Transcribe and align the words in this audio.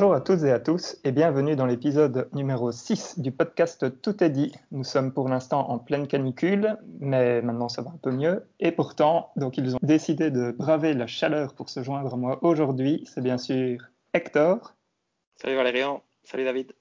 Bonjour 0.00 0.14
à 0.14 0.22
toutes 0.22 0.44
et 0.44 0.50
à 0.50 0.58
tous 0.58 0.96
et 1.04 1.12
bienvenue 1.12 1.56
dans 1.56 1.66
l'épisode 1.66 2.30
numéro 2.32 2.72
6 2.72 3.18
du 3.18 3.32
podcast 3.32 4.00
Tout 4.00 4.24
est 4.24 4.30
dit. 4.30 4.50
Nous 4.70 4.82
sommes 4.82 5.12
pour 5.12 5.28
l'instant 5.28 5.68
en 5.68 5.78
pleine 5.78 6.06
canicule, 6.06 6.78
mais 7.00 7.42
maintenant 7.42 7.68
ça 7.68 7.82
va 7.82 7.90
un 7.90 7.98
peu 7.98 8.10
mieux. 8.10 8.48
Et 8.60 8.72
pourtant, 8.72 9.30
donc 9.36 9.58
ils 9.58 9.76
ont 9.76 9.78
décidé 9.82 10.30
de 10.30 10.52
braver 10.52 10.94
la 10.94 11.06
chaleur 11.06 11.52
pour 11.52 11.68
se 11.68 11.82
joindre 11.82 12.14
à 12.14 12.16
moi 12.16 12.38
aujourd'hui. 12.40 13.04
C'est 13.12 13.20
bien 13.20 13.36
sûr 13.36 13.90
Hector. 14.14 14.74
Salut 15.36 15.56
Valérian, 15.56 16.02
salut 16.24 16.44
David. 16.44 16.72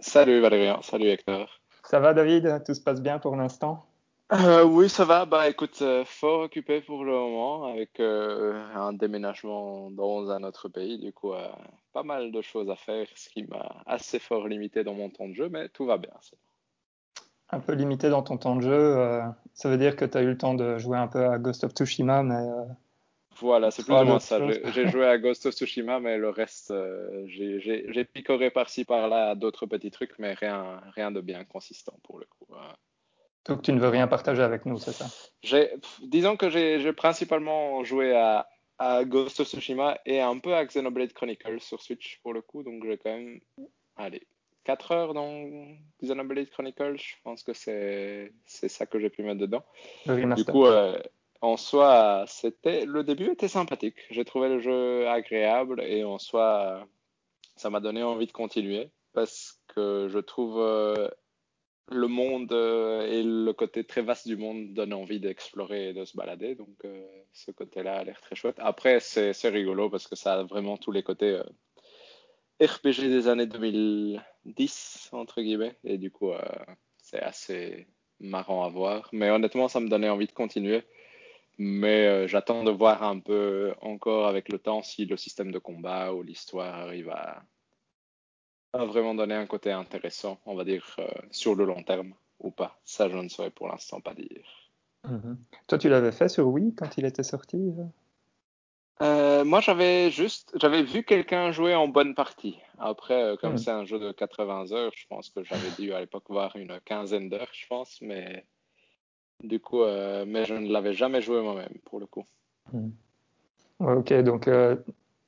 Salut 0.00 0.40
Valérian, 0.40 0.80
salut 0.80 1.08
Hector. 1.08 1.60
Ça 1.84 2.00
va 2.00 2.14
David? 2.14 2.62
Tout 2.64 2.72
se 2.72 2.80
passe 2.80 3.02
bien 3.02 3.18
pour 3.18 3.36
l'instant? 3.36 3.84
Euh, 4.32 4.64
oui, 4.64 4.88
ça 4.88 5.04
va. 5.04 5.26
Bah, 5.26 5.48
écoute, 5.48 5.82
euh, 5.82 6.04
fort 6.06 6.40
occupé 6.40 6.80
pour 6.80 7.04
le 7.04 7.12
moment 7.12 7.66
avec 7.66 8.00
euh, 8.00 8.62
un 8.74 8.94
déménagement 8.94 9.90
dans 9.90 10.30
un 10.30 10.42
autre 10.42 10.68
pays. 10.68 10.98
Du 10.98 11.12
coup, 11.12 11.32
pas 11.92 12.02
mal 12.02 12.32
de 12.32 12.40
choses 12.40 12.70
à 12.70 12.76
faire, 12.76 13.06
ce 13.14 13.28
qui 13.28 13.44
m'a 13.44 13.82
assez 13.86 14.18
fort 14.18 14.48
limité 14.48 14.84
dans 14.84 14.94
mon 14.94 15.10
temps 15.10 15.28
de 15.28 15.34
jeu, 15.34 15.48
mais 15.50 15.68
tout 15.68 15.84
va 15.84 15.98
bien. 15.98 16.12
Un 17.50 17.60
peu 17.60 17.74
limité 17.74 18.08
dans 18.08 18.22
ton 18.22 18.38
temps 18.38 18.56
de 18.56 18.62
jeu. 18.62 19.20
ça 19.52 19.68
veut 19.68 19.76
dire 19.76 19.96
que 19.96 20.06
tu 20.06 20.16
as 20.16 20.22
eu 20.22 20.28
le 20.28 20.38
temps 20.38 20.54
de 20.54 20.78
jouer 20.78 20.96
un 20.96 21.08
peu 21.08 21.26
à 21.26 21.38
Ghost 21.38 21.64
of 21.64 21.72
Tsushima, 21.72 22.22
mais 22.22 22.42
Voilà, 23.36 23.70
c'est 23.70 23.84
plus 23.84 23.94
ou 23.94 24.04
moins 24.04 24.18
ça. 24.18 24.38
J'ai 24.72 24.88
joué 24.88 25.06
à 25.06 25.18
Ghost 25.18 25.44
of 25.44 25.54
Tsushima, 25.54 26.00
mais 26.00 26.16
le 26.16 26.30
reste, 26.30 26.72
j'ai 27.26 28.04
picoré 28.04 28.50
par-ci 28.50 28.86
par-là 28.86 29.34
d'autres 29.34 29.66
petits 29.66 29.90
trucs, 29.90 30.18
mais 30.18 30.32
rien, 30.32 30.80
rien 30.94 31.10
de 31.10 31.20
bien 31.20 31.44
consistant 31.44 31.98
pour 32.02 32.18
le 32.18 32.24
coup. 32.24 32.46
Donc 33.46 33.62
tu 33.62 33.72
ne 33.72 33.80
veux 33.80 33.88
rien 33.88 34.06
partager 34.06 34.42
avec 34.42 34.66
nous, 34.66 34.78
c'est 34.78 34.92
ça? 34.92 35.06
Disons 36.02 36.36
que 36.36 36.50
j'ai 36.50 36.92
principalement 36.92 37.82
joué 37.84 38.14
à, 38.14 38.48
à 38.78 39.04
Ghost 39.04 39.40
of 39.40 39.48
Tsushima 39.48 39.98
et 40.06 40.20
un 40.20 40.38
peu 40.38 40.54
à 40.54 40.64
Xenoblade 40.64 41.12
Chronicles 41.12 41.60
sur 41.60 41.82
Switch 41.82 42.20
pour 42.22 42.32
le 42.32 42.42
coup, 42.42 42.62
donc 42.62 42.84
j'ai 42.86 42.98
quand 42.98 43.10
même, 43.10 43.40
allez, 43.96 44.26
4 44.64 44.92
heures 44.92 45.14
dans 45.14 45.44
Xenoblade 46.02 46.50
Chronicles, 46.50 46.96
je 46.96 47.14
pense 47.24 47.42
que 47.42 47.52
c'est 47.52 48.32
c'est 48.46 48.68
ça 48.68 48.86
que 48.86 49.00
j'ai 49.00 49.10
pu 49.10 49.22
mettre 49.22 49.40
dedans. 49.40 49.64
Du 50.06 50.44
coup, 50.44 50.66
euh, 50.66 50.98
en 51.40 51.56
soi, 51.56 52.24
c'était 52.28 52.84
le 52.86 53.02
début 53.02 53.30
était 53.32 53.48
sympathique. 53.48 53.96
J'ai 54.10 54.24
trouvé 54.24 54.48
le 54.48 54.60
jeu 54.60 55.08
agréable 55.08 55.82
et 55.82 56.04
en 56.04 56.18
soi, 56.18 56.86
ça 57.56 57.70
m'a 57.70 57.80
donné 57.80 58.04
envie 58.04 58.26
de 58.26 58.32
continuer 58.32 58.90
parce 59.12 59.60
que 59.74 60.08
je 60.08 60.18
trouve 60.18 60.60
euh, 60.60 61.08
le 61.90 62.08
monde 62.08 62.52
euh, 62.52 63.06
et 63.06 63.22
le 63.22 63.52
côté 63.52 63.84
très 63.84 64.02
vaste 64.02 64.26
du 64.26 64.36
monde 64.36 64.72
donne 64.72 64.92
envie 64.92 65.20
d'explorer 65.20 65.90
et 65.90 65.92
de 65.92 66.04
se 66.04 66.16
balader. 66.16 66.54
Donc, 66.54 66.84
euh, 66.84 67.06
ce 67.32 67.50
côté-là 67.50 67.98
a 67.98 68.04
l'air 68.04 68.20
très 68.20 68.36
chouette. 68.36 68.56
Après, 68.58 69.00
c'est 69.00 69.48
rigolo 69.48 69.90
parce 69.90 70.06
que 70.06 70.16
ça 70.16 70.34
a 70.34 70.42
vraiment 70.42 70.76
tous 70.76 70.92
les 70.92 71.02
côtés 71.02 71.40
euh, 71.40 72.66
RPG 72.66 73.08
des 73.08 73.28
années 73.28 73.46
2010, 73.46 75.10
entre 75.12 75.42
guillemets. 75.42 75.76
Et 75.84 75.98
du 75.98 76.10
coup, 76.10 76.30
c'est 76.98 77.20
assez 77.20 77.88
marrant 78.20 78.64
à 78.64 78.68
voir. 78.68 79.08
Mais 79.12 79.30
honnêtement, 79.30 79.68
ça 79.68 79.80
me 79.80 79.88
donnait 79.88 80.08
envie 80.08 80.28
de 80.28 80.32
continuer. 80.32 80.82
Mais 81.58 82.28
j'attends 82.28 82.62
de 82.62 82.70
voir 82.70 83.02
un 83.02 83.18
peu 83.18 83.74
encore 83.80 84.28
avec 84.28 84.48
le 84.48 84.58
temps 84.58 84.82
si 84.82 85.06
le 85.06 85.16
système 85.16 85.50
de 85.50 85.58
combat 85.58 86.14
ou 86.14 86.22
l'histoire 86.22 86.74
arrive 86.74 87.10
à, 87.10 87.42
à 88.72 88.84
vraiment 88.84 89.14
donner 89.14 89.34
un 89.34 89.46
côté 89.46 89.70
intéressant, 89.70 90.38
on 90.46 90.54
va 90.54 90.64
dire, 90.64 90.84
euh, 90.98 91.06
sur 91.30 91.54
le 91.54 91.64
long 91.64 91.82
terme 91.82 92.14
ou 92.40 92.50
pas. 92.50 92.80
Ça, 92.84 93.08
je 93.08 93.16
ne 93.16 93.28
saurais 93.28 93.50
pour 93.50 93.68
l'instant 93.68 94.00
pas 94.00 94.14
dire. 94.14 94.44
Mhm. 95.08 95.38
Toi, 95.66 95.78
tu 95.78 95.88
l'avais 95.88 96.12
fait 96.12 96.28
sur 96.28 96.48
Wii 96.48 96.74
quand 96.74 96.96
il 96.96 97.04
était 97.04 97.22
sorti 97.22 97.72
euh 99.02 99.44
moi, 99.44 99.60
j'avais 99.60 100.10
juste, 100.10 100.52
j'avais 100.60 100.82
vu 100.82 101.02
quelqu'un 101.02 101.50
jouer 101.50 101.74
en 101.74 101.88
bonne 101.88 102.14
partie. 102.14 102.56
Après, 102.78 103.20
euh, 103.22 103.36
comme 103.36 103.54
Hmm. 103.54 103.58
c'est 103.58 103.70
un 103.70 103.84
jeu 103.84 103.98
de 103.98 104.12
80 104.12 104.72
heures, 104.72 104.92
je 104.94 105.06
pense 105.08 105.28
que 105.30 105.42
j'avais 105.42 105.70
dû 105.78 105.92
à 105.92 106.00
l'époque 106.00 106.24
voir 106.28 106.54
une 106.56 106.78
quinzaine 106.84 107.28
d'heures, 107.28 107.50
je 107.52 107.66
pense, 107.66 108.00
mais 108.00 108.46
du 109.42 109.58
coup, 109.58 109.82
euh, 109.82 110.24
mais 110.26 110.44
je 110.44 110.54
ne 110.54 110.70
l'avais 110.72 110.92
jamais 110.92 111.20
joué 111.20 111.42
moi-même 111.42 111.74
pour 111.84 111.98
le 111.98 112.06
coup. 112.06 112.24
Ouais, 112.72 113.94
ok, 113.94 114.12
donc 114.22 114.46
euh, 114.46 114.76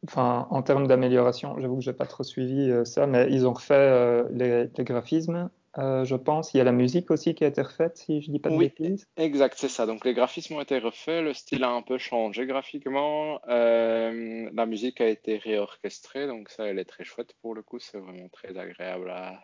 enfin, 0.08 0.46
en 0.50 0.62
termes 0.62 0.86
d'amélioration, 0.86 1.58
j'avoue 1.58 1.76
que 1.76 1.82
j'ai 1.82 1.92
pas 1.92 2.06
trop 2.06 2.22
suivi 2.22 2.70
euh, 2.70 2.84
ça, 2.84 3.06
mais 3.06 3.26
ils 3.30 3.46
ont 3.46 3.52
refait 3.52 3.74
euh, 3.74 4.28
les, 4.30 4.68
les 4.76 4.84
graphismes, 4.84 5.50
euh, 5.78 6.04
je 6.04 6.16
pense. 6.16 6.54
Il 6.54 6.58
y 6.58 6.60
a 6.60 6.64
la 6.64 6.72
musique 6.72 7.10
aussi 7.10 7.34
qui 7.34 7.44
a 7.44 7.48
été 7.48 7.62
refaite, 7.62 7.96
si 7.96 8.20
je 8.20 8.30
dis 8.30 8.38
pas 8.38 8.50
de 8.50 8.56
Oui, 8.56 8.68
bêtises. 8.68 9.06
exact, 9.16 9.56
c'est 9.58 9.68
ça. 9.68 9.86
Donc 9.86 10.04
les 10.04 10.14
graphismes 10.14 10.54
ont 10.54 10.60
été 10.60 10.78
refaits, 10.78 11.22
le 11.22 11.34
style 11.34 11.64
a 11.64 11.70
un 11.70 11.82
peu 11.82 11.98
changé 11.98 12.46
graphiquement, 12.46 13.40
la 13.46 14.66
musique 14.66 15.00
a 15.00 15.08
été 15.08 15.38
réorchestrée, 15.38 16.26
donc 16.26 16.48
ça, 16.48 16.66
elle 16.66 16.78
est 16.78 16.84
très 16.84 17.04
chouette 17.04 17.34
pour 17.42 17.54
le 17.54 17.62
coup, 17.62 17.78
c'est 17.78 17.98
vraiment 17.98 18.28
très 18.28 18.56
agréable 18.56 19.10
à, 19.10 19.40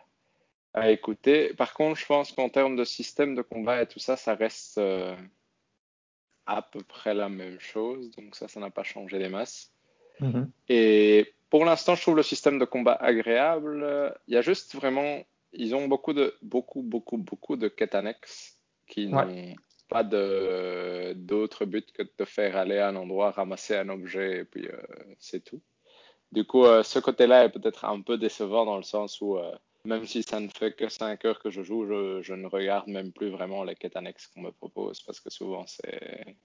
à 0.73 0.91
écouter. 0.91 1.53
Par 1.55 1.73
contre, 1.73 1.99
je 1.99 2.05
pense 2.05 2.31
qu'en 2.31 2.49
termes 2.49 2.75
de 2.75 2.83
système 2.83 3.35
de 3.35 3.41
combat 3.41 3.81
et 3.81 3.87
tout 3.87 3.99
ça, 3.99 4.17
ça 4.17 4.35
reste 4.35 4.79
à 6.45 6.61
peu 6.61 6.83
près 6.83 7.13
la 7.13 7.29
même 7.29 7.59
chose, 7.59 8.11
donc 8.11 8.35
ça, 8.35 8.47
ça 8.47 8.59
n'a 8.59 8.69
pas 8.69 8.83
changé 8.83 9.17
les 9.17 9.29
masses. 9.29 9.73
Mhm. 10.21 10.49
Et 10.69 11.33
pour 11.49 11.65
l'instant, 11.65 11.95
je 11.95 12.01
trouve 12.01 12.15
le 12.15 12.23
système 12.23 12.59
de 12.59 12.65
combat 12.65 12.93
agréable. 12.93 14.15
Il 14.27 14.33
y 14.33 14.37
a 14.37 14.41
juste 14.41 14.75
vraiment, 14.75 15.19
ils 15.51 15.75
ont 15.75 15.87
beaucoup 15.87 16.13
de, 16.13 16.33
beaucoup, 16.41 16.81
beaucoup, 16.81 17.17
beaucoup 17.17 17.57
de 17.57 17.67
quêtes 17.67 17.95
annexes 17.95 18.57
qui 18.87 19.07
Ouais. 19.07 19.25
n'ont 19.25 19.55
pas 19.89 20.03
d'autre 20.03 21.65
but 21.65 21.91
que 21.91 22.03
de 22.03 22.11
te 22.15 22.23
faire 22.23 22.55
aller 22.55 22.77
à 22.77 22.87
un 22.87 22.95
endroit, 22.95 23.31
ramasser 23.31 23.75
un 23.75 23.89
objet 23.89 24.39
et 24.39 24.45
puis 24.45 24.67
euh, 24.67 24.77
c'est 25.19 25.43
tout. 25.43 25.61
Du 26.31 26.45
coup, 26.45 26.63
euh, 26.63 26.81
ce 26.81 26.99
côté-là 26.99 27.43
est 27.43 27.49
peut-être 27.49 27.83
un 27.83 27.99
peu 27.99 28.17
décevant 28.17 28.63
dans 28.65 28.77
le 28.77 28.83
sens 28.83 29.19
où, 29.19 29.37
euh, 29.37 29.51
même 29.83 30.05
si 30.05 30.23
ça 30.23 30.39
ne 30.39 30.47
fait 30.47 30.73
que 30.73 30.87
5 30.87 31.25
heures 31.25 31.39
que 31.39 31.49
je 31.49 31.61
joue, 31.61 31.85
je, 31.85 32.21
je 32.21 32.33
ne 32.33 32.47
regarde 32.47 32.87
même 32.87 33.11
plus 33.11 33.29
vraiment 33.29 33.65
les 33.65 33.75
quêtes 33.75 33.97
annexes 33.97 34.27
qu'on 34.27 34.41
me 34.41 34.51
propose 34.51 35.01
parce 35.01 35.19
que 35.19 35.29
souvent 35.29 35.65
c'est, 35.67 36.37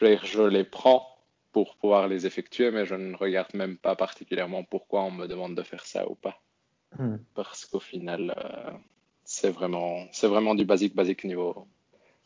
je 0.00 0.42
les 0.42 0.64
prends 0.64 1.06
pour 1.52 1.76
pouvoir 1.76 2.08
les 2.08 2.26
effectuer, 2.26 2.70
mais 2.70 2.86
je 2.86 2.94
ne 2.94 3.16
regarde 3.16 3.54
même 3.54 3.76
pas 3.76 3.94
particulièrement 3.94 4.64
pourquoi 4.64 5.02
on 5.02 5.10
me 5.10 5.26
demande 5.26 5.54
de 5.54 5.62
faire 5.62 5.86
ça 5.86 6.08
ou 6.08 6.14
pas. 6.14 6.40
Mhm. 6.98 7.22
Parce 7.34 7.66
qu'au 7.66 7.80
final, 7.80 8.34
euh, 8.36 8.70
c'est 9.24 9.50
vraiment, 9.50 10.06
c'est 10.12 10.28
vraiment 10.28 10.54
du 10.54 10.64
basique, 10.64 10.94
basique 10.94 11.24
niveau 11.24 11.66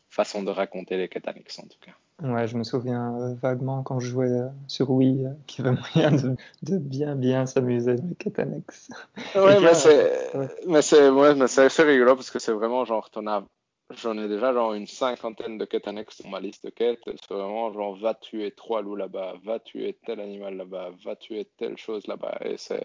façon 0.09 0.43
de 0.43 0.51
raconter 0.51 0.97
les 0.97 1.09
quêtes 1.09 1.27
annexes 1.27 1.59
en 1.59 1.63
tout 1.63 1.79
cas. 1.81 1.91
Ouais, 2.23 2.47
je 2.47 2.57
me 2.57 2.63
souviens 2.63 3.15
euh, 3.15 3.35
vaguement 3.35 3.83
quand 3.83 3.99
je 3.99 4.07
jouais 4.07 4.31
euh, 4.31 4.47
sur 4.67 4.89
Wii 4.89 5.25
euh, 5.25 5.29
qu'il 5.45 5.63
y 5.63 5.67
avait 5.67 5.77
moyen 5.93 6.11
de, 6.11 6.35
de 6.63 6.77
bien, 6.79 7.15
bien 7.15 7.45
s'amuser 7.45 7.95
dans 7.95 8.07
les 8.07 8.15
quêtes 8.15 8.39
annexes. 8.39 8.89
Ouais, 9.35 9.59
mais 9.59 9.75
c'est, 9.75 10.35
ouais. 10.35 10.49
mais 10.67 10.81
c'est, 10.81 11.09
ouais, 11.09 11.35
mais 11.35 11.47
c'est 11.47 11.65
assez 11.65 11.83
rigolo 11.83 12.15
parce 12.15 12.31
que 12.31 12.39
c'est 12.39 12.53
vraiment 12.53 12.85
genre, 12.85 13.11
t'en 13.11 13.27
as, 13.27 13.43
j'en 13.91 14.17
ai 14.17 14.27
déjà 14.27 14.53
genre 14.53 14.73
une 14.73 14.87
cinquantaine 14.87 15.57
de 15.57 15.65
quêtes 15.65 15.87
annexes 15.87 16.17
sur 16.17 16.29
ma 16.29 16.39
liste 16.39 16.65
de 16.65 16.69
quêtes. 16.69 17.01
C'est 17.05 17.33
vraiment 17.33 17.71
genre, 17.71 17.95
va 17.97 18.13
tuer 18.13 18.51
trois 18.51 18.81
loups 18.81 18.95
là-bas, 18.95 19.35
va 19.43 19.59
tuer 19.59 19.97
tel 20.05 20.19
animal 20.19 20.57
là-bas, 20.57 20.91
va 21.03 21.15
tuer 21.15 21.45
telle 21.57 21.77
chose 21.77 22.05
là-bas. 22.07 22.37
Et 22.45 22.57
c'est, 22.57 22.83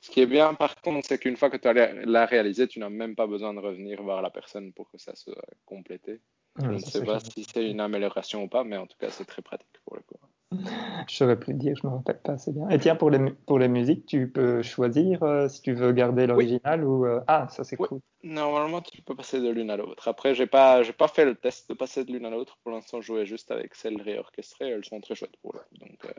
ce 0.00 0.10
qui 0.10 0.20
est 0.20 0.26
bien 0.26 0.54
par 0.54 0.80
contre, 0.80 1.06
c'est 1.06 1.18
qu'une 1.18 1.36
fois 1.36 1.50
que 1.50 1.56
tu 1.56 1.68
l'as 1.72 2.26
réalisé, 2.26 2.68
tu 2.68 2.78
n'as 2.78 2.90
même 2.90 3.16
pas 3.16 3.26
besoin 3.26 3.54
de 3.54 3.60
revenir 3.60 4.02
voir 4.02 4.22
la 4.22 4.30
personne 4.30 4.72
pour 4.72 4.90
que 4.90 4.98
ça 4.98 5.14
soit 5.16 5.34
complété. 5.64 6.20
Je 6.58 6.70
ne 6.70 6.78
sais 6.78 7.04
pas 7.04 7.20
si 7.20 7.44
c'est 7.44 7.68
une 7.68 7.80
amélioration 7.80 8.44
ou 8.44 8.48
pas, 8.48 8.64
mais 8.64 8.76
en 8.76 8.86
tout 8.86 8.96
cas, 8.98 9.10
c'est 9.10 9.26
très 9.26 9.42
pratique 9.42 9.78
pour 9.84 9.96
le 9.96 10.02
coup. 10.02 10.16
Je 11.08 11.14
saurais 11.16 11.38
plus 11.38 11.54
dire, 11.54 11.74
je 11.76 11.86
me 11.86 11.92
rappelle 11.92 12.20
pas 12.20 12.32
assez 12.32 12.52
bien. 12.52 12.68
Et 12.70 12.78
tiens, 12.78 12.96
pour 12.96 13.10
les, 13.10 13.32
pour 13.46 13.58
les 13.58 13.68
musiques, 13.68 14.06
tu 14.06 14.30
peux 14.30 14.62
choisir 14.62 15.22
euh, 15.22 15.48
si 15.48 15.62
tu 15.62 15.72
veux 15.74 15.92
garder 15.92 16.26
Oui, 16.34 16.44
l'original 16.44 16.84
ou... 16.84 17.04
euh, 17.06 17.20
Ah, 17.26 17.48
ça 17.50 17.64
c'est 17.64 17.76
oui. 17.78 17.88
cool. 17.88 18.00
Normalement, 18.22 18.82
tu 18.82 19.00
peux 19.02 19.14
passer 19.16 19.40
de 19.40 19.48
l'une 19.50 19.70
à 19.70 19.76
l'autre. 19.76 20.08
Après, 20.08 20.34
j'ai 20.34 20.46
pas, 20.46 20.82
j'ai 20.82 20.92
pas 20.92 21.08
fait 21.08 21.24
le 21.24 21.34
test 21.36 21.68
de 21.70 21.74
passer 21.74 22.04
de 22.04 22.12
l'une 22.12 22.26
à 22.26 22.30
l'autre. 22.30 22.58
Pour 22.62 22.72
l'instant, 22.72 23.00
je 23.00 23.06
jouais 23.06 23.26
juste 23.26 23.50
avec 23.50 23.74
celles 23.74 24.00
réorchestrées. 24.02 24.68
Elles 24.70 24.84
sont 24.84 25.00
très 25.00 25.14
chouettes 25.14 25.36
pour 25.38 25.54
le. 25.54 25.60
Donc, 25.78 26.04
euh, 26.06 26.10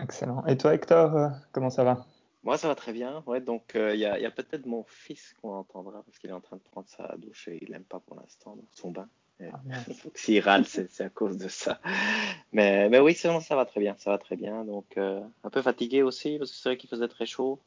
Excellent. 0.00 0.42
Et 0.46 0.56
toi, 0.56 0.72
Hector, 0.74 1.14
euh, 1.16 1.28
comment 1.52 1.68
ça 1.70 1.84
va? 1.84 2.06
Moi, 2.42 2.56
ça 2.58 2.68
va 2.68 2.74
très 2.74 2.92
bien. 2.94 3.22
Ouais, 3.26 3.40
donc 3.42 3.74
euh, 3.76 3.94
il 3.94 4.00
y 4.00 4.06
a, 4.06 4.18
il 4.18 4.22
y 4.22 4.26
a 4.26 4.30
peut-être 4.30 4.64
mon 4.66 4.84
fils 4.84 5.34
qu'on 5.34 5.52
entendra 5.54 6.02
parce 6.02 6.18
qu'il 6.18 6.30
est 6.30 6.32
en 6.32 6.40
train 6.40 6.56
de 6.56 6.62
prendre 6.62 6.88
sa 6.88 7.14
douche 7.18 7.48
et 7.48 7.58
il 7.62 7.74
aime 7.74 7.84
pas 7.84 8.00
pour 8.00 8.16
l'instant 8.16 8.56
son 8.70 8.90
bain. 8.90 9.10
S'il 10.14 10.40
râle, 10.40 10.64
c'est 10.66 11.00
à 11.00 11.08
cause 11.08 11.36
de 11.36 11.48
ça. 11.48 11.80
Mais, 12.52 12.88
mais 12.88 13.00
oui, 13.00 13.14
sinon 13.14 13.40
ça 13.40 13.56
va 13.56 13.66
très 13.66 13.80
bien, 13.80 13.94
ça 13.98 14.10
va 14.10 14.18
très 14.18 14.36
bien. 14.36 14.64
Donc 14.64 14.96
euh, 14.96 15.20
un 15.44 15.50
peu 15.50 15.62
fatigué 15.62 16.02
aussi 16.02 16.38
parce 16.38 16.50
que 16.50 16.56
c'est 16.56 16.68
vrai 16.68 16.76
qu'il 16.76 16.90
faisait 16.90 17.08
très 17.08 17.26
chaud. 17.26 17.60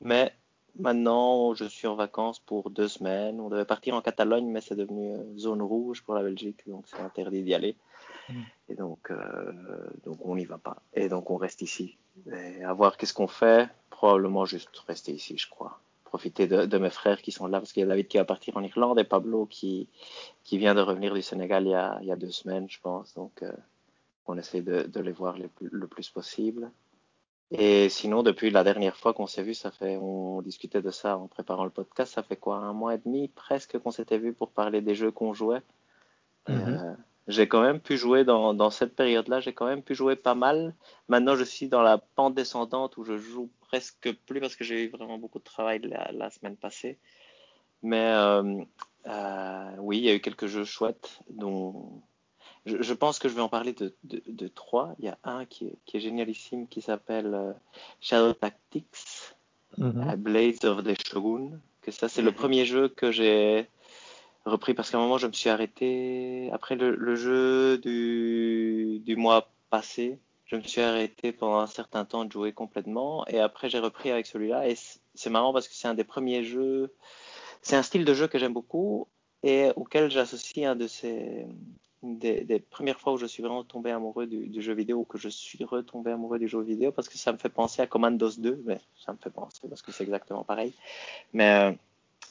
Mais 0.00 0.32
maintenant, 0.78 1.54
je 1.54 1.64
suis 1.64 1.86
en 1.86 1.94
vacances 1.94 2.40
pour 2.40 2.70
deux 2.70 2.88
semaines. 2.88 3.40
On 3.40 3.48
devait 3.48 3.64
partir 3.64 3.94
en 3.94 4.02
Catalogne, 4.02 4.46
mais 4.46 4.60
c'est 4.60 4.74
devenu 4.74 5.14
euh, 5.14 5.38
zone 5.38 5.62
rouge 5.62 6.02
pour 6.02 6.14
la 6.14 6.22
Belgique, 6.22 6.62
donc 6.66 6.84
c'est 6.86 7.00
interdit 7.00 7.42
d'y 7.42 7.54
aller. 7.54 7.76
Mm. 8.28 8.42
Et 8.70 8.74
donc, 8.74 9.10
euh, 9.10 9.52
donc 10.04 10.18
on 10.24 10.36
n'y 10.36 10.44
va 10.44 10.58
pas. 10.58 10.82
Et 10.94 11.08
donc 11.08 11.30
on 11.30 11.36
reste 11.36 11.62
ici. 11.62 11.96
Et 12.32 12.64
à 12.64 12.72
voir 12.72 12.96
qu'est-ce 12.96 13.14
qu'on 13.14 13.28
fait. 13.28 13.68
Probablement 13.90 14.44
juste 14.44 14.76
rester 14.86 15.12
ici, 15.12 15.38
je 15.38 15.48
crois. 15.48 15.78
Profiter 16.14 16.46
de, 16.46 16.64
de 16.64 16.78
mes 16.78 16.90
frères 16.90 17.20
qui 17.22 17.32
sont 17.32 17.48
là, 17.48 17.58
parce 17.58 17.72
qu'il 17.72 17.80
y 17.80 17.84
a 17.84 17.88
David 17.88 18.06
qui 18.06 18.18
va 18.18 18.24
partir 18.24 18.56
en 18.56 18.62
Irlande 18.62 19.00
et 19.00 19.04
Pablo 19.04 19.46
qui, 19.46 19.88
qui 20.44 20.58
vient 20.58 20.76
de 20.76 20.80
revenir 20.80 21.12
du 21.12 21.22
Sénégal 21.22 21.64
il 21.66 21.70
y 21.70 21.74
a, 21.74 21.98
il 22.02 22.06
y 22.06 22.12
a 22.12 22.16
deux 22.16 22.30
semaines, 22.30 22.70
je 22.70 22.78
pense. 22.80 23.14
Donc 23.14 23.42
euh, 23.42 23.50
on 24.28 24.38
essaie 24.38 24.62
de, 24.62 24.84
de 24.84 25.00
les 25.00 25.10
voir 25.10 25.36
le 25.36 25.48
plus, 25.48 25.68
le 25.72 25.88
plus 25.88 26.10
possible. 26.10 26.70
Et 27.50 27.88
sinon, 27.88 28.22
depuis 28.22 28.50
la 28.50 28.62
dernière 28.62 28.96
fois 28.96 29.12
qu'on 29.12 29.26
s'est 29.26 29.42
vu, 29.42 29.54
ça 29.54 29.72
fait, 29.72 29.96
on 29.96 30.40
discutait 30.40 30.82
de 30.82 30.92
ça 30.92 31.18
en 31.18 31.26
préparant 31.26 31.64
le 31.64 31.70
podcast, 31.70 32.14
ça 32.14 32.22
fait 32.22 32.36
quoi, 32.36 32.58
un 32.58 32.72
mois 32.72 32.94
et 32.94 32.98
demi 33.04 33.26
presque 33.26 33.76
qu'on 33.80 33.90
s'était 33.90 34.18
vu 34.18 34.32
pour 34.32 34.50
parler 34.52 34.82
des 34.82 34.94
jeux 34.94 35.10
qu'on 35.10 35.34
jouait. 35.34 35.62
Mhm. 36.48 36.54
Euh, 36.56 36.94
j'ai 37.26 37.48
quand 37.48 37.62
même 37.62 37.80
pu 37.80 37.96
jouer 37.96 38.22
dans, 38.22 38.54
dans 38.54 38.70
cette 38.70 38.94
période-là, 38.94 39.40
j'ai 39.40 39.52
quand 39.52 39.66
même 39.66 39.82
pu 39.82 39.96
jouer 39.96 40.14
pas 40.14 40.36
mal. 40.36 40.74
Maintenant, 41.08 41.34
je 41.34 41.42
suis 41.42 41.66
dans 41.68 41.82
la 41.82 41.98
pente 41.98 42.34
descendante 42.34 42.96
où 42.98 43.02
je 43.02 43.16
joue 43.16 43.48
presque 43.74 44.12
plus 44.26 44.40
parce 44.40 44.54
que 44.54 44.62
j'ai 44.62 44.84
eu 44.84 44.88
vraiment 44.88 45.18
beaucoup 45.18 45.40
de 45.40 45.44
travail 45.44 45.80
la, 45.80 46.12
la 46.12 46.30
semaine 46.30 46.56
passée. 46.56 46.96
Mais 47.82 48.06
euh, 48.12 48.62
euh, 49.06 49.70
oui, 49.78 49.98
il 49.98 50.04
y 50.04 50.10
a 50.10 50.14
eu 50.14 50.20
quelques 50.20 50.46
jeux 50.46 50.64
chouettes 50.64 51.18
dont 51.28 52.00
je, 52.66 52.80
je 52.80 52.94
pense 52.94 53.18
que 53.18 53.28
je 53.28 53.34
vais 53.34 53.40
en 53.40 53.48
parler 53.48 53.72
de, 53.72 53.92
de, 54.04 54.22
de 54.28 54.48
trois. 54.48 54.94
Il 55.00 55.06
y 55.06 55.08
a 55.08 55.18
un 55.24 55.44
qui 55.44 55.66
est, 55.66 55.76
qui 55.84 55.96
est 55.96 56.00
génialissime 56.00 56.68
qui 56.68 56.82
s'appelle 56.82 57.34
euh, 57.34 57.52
Shadow 58.00 58.32
Tactics, 58.32 59.34
Mhm. 59.76 60.08
euh, 60.08 60.16
Blades 60.16 60.64
of 60.64 60.84
the 60.84 60.94
Shogun. 61.04 61.60
Que 61.82 61.90
ça, 61.90 62.08
c'est 62.08 62.22
le 62.22 62.30
premier 62.30 62.64
jeu 62.64 62.88
que 62.88 63.10
j'ai 63.10 63.66
repris 64.44 64.72
parce 64.72 64.88
qu'à 64.90 64.98
un 64.98 65.00
moment, 65.00 65.18
je 65.18 65.26
me 65.26 65.32
suis 65.32 65.50
arrêté 65.50 66.48
après 66.52 66.76
le, 66.76 66.94
le 66.94 67.16
jeu 67.16 67.78
du, 67.78 69.00
du 69.04 69.16
mois 69.16 69.50
passé. 69.68 70.20
Je 70.54 70.58
me 70.60 70.68
suis 70.68 70.80
arrêté 70.80 71.32
pendant 71.32 71.58
un 71.58 71.66
certain 71.66 72.04
temps 72.04 72.24
de 72.24 72.30
jouer 72.30 72.52
complètement 72.52 73.26
et 73.26 73.40
après 73.40 73.68
j'ai 73.68 73.80
repris 73.80 74.10
avec 74.10 74.26
celui-là 74.26 74.68
et 74.68 74.76
c'est 75.14 75.30
marrant 75.30 75.52
parce 75.52 75.66
que 75.66 75.74
c'est 75.74 75.88
un 75.88 75.94
des 75.94 76.04
premiers 76.04 76.44
jeux, 76.44 76.94
c'est 77.60 77.74
un 77.74 77.82
style 77.82 78.04
de 78.04 78.14
jeu 78.14 78.28
que 78.28 78.38
j'aime 78.38 78.52
beaucoup 78.52 79.08
et 79.42 79.70
auquel 79.74 80.12
j'associe 80.12 80.64
un 80.64 80.76
de 80.76 80.86
ces 80.86 81.46
des, 82.04 82.44
des 82.44 82.60
premières 82.60 83.00
fois 83.00 83.14
où 83.14 83.16
je 83.16 83.26
suis 83.26 83.42
vraiment 83.42 83.64
tombé 83.64 83.90
amoureux 83.90 84.26
du, 84.26 84.46
du 84.46 84.62
jeu 84.62 84.74
vidéo 84.74 84.98
ou 84.98 85.04
que 85.04 85.18
je 85.18 85.28
suis 85.28 85.64
retombé 85.64 86.12
amoureux 86.12 86.38
du 86.38 86.46
jeu 86.46 86.62
vidéo 86.62 86.92
parce 86.92 87.08
que 87.08 87.18
ça 87.18 87.32
me 87.32 87.38
fait 87.38 87.48
penser 87.48 87.82
à 87.82 87.88
Commandos 87.88 88.36
2, 88.38 88.62
mais 88.64 88.78
ça 89.04 89.12
me 89.12 89.18
fait 89.18 89.30
penser 89.30 89.62
parce 89.68 89.82
que 89.82 89.90
c'est 89.90 90.04
exactement 90.04 90.44
pareil. 90.44 90.72
Mais 91.32 91.50
euh, 91.50 91.72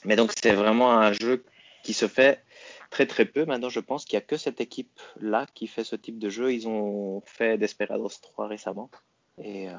mais 0.05 0.15
donc 0.15 0.31
c'est 0.41 0.53
vraiment 0.53 0.91
un 0.91 1.11
jeu 1.11 1.43
qui 1.83 1.93
se 1.93 2.07
fait 2.07 2.41
très 2.93 3.07
très 3.07 3.25
peu. 3.25 3.45
Maintenant, 3.45 3.69
je 3.69 3.79
pense 3.79 4.05
qu'il 4.05 4.17
n'y 4.17 4.23
a 4.23 4.27
que 4.27 4.37
cette 4.37 4.61
équipe-là 4.61 5.47
qui 5.55 5.65
fait 5.65 5.83
ce 5.83 5.95
type 5.95 6.19
de 6.19 6.29
jeu. 6.29 6.53
Ils 6.53 6.67
ont 6.67 7.21
fait 7.25 7.57
Desperados 7.57 8.19
3 8.21 8.47
récemment. 8.47 8.91
Et, 9.39 9.67
euh, 9.67 9.73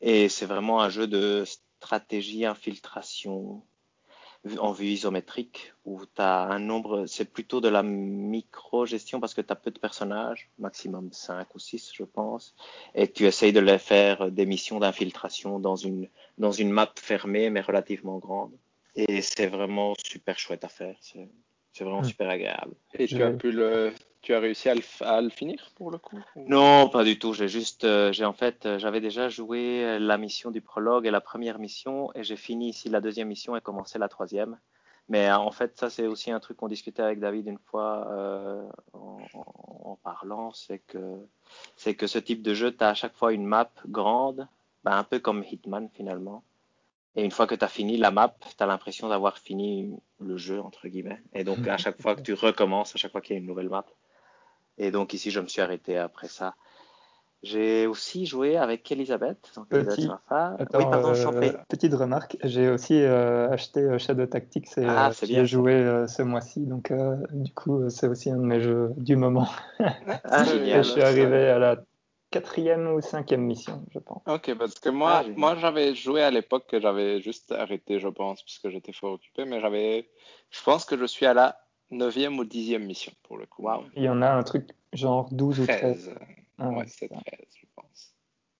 et 0.00 0.30
c'est 0.30 0.46
vraiment 0.46 0.80
un 0.80 0.88
jeu 0.88 1.06
de 1.06 1.44
stratégie, 1.44 2.46
infiltration 2.46 3.62
en 4.58 4.72
vue 4.72 4.86
isométrique 4.86 5.74
où 5.84 6.00
tu 6.06 6.22
as 6.22 6.44
un 6.44 6.60
nombre, 6.60 7.04
c'est 7.06 7.26
plutôt 7.26 7.60
de 7.60 7.68
la 7.68 7.82
micro-gestion 7.82 9.20
parce 9.20 9.34
que 9.34 9.42
tu 9.42 9.52
as 9.52 9.56
peu 9.56 9.70
de 9.70 9.78
personnages, 9.78 10.48
maximum 10.58 11.12
5 11.12 11.54
ou 11.54 11.58
6 11.58 11.90
je 11.92 12.04
pense, 12.04 12.54
et 12.94 13.10
tu 13.10 13.26
essayes 13.26 13.52
de 13.52 13.60
les 13.60 13.78
faire 13.78 14.30
des 14.30 14.46
missions 14.46 14.78
d'infiltration 14.78 15.58
dans 15.58 15.76
une, 15.76 16.08
dans 16.38 16.52
une 16.52 16.70
map 16.70 16.90
fermée 16.96 17.50
mais 17.50 17.60
relativement 17.60 18.18
grande. 18.18 18.52
Et 18.94 19.20
c'est 19.20 19.48
vraiment 19.48 19.92
super 20.02 20.38
chouette 20.38 20.64
à 20.64 20.68
faire. 20.68 20.96
C'est 21.78 21.84
vraiment 21.84 22.00
Hmm. 22.02 22.06
super 22.06 22.28
agréable. 22.28 22.74
Et 22.98 23.06
tu 23.06 23.22
as 23.22 23.30
pu 23.30 23.52
le, 23.52 23.92
tu 24.20 24.34
as 24.34 24.40
réussi 24.40 24.68
à 24.68 24.74
le, 24.74 24.80
f- 24.80 25.04
à 25.04 25.20
le 25.20 25.28
finir 25.30 25.70
pour 25.76 25.92
le 25.92 25.98
coup 25.98 26.18
ou- 26.34 26.44
Non, 26.48 26.88
pas 26.88 27.04
du 27.04 27.20
tout. 27.20 27.32
J'ai 27.34 27.46
juste, 27.46 27.84
euh, 27.84 28.12
j'ai 28.12 28.24
en 28.24 28.32
fait, 28.32 28.66
euh, 28.66 28.80
j'avais 28.80 29.00
déjà 29.00 29.28
joué 29.28 29.84
euh, 29.84 29.98
la 30.00 30.18
mission 30.18 30.50
du 30.50 30.60
prologue 30.60 31.06
et 31.06 31.12
la 31.12 31.20
première 31.20 31.60
mission, 31.60 32.10
et 32.16 32.24
j'ai 32.24 32.34
fini 32.34 32.70
ici 32.70 32.88
la 32.88 33.00
deuxième 33.00 33.28
mission 33.28 33.54
et 33.54 33.60
commencé 33.60 33.96
la 34.00 34.08
troisième. 34.08 34.58
Mais 35.08 35.28
euh, 35.28 35.36
en 35.38 35.52
fait, 35.52 35.78
ça 35.78 35.88
c'est 35.88 36.08
aussi 36.08 36.32
un 36.32 36.40
truc 36.40 36.56
qu'on 36.56 36.66
discutait 36.66 37.02
avec 37.02 37.20
David 37.20 37.46
une 37.46 37.58
fois 37.58 38.08
euh, 38.10 38.64
en 38.92 39.96
parlant, 40.02 40.52
c'est 40.52 40.80
que 40.80 40.98
c'est 41.76 41.94
que 41.94 42.08
ce 42.08 42.18
type 42.18 42.42
de 42.42 42.54
jeu, 42.54 42.74
tu 42.76 42.82
as 42.82 42.88
à 42.88 42.94
chaque 42.94 43.14
fois 43.14 43.32
une 43.32 43.46
map 43.46 43.70
grande, 43.86 44.48
ben, 44.82 44.96
un 44.98 45.04
peu 45.04 45.20
comme 45.20 45.44
Hitman 45.44 45.88
finalement. 45.94 46.42
Et 47.18 47.24
une 47.24 47.32
fois 47.32 47.48
que 47.48 47.56
tu 47.56 47.64
as 47.64 47.68
fini 47.68 47.96
la 47.96 48.12
map, 48.12 48.36
tu 48.56 48.62
as 48.62 48.66
l'impression 48.66 49.08
d'avoir 49.08 49.38
fini 49.38 49.92
le 50.20 50.36
jeu, 50.36 50.60
entre 50.60 50.86
guillemets. 50.86 51.20
Et 51.32 51.42
donc, 51.42 51.66
à 51.66 51.76
chaque 51.76 52.00
fois 52.00 52.14
que 52.14 52.20
tu 52.20 52.32
recommences, 52.32 52.94
à 52.94 52.98
chaque 52.98 53.10
fois 53.10 53.20
qu'il 53.20 53.34
y 53.34 53.38
a 53.38 53.40
une 53.40 53.46
nouvelle 53.48 53.68
map. 53.68 53.84
Et 54.78 54.92
donc, 54.92 55.12
ici, 55.14 55.32
je 55.32 55.40
me 55.40 55.48
suis 55.48 55.60
arrêté 55.60 55.98
après 55.98 56.28
ça. 56.28 56.54
J'ai 57.42 57.86
aussi 57.88 58.24
joué 58.26 58.56
avec 58.56 58.90
Elisabeth, 58.92 59.50
donc 59.56 59.66
Elisabeth 59.72 59.96
Petit. 59.96 60.08
Attends, 60.28 60.78
Oui, 60.78 60.84
pardon, 60.90 61.12
euh, 61.14 61.52
petite 61.68 61.94
remarque, 61.94 62.36
j'ai 62.44 62.68
aussi 62.68 63.00
euh, 63.00 63.48
acheté 63.50 63.80
euh, 63.80 63.98
Shadow 63.98 64.26
Tactics 64.26 64.66
et 64.76 64.84
Ah, 64.84 65.08
euh, 65.08 65.12
c'est 65.12 65.26
j'y 65.26 65.34
bien, 65.34 65.42
ai 65.42 65.46
ça. 65.46 65.50
joué 65.52 65.72
euh, 65.74 66.06
ce 66.08 66.22
mois-ci, 66.22 66.66
donc 66.66 66.90
euh, 66.90 67.16
du 67.32 67.52
coup 67.54 67.88
c'est 67.90 68.08
aussi 68.08 68.30
un 68.32 68.38
de 68.38 68.42
mes 68.42 68.60
jeux 68.60 68.90
du 68.96 69.14
moment. 69.14 69.46
Ah, 70.24 70.42
génial. 70.44 70.82
je 70.82 70.90
suis 70.90 71.00
arrivé 71.02 71.48
à 71.48 71.58
la 71.60 71.76
quatrième 72.30 72.88
ou 72.92 73.00
cinquième 73.00 73.42
mission, 73.42 73.84
je 73.92 73.98
pense. 73.98 74.22
Ok, 74.26 74.54
parce 74.56 74.74
que 74.78 74.88
moi, 74.90 75.22
Ah, 75.24 75.28
moi 75.36 75.56
j'avais 75.56 75.94
joué 75.94 76.22
à 76.22 76.30
l'époque 76.30 76.66
que 76.68 76.80
j'avais 76.80 77.20
juste 77.20 77.52
arrêté, 77.52 77.98
je 77.98 78.08
pense, 78.08 78.42
puisque 78.42 78.68
j'étais 78.70 78.92
fort 78.92 79.12
occupé, 79.14 79.44
mais 79.44 79.60
j'avais, 79.60 80.08
je 80.50 80.62
pense 80.62 80.84
que 80.84 80.96
je 80.96 81.04
suis 81.06 81.26
à 81.26 81.34
la 81.34 81.58
neuvième 81.90 82.38
ou 82.38 82.44
dixième 82.44 82.84
mission 82.84 83.12
pour 83.22 83.38
le 83.38 83.46
coup. 83.46 83.62
Waouh. 83.62 83.84
Il 83.96 84.02
y 84.02 84.08
en 84.08 84.20
a 84.22 84.28
un 84.30 84.42
truc 84.42 84.68
genre 84.92 85.28
12 85.32 85.60
ou 85.60 85.64
13. 85.66 85.78
13. 85.80 86.14
Ah, 86.58 86.68
Ouais, 86.70 86.84
c'est 86.86 87.08
c'est 87.08 87.14
ça. 87.14 87.20
13, 87.26 87.40
je 87.60 87.66
pense. 87.74 88.14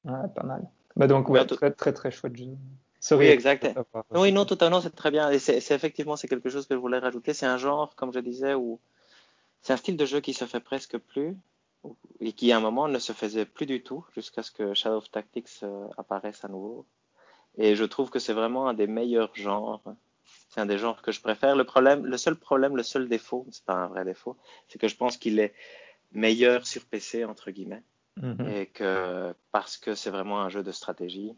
Ouais, 0.04 0.28
pas 0.34 0.44
mal. 0.44 0.68
Bah 0.96 1.06
donc 1.06 1.28
ouais, 1.28 1.44
très 1.46 1.70
très 1.70 1.92
très 1.92 2.10
chouette 2.10 2.36
jeu. 2.36 2.56
Sorry, 3.00 3.26
Oui, 3.26 3.32
exact. 3.32 3.62
t'avoir- 3.74 4.04
Oui, 4.12 4.32
non, 4.32 4.44
totalement, 4.44 4.80
c'est 4.80 4.94
très 4.94 5.10
bien. 5.12 5.30
Et 5.30 5.38
c'est 5.38 5.58
effectivement, 5.58 6.16
c'est 6.16 6.26
quelque 6.26 6.48
chose 6.50 6.66
que 6.66 6.74
je 6.74 6.80
voulais 6.80 6.98
rajouter. 6.98 7.32
C'est 7.34 7.46
un 7.46 7.56
genre, 7.56 7.94
comme 7.94 8.12
je 8.12 8.18
disais, 8.18 8.54
où 8.54 8.80
c'est 9.62 9.72
un 9.72 9.76
style 9.76 9.96
de 9.96 10.04
jeu 10.04 10.20
qui 10.20 10.34
se 10.34 10.46
fait 10.46 10.58
presque 10.60 10.98
plus 10.98 11.36
et 12.20 12.32
qui, 12.32 12.52
à 12.52 12.56
un 12.56 12.60
moment, 12.60 12.88
ne 12.88 12.98
se 12.98 13.12
faisait 13.12 13.44
plus 13.44 13.66
du 13.66 13.82
tout 13.82 14.04
jusqu'à 14.14 14.42
ce 14.42 14.50
que 14.50 14.74
Shadow 14.74 14.96
of 14.96 15.10
Tactics 15.10 15.48
euh, 15.62 15.86
apparaisse 15.96 16.44
à 16.44 16.48
nouveau. 16.48 16.86
Et 17.56 17.74
je 17.74 17.84
trouve 17.84 18.10
que 18.10 18.18
c'est 18.18 18.32
vraiment 18.32 18.68
un 18.68 18.74
des 18.74 18.86
meilleurs 18.86 19.34
genres. 19.34 19.82
C'est 20.48 20.60
un 20.60 20.66
des 20.66 20.78
genres 20.78 21.02
que 21.02 21.12
je 21.12 21.20
préfère. 21.20 21.56
Le 21.56 21.64
problème, 21.64 22.04
le 22.06 22.16
seul 22.16 22.36
problème, 22.36 22.76
le 22.76 22.82
seul 22.82 23.08
défaut, 23.08 23.46
c'est 23.50 23.64
pas 23.64 23.74
un 23.74 23.86
vrai 23.88 24.04
défaut, 24.04 24.36
c'est 24.68 24.78
que 24.78 24.88
je 24.88 24.96
pense 24.96 25.16
qu'il 25.16 25.38
est 25.38 25.54
meilleur 26.12 26.66
sur 26.66 26.84
PC, 26.84 27.24
entre 27.24 27.50
guillemets. 27.50 27.82
Mhm. 28.16 28.48
Et 28.48 28.66
que, 28.66 29.34
parce 29.52 29.76
que 29.76 29.94
c'est 29.94 30.10
vraiment 30.10 30.40
un 30.40 30.48
jeu 30.48 30.62
de 30.62 30.72
stratégie. 30.72 31.34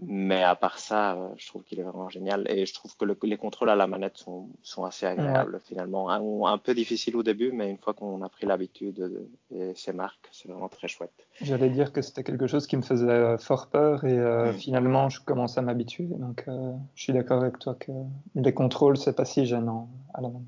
Mais 0.00 0.42
à 0.42 0.54
part 0.54 0.78
ça, 0.78 1.14
euh, 1.14 1.28
je 1.36 1.46
trouve 1.48 1.62
qu'il 1.64 1.80
est 1.80 1.82
vraiment 1.82 2.08
génial. 2.08 2.46
Et 2.50 2.66
je 2.66 2.74
trouve 2.74 2.96
que 2.96 3.04
le- 3.04 3.16
les 3.22 3.36
contrôles 3.36 3.70
à 3.70 3.76
la 3.76 3.86
manette 3.86 4.16
sont, 4.18 4.48
sont 4.62 4.84
assez 4.84 5.06
agréables, 5.06 5.60
finalement. 5.64 6.10
Un, 6.10 6.20
un 6.52 6.58
peu 6.58 6.74
difficile 6.74 7.16
au 7.16 7.22
début, 7.22 7.52
mais 7.52 7.70
une 7.70 7.78
fois 7.78 7.94
qu'on 7.94 8.22
a 8.22 8.28
pris 8.28 8.46
l'habitude 8.46 8.94
de- 8.96 9.28
et 9.54 9.74
ses 9.74 9.92
marques, 9.92 10.28
c'est 10.32 10.48
vraiment 10.48 10.68
très 10.68 10.88
chouette. 10.88 11.26
J'allais 11.40 11.70
dire 11.70 11.92
que 11.92 12.02
c'était 12.02 12.24
quelque 12.24 12.46
chose 12.46 12.66
qui 12.66 12.76
me 12.76 12.82
faisait 12.82 13.08
euh, 13.08 13.38
fort 13.38 13.68
peur 13.68 14.04
et 14.04 14.18
euh, 14.18 14.52
Mm. 14.52 14.54
finalement 14.54 15.08
je 15.08 15.20
commence 15.22 15.58
à 15.58 15.62
m'habituer. 15.62 16.04
Donc 16.04 16.44
euh, 16.48 16.72
je 16.94 17.02
suis 17.04 17.12
d'accord 17.12 17.40
avec 17.42 17.58
toi 17.58 17.74
que 17.74 17.92
les 18.34 18.52
contrôles 18.54 18.96
c'est 18.96 19.14
pas 19.16 19.24
si 19.24 19.46
gênant 19.46 19.88
à 20.14 20.20
la 20.20 20.28
main. 20.28 20.42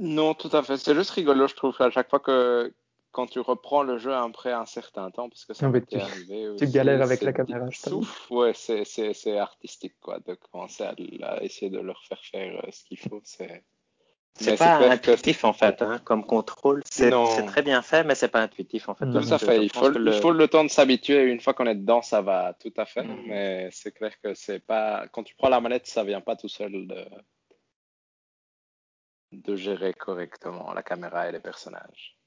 Non, 0.00 0.34
tout 0.34 0.50
à 0.56 0.62
fait. 0.62 0.76
C'est 0.76 0.94
juste 0.94 1.10
rigolo, 1.10 1.48
je 1.48 1.54
trouve, 1.56 1.74
à 1.80 1.90
chaque 1.90 2.08
fois 2.08 2.20
que 2.20 2.72
quand 3.12 3.26
tu 3.26 3.40
reprends 3.40 3.82
le 3.82 3.98
jeu 3.98 4.14
après 4.14 4.52
un 4.52 4.66
certain 4.66 5.10
temps, 5.10 5.28
parce 5.28 5.44
que 5.44 5.54
ça 5.54 5.66
mais 5.68 5.80
m'était 5.80 5.96
tu- 5.96 6.02
arrivé 6.02 6.42
tu 6.56 6.64
aussi, 6.64 6.72
galères 6.72 7.02
avec 7.02 7.22
la 7.22 7.32
caméra, 7.32 7.66
je 7.70 8.34
ouais, 8.34 8.52
c'est 8.54 8.84
c'est 8.84 9.14
c'est 9.14 9.38
artistique 9.38 9.94
quoi, 10.00 10.18
de 10.20 10.34
commencer 10.34 10.84
à, 10.84 10.94
à 11.22 11.42
essayer 11.42 11.70
de 11.70 11.80
leur 11.80 12.02
faire 12.04 12.22
faire 12.22 12.62
euh, 12.64 12.70
ce 12.70 12.84
qu'il 12.84 12.98
faut. 12.98 13.20
C'est 13.24 13.64
C'est 14.38 14.56
pas 14.56 14.78
que- 14.78 14.84
intuitif 14.84 15.42
en 15.44 15.52
fait, 15.52 15.82
hein, 15.82 15.98
comme 16.04 16.24
contrôle. 16.24 16.82
C'est 16.88 17.10
Non. 17.10 17.26
c'est 17.26 17.44
très 17.46 17.62
bien 17.62 17.82
fait, 17.82 18.04
mais 18.04 18.14
c'est 18.14 18.28
pas 18.28 18.40
intuitif 18.42 18.88
en 18.88 18.94
fait. 18.94 19.06
Mm. 19.06 19.12
Tout 19.20 19.34
à 19.34 19.38
que 19.38 19.46
fait. 19.46 19.64
Il 19.64 19.72
faut, 19.72 19.90
il 19.90 19.98
le- 19.98 20.12
faut 20.12 20.30
le 20.30 20.46
temps 20.46 20.62
de 20.62 20.68
s'habituer. 20.70 21.22
Une 21.24 21.40
fois 21.40 21.54
qu'on 21.54 21.66
est 21.66 21.74
dedans, 21.74 22.02
ça 22.02 22.20
va 22.22 22.54
tout 22.54 22.72
à 22.76 22.84
fait. 22.86 23.02
Mhm. 23.02 23.22
Mais 23.26 23.68
c'est 23.72 23.90
clair 23.90 24.12
que 24.22 24.34
c'est 24.34 24.60
pas. 24.60 25.08
Quand 25.12 25.24
tu 25.24 25.34
prends 25.34 25.48
la 25.48 25.60
manette, 25.60 25.86
ça 25.88 26.04
vient 26.04 26.20
pas 26.20 26.36
tout 26.36 26.48
seul 26.48 26.86
de 26.86 27.04
de 29.32 29.56
gérer 29.56 29.92
correctement 29.92 30.72
la 30.72 30.82
caméra 30.82 31.28
et 31.28 31.32
les 31.32 31.40
personnages. 31.40 32.17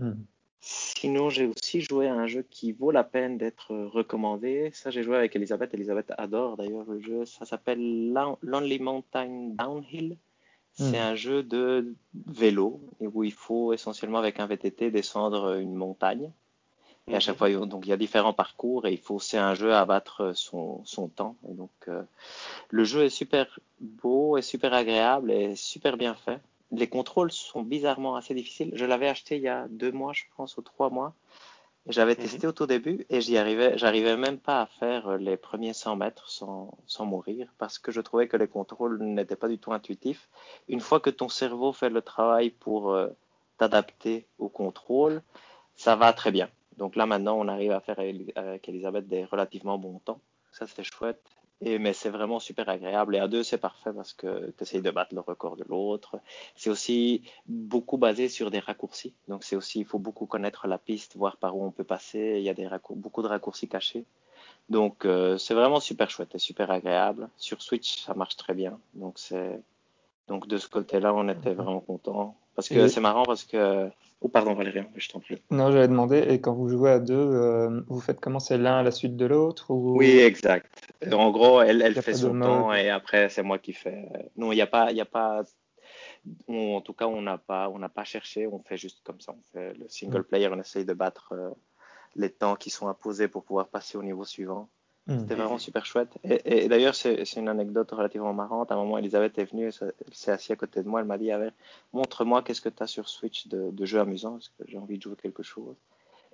Mm. 0.00 0.24
Sinon, 0.62 1.30
j'ai 1.30 1.46
aussi 1.46 1.80
joué 1.80 2.06
à 2.08 2.14
un 2.14 2.26
jeu 2.26 2.44
qui 2.48 2.72
vaut 2.72 2.90
la 2.90 3.04
peine 3.04 3.38
d'être 3.38 3.74
recommandé. 3.74 4.70
Ça, 4.74 4.90
j'ai 4.90 5.02
joué 5.02 5.16
avec 5.16 5.34
Elisabeth. 5.34 5.72
Elisabeth 5.72 6.12
adore 6.18 6.58
d'ailleurs 6.58 6.84
le 6.84 7.00
jeu. 7.00 7.24
Ça 7.24 7.46
s'appelle 7.46 8.12
Lon- 8.12 8.36
Lonely 8.42 8.78
Mountain 8.78 9.54
Downhill. 9.54 10.16
C'est 10.72 10.98
Mhm. 10.98 11.04
un 11.04 11.14
jeu 11.14 11.42
de 11.42 11.94
vélo 12.26 12.80
où 13.00 13.24
il 13.24 13.32
faut 13.32 13.72
essentiellement 13.72 14.18
avec 14.18 14.38
un 14.38 14.46
VTT 14.46 14.90
descendre 14.90 15.56
une 15.58 15.74
montagne. 15.74 16.30
Et 17.08 17.16
à 17.16 17.20
chaque 17.20 17.38
fois, 17.38 17.50
donc 17.50 17.86
il 17.86 17.88
y 17.88 17.92
a 17.92 17.96
différents 17.96 18.34
parcours 18.34 18.86
et 18.86 18.92
il 18.92 18.98
faut, 18.98 19.18
c'est 19.18 19.38
un 19.38 19.54
jeu 19.54 19.74
à 19.74 19.84
battre 19.84 20.32
son, 20.36 20.84
son 20.84 21.08
temps. 21.08 21.36
Et 21.48 21.54
donc, 21.54 21.70
euh, 21.88 22.02
le 22.68 22.84
jeu 22.84 23.02
est 23.04 23.10
super 23.10 23.58
beau 23.80 24.36
et 24.36 24.42
super 24.42 24.72
agréable 24.74 25.32
et 25.32 25.56
super 25.56 25.96
bien 25.96 26.14
fait. 26.14 26.38
Les 26.72 26.88
contrôles 26.88 27.32
sont 27.32 27.62
bizarrement 27.62 28.16
assez 28.16 28.34
difficiles. 28.34 28.70
Je 28.74 28.84
l'avais 28.84 29.08
acheté 29.08 29.36
il 29.36 29.42
y 29.42 29.48
a 29.48 29.66
deux 29.68 29.92
mois, 29.92 30.12
je 30.12 30.24
pense, 30.36 30.56
ou 30.56 30.62
trois 30.62 30.90
mois. 30.90 31.14
J'avais 31.86 32.14
Mhm. 32.14 32.20
testé 32.22 32.46
au 32.46 32.52
tout 32.52 32.66
début 32.66 33.06
et 33.08 33.20
j'y 33.20 33.38
arrivais, 33.38 33.76
j'arrivais 33.78 34.16
même 34.16 34.38
pas 34.38 34.60
à 34.60 34.66
faire 34.66 35.16
les 35.16 35.36
premiers 35.36 35.72
100 35.72 35.96
mètres 35.96 36.28
sans, 36.30 36.76
sans 36.86 37.06
mourir 37.06 37.48
parce 37.58 37.78
que 37.78 37.90
je 37.90 38.00
trouvais 38.00 38.28
que 38.28 38.36
les 38.36 38.46
contrôles 38.46 39.02
n'étaient 39.02 39.34
pas 39.34 39.48
du 39.48 39.58
tout 39.58 39.72
intuitifs. 39.72 40.28
Une 40.68 40.80
fois 40.80 41.00
que 41.00 41.10
ton 41.10 41.28
cerveau 41.28 41.72
fait 41.72 41.88
le 41.88 42.02
travail 42.02 42.50
pour 42.50 42.92
euh, 42.92 43.08
t'adapter 43.56 44.26
au 44.38 44.48
contrôle, 44.48 45.22
ça 45.74 45.96
va 45.96 46.12
très 46.12 46.30
bien. 46.30 46.48
Donc 46.76 46.96
là, 46.96 47.06
maintenant, 47.06 47.38
on 47.38 47.48
arrive 47.48 47.72
à 47.72 47.80
faire 47.80 47.98
avec 47.98 48.68
Elisabeth 48.68 49.08
des 49.08 49.24
relativement 49.24 49.78
bons 49.78 49.98
temps. 50.00 50.20
Ça, 50.52 50.66
c'est 50.66 50.84
chouette. 50.84 51.22
Et, 51.62 51.78
mais 51.78 51.92
c'est 51.92 52.10
vraiment 52.10 52.38
super 52.38 52.68
agréable. 52.68 53.16
Et 53.16 53.18
à 53.18 53.28
deux, 53.28 53.42
c'est 53.42 53.58
parfait 53.58 53.92
parce 53.92 54.12
que 54.14 54.50
tu 54.56 54.62
essayes 54.62 54.82
de 54.82 54.90
battre 54.90 55.14
le 55.14 55.20
record 55.20 55.56
de 55.56 55.64
l'autre. 55.68 56.18
C'est 56.56 56.70
aussi 56.70 57.22
beaucoup 57.46 57.98
basé 57.98 58.28
sur 58.28 58.50
des 58.50 58.60
raccourcis. 58.60 59.14
Donc 59.28 59.44
c'est 59.44 59.56
aussi, 59.56 59.80
il 59.80 59.84
faut 59.86 59.98
beaucoup 59.98 60.26
connaître 60.26 60.66
la 60.66 60.78
piste, 60.78 61.16
voir 61.16 61.36
par 61.36 61.56
où 61.56 61.64
on 61.64 61.70
peut 61.70 61.84
passer. 61.84 62.36
Il 62.38 62.42
y 62.42 62.48
a 62.48 62.54
des 62.54 62.68
beaucoup 62.90 63.22
de 63.22 63.28
raccourcis 63.28 63.68
cachés. 63.68 64.04
Donc 64.70 65.04
euh, 65.04 65.36
c'est 65.36 65.54
vraiment 65.54 65.80
super 65.80 66.08
chouette 66.10 66.34
et 66.34 66.38
super 66.38 66.70
agréable. 66.70 67.28
Sur 67.36 67.60
Switch, 67.60 68.04
ça 68.04 68.14
marche 68.14 68.36
très 68.36 68.54
bien. 68.54 68.78
Donc 68.94 69.18
c'est 69.18 69.60
donc 70.30 70.46
de 70.46 70.56
ce 70.56 70.68
côté-là, 70.68 71.12
on 71.12 71.28
était 71.28 71.52
vraiment 71.52 71.80
content. 71.80 72.36
Parce 72.54 72.68
que 72.68 72.88
c'est 72.88 73.00
marrant 73.00 73.24
parce 73.24 73.44
que 73.44 73.90
Oh, 74.22 74.28
pardon, 74.28 74.52
Valérien, 74.52 74.86
je 74.96 75.08
t'en 75.08 75.18
prie. 75.18 75.40
Non, 75.50 75.72
j'allais 75.72 75.88
demander, 75.88 76.18
et 76.18 76.42
quand 76.42 76.52
vous 76.52 76.68
jouez 76.68 76.90
à 76.90 76.98
deux, 76.98 77.14
euh, 77.14 77.80
vous 77.88 78.00
faites 78.00 78.20
comment? 78.20 78.38
C'est 78.38 78.58
l'un 78.58 78.80
à 78.80 78.82
la 78.82 78.90
suite 78.90 79.16
de 79.16 79.24
l'autre 79.24 79.70
ou... 79.70 79.96
Oui, 79.96 80.18
exact. 80.18 80.92
En 81.10 81.30
gros, 81.30 81.62
elle, 81.62 81.80
elle 81.80 82.00
fait 82.02 82.12
son 82.12 82.38
temps 82.38 82.74
et 82.74 82.90
après, 82.90 83.30
c'est 83.30 83.42
moi 83.42 83.58
qui 83.58 83.72
fais. 83.72 84.08
Non, 84.36 84.52
il 84.52 84.56
n'y 84.56 84.60
a 84.60 84.66
pas. 84.66 84.92
Y 84.92 85.00
a 85.00 85.06
pas... 85.06 85.42
en 86.48 86.82
tout 86.82 86.92
cas, 86.92 87.06
on 87.06 87.22
n'a 87.22 87.38
pas, 87.38 87.70
on 87.70 87.78
n'a 87.78 87.88
pas 87.88 88.04
cherché, 88.04 88.46
on 88.46 88.58
fait 88.62 88.76
juste 88.76 89.00
comme 89.04 89.20
ça. 89.22 89.32
On 89.32 89.58
fait 89.58 89.72
le 89.72 89.88
single 89.88 90.20
mm. 90.20 90.24
player, 90.24 90.48
on 90.52 90.60
essaye 90.60 90.84
de 90.84 90.92
battre 90.92 91.32
euh, 91.32 91.50
les 92.14 92.28
temps 92.28 92.56
qui 92.56 92.68
sont 92.68 92.88
imposés 92.88 93.26
pour 93.26 93.42
pouvoir 93.42 93.68
passer 93.68 93.96
au 93.96 94.02
niveau 94.02 94.24
suivant. 94.24 94.68
Mm. 95.10 95.18
C'était 95.18 95.34
vraiment 95.34 95.58
super 95.58 95.84
chouette. 95.84 96.16
Et, 96.24 96.68
d'ailleurs, 96.68 96.94
c'est 96.94 97.24
une 97.36 97.48
anecdote 97.48 97.90
relativement 97.90 98.32
marrante. 98.32 98.70
À 98.70 98.74
un 98.74 98.78
moment, 98.78 98.96
Elisabeth 98.96 99.36
est 99.38 99.50
venue, 99.50 99.66
elle 99.80 99.92
s'est 100.12 100.30
assise 100.30 100.52
à 100.52 100.56
côté 100.56 100.82
de 100.82 100.88
moi. 100.88 101.00
Elle 101.00 101.06
m'a 101.06 101.18
dit 101.18 101.30
Montre-moi 101.92 102.42
qu'est-ce 102.42 102.60
que 102.60 102.68
tu 102.68 102.82
as 102.82 102.86
sur 102.86 103.08
Switch 103.08 103.48
de, 103.48 103.70
de 103.72 103.84
jeux 103.84 103.98
amusants, 103.98 104.34
parce 104.34 104.48
que 104.50 104.64
j'ai 104.68 104.78
envie 104.78 104.98
de 104.98 105.02
jouer 105.02 105.16
quelque 105.20 105.42
chose? 105.42 105.74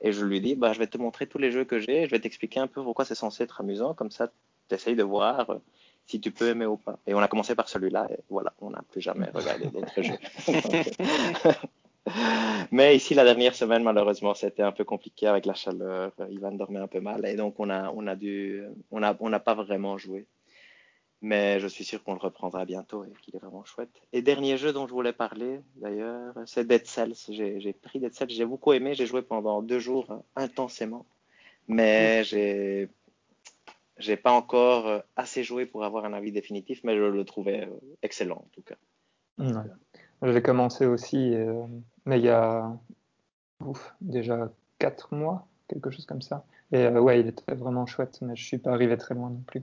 Et 0.03 0.13
je 0.13 0.25
lui 0.27 0.43
dis 0.43 0.55
bah, 0.55 0.75
Je 0.75 0.79
vais 0.79 0.87
te 0.87 0.99
montrer 0.99 1.27
tous 1.27 1.39
les 1.39 1.51
jeux 1.51 1.65
que 1.65 1.81
j'ai, 1.81 2.05
je 2.05 2.11
vais 2.11 2.21
t'expliquer 2.21 2.61
un 2.61 2.67
peu 2.67 2.83
pourquoi 2.83 3.07
c'est 3.07 3.15
censé 3.15 3.45
être 3.45 3.63
amusant. 3.63 3.95
Comme 3.95 4.11
ça, 4.11 4.31
tu 4.69 4.75
essayes 4.75 4.97
de 4.97 5.03
voir 5.03 5.49
euh, 5.49 5.57
si 6.07 6.21
tu 6.21 6.31
peux 6.31 6.49
aimer 6.49 6.67
ou 6.67 6.77
pas. 6.77 6.99
Et 7.07 7.15
on 7.15 7.21
a 7.21 7.29
commencé 7.29 7.55
par 7.55 7.71
celui-là, 7.71 8.09
et 8.11 8.19
voilà, 8.29 8.53
on 8.61 8.71
n'a 8.71 8.83
plus 8.91 9.01
jamais 9.01 9.31
regardé 9.33 9.69
d'autres 9.69 10.03
jeux. 10.03 10.19
Mais 12.71 12.97
ici, 12.97 13.15
la 13.15 13.25
dernière 13.25 13.55
semaine, 13.55 13.83
malheureusement, 13.83 14.35
c'était 14.35 14.63
un 14.63 14.73
peu 14.73 14.85
compliqué 14.85 15.27
avec 15.27 15.47
la 15.47 15.55
chaleur. 15.55 16.13
Ivan 16.31 16.53
dormait 16.53 16.81
un 16.81 16.87
peu 16.89 17.01
mal 17.01 17.27
et 17.27 17.35
donc 17.35 17.59
on 17.59 17.71
a, 17.71 17.91
on 17.91 18.07
a 18.07 18.17
dû, 18.17 18.63
on 18.91 19.03
a, 19.03 19.17
on 19.21 19.29
n'a 19.29 19.41
pas 19.41 19.55
vraiment 19.55 19.99
joué. 19.99 20.27
Mais 21.23 21.61
je 21.61 21.67
suis 21.67 21.85
sûr 21.85 22.05
qu'on 22.05 22.13
le 22.13 22.21
reprendra 22.21 22.65
bientôt 22.65 23.05
et 23.05 23.13
qu'il 23.23 23.35
est 23.35 23.39
vraiment 23.39 23.65
chouette. 23.65 23.91
Et 24.13 24.21
dernier 24.21 24.59
jeu 24.59 24.73
dont 24.73 24.87
je 24.87 24.93
voulais 24.93 25.15
parler, 25.15 25.61
d'ailleurs, 25.77 26.35
c'est 26.45 26.67
Dead 26.67 26.87
Cells. 26.87 27.15
J'ai 27.31 27.73
pris 27.73 27.99
Dead 28.01 28.15
Cells, 28.15 28.31
j'ai 28.31 28.45
beaucoup 28.45 28.73
aimé. 28.73 28.95
J'ai 28.95 29.07
joué 29.07 29.23
pendant 29.23 29.63
deux 29.63 29.79
jours 29.79 30.23
intensément, 30.37 31.07
mais 31.69 32.23
j'ai 32.25 32.89
j'ai 33.99 34.17
pas 34.19 34.33
encore 34.33 35.03
assez 35.17 35.43
joué 35.43 35.65
pour 35.65 35.85
avoir 35.85 36.05
un 36.05 36.13
avis 36.13 36.31
définitif, 36.31 36.85
mais 36.85 36.95
je 36.97 37.03
le 37.03 37.25
trouvais 37.25 37.67
excellent 38.03 38.37
en 38.37 38.49
tout 38.53 38.63
cas. 38.63 38.77
J'ai 40.33 40.43
commencé 40.43 40.87
aussi, 40.87 41.35
euh, 41.35 41.63
mais 42.05 42.19
il 42.19 42.25
y 42.25 42.31
a 42.31 42.73
déjà 44.01 44.51
quatre 44.79 45.15
mois, 45.15 45.47
quelque 45.69 45.91
chose 45.91 46.07
comme 46.07 46.23
ça. 46.23 46.45
Et 46.73 46.85
euh, 46.85 47.01
ouais, 47.01 47.21
il 47.21 47.29
était 47.29 47.55
vraiment 47.55 47.87
chouette, 47.87 48.19
mais 48.23 48.35
je 48.35 48.45
suis 48.45 48.59
pas 48.59 48.73
arrivé 48.73 48.97
très 48.97 49.15
loin 49.15 49.31
non 49.31 49.43
plus. 49.47 49.63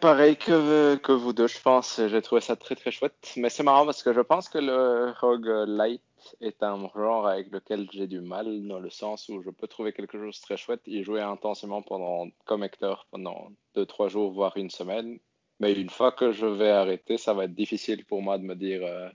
pareil 0.00 0.36
que, 0.36 0.94
que 0.96 1.12
vous 1.12 1.32
deux, 1.32 1.48
je 1.48 1.60
pense. 1.60 2.00
J'ai 2.06 2.22
trouvé 2.22 2.40
ça 2.40 2.54
très 2.54 2.76
très 2.76 2.92
chouette. 2.92 3.34
Mais 3.36 3.50
c'est 3.50 3.64
marrant 3.64 3.84
parce 3.84 4.02
que 4.02 4.12
je 4.12 4.20
pense 4.20 4.48
que 4.48 4.58
le 4.58 5.12
roguelite 5.20 6.02
est 6.40 6.62
un 6.62 6.78
genre 6.94 7.26
avec 7.26 7.50
lequel 7.50 7.88
j'ai 7.90 8.06
du 8.06 8.20
mal, 8.20 8.66
dans 8.66 8.78
le 8.78 8.90
sens 8.90 9.28
où 9.28 9.42
je 9.42 9.50
peux 9.50 9.66
trouver 9.66 9.92
quelque 9.92 10.18
chose 10.18 10.36
de 10.36 10.42
très 10.42 10.56
chouette 10.56 10.82
y 10.86 11.02
jouer 11.02 11.20
intensément 11.20 11.82
pendant, 11.82 12.28
comme 12.44 12.62
Hector 12.62 13.06
pendant 13.10 13.48
deux, 13.74 13.86
trois 13.86 14.08
jours, 14.08 14.32
voire 14.32 14.56
une 14.56 14.70
semaine. 14.70 15.18
Mais 15.60 15.72
une 15.72 15.90
fois 15.90 16.12
que 16.12 16.30
je 16.30 16.46
vais 16.46 16.70
arrêter, 16.70 17.18
ça 17.18 17.34
va 17.34 17.44
être 17.44 17.54
difficile 17.54 18.04
pour 18.04 18.22
moi 18.22 18.38
de 18.38 18.44
me 18.44 18.54
dire 18.54 18.82
euh, 18.84 19.08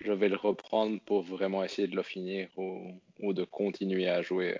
je 0.00 0.12
vais 0.12 0.28
le 0.28 0.36
reprendre 0.36 1.00
pour 1.00 1.22
vraiment 1.22 1.64
essayer 1.64 1.88
de 1.88 1.96
le 1.96 2.02
finir 2.02 2.48
ou, 2.56 3.32
de 3.32 3.44
continuer 3.44 4.08
à 4.08 4.22
jouer 4.22 4.56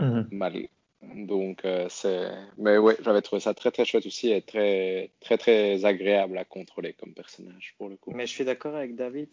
euh, 0.00 0.04
mhm. 0.04 0.28
mal. 0.30 0.68
Donc, 1.02 1.64
euh, 1.64 1.86
c'est. 1.88 2.30
Mais 2.58 2.78
ouais, 2.78 2.96
j'avais 3.00 3.22
trouvé 3.22 3.40
ça 3.40 3.54
très 3.54 3.70
très 3.70 3.84
chouette 3.84 4.06
aussi 4.06 4.30
et 4.30 4.42
très 4.42 5.12
très 5.20 5.38
très 5.38 5.84
agréable 5.84 6.36
à 6.38 6.44
contrôler 6.44 6.94
comme 6.94 7.14
personnage 7.14 7.74
pour 7.78 7.88
le 7.88 7.96
coup. 7.96 8.12
Mais 8.12 8.26
je 8.26 8.32
suis 8.32 8.44
d'accord 8.44 8.74
avec 8.74 8.96
David, 8.96 9.28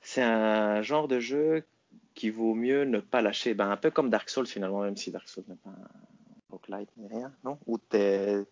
c'est 0.00 0.22
un 0.22 0.82
genre 0.82 1.08
de 1.08 1.20
jeu 1.20 1.64
qui 2.14 2.30
vaut 2.30 2.54
mieux 2.54 2.84
ne 2.84 3.00
pas 3.00 3.22
lâcher. 3.22 3.54
Ben, 3.54 3.70
un 3.70 3.76
peu 3.76 3.90
comme 3.90 4.10
Dark 4.10 4.28
Souls 4.28 4.46
finalement, 4.46 4.80
même 4.80 4.96
si 4.96 5.10
Dark 5.10 5.28
Souls 5.28 5.44
n'est 5.48 5.56
pas 5.56 5.70
un 5.70 5.88
roguelite 6.50 6.90
ni 6.96 7.08
rien, 7.08 7.32
non? 7.44 7.58
Où 7.66 7.78
es 7.92 8.44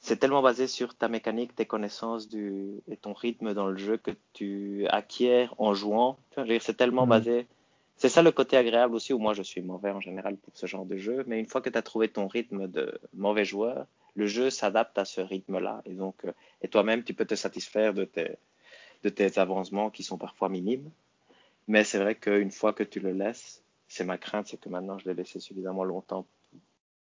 c'est 0.00 0.16
tellement 0.16 0.42
basé 0.42 0.66
sur 0.66 0.94
ta 0.94 1.08
mécanique, 1.08 1.54
tes 1.54 1.66
connaissances 1.66 2.28
du, 2.28 2.80
et 2.88 2.96
ton 2.96 3.12
rythme 3.12 3.52
dans 3.52 3.66
le 3.66 3.76
jeu 3.76 3.98
que 3.98 4.10
tu 4.32 4.86
acquiers 4.88 5.48
en 5.58 5.74
jouant. 5.74 6.18
C'est 6.60 6.76
tellement 6.76 7.04
mhm. 7.04 7.10
basé. 7.10 7.46
C'est 7.96 8.08
ça 8.08 8.22
le 8.22 8.32
côté 8.32 8.56
agréable 8.56 8.94
aussi, 8.94 9.12
où 9.12 9.18
moi 9.18 9.34
je 9.34 9.42
suis 9.42 9.60
mauvais 9.60 9.90
en 9.90 10.00
général 10.00 10.38
pour 10.38 10.56
ce 10.56 10.66
genre 10.66 10.86
de 10.86 10.96
jeu, 10.96 11.22
mais 11.26 11.38
une 11.38 11.44
fois 11.44 11.60
que 11.60 11.68
tu 11.68 11.76
as 11.76 11.82
trouvé 11.82 12.08
ton 12.08 12.28
rythme 12.28 12.66
de 12.66 12.98
mauvais 13.12 13.44
joueur, 13.44 13.86
le 14.14 14.26
jeu 14.26 14.48
s'adapte 14.48 14.96
à 14.96 15.04
ce 15.04 15.20
rythme-là. 15.20 15.82
Et 15.84 15.92
donc, 15.92 16.24
euh, 16.24 16.32
et 16.62 16.68
toi-même, 16.68 17.04
tu 17.04 17.12
peux 17.12 17.26
te 17.26 17.34
satisfaire 17.34 17.92
de 17.92 18.04
tes, 18.04 18.36
de 19.04 19.10
tes 19.10 19.38
avancements 19.38 19.90
qui 19.90 20.02
sont 20.02 20.16
parfois 20.16 20.48
minimes. 20.48 20.90
Mais 21.68 21.84
c'est 21.84 21.98
vrai 21.98 22.14
qu'une 22.14 22.50
fois 22.50 22.72
que 22.72 22.82
tu 22.82 23.00
le 23.00 23.12
laisses, 23.12 23.62
c'est 23.86 24.04
ma 24.04 24.16
crainte, 24.16 24.46
c'est 24.46 24.58
que 24.58 24.70
maintenant 24.70 24.98
je 24.98 25.06
l'ai 25.06 25.14
laissé 25.14 25.40
suffisamment 25.40 25.84
longtemps 25.84 26.24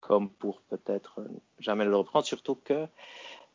comme 0.08 0.30
pour 0.30 0.62
peut-être 0.64 1.22
jamais 1.60 1.86
le 1.86 1.96
reprendre, 1.96 2.26
surtout 2.26 2.56
que 2.56 2.88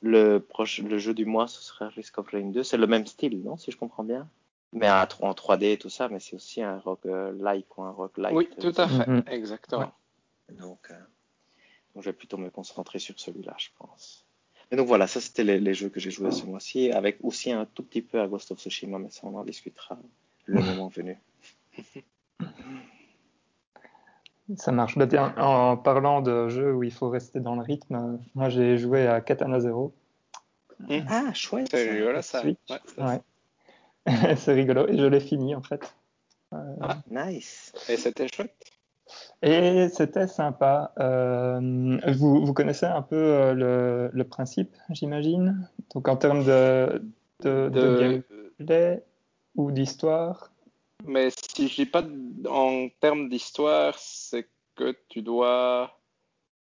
le, 0.01 0.39
proche, 0.39 0.81
le 0.81 0.99
jeu 0.99 1.13
du 1.13 1.27
mois, 1.27 1.47
ce 1.47 1.63
sera 1.63 1.89
Risk 1.89 2.19
of 2.19 2.29
Rain 2.29 2.51
2. 2.51 2.63
C'est 2.63 2.77
le 2.77 2.87
même 2.87 3.07
style, 3.07 3.43
non, 3.43 3.57
si 3.57 3.71
je 3.71 3.77
comprends 3.77 4.05
bien? 4.05 4.29
Mais 4.73 4.91
en 4.91 5.05
3D 5.05 5.73
et 5.73 5.79
tout 5.79 5.89
ça, 5.89 6.09
mais 6.09 6.21
c'est 6.21 6.37
aussi 6.37 6.63
un 6.63 6.79
rock-like 6.79 7.79
ou 7.79 7.83
un 7.83 7.91
rock-like. 7.91 8.35
Oui, 8.35 8.49
tout 8.61 8.73
à 8.77 8.89
fait, 8.89 9.05
mm-hmm. 9.05 9.31
exactement. 9.31 9.93
Donc, 10.51 10.91
euh, 10.91 10.95
donc, 11.95 12.05
je 12.05 12.11
vais 12.11 12.17
plutôt 12.17 12.37
me 12.39 12.51
concentrer 12.51 12.99
sur 12.99 13.19
celui-là, 13.19 13.55
je 13.59 13.69
pense. 13.79 14.27
Et 14.71 14.77
donc 14.77 14.87
voilà, 14.87 15.07
ça 15.07 15.21
c'était 15.21 15.45
les, 15.45 15.75
jeux 15.75 15.89
que 15.89 15.99
j'ai 15.99 16.11
joués 16.11 16.31
ce 16.31 16.45
mois-ci, 16.45 16.93
avec 16.93 17.19
aussi 17.23 17.51
un 17.51 17.65
tout 17.65 17.83
petit 17.83 18.03
peu 18.03 18.21
à 18.21 18.29
Ghost 18.29 18.53
of 18.53 18.59
Tsushima, 18.59 18.99
mais 18.99 19.09
ça 19.09 19.23
on 19.25 19.35
en 19.35 19.45
discutera 19.45 19.99
le 20.45 20.61
moment 20.61 20.89
venu. 20.89 21.19
Ça 24.57 24.73
marche. 24.73 24.97
Bah, 24.97 25.35
en 25.37 25.77
parlant 25.77 26.23
de 26.23 26.49
jeux 26.49 26.75
où 26.75 26.83
il 26.83 26.93
faut 26.93 27.11
rester 27.11 27.41
dans 27.41 27.55
le 27.55 27.63
rythme, 27.63 28.19
moi 28.35 28.49
j'ai 28.49 28.79
joué 28.79 29.07
à 29.07 29.21
Katana 29.21 29.61
Zero. 29.61 29.93
Mmh. 30.81 30.99
Ah, 31.09 31.33
chouette. 31.35 31.69
C'est 31.71 31.91
rigolo 31.91 32.23
ça. 32.23 32.43
Ouais. 32.45 33.21
c'est 34.37 34.53
rigolo 34.55 34.89
et 34.89 34.97
je 34.97 35.05
l'ai 35.05 35.21
fini 35.21 35.55
en 35.55 35.63
fait. 35.63 35.95
Euh, 36.55 36.77
ah, 36.81 36.99
nice. 37.11 37.73
Et 37.89 37.97
c'était 37.97 38.29
chouette. 38.29 38.55
Et 39.43 39.89
c'était 39.89 40.27
sympa. 40.27 40.93
Euh, 40.99 41.99
vous, 42.15 42.45
vous, 42.45 42.53
connaissez 42.53 42.87
un 42.87 43.03
peu 43.03 43.17
euh, 43.17 43.55
le, 43.55 44.11
le 44.13 44.25
principe, 44.25 44.75
j'imagine? 44.91 45.69
Donc 45.95 46.09
en 46.09 46.17
termes 46.17 46.45
de, 46.45 47.03
de, 47.43 47.69
de... 47.69 48.23
gameplay 48.59 49.03
ou 49.57 49.71
d'histoire. 49.71 50.51
Mais 51.07 51.29
si 51.31 51.69
je 51.69 51.75
dis 51.75 51.87
pas 51.87 52.05
en 52.49 52.89
termes 53.01 53.29
d'histoire, 53.29 53.95
c'est 53.99 54.49
que 54.75 54.97
tu 55.09 55.23
dois 55.23 55.99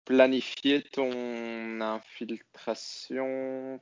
planifier 0.04 0.82
ton 0.82 1.80
infiltration. 1.80 3.80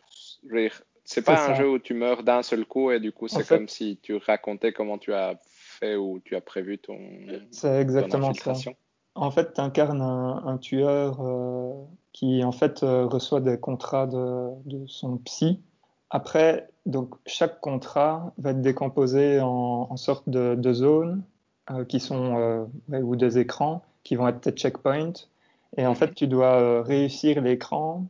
C'est 1.05 1.25
pas 1.25 1.51
un 1.51 1.55
jeu 1.55 1.71
où 1.71 1.79
tu 1.79 1.95
meurs 1.95 2.23
d'un 2.23 2.43
seul 2.43 2.65
coup 2.65 2.93
et 2.93 3.01
du 3.01 3.13
coup 3.13 3.29
c'est 3.29 3.47
comme 3.47 3.69
si 3.69 3.99
tu 4.03 4.17
racontais 4.17 4.73
comment 4.73 4.99
tu 4.99 5.13
as 5.13 5.41
fait 5.45 5.97
ou 5.97 6.21
tu 6.25 6.37
as 6.37 6.41
prévu 6.41 6.79
ton. 6.79 6.99
C'est 7.51 7.81
exactement 7.81 8.33
ça. 8.35 8.55
En 9.15 9.31
fait, 9.31 9.53
tu 9.53 9.61
incarnes 9.61 10.01
un, 10.01 10.57
tueur 10.57 11.21
euh, 11.21 11.75
qui 12.15 12.43
en 12.45 12.53
fait 12.53 12.83
euh, 12.83 13.05
reçoit 13.05 13.43
des 13.43 13.61
contrats 13.61 14.07
de, 14.07 14.49
de 14.65 14.87
son 14.87 15.19
psy 15.19 15.61
après, 16.13 16.69
donc, 16.85 17.15
chaque 17.25 17.59
contrat 17.61 18.35
va 18.37 18.51
être 18.51 18.61
décomposé 18.61 19.41
en, 19.41 19.89
en 19.91 19.97
sorte 19.97 20.29
de, 20.29 20.55
de 20.55 20.73
zones 20.75 21.23
euh, 21.71 21.87
qui 21.87 22.01
sont, 22.01 22.37
euh, 22.37 23.01
ou 23.01 23.17
des 23.17 23.39
écrans 23.39 23.83
qui 24.05 24.17
vont 24.17 24.29
être 24.29 24.43
tes 24.43 24.51
checkpoints. 24.51 25.13
Et 25.79 25.87
en 25.87 25.95
fait, 25.95 26.15
tu 26.15 26.27
dois 26.27 26.61
euh, 26.61 26.83
réussir 26.83 27.41
l'écran. 27.41 28.05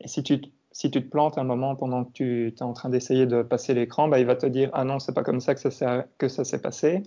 Et 0.00 0.06
si 0.06 0.22
tu, 0.22 0.40
si 0.70 0.92
tu 0.92 1.02
te 1.02 1.08
plantes 1.08 1.36
un 1.36 1.42
moment 1.42 1.74
pendant 1.74 2.04
que 2.04 2.12
tu 2.12 2.48
es 2.48 2.62
en 2.62 2.74
train 2.74 2.90
d'essayer 2.90 3.26
de 3.26 3.42
passer 3.42 3.74
l'écran, 3.74 4.06
bah, 4.06 4.20
il 4.20 4.26
va 4.26 4.36
te 4.36 4.46
dire 4.46 4.70
Ah 4.72 4.84
non, 4.84 5.00
c'est 5.00 5.14
pas 5.14 5.24
comme 5.24 5.40
ça 5.40 5.56
que 5.56 5.68
ça, 5.68 6.06
que 6.18 6.28
ça 6.28 6.44
s'est 6.44 6.62
passé. 6.62 7.02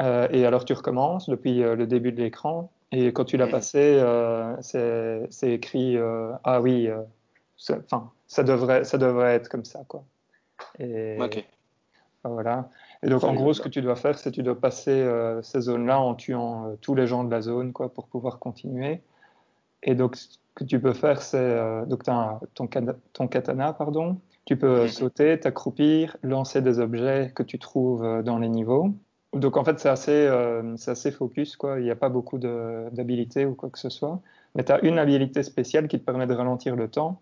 Euh, 0.00 0.26
et 0.32 0.44
alors 0.44 0.64
tu 0.64 0.72
recommences 0.72 1.28
depuis 1.28 1.58
le 1.60 1.86
début 1.86 2.10
de 2.10 2.20
l'écran. 2.20 2.72
Et 2.90 3.12
quand 3.12 3.24
tu 3.24 3.36
l'as 3.36 3.48
passé, 3.48 4.02
c'est 4.60 5.52
écrit 5.52 5.96
Ah 6.44 6.60
oui, 6.60 6.88
enfin 7.70 8.10
ça 8.28 8.44
devrait, 8.44 8.84
ça 8.84 8.98
devrait 8.98 9.34
être 9.34 9.48
comme 9.48 9.64
ça, 9.64 9.84
quoi. 9.88 10.04
Et, 10.78 11.16
Voilà. 12.24 12.70
Et 13.02 13.08
donc, 13.08 13.24
en 13.24 13.32
gros, 13.34 13.54
ce 13.54 13.60
que 13.62 13.68
tu 13.68 13.80
dois 13.82 13.96
faire, 13.96 14.18
c'est 14.18 14.30
que 14.30 14.34
tu 14.36 14.42
dois 14.42 14.60
passer 14.60 14.90
euh, 14.90 15.42
ces 15.42 15.60
zones-là 15.62 16.00
en 16.00 16.14
tuant 16.14 16.68
euh, 16.68 16.76
tous 16.80 16.94
les 16.94 17.06
gens 17.06 17.24
de 17.24 17.30
la 17.30 17.40
zone, 17.42 17.72
quoi, 17.72 17.92
pour 17.92 18.08
pouvoir 18.08 18.38
continuer. 18.38 19.02
Et 19.82 19.94
donc, 19.94 20.16
ce 20.16 20.38
que 20.54 20.64
tu 20.64 20.80
peux 20.80 20.92
faire, 20.94 21.22
c'est 21.22 21.38
euh, 21.38 21.86
donc 21.86 22.02
ton, 22.54 22.66
kana- 22.66 22.96
ton 23.12 23.28
katana, 23.28 23.72
pardon. 23.72 24.20
Tu 24.44 24.56
peux 24.56 24.66
euh, 24.66 24.82
Mhm. 24.82 24.88
sauter, 24.88 25.40
t'accroupir, 25.40 26.16
lancer 26.22 26.60
des 26.62 26.80
objets 26.80 27.32
que 27.34 27.42
tu 27.44 27.58
trouves 27.58 28.22
dans 28.24 28.38
les 28.38 28.48
niveaux. 28.48 28.94
Donc, 29.32 29.56
en 29.56 29.64
fait, 29.64 29.78
c'est 29.78 29.90
assez, 29.90 30.26
assez 30.86 31.12
focus, 31.12 31.56
quoi. 31.56 31.78
Il 31.78 31.84
n'y 31.84 31.90
a 31.90 31.96
pas 31.96 32.08
beaucoup 32.08 32.38
d'habilités 32.38 33.46
ou 33.46 33.54
quoi 33.54 33.70
que 33.70 33.78
ce 33.78 33.90
soit. 33.90 34.20
Mais 34.54 34.64
tu 34.64 34.72
as 34.72 34.82
une 34.84 34.98
habilité 34.98 35.42
spéciale 35.42 35.86
qui 35.86 35.98
te 36.00 36.04
permet 36.04 36.26
de 36.26 36.34
ralentir 36.34 36.76
le 36.76 36.88
temps. 36.88 37.20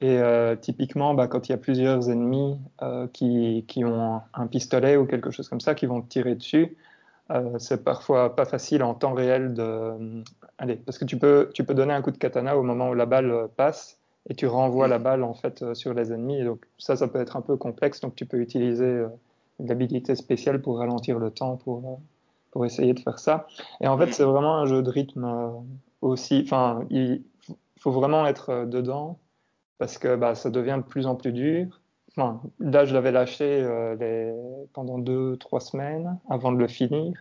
Et 0.00 0.18
euh, 0.18 0.54
typiquement, 0.54 1.14
bah, 1.14 1.26
quand 1.26 1.48
il 1.48 1.52
y 1.52 1.54
a 1.54 1.58
plusieurs 1.58 2.08
ennemis 2.08 2.56
euh, 2.82 3.08
qui, 3.12 3.64
qui 3.66 3.84
ont 3.84 4.20
un, 4.32 4.46
pistolet 4.46 4.96
ou 4.96 5.06
quelque 5.06 5.30
chose 5.30 5.48
comme 5.48 5.60
ça, 5.60 5.74
qui 5.74 5.86
vont 5.86 6.02
tirer 6.02 6.36
dessus, 6.36 6.76
euh, 7.30 7.58
c'est 7.58 7.82
parfois 7.82 8.36
pas 8.36 8.44
facile 8.44 8.82
en 8.84 8.94
temps 8.94 9.12
réel 9.12 9.54
de. 9.54 10.22
Allez, 10.58 10.76
parce 10.76 10.98
que 10.98 11.04
tu 11.04 11.18
peux, 11.18 11.50
tu 11.52 11.64
peux 11.64 11.74
donner 11.74 11.94
un 11.94 12.02
coup 12.02 12.12
de 12.12 12.16
katana 12.16 12.56
au 12.56 12.62
moment 12.62 12.90
où 12.90 12.94
la 12.94 13.06
balle 13.06 13.48
passe 13.56 13.98
et 14.30 14.34
tu 14.34 14.46
renvoies 14.46 14.88
la 14.88 14.98
Mhm. 14.98 15.04
balle 15.04 15.22
en 15.24 15.34
fait 15.34 15.74
sur 15.74 15.94
les 15.94 16.12
ennemis. 16.12 16.40
Et 16.40 16.44
donc 16.44 16.64
ça, 16.78 16.96
ça 16.96 17.08
peut 17.08 17.20
être 17.20 17.36
un 17.36 17.42
peu 17.42 17.56
complexe. 17.56 18.00
Donc 18.00 18.14
tu 18.14 18.24
peux 18.24 18.38
utiliser 18.38 19.04
une 19.58 19.70
habilité 19.70 20.14
spéciale 20.14 20.62
pour 20.62 20.78
ralentir 20.78 21.18
le 21.18 21.30
temps 21.30 21.56
pour, 21.56 22.00
pour 22.52 22.64
essayer 22.64 22.94
de 22.94 23.00
faire 23.00 23.18
ça. 23.18 23.46
Et 23.80 23.88
en 23.88 23.98
fait, 23.98 24.06
Mhm. 24.06 24.12
c'est 24.12 24.24
vraiment 24.24 24.56
un 24.58 24.66
jeu 24.66 24.82
de 24.82 24.90
rythme 24.90 25.28
aussi. 26.02 26.42
Enfin, 26.44 26.84
il 26.88 27.22
faut 27.78 27.90
vraiment 27.90 28.26
être 28.26 28.64
dedans 28.64 29.18
parce 29.78 29.98
que 29.98 30.16
bah, 30.16 30.34
ça 30.34 30.50
devient 30.50 30.78
de 30.78 30.88
plus 30.88 31.06
en 31.06 31.14
plus 31.14 31.32
dur. 31.32 31.80
Enfin, 32.16 32.42
là, 32.58 32.84
je 32.84 32.94
l'avais 32.94 33.12
lâché 33.12 33.44
euh, 33.44 33.94
les... 33.96 34.34
pendant 34.72 34.98
deux, 34.98 35.36
trois 35.36 35.60
semaines 35.60 36.18
avant 36.28 36.52
de 36.52 36.58
le 36.58 36.66
finir. 36.68 37.12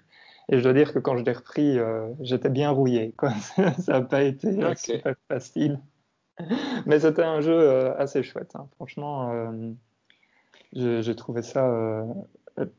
Et 0.49 0.57
je 0.57 0.63
dois 0.63 0.73
dire 0.73 0.93
que 0.93 0.99
quand 0.99 1.17
je 1.17 1.23
l'ai 1.23 1.33
repris, 1.33 1.77
euh, 1.77 2.07
j'étais 2.21 2.49
bien 2.49 2.69
rouillé. 2.71 3.13
Quoi. 3.17 3.31
ça 3.79 3.93
n'a 3.93 4.01
pas 4.01 4.23
été 4.23 4.47
euh, 4.63 4.73
super 4.75 5.15
facile. 5.27 5.79
Mais 6.85 6.99
c'était 6.99 7.23
un 7.23 7.41
jeu 7.41 7.57
euh, 7.57 7.95
assez 7.97 8.23
chouette. 8.23 8.55
hein. 8.55 8.67
Franchement, 8.75 9.51
j'ai 10.73 11.15
trouvé 11.15 11.41
ça 11.41 12.05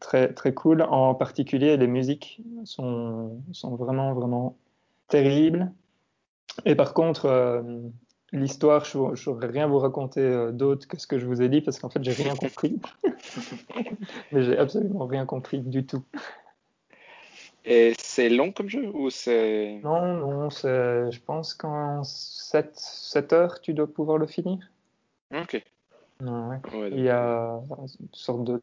très, 0.00 0.32
très 0.32 0.54
cool. 0.54 0.82
En 0.82 1.14
particulier, 1.14 1.76
les 1.76 1.88
musiques 1.88 2.40
sont, 2.64 3.42
sont 3.52 3.76
vraiment, 3.76 4.14
vraiment 4.14 4.56
terribles. 5.08 5.70
Et 6.64 6.74
par 6.74 6.94
contre, 6.94 7.62
l'histoire, 8.32 8.84
je 8.84 8.98
ne 8.98 9.16
saurais 9.16 9.46
rien 9.46 9.66
vous 9.66 9.78
raconter 9.78 10.20
euh, 10.20 10.52
d'autre 10.52 10.86
que 10.86 10.98
ce 10.98 11.06
que 11.06 11.18
je 11.18 11.26
vous 11.26 11.42
ai 11.42 11.48
dit 11.48 11.60
parce 11.60 11.78
qu'en 11.78 11.88
fait, 11.88 12.02
j'ai 12.02 12.12
rien 12.12 12.34
compris. 12.34 12.80
Mais 14.32 14.42
j'ai 14.42 14.58
absolument 14.58 15.06
rien 15.06 15.26
compris 15.26 15.60
du 15.60 15.84
tout. 15.86 16.04
Et 17.64 17.92
c'est 17.98 18.30
long 18.30 18.52
comme 18.52 18.68
jeu 18.68 18.88
ou 18.94 19.10
c'est... 19.10 19.80
Non, 19.84 20.16
non, 20.16 20.50
je 20.50 21.20
pense 21.20 21.54
qu'en 21.54 22.02
7, 22.02 22.70
7 22.74 23.32
heures, 23.32 23.60
tu 23.60 23.74
dois 23.74 23.86
pouvoir 23.86 24.16
le 24.18 24.26
finir. 24.26 24.58
Ok. 25.34 25.62
Non, 26.20 26.48
ouais. 26.48 26.60
Ouais, 26.72 26.90
Il 26.92 27.00
y 27.00 27.10
a 27.10 27.60
une 28.00 28.08
sorte 28.12 28.44
de. 28.44 28.60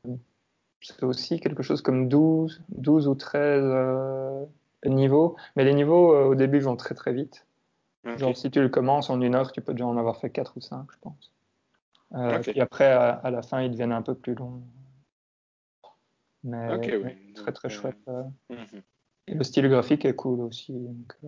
C'est 0.81 1.03
aussi 1.03 1.39
quelque 1.39 1.63
chose 1.63 1.81
comme 1.81 2.09
12, 2.09 2.61
12 2.69 3.07
ou 3.07 3.15
13 3.15 3.61
euh, 3.63 4.45
niveaux. 4.85 5.35
Mais 5.55 5.63
les 5.63 5.73
niveaux, 5.73 6.13
euh, 6.13 6.25
au 6.25 6.35
début, 6.35 6.59
vont 6.59 6.75
très 6.75 6.95
très 6.95 7.13
vite. 7.13 7.45
Genre, 8.17 8.37
si 8.37 8.51
tu 8.51 8.61
le 8.61 8.69
commences 8.69 9.09
en 9.09 9.19
une 9.21 9.35
heure, 9.35 9.51
tu 9.51 9.61
peux 9.61 9.73
déjà 9.73 9.87
en 9.87 9.97
avoir 9.97 10.17
fait 10.17 10.29
4 10.29 10.53
ou 10.57 10.61
5, 10.61 10.85
je 10.91 10.97
pense. 11.01 11.31
Euh. 12.13 12.39
Puis 12.39 12.61
après, 12.61 12.91
à, 12.91 13.09
à 13.09 13.31
la 13.31 13.41
fin, 13.41 13.61
ils 13.61 13.71
deviennent 13.71 13.91
un 13.91 14.01
peu 14.03 14.13
plus 14.15 14.35
longs. 14.35 14.61
Mais 16.43 16.75
oui. 16.77 17.33
très 17.33 17.51
très 17.51 17.67
euh, 17.67 17.71
chouette. 17.71 17.97
euh. 18.07 18.23
mhm. 18.49 18.81
Et 19.27 19.33
le 19.33 19.43
style 19.43 19.67
graphique 19.67 20.05
est 20.05 20.13
cool 20.15 20.41
aussi. 20.41 20.71
Donc, 20.73 21.13
euh, 21.23 21.27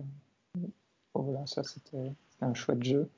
bon, 1.14 1.22
voilà, 1.22 1.44
ça 1.46 1.64
c'était 1.64 2.12
un 2.40 2.54
chouette 2.54 2.84
jeu. 2.84 3.10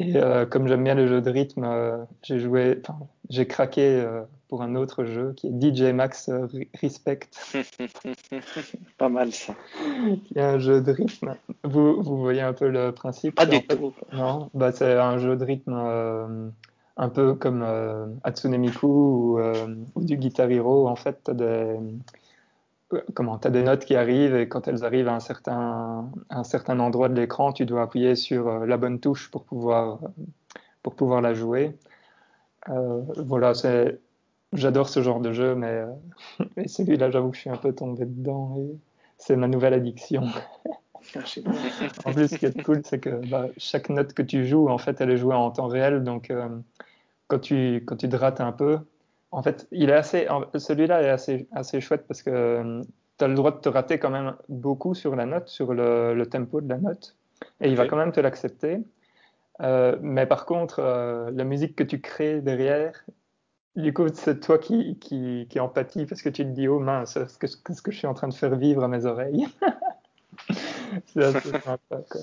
Et 0.00 0.16
euh, 0.16 0.44
comme 0.44 0.66
j'aime 0.66 0.82
bien 0.82 0.96
les 0.96 1.06
jeux 1.06 1.20
de 1.22 1.30
rythme, 1.30 2.06
j'ai 2.22 2.40
joué, 2.40 2.82
j'ai 3.30 3.46
craqué 3.46 4.04
pour 4.48 4.62
un 4.62 4.74
autre 4.74 5.04
jeu 5.04 5.32
qui 5.36 5.48
est 5.48 5.50
DJ 5.52 5.92
Max 5.92 6.28
euh, 6.28 6.46
Re- 6.46 6.68
Respect, 6.80 7.20
Pas 8.98 9.08
mal 9.08 9.32
ça. 9.32 9.54
qui 10.24 10.38
est 10.38 10.42
un 10.42 10.58
jeu 10.58 10.80
de 10.80 10.92
rythme. 10.92 11.34
Vous, 11.64 12.02
vous 12.02 12.18
voyez 12.18 12.40
un 12.42 12.52
peu 12.52 12.68
le 12.68 12.92
principe? 12.92 13.34
Pas 13.36 13.46
du 13.46 13.58
fait- 13.58 13.76
tout. 13.76 13.92
Non, 14.12 14.50
bah, 14.54 14.72
c'est 14.72 14.92
un 14.94 15.18
jeu 15.18 15.36
de 15.36 15.44
rythme 15.44 15.74
euh, 15.76 16.48
un 16.96 17.08
peu 17.08 17.34
comme 17.34 17.62
euh, 17.62 18.06
Hatsune 18.22 18.56
Miku 18.56 18.86
ou, 18.86 19.38
euh, 19.38 19.66
ou 19.94 20.04
du 20.04 20.16
Guitar 20.16 20.50
Hero. 20.50 20.88
En 20.88 20.96
fait, 20.96 21.18
t'as 21.24 21.34
des, 21.34 21.76
comment, 23.14 23.38
t'as 23.38 23.50
des 23.50 23.62
notes 23.62 23.84
qui 23.84 23.96
arrivent 23.96 24.36
et 24.36 24.48
quand 24.48 24.68
elles 24.68 24.84
arrivent 24.84 25.08
à 25.08 25.14
un 25.14 25.20
certain, 25.20 26.10
à 26.30 26.38
un 26.38 26.44
certain 26.44 26.78
endroit 26.80 27.08
de 27.08 27.14
l'écran, 27.14 27.52
tu 27.52 27.66
dois 27.66 27.82
appuyer 27.82 28.14
sur 28.14 28.66
la 28.66 28.76
bonne 28.76 29.00
touche 29.00 29.30
pour 29.30 29.44
pouvoir, 29.44 29.98
pour 30.82 30.94
pouvoir 30.94 31.20
la 31.20 31.34
jouer. 31.34 31.76
Euh, 32.68 33.02
voilà, 33.18 33.54
c'est, 33.54 34.00
j'adore 34.54 34.88
ce 34.88 35.02
genre 35.02 35.20
de 35.20 35.32
jeu, 35.32 35.54
mais, 35.54 35.68
euh, 35.68 35.86
mais 36.56 36.68
celui-là, 36.68 37.10
j'avoue 37.10 37.30
que 37.30 37.36
je 37.36 37.42
suis 37.42 37.50
un 37.50 37.56
peu 37.56 37.72
tombé 37.72 38.04
dedans 38.04 38.56
et 38.58 38.76
c'est 39.18 39.36
ma 39.36 39.48
nouvelle 39.48 39.74
addiction. 39.74 40.22
En 42.06 42.12
plus, 42.12 42.28
ce 42.28 42.36
qui 42.36 42.46
est 42.46 42.62
cool, 42.62 42.80
c'est 42.82 42.98
que 42.98 43.10
bah, 43.28 43.48
chaque 43.58 43.90
note 43.90 44.14
que 44.14 44.22
tu 44.22 44.46
joues, 44.46 44.70
en 44.70 44.78
fait, 44.78 45.02
elle 45.02 45.10
est 45.10 45.18
jouée 45.18 45.34
en 45.34 45.50
temps 45.50 45.66
réel. 45.66 46.02
Donc, 46.02 46.30
euh, 46.30 46.48
quand 47.28 47.40
tu, 47.40 47.82
quand 47.84 47.96
tu 47.96 48.08
te 48.08 48.16
rates 48.16 48.40
un 48.40 48.52
peu, 48.52 48.78
en 49.30 49.42
fait, 49.42 49.68
il 49.70 49.90
est 49.90 49.94
assez, 49.94 50.26
celui-là 50.54 51.02
est 51.02 51.10
assez, 51.10 51.46
assez 51.52 51.82
chouette 51.82 52.06
parce 52.08 52.22
que 52.22 52.80
tu 53.18 53.24
as 53.24 53.28
le 53.28 53.34
droit 53.34 53.50
de 53.50 53.58
te 53.58 53.68
rater 53.68 53.98
quand 53.98 54.08
même 54.08 54.34
beaucoup 54.48 54.94
sur 54.94 55.14
la 55.14 55.26
note, 55.26 55.48
sur 55.48 55.74
le, 55.74 56.14
le 56.14 56.26
tempo 56.26 56.62
de 56.62 56.70
la 56.70 56.78
note. 56.78 57.16
Et 57.60 57.68
il 57.68 57.76
va 57.76 57.86
quand 57.86 57.96
même 57.96 58.12
te 58.12 58.20
l'accepter. 58.20 58.80
Euh, 59.60 59.96
mais 60.00 60.26
par 60.26 60.46
contre, 60.46 60.80
euh, 60.80 61.30
la 61.32 61.44
musique 61.44 61.76
que 61.76 61.84
tu 61.84 62.00
crées 62.00 62.40
derrière, 62.40 63.04
du 63.76 63.92
coup, 63.92 64.06
c'est 64.12 64.40
toi 64.40 64.58
qui, 64.58 64.98
qui, 64.98 65.46
qui 65.48 65.60
empathie 65.60 66.06
parce 66.06 66.22
que 66.22 66.28
tu 66.28 66.44
te 66.44 66.50
dis, 66.50 66.68
oh 66.68 66.78
mince, 66.78 67.18
qu'est-ce 67.40 67.56
que, 67.56 67.62
qu'est-ce 67.62 67.82
que 67.82 67.90
je 67.90 67.98
suis 67.98 68.06
en 68.06 68.14
train 68.14 68.28
de 68.28 68.34
faire 68.34 68.54
vivre 68.56 68.84
à 68.84 68.88
mes 68.88 69.04
oreilles 69.06 69.46
C'est 71.06 71.24
assez 71.24 71.50
sympa, 71.64 71.78
quoi. 71.88 72.20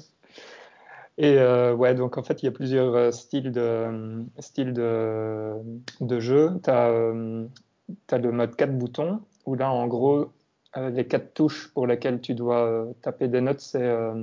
Et 1.18 1.38
euh, 1.38 1.74
ouais, 1.76 1.94
donc 1.94 2.18
en 2.18 2.24
fait, 2.24 2.42
il 2.42 2.46
y 2.46 2.50
a 2.50 2.52
plusieurs 2.52 2.96
euh, 2.96 3.12
styles 3.12 3.52
de, 3.52 4.24
styles 4.40 4.74
de, 4.74 5.54
de 6.00 6.20
jeu. 6.20 6.52
Tu 6.64 6.70
as, 6.70 6.90
le 6.92 8.32
mode 8.32 8.56
4 8.56 8.78
boutons, 8.78 9.22
où 9.46 9.56
là, 9.56 9.72
en 9.72 9.88
gros, 9.88 10.32
euh, 10.78 10.90
les 10.90 11.06
quatre 11.06 11.34
touches 11.34 11.68
pour 11.74 11.86
lesquelles 11.86 12.22
tu 12.22 12.34
dois 12.34 12.66
euh, 12.66 12.94
taper 13.02 13.28
des 13.28 13.42
notes, 13.42 13.60
c'est 13.60 13.84
euh, 13.84 14.14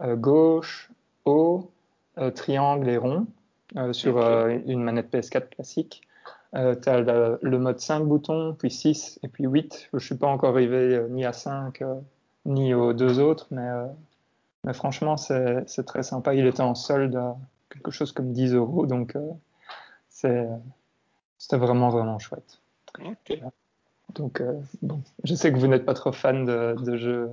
euh, 0.00 0.16
gauche, 0.16 0.90
haut, 1.24 1.70
euh, 2.18 2.30
triangle 2.30 2.88
et 2.88 2.96
rond, 2.96 3.26
euh, 3.76 3.92
sur 3.92 4.18
euh, 4.18 4.58
une 4.66 4.82
manette 4.82 5.12
PS4 5.12 5.50
classique. 5.50 6.02
Euh, 6.56 6.74
tu 6.80 6.88
as 6.88 7.00
le, 7.00 7.38
le 7.42 7.58
mode 7.58 7.80
5 7.80 8.04
boutons, 8.04 8.54
puis 8.54 8.70
6 8.70 9.18
et 9.22 9.28
puis 9.28 9.44
8. 9.44 9.88
Je 9.92 9.96
ne 9.96 10.00
suis 10.00 10.14
pas 10.14 10.28
encore 10.28 10.50
arrivé 10.50 10.76
euh, 10.94 11.08
ni 11.08 11.24
à 11.24 11.32
5 11.32 11.82
euh, 11.82 11.94
ni 12.46 12.74
aux 12.74 12.92
deux 12.92 13.18
autres, 13.18 13.46
mais, 13.50 13.66
euh, 13.66 13.86
mais 14.64 14.72
franchement, 14.74 15.16
c'est 15.16 15.64
très 15.86 16.02
sympa. 16.02 16.34
Il 16.34 16.46
était 16.46 16.60
en 16.62 16.74
solde 16.74 17.16
à 17.16 17.36
quelque 17.70 17.90
chose 17.90 18.12
comme 18.12 18.32
10 18.32 18.54
euros, 18.54 18.86
donc 18.86 19.16
euh, 19.16 19.30
c'est- 20.08 20.48
c'était 21.38 21.56
vraiment, 21.56 21.88
vraiment 21.88 22.18
chouette. 22.18 22.60
Ok. 23.04 23.38
Donc, 24.14 24.40
euh, 24.40 24.60
bon, 24.82 25.00
je 25.24 25.34
sais 25.34 25.52
que 25.52 25.58
vous 25.58 25.66
n'êtes 25.66 25.84
pas 25.84 25.94
trop 25.94 26.12
fan 26.12 26.44
de, 26.44 26.76
de 26.84 26.96
jeux 26.96 27.30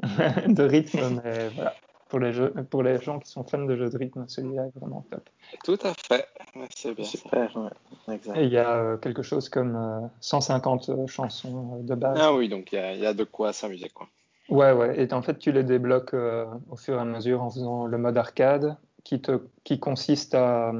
de 0.46 0.62
rythme, 0.62 1.20
mais 1.24 1.48
voilà. 1.48 1.74
Pour 2.10 2.18
les, 2.18 2.32
jeux, 2.32 2.52
pour 2.68 2.82
les 2.82 3.00
gens 3.00 3.18
qui 3.20 3.30
sont 3.30 3.44
fans 3.44 3.64
de 3.64 3.76
jeux 3.76 3.88
de 3.88 3.96
rythme, 3.96 4.24
celui-là 4.26 4.66
est 4.66 4.78
vraiment 4.78 5.06
top. 5.10 5.30
Tout 5.64 5.78
à 5.82 5.94
fait. 5.94 6.26
C'est 6.74 6.94
bien. 6.94 7.04
Super, 7.04 7.56
ouais. 7.56 8.14
Exact. 8.14 8.36
Et 8.36 8.44
il 8.44 8.52
y 8.52 8.58
a 8.58 8.76
euh, 8.76 8.96
quelque 8.96 9.22
chose 9.22 9.48
comme 9.48 9.76
euh, 9.76 10.06
150 10.20 11.06
chansons 11.06 11.78
euh, 11.78 11.82
de 11.82 11.94
base. 11.94 12.18
Ah 12.20 12.34
oui, 12.34 12.48
donc 12.48 12.72
il 12.72 12.76
y 12.76 12.78
a, 12.78 12.92
il 12.94 13.00
y 13.00 13.06
a 13.06 13.14
de 13.14 13.24
quoi 13.24 13.52
s'amuser, 13.52 13.88
quoi. 13.88 14.08
Ouais, 14.50 14.72
ouais. 14.72 15.00
Et 15.00 15.12
en 15.12 15.22
fait, 15.22 15.38
tu 15.38 15.52
les 15.52 15.62
débloques 15.62 16.12
euh, 16.14 16.44
au 16.70 16.76
fur 16.76 16.96
et 16.96 17.00
à 17.00 17.04
mesure 17.04 17.42
en 17.42 17.50
faisant 17.50 17.86
le 17.86 17.98
mode 17.98 18.18
arcade, 18.18 18.76
qui, 19.04 19.20
te, 19.22 19.40
qui 19.62 19.78
consiste 19.78 20.34
à, 20.34 20.72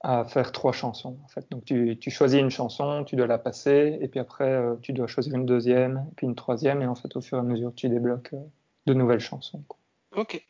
à 0.00 0.24
faire 0.24 0.50
trois 0.50 0.72
chansons. 0.72 1.18
En 1.24 1.28
fait. 1.28 1.46
Donc, 1.50 1.64
tu, 1.66 1.98
tu 2.00 2.10
choisis 2.10 2.40
une 2.40 2.50
chanson, 2.50 3.04
tu 3.04 3.16
dois 3.16 3.26
la 3.26 3.38
passer, 3.38 3.98
et 4.00 4.08
puis 4.08 4.18
après, 4.18 4.50
euh, 4.50 4.76
tu 4.80 4.92
dois 4.94 5.06
choisir 5.06 5.34
une 5.34 5.44
deuxième, 5.46 6.06
puis 6.16 6.26
une 6.26 6.34
troisième, 6.34 6.80
et 6.82 6.86
en 6.86 6.94
fait, 6.94 7.14
au 7.16 7.20
fur 7.20 7.36
et 7.36 7.40
à 7.40 7.44
mesure, 7.44 7.72
tu 7.74 7.88
débloques 7.90 8.32
euh, 8.32 8.38
de 8.86 8.94
nouvelles 8.94 9.20
chansons. 9.20 9.62
quoi. 9.68 9.76
Ok. 10.16 10.44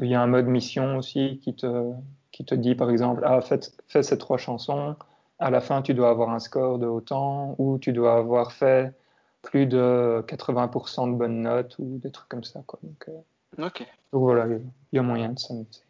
Il 0.00 0.08
y 0.08 0.14
a 0.14 0.22
un 0.22 0.26
mode 0.26 0.46
mission 0.46 0.96
aussi 0.96 1.38
qui 1.42 1.54
te, 1.54 1.92
qui 2.30 2.44
te 2.44 2.54
dit, 2.54 2.74
par 2.74 2.90
exemple, 2.90 3.22
ah, 3.24 3.40
fais, 3.40 3.60
fais 3.86 4.02
ces 4.02 4.18
trois 4.18 4.38
chansons, 4.38 4.96
à 5.38 5.50
la 5.50 5.60
fin, 5.60 5.82
tu 5.82 5.94
dois 5.94 6.10
avoir 6.10 6.30
un 6.30 6.38
score 6.38 6.78
de 6.78 6.86
autant, 6.86 7.54
ou 7.58 7.78
tu 7.78 7.92
dois 7.92 8.16
avoir 8.16 8.52
fait 8.52 8.94
plus 9.42 9.66
de 9.66 10.24
80% 10.26 11.08
de 11.12 11.16
bonnes 11.16 11.42
notes, 11.42 11.76
ou 11.78 11.98
des 11.98 12.10
trucs 12.10 12.28
comme 12.28 12.44
ça. 12.44 12.62
Quoi. 12.66 12.78
Donc, 12.82 13.08
euh, 13.08 13.64
Ok. 13.66 13.80
donc 14.12 14.22
voilà, 14.22 14.46
il 14.46 14.62
y 14.92 14.98
a 14.98 15.02
moyen 15.02 15.30
de 15.30 15.38
s'amuser. 15.38 15.82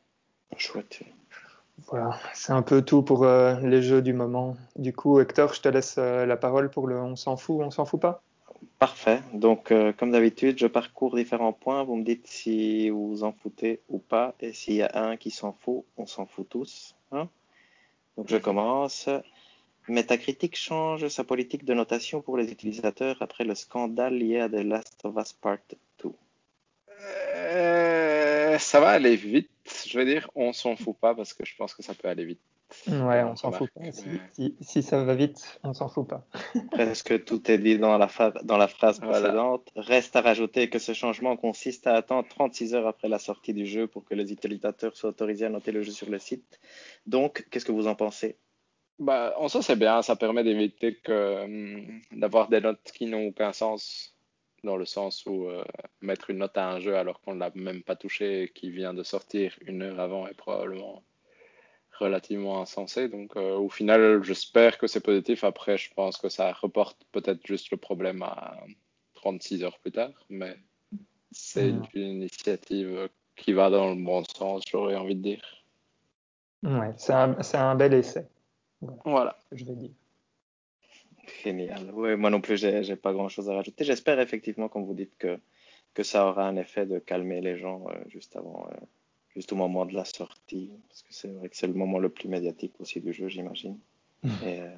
Chouette. 0.57 1.03
Voilà, 1.89 2.19
c'est 2.35 2.53
un 2.53 2.63
peu 2.63 2.83
tout 2.83 3.03
pour 3.03 3.25
euh, 3.25 3.59
les 3.61 3.83
jeux 3.83 4.03
du 4.03 4.13
moment. 4.13 4.57
Du 4.77 4.93
coup, 4.93 5.21
Hector, 5.21 5.53
je 5.55 5.61
te 5.61 5.69
laisse 5.69 5.97
euh, 5.99 6.27
la 6.27 6.37
parole 6.37 6.71
pour 6.71 6.87
le 6.87 6.97
on 7.01 7.17
s'en 7.17 7.37
fout, 7.37 7.61
on 7.63 7.71
s'en 7.71 7.85
fout 7.85 8.01
pas? 8.01 8.23
Parfait. 8.83 9.23
Donc, 9.33 9.71
euh, 9.71 9.93
comme 9.93 10.11
d'habitude, 10.11 10.59
je 10.59 10.67
parcours 10.67 11.15
différents 11.15 11.53
points. 11.53 11.85
Vous 11.85 11.95
me 11.95 12.03
dites 12.03 12.27
si 12.27 12.91
vous 12.91 13.11
vous 13.11 13.23
en 13.23 13.31
foutez 13.31 13.81
ou 13.89 14.01
pas. 14.01 14.35
Et 14.41 14.53
s'il 14.53 14.75
y 14.75 14.83
a 14.83 14.91
un 14.95 15.17
qui 15.17 15.31
s'en 15.31 15.53
fout, 15.53 15.85
on 15.97 16.05
s'en 16.05 16.27
fout 16.27 16.49
tous. 16.49 16.97
Hein 17.13 17.29
Donc, 18.17 18.29
je 18.29 18.37
commence. 18.39 19.09
Metacritic 19.87 20.57
change 20.57 21.07
sa 21.07 21.23
politique 21.23 21.65
de 21.65 21.75
notation 21.75 22.23
pour 22.23 22.37
les 22.37 22.51
utilisateurs 22.51 23.19
après 23.21 23.45
le 23.45 23.55
scandale 23.55 24.19
lié 24.19 24.41
à 24.41 24.49
The 24.49 24.65
Last 24.65 24.99
of 25.05 25.15
Us 25.17 25.33
Part 25.33 25.59
2. 26.03 26.11
Euh, 27.05 28.59
ça 28.59 28.81
va 28.81 28.89
aller 28.89 29.15
vite. 29.15 29.87
Je 29.87 29.97
veux 29.97 30.05
dire, 30.05 30.29
on 30.35 30.53
s'en 30.53 30.75
fout 30.75 30.97
pas 31.01 31.15
parce 31.15 31.35
que 31.35 31.45
je 31.45 31.55
pense 31.55 31.73
que 31.73 31.85
ça 31.85 31.95
peut 31.95 32.09
aller 32.09 32.25
vite. 32.25 32.41
Ouais, 32.89 33.23
on 33.25 33.37
s'en 33.37 33.53
fout 33.53 33.71
pas. 33.71 33.91
Si, 33.93 34.09
mais- 34.09 34.21
si- 34.33 34.57
si 34.61 34.83
ça 34.83 35.03
va 35.05 35.15
vite, 35.15 35.59
on 35.63 35.73
s'en 35.75 35.89
fout 35.89 36.07
pas. 36.09 36.27
Presque 36.73 37.25
tout 37.25 37.51
est 37.51 37.59
dit 37.59 37.79
dans 37.79 37.97
la, 37.99 38.09
fa- 38.09 38.31
dans 38.45 38.57
la 38.57 38.69
phrase 38.69 39.01
Voilà. 39.01 39.21
précédente. 39.21 39.71
Reste 39.77 40.17
à 40.17 40.21
rajouter 40.21 40.69
que 40.71 40.79
ce 40.79 40.93
changement 40.95 41.37
consiste 41.37 41.87
à 41.87 41.95
attendre 41.95 42.29
36 42.29 42.75
heures 42.75 42.87
après 42.87 43.09
la 43.09 43.19
sortie 43.19 43.55
du 43.55 43.67
jeu 43.67 43.87
pour 43.87 44.05
que 44.05 44.15
les 44.15 44.33
utilisateurs 44.33 44.97
soient 44.97 45.11
autorisés 45.11 45.47
à 45.47 45.51
noter 45.51 45.73
le 45.73 45.83
jeu 45.83 45.93
sur 45.93 46.09
le 46.11 46.19
site. 46.19 46.61
Donc, 47.07 47.47
qu'est-ce 47.51 47.65
que 47.65 47.73
vous 47.73 47.87
en 47.89 47.95
pensez? 47.95 48.37
Bah, 48.99 49.35
en 49.39 49.49
soi, 49.49 49.63
c'est 49.63 49.77
bien. 49.77 50.03
Ça 50.03 50.17
permet 50.17 50.45
d'éviter 50.45 50.95
que 50.97 51.45
hum, 51.45 52.01
d'avoir 52.13 52.49
des 52.49 52.61
notes 52.61 52.91
qui 52.95 53.07
n'ont 53.07 53.27
aucun 53.29 53.53
sens, 53.53 54.15
dans 54.65 54.77
le 54.77 54.85
sens 54.85 55.25
où 55.27 55.49
euh, 55.49 55.65
mettre 56.01 56.31
une 56.31 56.39
note 56.39 56.57
à 56.57 56.71
un 56.71 56.79
jeu 56.79 56.95
alors 56.97 57.21
qu'on 57.21 57.35
ne 57.35 57.41
l'a 57.41 57.51
même 57.55 57.83
pas 57.83 57.97
touché 57.97 58.43
et 58.45 58.49
qui 58.49 58.71
vient 58.71 58.95
de 58.95 59.03
sortir 59.03 59.57
une 59.67 59.83
heure 59.83 59.99
avant 59.99 60.27
est 60.29 60.35
probablement 60.35 61.03
relativement 62.03 62.61
insensé. 62.61 63.09
Donc, 63.09 63.37
euh, 63.37 63.57
au 63.57 63.69
final, 63.69 64.23
j'espère 64.23 64.79
que 64.79 64.87
c'est 64.87 65.01
positif. 65.01 65.45
Après, 65.45 65.79
je 65.79 65.93
pense 65.95 66.17
que 66.19 66.29
ça 66.29 66.53
reporte 66.53 66.99
peut-être 67.13 67.47
juste 67.47 67.71
le 67.71 67.77
problème 67.77 68.23
à 68.23 68.57
36 69.15 69.65
heures 69.65 69.79
plus 69.79 69.93
tard, 69.93 70.13
mais 70.29 70.57
c'est 71.31 71.71
une 71.95 72.11
initiative 72.19 73.09
qui 73.37 73.53
va 73.53 73.71
dans 73.71 73.91
le 73.95 74.03
bon 74.03 74.25
sens, 74.25 74.63
j'aurais 74.71 74.97
envie 74.97 75.15
de 75.17 75.23
dire. 75.23 75.65
Ouais, 76.63 76.93
c'est 76.97 77.13
un, 77.13 77.43
c'est 77.43 77.57
un 77.57 77.75
bel 77.75 77.95
essai, 77.95 78.29
Voilà. 79.05 79.37
je 79.51 79.65
vais 79.65 79.75
dire. 79.75 79.91
Génial. 81.43 81.91
Oui, 81.95 82.17
moi 82.17 82.31
non 82.31 82.41
plus, 82.41 82.57
j'ai 82.57 82.97
pas 82.97 83.13
grand-chose 83.13 83.49
à 83.49 83.55
rajouter. 83.55 83.85
J'espère 83.85 84.21
effectivement, 84.21 84.69
comme 84.69 84.85
vous 84.85 84.95
dites, 84.95 85.17
que, 85.19 85.39
que 85.95 86.03
ça 86.03 86.27
aura 86.27 86.47
un 86.47 86.57
effet 86.57 86.87
de 86.87 86.99
calmer 86.99 87.41
les 87.41 87.57
gens 87.57 87.85
euh, 87.89 87.95
juste 88.09 88.37
avant, 88.37 88.67
euh, 88.71 88.77
juste 89.35 89.53
au 89.53 89.57
moment 89.57 89.87
de 89.87 89.95
la 89.95 90.05
sortie, 90.05 90.71
parce 90.89 91.03
que 91.03 91.13
c'est 91.13 91.29
vrai 91.29 91.49
que 91.49 91.57
c'est 91.57 91.67
le 91.67 91.75
moment 91.75 91.99
le 91.99 92.09
plus 92.09 92.29
médiatique 92.29 92.75
aussi 92.81 93.01
du 93.01 93.13
jeu, 93.13 93.29
j'imagine. 93.29 93.79
Et 94.45 94.61
euh, 94.61 94.69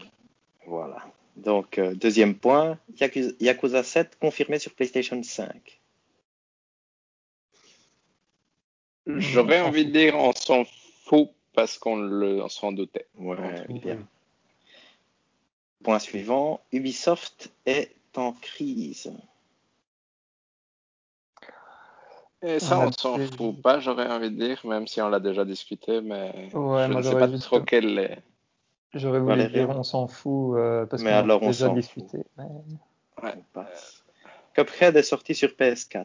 voilà. 0.67 1.05
Donc, 1.37 1.79
euh, 1.79 1.95
deuxième 1.95 2.37
point, 2.37 2.79
Yakuza, 3.01 3.33
Yakuza 3.41 3.83
7 3.83 4.19
confirmé 4.19 4.59
sur 4.59 4.73
PlayStation 4.73 5.21
5. 5.23 5.81
J'aurais 9.07 9.61
s'en 9.61 9.67
envie 9.67 9.85
de 9.85 9.91
dire 9.91 10.17
on 10.17 10.33
s'en 10.33 10.65
fout 11.05 11.31
parce 11.53 11.79
qu'on 11.79 12.49
s'en 12.49 12.73
doutait. 12.73 13.07
Ouais, 13.19 13.67
bien. 13.69 14.07
Point 15.83 15.99
suivant, 15.99 16.61
Ubisoft 16.73 17.53
est 17.67 17.95
en 18.17 18.33
crise. 18.33 19.13
Et 22.47 22.61
ça, 22.61 22.79
On 22.81 22.93
s'en 22.93 23.19
fout 23.19 23.63
pas, 23.63 23.81
j'aurais 23.81 24.07
envie 24.07 24.31
de 24.31 24.37
dire, 24.45 24.61
même 24.65 24.87
si 24.87 25.01
on 25.01 25.09
l'a 25.09 25.19
déjà 25.21 25.45
discuté, 25.45 26.01
mais 26.03 26.31
Ouais, 26.31 26.51
je 26.53 26.57
moi, 26.59 26.87
ne 26.89 27.03
sais 27.03 27.11
j'aurais 27.11 27.21
pas 27.27 27.31
juste- 27.31 27.45
trop 27.45 27.61
quel 27.61 27.99
est. 27.99 28.19
J'aurais 28.93 29.19
voulu 29.21 29.49
dire 29.49 29.71
on 29.71 29.83
s'en 29.83 30.07
fout 30.07 30.57
euh, 30.57 30.87
parce 30.87 31.03
Mais 31.03 31.11
qu'on 31.11 31.17
alors, 31.17 31.43
a 31.43 31.47
déjà 31.47 31.69
discuté. 31.71 32.19
mais- 32.37 32.45
Ouais. 33.23 33.35
Passe. 33.53 34.05
Cuphead 34.53 34.95
est 34.97 35.03
sorti 35.03 35.35
sur 35.35 35.49
PS4. 35.51 36.05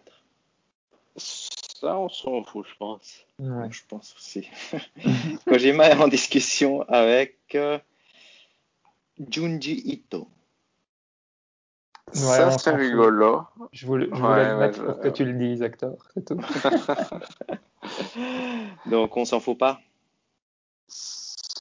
Ça, 1.17 1.97
on 1.99 2.10
s'en 2.10 2.43
fout, 2.43 2.65
je 2.67 2.75
pense. 2.78 3.25
Ouais. 3.39 3.67
Je 3.69 3.82
pense 3.88 4.15
aussi. 4.15 4.49
Kojima 5.45 5.89
est 5.89 5.95
en 6.02 6.08
discussion 6.08 6.82
avec 6.88 7.38
euh, 7.56 7.78
Junji 9.30 9.82
Ito. 9.86 10.28
Ouais, 12.15 12.21
ça, 12.21 12.57
c'est 12.57 12.75
rigolo. 12.75 13.43
Je 13.71 13.85
voulais, 13.85 14.07
je 14.07 14.11
Ouais, 14.13 14.19
voulais 14.19 14.45
le 14.45 14.55
mais 14.55 14.67
mettre 14.67 14.79
je- 14.79 14.83
pour 14.83 14.99
que 14.99 15.07
tu 15.09 15.25
le 15.25 15.33
dises, 15.33 15.61
Hector, 15.61 15.95
c'est 16.13 16.25
tout. 16.25 16.39
Donc 18.85 19.15
on 19.17 19.25
s'en 19.25 19.39
fout 19.39 19.57
pas? 19.57 19.79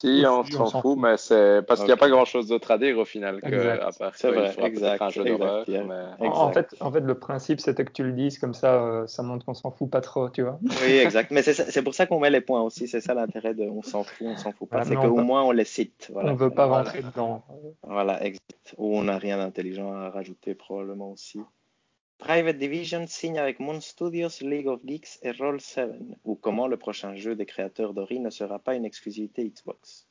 Si, 0.01 0.25
on 0.27 0.45
s'en 0.45 0.81
fout, 0.81 0.97
mais 0.97 1.17
c'est 1.17 1.61
parce 1.67 1.81
qu'il 1.81 1.89
n'y 1.89 1.93
a 1.93 1.97
pas 1.97 2.09
grand-chose 2.09 2.47
d'autre 2.47 2.71
à 2.71 2.79
dire 2.79 2.97
au 2.99 3.05
final, 3.05 3.41
que, 3.41 3.49
Exact. 3.49 3.83
à 3.83 3.91
part 3.93 4.13
C'est 4.15 4.31
vrai, 4.31 4.55
exact, 4.65 5.03
un 5.03 5.09
jeu 5.11 5.25
d'horreur. 5.25 5.65
Mais... 5.69 6.29
En, 6.29 6.53
fait, 6.53 6.75
en 6.81 6.93
fait, 6.93 7.01
le 7.01 7.19
principe, 7.19 7.61
c'était 7.61 7.85
que 7.85 7.91
tu 7.91 8.05
le 8.05 8.13
dises 8.13 8.39
comme 8.39 8.55
ça, 8.55 8.75
euh, 8.75 9.07
ça 9.09 9.23
montre 9.25 9.45
qu'on 9.45 9.55
s'en 9.55 9.71
fout 9.73 9.91
pas 9.91 10.01
trop, 10.01 10.29
tu 10.31 10.43
vois. 10.43 10.61
Oui, 10.85 10.93
exact. 10.99 11.33
Mais 11.33 11.43
c'est 11.43 11.83
pour 11.83 11.95
ça 11.95 12.07
qu'on 12.07 12.21
met 12.21 12.31
les 12.31 12.41
points 12.41 12.63
aussi. 12.63 12.87
C'est 12.87 13.01
ça 13.01 13.15
l'intérêt 13.15 13.55
de 13.55 13.65
on 13.65 13.83
s'en 13.83 14.05
fout, 14.05 14.27
on 14.29 14.37
s'en 14.37 14.53
fout 14.53 14.69
pas. 14.69 14.83
Voilà, 14.83 14.85
c'est 14.85 14.95
qu'au 15.09 15.17
peut- 15.17 15.23
moins 15.23 15.43
on 15.43 15.51
les 15.51 15.65
cite. 15.65 16.11
Voilà. 16.13 16.31
On 16.33 16.35
veut 16.37 16.51
pas 16.51 16.67
Voilà. 16.69 16.85
rentrer 16.85 17.03
dedans. 17.03 17.43
Voilà, 17.83 18.23
exact. 18.25 18.75
Ou 18.77 18.97
on 18.97 19.03
n'a 19.05 19.19
rien 19.19 19.39
d'intelligent 19.39 19.93
à 19.93 20.11
rajouter 20.11 20.55
probablement 20.55 21.11
aussi. 21.11 21.41
Private 22.19 22.59
Division 22.59 23.07
signe 23.07 23.39
avec 23.39 23.61
Moon 23.61 23.81
Studios, 23.81 24.41
League 24.41 24.67
of 24.67 24.81
Geeks 24.85 25.19
et 25.23 25.31
Roll7. 25.31 26.17
Ou 26.25 26.35
comment 26.35 26.67
le 26.67 26.77
prochain 26.77 27.15
jeu 27.15 27.37
des 27.37 27.47
créateurs 27.47 27.95
d'Ori 27.95 28.19
ne 28.19 28.31
sera 28.31 28.59
pas 28.59 28.75
une 28.75 28.85
exclusivité 28.85 29.49
Xbox. 29.49 30.09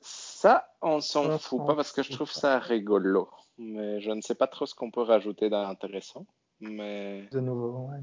Ça, 0.00 0.72
on 0.80 1.00
s'en 1.00 1.38
fout 1.38 1.66
pas 1.66 1.74
parce 1.74 1.92
que 1.92 2.02
je 2.02 2.12
trouve 2.12 2.30
ça 2.30 2.58
rigolo. 2.58 3.28
Mais 3.58 4.00
je 4.00 4.10
ne 4.10 4.20
sais 4.22 4.34
pas 4.34 4.46
trop 4.46 4.64
ce 4.66 4.74
qu'on 4.74 4.90
peut 4.90 5.02
rajouter 5.02 5.50
d'intéressant. 5.50 6.26
Mais 6.60 7.28
De 7.32 7.40
nouveau, 7.40 7.90
ouais. 7.90 8.00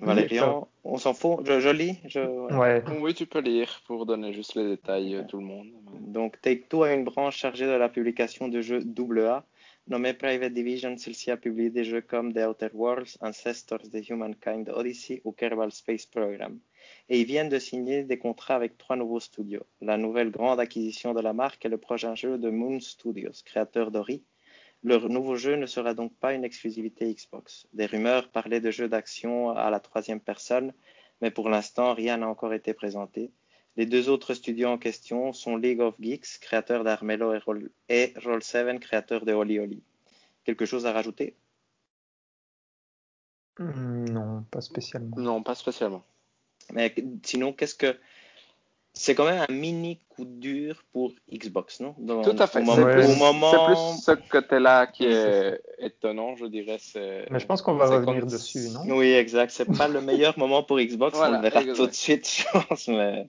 Valérian, 0.00 0.68
on 0.84 0.96
s'en 0.98 1.14
fout 1.14 1.40
je, 1.44 1.58
je 1.58 1.68
lis 1.68 1.98
je... 2.06 2.20
Ouais. 2.56 2.82
oui, 3.00 3.12
tu 3.12 3.26
peux 3.26 3.40
lire 3.40 3.82
pour 3.86 4.06
donner 4.06 4.32
juste 4.32 4.54
les 4.54 4.64
détails 4.64 5.16
euh, 5.16 5.24
tout 5.24 5.38
le 5.38 5.44
monde. 5.44 5.66
Donc 6.00 6.40
Take-Two 6.40 6.84
a 6.84 6.92
une 6.92 7.04
branche 7.04 7.36
chargée 7.36 7.66
de 7.66 7.72
la 7.72 7.88
publication 7.88 8.48
de 8.48 8.60
jeux 8.60 8.80
AA. 8.80 9.44
Nommée 9.86 10.14
Private 10.14 10.52
Division, 10.52 10.96
celle-ci 10.96 11.30
a 11.30 11.36
publié 11.36 11.70
des 11.70 11.84
jeux 11.84 12.00
comme 12.00 12.32
The 12.32 12.46
Outer 12.48 12.68
Worlds, 12.74 13.16
Ancestors, 13.20 13.90
The 13.90 14.08
Humankind 14.08 14.68
Odyssey 14.68 15.20
ou 15.24 15.32
Kerbal 15.32 15.72
Space 15.72 16.06
Program. 16.06 16.60
Et 17.08 17.20
ils 17.20 17.26
viennent 17.26 17.48
de 17.48 17.58
signer 17.58 18.04
des 18.04 18.18
contrats 18.18 18.54
avec 18.54 18.78
trois 18.78 18.96
nouveaux 18.96 19.20
studios. 19.20 19.66
La 19.80 19.96
nouvelle 19.96 20.30
grande 20.30 20.60
acquisition 20.60 21.12
de 21.12 21.20
la 21.20 21.32
marque 21.32 21.64
est 21.64 21.70
le 21.70 21.78
prochain 21.78 22.14
jeu 22.14 22.38
de 22.38 22.50
Moon 22.50 22.78
Studios, 22.78 23.42
créateur 23.44 23.90
d'Ori. 23.90 24.22
Leur 24.82 25.08
nouveau 25.08 25.34
jeu 25.34 25.56
ne 25.56 25.66
sera 25.66 25.92
donc 25.92 26.14
pas 26.18 26.34
une 26.34 26.44
exclusivité 26.44 27.12
Xbox. 27.12 27.66
Des 27.72 27.86
rumeurs 27.86 28.30
parlaient 28.30 28.60
de 28.60 28.70
jeux 28.70 28.88
d'action 28.88 29.50
à 29.50 29.70
la 29.70 29.80
troisième 29.80 30.20
personne, 30.20 30.72
mais 31.20 31.30
pour 31.30 31.48
l'instant, 31.48 31.94
rien 31.94 32.18
n'a 32.18 32.28
encore 32.28 32.54
été 32.54 32.74
présenté. 32.74 33.32
Les 33.76 33.86
deux 33.86 34.08
autres 34.08 34.34
studios 34.34 34.68
en 34.68 34.78
question 34.78 35.32
sont 35.32 35.56
League 35.56 35.80
of 35.80 35.94
Geeks, 36.00 36.38
créateur 36.40 36.84
d'Armello 36.84 37.32
et 37.34 37.38
Roll, 37.38 37.70
et 37.88 38.08
Roll7, 38.16 38.78
créateur 38.80 39.24
de 39.24 39.32
Oli 39.32 39.58
Oli. 39.58 39.82
Quelque 40.44 40.66
chose 40.66 40.86
à 40.86 40.92
rajouter? 40.92 41.34
Hmm, 43.58 44.04
Non, 44.10 44.44
pas 44.50 44.60
spécialement. 44.60 45.16
Non, 45.18 45.42
pas 45.42 45.54
spécialement. 45.54 46.02
Mais 46.72 46.94
sinon, 47.24 47.52
qu'est-ce 47.52 47.74
que. 47.74 47.96
C'est 48.92 49.14
quand 49.14 49.24
même 49.24 49.44
un 49.48 49.52
mini 49.52 50.00
coup 50.08 50.24
dur 50.24 50.82
pour 50.92 51.12
Xbox, 51.32 51.78
non? 51.78 51.94
Dans- 51.98 52.22
Tout 52.22 52.34
à 52.40 52.48
fait. 52.48 52.60
Au, 52.60 52.74
C'est 52.74 52.80
moment- 52.80 52.92
plus, 52.92 53.18
moment. 53.18 53.96
ce 53.96 54.10
côté-là 54.28 54.88
qui 54.88 55.04
est 55.06 55.60
étonnant, 55.78 56.34
je 56.34 56.46
dirais. 56.46 56.78
Mais 57.30 57.38
je 57.38 57.46
pense 57.46 57.62
qu'on 57.62 57.74
va 57.74 57.86
revenir 57.86 58.26
dessus, 58.26 58.68
non? 58.70 58.80
Oui, 58.96 59.12
exact. 59.12 59.50
C'est 59.52 59.64
pas 59.76 59.86
le 59.86 60.00
meilleur 60.00 60.36
moment 60.40 60.64
pour 60.64 60.80
Xbox. 60.80 61.16
Voilà, 61.16 61.38
on 61.38 61.42
le 61.42 61.42
verra 61.48 61.60
exact. 61.62 61.76
tout 61.76 61.86
de 61.86 61.92
suite, 61.92 62.28
je 62.52 62.66
pense. 62.68 62.88
Mais... 62.88 63.28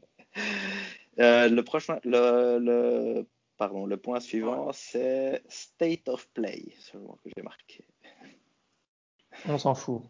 Euh, 1.20 1.50
le 1.50 1.64
prochain, 1.64 2.00
le, 2.04 2.58
le, 2.60 3.26
pardon, 3.58 3.86
le 3.86 3.98
point 3.98 4.20
suivant, 4.20 4.70
c'est 4.72 5.44
State 5.50 6.08
of 6.08 6.28
Play, 6.30 6.74
seulement 6.80 7.18
que 7.24 7.30
j'ai 7.36 7.44
marqué. 7.44 7.84
On 9.48 9.58
s'en 9.58 9.76
fout. 9.76 10.02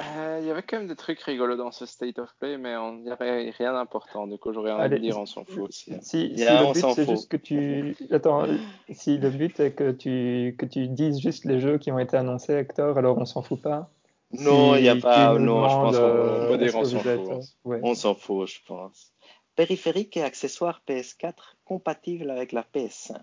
Euh, 0.00 0.38
Il 0.42 0.46
y 0.48 0.50
avait 0.50 0.62
quand 0.62 0.78
même 0.78 0.88
des 0.88 0.96
trucs 0.96 1.20
rigolos 1.20 1.56
dans 1.56 1.70
ce 1.70 1.86
State 1.86 2.18
of 2.18 2.34
Play, 2.40 2.58
mais 2.58 2.76
on 2.76 2.96
n'y 2.98 3.10
avait 3.10 3.50
rien 3.50 3.72
d'important. 3.72 4.26
Du 4.26 4.38
coup, 4.38 4.52
j'aurais 4.52 4.72
envie 4.72 4.82
Allez, 4.82 4.96
de 4.96 5.02
dire 5.02 5.18
on 5.18 5.26
s'en 5.26 5.44
fout 5.44 5.68
aussi. 5.68 5.92
Si, 6.02 6.26
Il 6.26 6.38
si 6.38 6.44
le 6.44 6.72
but 6.72 6.94
c'est 6.94 7.08
juste 7.08 7.30
que 7.30 7.36
tu 7.36 7.96
attends, 8.10 8.44
si 8.90 9.18
le 9.18 9.30
but 9.30 9.60
est 9.60 9.72
que 9.72 9.92
tu 9.92 10.56
que 10.58 10.66
tu 10.66 10.88
dises 10.88 11.20
juste 11.20 11.44
les 11.44 11.60
jeux 11.60 11.78
qui 11.78 11.92
ont 11.92 11.98
été 12.00 12.16
annoncés, 12.16 12.54
Hector, 12.54 12.98
alors 12.98 13.18
on 13.18 13.24
s'en 13.24 13.42
fout 13.42 13.62
pas. 13.62 13.88
Non, 14.32 14.74
il 14.74 14.82
n'y 14.82 14.88
a 14.88 14.94
Si 14.96 15.00
pas. 15.00 15.38
Non, 15.38 15.68
je 15.68 15.74
pense 15.74 15.96
qu'on 15.96 16.02
euh, 16.02 16.48
peut 16.48 16.58
dire 16.58 16.74
on 16.74 16.84
s'en 16.84 16.98
êtes, 16.98 17.20
fout, 17.20 17.44
ouais. 17.64 17.80
on 17.84 17.94
s'en 17.94 18.14
fout, 18.16 18.48
je 18.48 18.58
pense. 18.66 19.12
Périphérique 19.56 20.16
et 20.16 20.22
accessoires 20.22 20.82
PS4 20.88 21.56
compatibles 21.64 22.30
avec 22.30 22.52
la 22.52 22.62
PS5. 22.62 23.16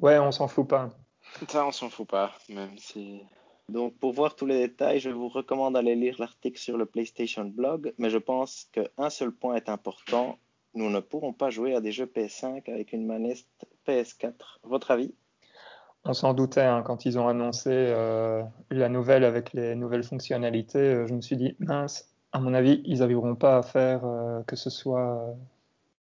Ouais, 0.00 0.18
on 0.18 0.32
s'en 0.32 0.48
fout 0.48 0.68
pas. 0.68 0.90
Ça, 1.48 1.66
on 1.66 1.72
s'en 1.72 1.90
fout 1.90 2.08
pas, 2.08 2.32
même 2.48 2.76
si. 2.78 3.22
Donc, 3.68 3.98
pour 3.98 4.12
voir 4.12 4.36
tous 4.36 4.46
les 4.46 4.68
détails, 4.68 5.00
je 5.00 5.10
vous 5.10 5.28
recommande 5.28 5.74
d'aller 5.74 5.96
lire 5.96 6.16
l'article 6.18 6.58
sur 6.58 6.76
le 6.76 6.86
PlayStation 6.86 7.44
Blog, 7.44 7.92
mais 7.98 8.10
je 8.10 8.18
pense 8.18 8.68
qu'un 8.72 9.10
seul 9.10 9.32
point 9.32 9.56
est 9.56 9.68
important. 9.68 10.38
nous 10.74 10.90
ne 10.90 11.00
pourrons 11.00 11.32
pas 11.32 11.50
jouer 11.50 11.74
à 11.74 11.80
des 11.80 11.92
jeux 11.92 12.06
PS5 12.06 12.70
avec 12.70 12.92
une 12.92 13.06
manette 13.06 13.46
PS4. 13.86 14.58
Votre 14.62 14.90
avis? 14.92 15.14
On 16.04 16.12
s'en 16.12 16.34
doutait 16.34 16.60
hein, 16.60 16.82
quand 16.82 17.04
ils 17.04 17.18
ont 17.18 17.26
annoncé 17.26 17.70
euh, 17.72 18.42
la 18.70 18.88
nouvelle 18.88 19.24
avec 19.24 19.52
les 19.52 19.74
nouvelles 19.74 20.04
fonctionnalités. 20.04 20.78
Euh, 20.78 21.06
je 21.06 21.14
me 21.14 21.20
suis 21.20 21.36
dit, 21.36 21.56
mince, 21.58 22.14
à 22.36 22.40
mon 22.40 22.52
avis, 22.54 22.82
ils 22.84 22.98
n'arriveront 23.00 23.34
pas 23.34 23.56
à 23.58 23.62
faire 23.62 24.04
euh, 24.04 24.42
que 24.44 24.56
ce 24.56 24.70
soit 24.70 25.34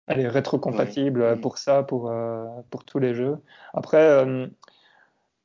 elle 0.08 0.20
est 0.22 0.28
rétrocompatible 0.28 1.22
Ouais. 1.22 1.36
pour 1.38 1.58
ça, 1.58 1.84
pour, 1.84 2.10
euh, 2.12 2.46
pour 2.72 2.84
tous 2.86 3.00
les 3.00 3.14
jeux. 3.16 3.38
Après, 3.74 4.02
euh, 4.02 4.48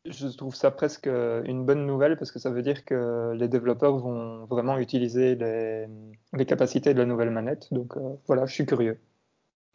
je 0.07 0.29
trouve 0.29 0.55
ça 0.55 0.71
presque 0.71 1.07
une 1.07 1.65
bonne 1.65 1.87
nouvelle 1.87 2.17
parce 2.19 2.33
que 2.33 2.39
ça 2.39 2.51
veut 2.51 2.63
dire 2.63 2.85
que 2.85 3.33
les 3.37 3.49
développeurs 3.49 3.97
vont 3.99 4.45
vraiment 4.47 4.79
utiliser 4.79 5.35
les, 5.37 5.87
les 6.35 6.47
capacités 6.47 6.95
de 6.95 6.99
la 6.99 7.07
nouvelle 7.07 7.31
manette. 7.31 7.73
Donc 7.73 7.97
euh, 7.97 8.01
voilà, 8.27 8.47
je 8.47 8.55
suis 8.55 8.67
curieux. 8.67 9.01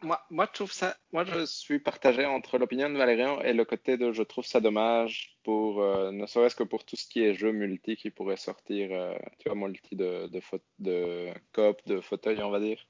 Moi, 0.02 0.18
moi, 0.30 0.46
je 0.46 0.52
trouve 0.54 0.72
ça, 0.72 0.96
moi, 1.12 1.24
je 1.24 1.44
suis 1.44 1.78
partagé 1.78 2.24
entre 2.24 2.56
l'opinion 2.56 2.88
de 2.88 2.96
Valérian 2.96 3.40
et 3.42 3.52
le 3.52 3.64
côté 3.66 3.98
de 3.98 4.12
je 4.12 4.22
trouve 4.22 4.46
ça 4.46 4.60
dommage 4.60 5.36
pour, 5.42 5.82
euh, 5.82 6.10
ne 6.10 6.24
serait-ce 6.26 6.56
que 6.56 6.62
pour 6.62 6.84
tout 6.84 6.96
ce 6.96 7.06
qui 7.06 7.22
est 7.22 7.34
jeu 7.34 7.52
multi 7.52 7.96
qui 7.96 8.10
pourrait 8.10 8.38
sortir, 8.38 8.88
euh, 8.92 9.14
tu 9.38 9.50
vois, 9.50 9.56
multi 9.68 9.96
de, 9.96 10.26
de, 10.28 10.40
de 10.78 11.28
coop, 11.52 11.76
de 11.86 12.00
fauteuil, 12.00 12.42
on 12.42 12.50
va 12.50 12.60
dire, 12.60 12.86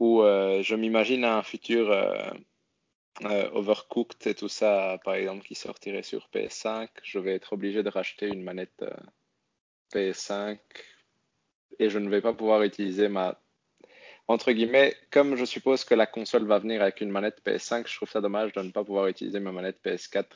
où 0.00 0.22
euh, 0.22 0.62
je 0.62 0.74
m'imagine 0.74 1.24
un 1.24 1.42
futur 1.42 1.90
Overcooked 3.22 4.26
et 4.26 4.34
tout 4.34 4.48
ça, 4.48 4.98
par 5.04 5.14
exemple, 5.14 5.44
qui 5.44 5.54
sortirait 5.54 6.02
sur 6.02 6.28
PS5. 6.32 6.88
Je 7.02 7.18
vais 7.18 7.34
être 7.34 7.52
obligé 7.52 7.82
de 7.82 7.88
racheter 7.88 8.28
une 8.28 8.42
manette 8.42 8.82
euh, 8.82 8.90
PS5 9.92 10.58
et 11.78 11.90
je 11.90 11.98
ne 11.98 12.08
vais 12.08 12.22
pas 12.22 12.32
pouvoir 12.32 12.62
utiliser 12.62 13.08
ma 13.08 13.40
entre 14.30 14.52
guillemets, 14.52 14.94
comme 15.10 15.34
je 15.34 15.44
suppose 15.44 15.84
que 15.84 15.94
la 15.94 16.06
console 16.06 16.46
va 16.46 16.58
venir 16.58 16.82
avec 16.82 17.00
une 17.00 17.10
manette 17.10 17.42
PS5, 17.44 17.88
je 17.88 17.96
trouve 17.96 18.08
ça 18.10 18.20
dommage 18.20 18.52
de 18.52 18.62
ne 18.62 18.70
pas 18.70 18.84
pouvoir 18.84 19.08
utiliser 19.08 19.40
ma 19.40 19.50
manette 19.50 19.80
PS4 19.84 20.26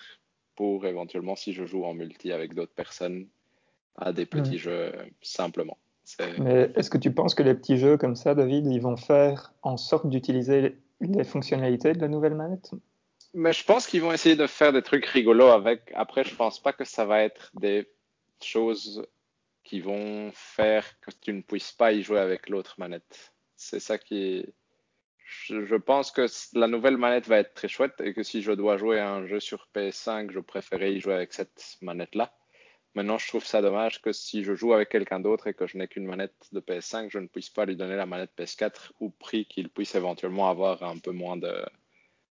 pour 0.57 0.87
éventuellement, 0.87 1.37
si 1.37 1.53
je 1.53 1.65
joue 1.65 1.85
en 1.85 1.95
multi 1.95 2.33
avec 2.33 2.55
d'autres 2.55 2.75
personnes, 2.75 3.29
à 3.97 4.13
des 4.13 4.27
petits 4.27 4.59
jeux 4.59 4.93
simplement. 5.23 5.79
C'est- 6.03 6.39
Mais 6.39 6.73
est-ce 6.75 6.91
que 6.91 6.99
tu 6.99 7.13
penses 7.13 7.35
que 7.35 7.43
les 7.45 7.55
petits 7.55 7.79
jeux 7.79 7.97
comme 7.97 8.17
ça, 8.17 8.35
David, 8.35 8.67
ils 8.67 8.81
vont 8.81 8.97
faire 8.97 9.53
en 9.63 9.77
sorte 9.77 10.09
d'utiliser 10.09 10.77
les 11.01 11.25
fonctionnalités 11.25 11.93
de 11.93 12.01
la 12.01 12.09
nouvelle 12.09 12.35
manette? 12.35 12.73
Mais 13.33 13.53
je 13.53 13.65
pense 13.65 13.87
qu'ils 13.87 14.03
vont 14.03 14.13
essayer 14.13 14.37
de 14.37 14.47
faire 14.47 14.73
des 14.73 14.83
trucs 14.83 15.07
rigolos 15.07 15.49
avec. 15.49 15.93
Après, 15.95 16.25
je 16.25 16.35
pense 16.35 16.61
pas 16.61 16.73
que 16.73 16.85
ça 16.85 17.05
va 17.05 17.23
être 17.23 17.51
des 17.55 17.89
choses 18.43 19.07
qui 19.63 19.81
vont 19.81 20.31
faire 20.35 20.85
que 21.01 21.11
tu 21.21 21.33
ne 21.33 21.41
puisses 21.43 21.73
pas 21.73 21.93
y 21.93 22.03
jouer 22.03 22.19
avec 22.19 22.49
l'autre 22.49 22.75
manette. 22.79 23.33
C'est 23.65 23.81
ça 23.81 23.99
qui. 23.99 24.47
Je, 25.47 25.77
pense 25.77 26.11
que 26.11 26.27
la 26.53 26.69
nouvelle 26.69 26.99
manette 26.99 27.27
va 27.29 27.39
être 27.39 27.55
très 27.55 27.69
chouette 27.69 27.99
et 28.03 28.13
que 28.13 28.23
si 28.23 28.43
je 28.43 28.53
dois 28.53 28.77
jouer 28.77 28.99
à 28.99 29.11
un 29.11 29.27
jeu 29.27 29.41
sur 29.41 29.69
PS5, 29.75 30.31
je 30.31 30.39
préférais 30.39 30.93
y 30.93 31.01
jouer 31.01 31.15
avec 31.15 31.33
cette 31.33 31.79
manette-là. 31.81 32.33
Maintenant, 32.95 33.17
je 33.17 33.27
trouve 33.27 33.45
ça 33.45 33.63
dommage 33.63 34.03
que 34.03 34.13
si 34.13 34.45
je 34.45 34.55
joue 34.55 34.75
avec 34.75 34.91
quelqu'un 34.91 35.19
d'autre 35.19 35.47
et 35.47 35.55
que 35.55 35.67
je 35.67 35.79
n'ai 35.79 35.89
qu'une 35.89 36.05
manette 36.05 36.35
de 36.53 36.61
PS5, 36.61 37.09
je 37.11 37.19
ne 37.19 37.27
puisse 37.27 37.49
pas 37.49 37.65
lui 37.65 37.75
donner 37.75 37.97
la 37.97 38.07
manette 38.07 38.31
PS4 38.39 38.93
au 39.01 39.09
prix 39.09 39.47
qu'il 39.47 39.71
puisse 39.71 39.95
éventuellement 39.95 40.51
avoir 40.51 40.83
un 40.83 40.99
peu 40.99 41.11
moins 41.11 41.39
de, 41.39 41.65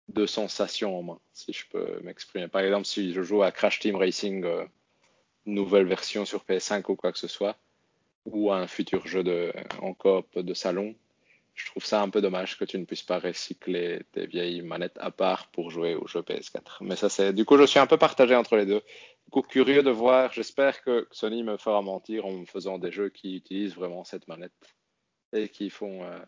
de 0.10 0.26
sensations 0.28 0.98
en 0.98 1.04
main, 1.04 1.20
si 1.34 1.54
je 1.54 1.66
peux 1.68 2.00
m'exprimer. 2.04 2.48
Par 2.48 2.62
exemple, 2.62 2.86
si 2.86 3.14
je 3.14 3.24
joue 3.24 3.42
à 3.42 3.52
Crash 3.52 3.80
Team 3.80 3.96
Racing, 3.96 4.46
euh, 4.46 4.64
nouvelle 5.48 5.88
version 5.88 6.24
sur 6.24 6.46
PS5 6.46 6.84
ou 6.90 6.96
quoi 6.96 7.12
que 7.12 7.20
ce 7.20 7.28
soit, 7.28 7.58
ou 8.26 8.52
à 8.52 8.58
un 8.58 8.68
futur 8.68 9.06
jeu 9.08 9.24
de, 9.24 9.52
en 9.82 9.94
coop 9.94 10.38
de 10.38 10.54
salon, 10.54 10.96
je 11.56 11.66
trouve 11.68 11.86
ça 11.86 12.02
un 12.02 12.10
peu 12.10 12.22
dommage 12.22 12.58
que 12.58 12.66
tu 12.66 12.78
ne 12.78 12.84
puisses 12.84 13.04
pas 13.04 13.18
recycler 13.18 14.02
tes 14.12 14.28
vieilles 14.28 14.62
manettes 14.62 14.98
à 15.00 15.10
part 15.10 15.48
pour 15.48 15.72
jouer 15.72 15.96
au 15.96 16.06
jeu 16.06 16.20
PS4. 16.20 16.78
Mais 16.82 16.98
ça, 16.98 17.08
c'est. 17.08 17.32
Du 17.32 17.46
coup, 17.46 17.58
je 17.58 17.66
suis 17.66 17.80
un 17.80 17.88
peu 17.88 17.98
partagé 17.98 18.36
entre 18.36 18.58
les 18.58 18.66
deux. 18.66 18.82
Du 19.26 19.32
coup, 19.32 19.42
curieux 19.42 19.82
de 19.82 19.90
voir. 19.90 20.34
J'espère 20.34 20.84
que 20.84 21.08
Sony 21.12 21.44
me 21.44 21.56
fera 21.56 21.82
mentir 21.82 22.26
en 22.26 22.34
me 22.34 22.46
faisant 22.46 22.78
des 22.78 22.92
jeux 22.92 23.10
qui 23.10 23.38
utilisent 23.38 23.76
vraiment 23.76 24.04
cette 24.04 24.28
manette 24.28 24.52
et 25.32 25.48
qui 25.48 25.70
font 25.70 26.04
euh, 26.04 26.20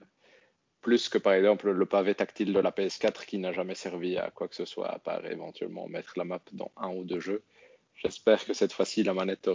plus 0.82 1.10
que 1.10 1.18
par 1.18 1.34
exemple 1.34 1.72
le 1.72 1.86
pavé 1.86 2.16
tactile 2.16 2.54
de 2.54 2.60
la 2.60 2.72
PS4 2.72 3.26
qui 3.26 3.38
n'a 3.38 3.52
jamais 3.52 3.76
servi 3.76 4.18
à 4.18 4.32
quoi 4.32 4.48
que 4.48 4.56
ce 4.56 4.66
soit 4.66 4.90
à 4.90 5.00
part 5.00 5.26
éventuellement 5.26 5.88
mettre 5.88 6.14
la 6.16 6.24
map 6.24 6.40
dans 6.54 6.72
un 6.78 6.90
ou 6.90 7.04
deux 7.04 7.20
jeux. 7.20 7.44
J'espère 7.96 8.46
que 8.46 8.54
cette 8.54 8.72
fois-ci 8.72 9.04
la 9.04 9.14
manette 9.14 9.50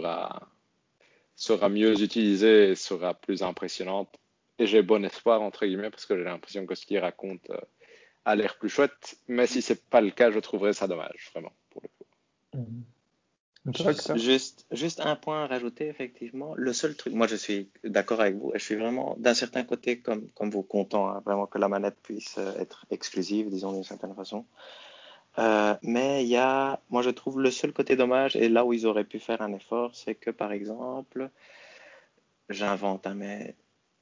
sera 1.35 1.69
mieux 1.69 1.99
utilisée 2.01 2.69
et 2.69 2.75
sera 2.75 3.15
plus 3.15 3.41
impressionnante. 3.41 4.19
Et 4.59 4.67
j'ai 4.67 4.81
bon 4.81 5.03
espoir 5.03 5.41
entre 5.41 5.65
guillemets 5.65 5.89
parce 5.89 6.05
que 6.05 6.17
j'ai 6.17 6.23
l'impression 6.23 6.65
que 6.65 6.75
ce 6.75 6.85
qu'il 6.85 6.99
raconte 6.99 7.49
euh, 7.49 7.57
a 8.25 8.35
l'air 8.35 8.57
plus 8.57 8.69
chouette. 8.69 9.15
Mais 9.27 9.47
si 9.47 9.61
c'est 9.61 9.89
pas 9.89 10.01
le 10.01 10.11
cas, 10.11 10.31
je 10.31 10.39
trouverais 10.39 10.73
ça 10.73 10.87
dommage 10.87 11.29
vraiment 11.33 11.53
pour 11.71 11.81
le 11.81 11.89
coup. 11.89 12.05
Mhm. 12.61 12.83
Ça- 13.75 14.17
Juste, 14.17 14.65
juste 14.71 14.99
un 14.99 15.15
point 15.15 15.45
à 15.45 15.47
rajouter, 15.47 15.87
effectivement. 15.87 16.53
Le 16.57 16.73
seul 16.73 16.95
truc, 16.97 17.13
moi 17.13 17.27
je 17.27 17.37
suis 17.37 17.69
d'accord 17.85 18.19
avec 18.19 18.35
vous, 18.35 18.51
et 18.53 18.59
je 18.59 18.63
suis 18.65 18.75
vraiment, 18.75 19.15
d'un 19.17 19.33
certain 19.33 19.63
côté, 19.63 19.99
comme, 19.99 20.27
comme 20.31 20.49
vous, 20.49 20.63
content 20.63 21.07
hein, 21.07 21.21
vraiment 21.25 21.47
que 21.47 21.57
la 21.59 21.69
manette 21.69 21.95
puisse 22.03 22.37
euh, 22.37 22.53
être 22.59 22.85
exclusive, 22.91 23.49
disons 23.49 23.71
d'une 23.71 23.85
certaine 23.85 24.13
façon. 24.15 24.45
Euh, 25.39 25.75
mais 25.81 26.23
il 26.25 26.27
y 26.29 26.35
a, 26.35 26.81
moi 26.89 27.01
je 27.03 27.09
trouve 27.09 27.39
le 27.39 27.51
seul 27.51 27.71
côté 27.71 27.95
dommage, 27.95 28.35
et 28.35 28.49
là 28.49 28.65
où 28.65 28.73
ils 28.73 28.85
auraient 28.85 29.05
pu 29.05 29.19
faire 29.19 29.41
un 29.41 29.53
effort, 29.53 29.95
c'est 29.95 30.15
que 30.15 30.29
par 30.29 30.51
exemple, 30.51 31.29
j'invente, 32.49 33.07
hein, 33.07 33.15
mais 33.15 33.55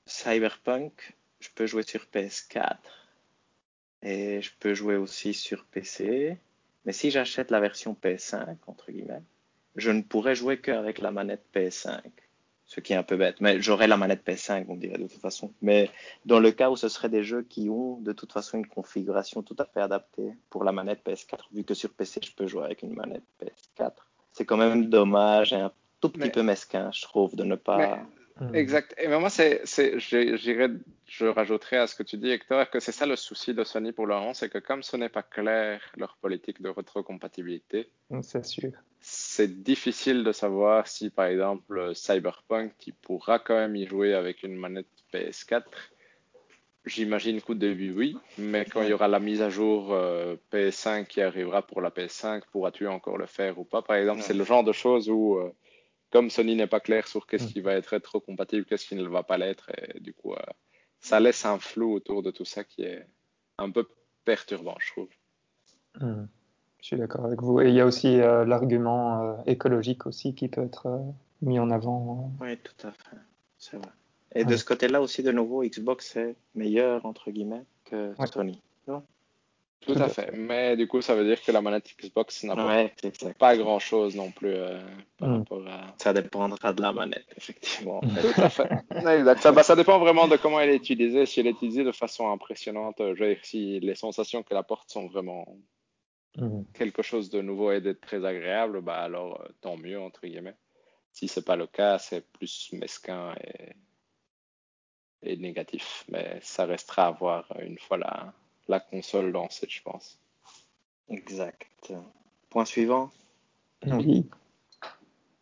Cyberpunk, 0.05 1.15
je 1.39 1.49
peux 1.53 1.65
jouer 1.65 1.83
sur 1.83 2.05
PS4, 2.13 2.77
et 4.03 4.41
je 4.41 4.51
peux 4.59 4.73
jouer 4.73 4.95
aussi 4.95 5.33
sur 5.33 5.65
PC, 5.65 6.37
mais 6.85 6.93
si 6.93 7.11
j'achète 7.11 7.51
la 7.51 7.59
version 7.59 7.95
PS5, 8.01 8.57
entre 8.67 8.91
guillemets, 8.91 9.21
je 9.75 9.91
ne 9.91 10.01
pourrais 10.01 10.35
jouer 10.35 10.59
qu'avec 10.59 10.99
la 10.99 11.11
manette 11.11 11.45
PS5. 11.53 11.99
Ce 12.65 12.79
qui 12.79 12.93
est 12.93 12.95
un 12.95 13.03
peu 13.03 13.17
bête. 13.17 13.41
Mais 13.41 13.61
j'aurais 13.61 13.87
la 13.87 13.97
manette 13.97 14.25
PS5, 14.25 14.65
on 14.69 14.75
dirait 14.77 14.97
de 14.97 15.05
toute 15.05 15.19
façon. 15.19 15.51
Mais 15.61 15.89
dans 16.25 16.39
le 16.39 16.51
cas 16.51 16.69
où 16.69 16.77
ce 16.77 16.87
seraient 16.87 17.09
des 17.09 17.21
jeux 17.21 17.41
qui 17.43 17.69
ont 17.69 17.97
de 17.99 18.13
toute 18.13 18.31
façon 18.31 18.57
une 18.59 18.65
configuration 18.65 19.43
tout 19.43 19.57
à 19.59 19.65
fait 19.65 19.81
adaptée 19.81 20.33
pour 20.49 20.63
la 20.63 20.71
manette 20.71 21.05
PS4, 21.05 21.49
vu 21.51 21.65
que 21.65 21.73
sur 21.73 21.89
PC 21.89 22.21
je 22.23 22.31
peux 22.31 22.47
jouer 22.47 22.63
avec 22.63 22.81
une 22.81 22.93
manette 22.93 23.25
PS4, 23.41 23.91
c'est 24.31 24.45
quand 24.45 24.55
même 24.55 24.85
dommage 24.89 25.51
et 25.51 25.57
un 25.57 25.71
tout 25.99 26.09
petit 26.09 26.21
Mais- 26.21 26.31
peu 26.31 26.43
mesquin, 26.43 26.89
je 26.93 27.01
trouve, 27.01 27.35
de 27.35 27.43
ne 27.43 27.55
pas. 27.55 27.99
Exact. 28.53 28.95
Et 28.97 29.07
moi, 29.07 29.29
c'est, 29.29 29.61
je 29.65 31.25
rajouterais 31.25 31.77
à 31.77 31.87
ce 31.87 31.95
que 31.95 32.03
tu 32.03 32.17
dis, 32.17 32.29
Hector, 32.29 32.69
que 32.69 32.79
c'est 32.79 32.91
ça 32.91 33.05
le 33.05 33.15
souci 33.15 33.53
de 33.53 33.63
Sony 33.63 33.91
pour 33.91 34.07
le 34.07 34.15
moment, 34.15 34.33
c'est 34.33 34.49
que 34.49 34.57
comme 34.57 34.83
ce 34.83 34.97
n'est 34.97 35.09
pas 35.09 35.23
clair 35.23 35.81
leur 35.97 36.17
politique 36.17 36.61
de 36.61 36.69
rétrocompatibilité, 36.69 37.89
C'est 38.21 38.45
sûr. 38.45 38.71
c'est 38.99 39.61
difficile 39.63 40.23
de 40.23 40.31
savoir 40.31 40.87
si, 40.87 41.09
par 41.09 41.25
exemple, 41.25 41.93
Cyberpunk, 41.95 42.73
tu 42.79 42.93
pourras 42.93 43.39
quand 43.39 43.55
même 43.55 43.75
y 43.75 43.85
jouer 43.85 44.13
avec 44.13 44.43
une 44.43 44.55
manette 44.55 44.87
PS4. 45.13 45.63
J'imagine 46.83 47.41
qu'au 47.41 47.53
début, 47.53 47.93
oui, 47.93 48.17
mais 48.39 48.65
quand 48.65 48.81
il 48.81 48.89
y 48.89 48.93
aura 48.93 49.07
la 49.07 49.19
mise 49.19 49.43
à 49.43 49.51
jour 49.51 49.93
euh, 49.93 50.35
PS5 50.51 51.05
qui 51.05 51.21
arrivera 51.21 51.61
pour 51.61 51.79
la 51.79 51.91
PS5, 51.91 52.41
pourras-tu 52.51 52.87
encore 52.87 53.19
le 53.19 53.27
faire 53.27 53.59
ou 53.59 53.65
pas? 53.65 53.83
Par 53.83 53.97
exemple, 53.97 54.21
c'est 54.23 54.33
le 54.33 54.43
genre 54.43 54.63
de 54.63 54.71
choses 54.71 55.07
où, 55.07 55.35
euh, 55.35 55.53
comme 56.11 56.29
Sony 56.29 56.55
n'est 56.55 56.67
pas 56.67 56.79
clair 56.79 57.07
sur 57.07 57.25
qu'est-ce 57.27 57.45
Mm. 57.45 57.53
qui 57.53 57.61
va 57.61 57.73
être 57.73 57.87
rétrocompatible, 57.87 58.65
qu'est-ce 58.65 58.87
qui 58.87 58.95
ne 58.95 59.07
va 59.07 59.23
pas 59.23 59.37
l'être, 59.37 59.69
et 59.77 59.99
du 59.99 60.13
coup, 60.13 60.33
euh, 60.33 60.37
ça 60.99 61.19
laisse 61.19 61.45
un 61.45 61.57
flou 61.59 61.93
autour 61.93 62.21
de 62.21 62.31
tout 62.31 62.45
ça 62.45 62.63
qui 62.63 62.83
est 62.83 63.05
un 63.57 63.69
peu 63.71 63.87
perturbant, 64.25 64.75
je 64.79 64.91
trouve. 64.91 65.09
Mhm. 65.99 66.27
Je 66.81 66.85
suis 66.87 66.97
d'accord 66.97 67.25
avec 67.25 67.41
vous. 67.41 67.61
Et 67.61 67.69
il 67.69 67.75
y 67.75 67.79
a 67.79 67.85
aussi 67.85 68.19
euh, 68.19 68.43
l'argument 68.45 69.21
euh, 69.21 69.35
écologique 69.45 70.07
aussi 70.07 70.33
qui 70.33 70.47
peut 70.47 70.63
être 70.63 70.87
euh, 70.87 70.99
mis 71.41 71.59
en 71.59 71.69
avant. 71.69 72.31
Oui, 72.41 72.57
tout 72.57 72.87
à 72.87 72.91
fait. 72.91 73.17
C'est 73.59 73.77
vrai. 73.77 73.91
Et 74.33 74.45
de 74.45 74.55
ce 74.55 74.63
côté-là 74.65 75.01
aussi, 75.01 75.21
de 75.23 75.31
nouveau, 75.31 75.63
Xbox 75.63 76.15
est 76.15 76.35
meilleur, 76.55 77.05
entre 77.05 77.29
guillemets, 77.31 77.63
que 77.85 78.15
Ouais. 78.17 78.27
Sony. 78.27 78.61
Tout 79.81 79.93
à 79.93 80.07
fait. 80.09 80.31
Mais 80.33 80.77
du 80.77 80.87
coup, 80.87 81.01
ça 81.01 81.15
veut 81.15 81.25
dire 81.25 81.41
que 81.41 81.51
la 81.51 81.61
manette 81.61 81.95
Xbox 81.99 82.43
n'a 82.43 82.53
Ouais, 82.55 82.93
pas 83.39 83.57
grand-chose 83.57 84.15
non 84.15 84.29
plus 84.31 84.49
euh, 84.53 84.79
par 85.17 85.29
Mm. 85.29 85.37
rapport 85.39 85.67
à... 85.67 85.95
Ça 85.97 86.13
dépendra 86.13 86.71
de 86.73 86.81
la 86.81 86.91
manette, 86.93 87.25
effectivement. 87.35 87.97
en 87.97 88.01
fait. 88.09 88.21
Tout 88.33 88.41
à 88.41 88.49
fait. 88.49 88.69
Ça, 89.41 89.51
bah, 89.51 89.63
ça 89.63 89.75
dépend 89.75 89.97
vraiment 89.99 90.27
de 90.27 90.37
comment 90.37 90.59
elle 90.59 90.69
est 90.69 90.75
utilisée. 90.75 91.25
Si 91.25 91.39
elle 91.39 91.47
est 91.47 91.51
utilisée 91.51 91.83
de 91.83 91.91
façon 91.91 92.31
impressionnante, 92.31 92.97
je 92.99 93.23
veux 93.23 93.33
dire, 93.33 93.43
si 93.43 93.79
les 93.79 93.95
sensations 93.95 94.43
qu'elle 94.43 94.57
apporte 94.57 94.89
sont 94.89 95.07
vraiment 95.07 95.45
Mhm. 96.37 96.65
quelque 96.73 97.01
chose 97.01 97.29
de 97.29 97.41
nouveau 97.41 97.71
et 97.73 97.81
de 97.81 97.91
très 97.91 98.23
agréable, 98.23 98.81
bah 98.81 98.99
alors 99.01 99.41
euh, 99.41 99.47
tant 99.59 99.75
mieux, 99.75 99.99
entre 99.99 100.21
guillemets. 100.21 100.55
Si 101.11 101.27
c'est 101.27 101.43
pas 101.43 101.57
le 101.57 101.67
cas, 101.67 101.97
c'est 101.99 102.25
plus 102.31 102.69
mesquin 102.71 103.33
et, 103.43 103.73
et 105.23 105.35
négatif. 105.37 106.05
Mais 106.09 106.39
ça 106.41 106.65
restera 106.65 107.07
à 107.07 107.11
voir 107.11 107.51
une 107.61 107.77
fois 107.77 107.97
la, 107.97 108.33
la 108.67 108.79
console 108.79 109.31
lancée, 109.31 109.67
je 109.69 109.81
pense. 109.81 110.19
Exact. 111.09 111.93
Point 112.49 112.65
suivant. 112.65 113.11
Oui. 113.85 114.27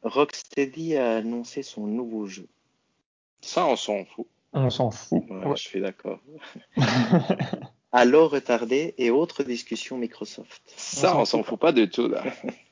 Rocksteady 0.04 0.96
a 0.96 1.18
annoncé 1.18 1.62
son 1.64 1.86
nouveau 1.86 2.26
jeu. 2.28 2.48
Ça, 3.42 3.66
on 3.66 3.76
s'en 3.76 4.06
fout. 4.06 4.28
On 4.54 4.70
s'en 4.70 4.92
fout. 4.92 5.24
Ouais, 5.30 5.56
Je 5.56 5.62
suis 5.62 5.82
d'accord. 5.82 6.20
Halo 7.92 8.28
retardé 8.28 8.94
et 8.98 9.10
autres 9.10 9.44
discussions 9.44 9.98
Microsoft. 9.98 10.62
Ça, 10.78 11.18
on 11.18 11.26
s'en 11.26 11.44
fout 11.44 11.60
pas 11.60 11.72
du 11.72 11.90
tout 11.90 12.08
là. 12.08 12.24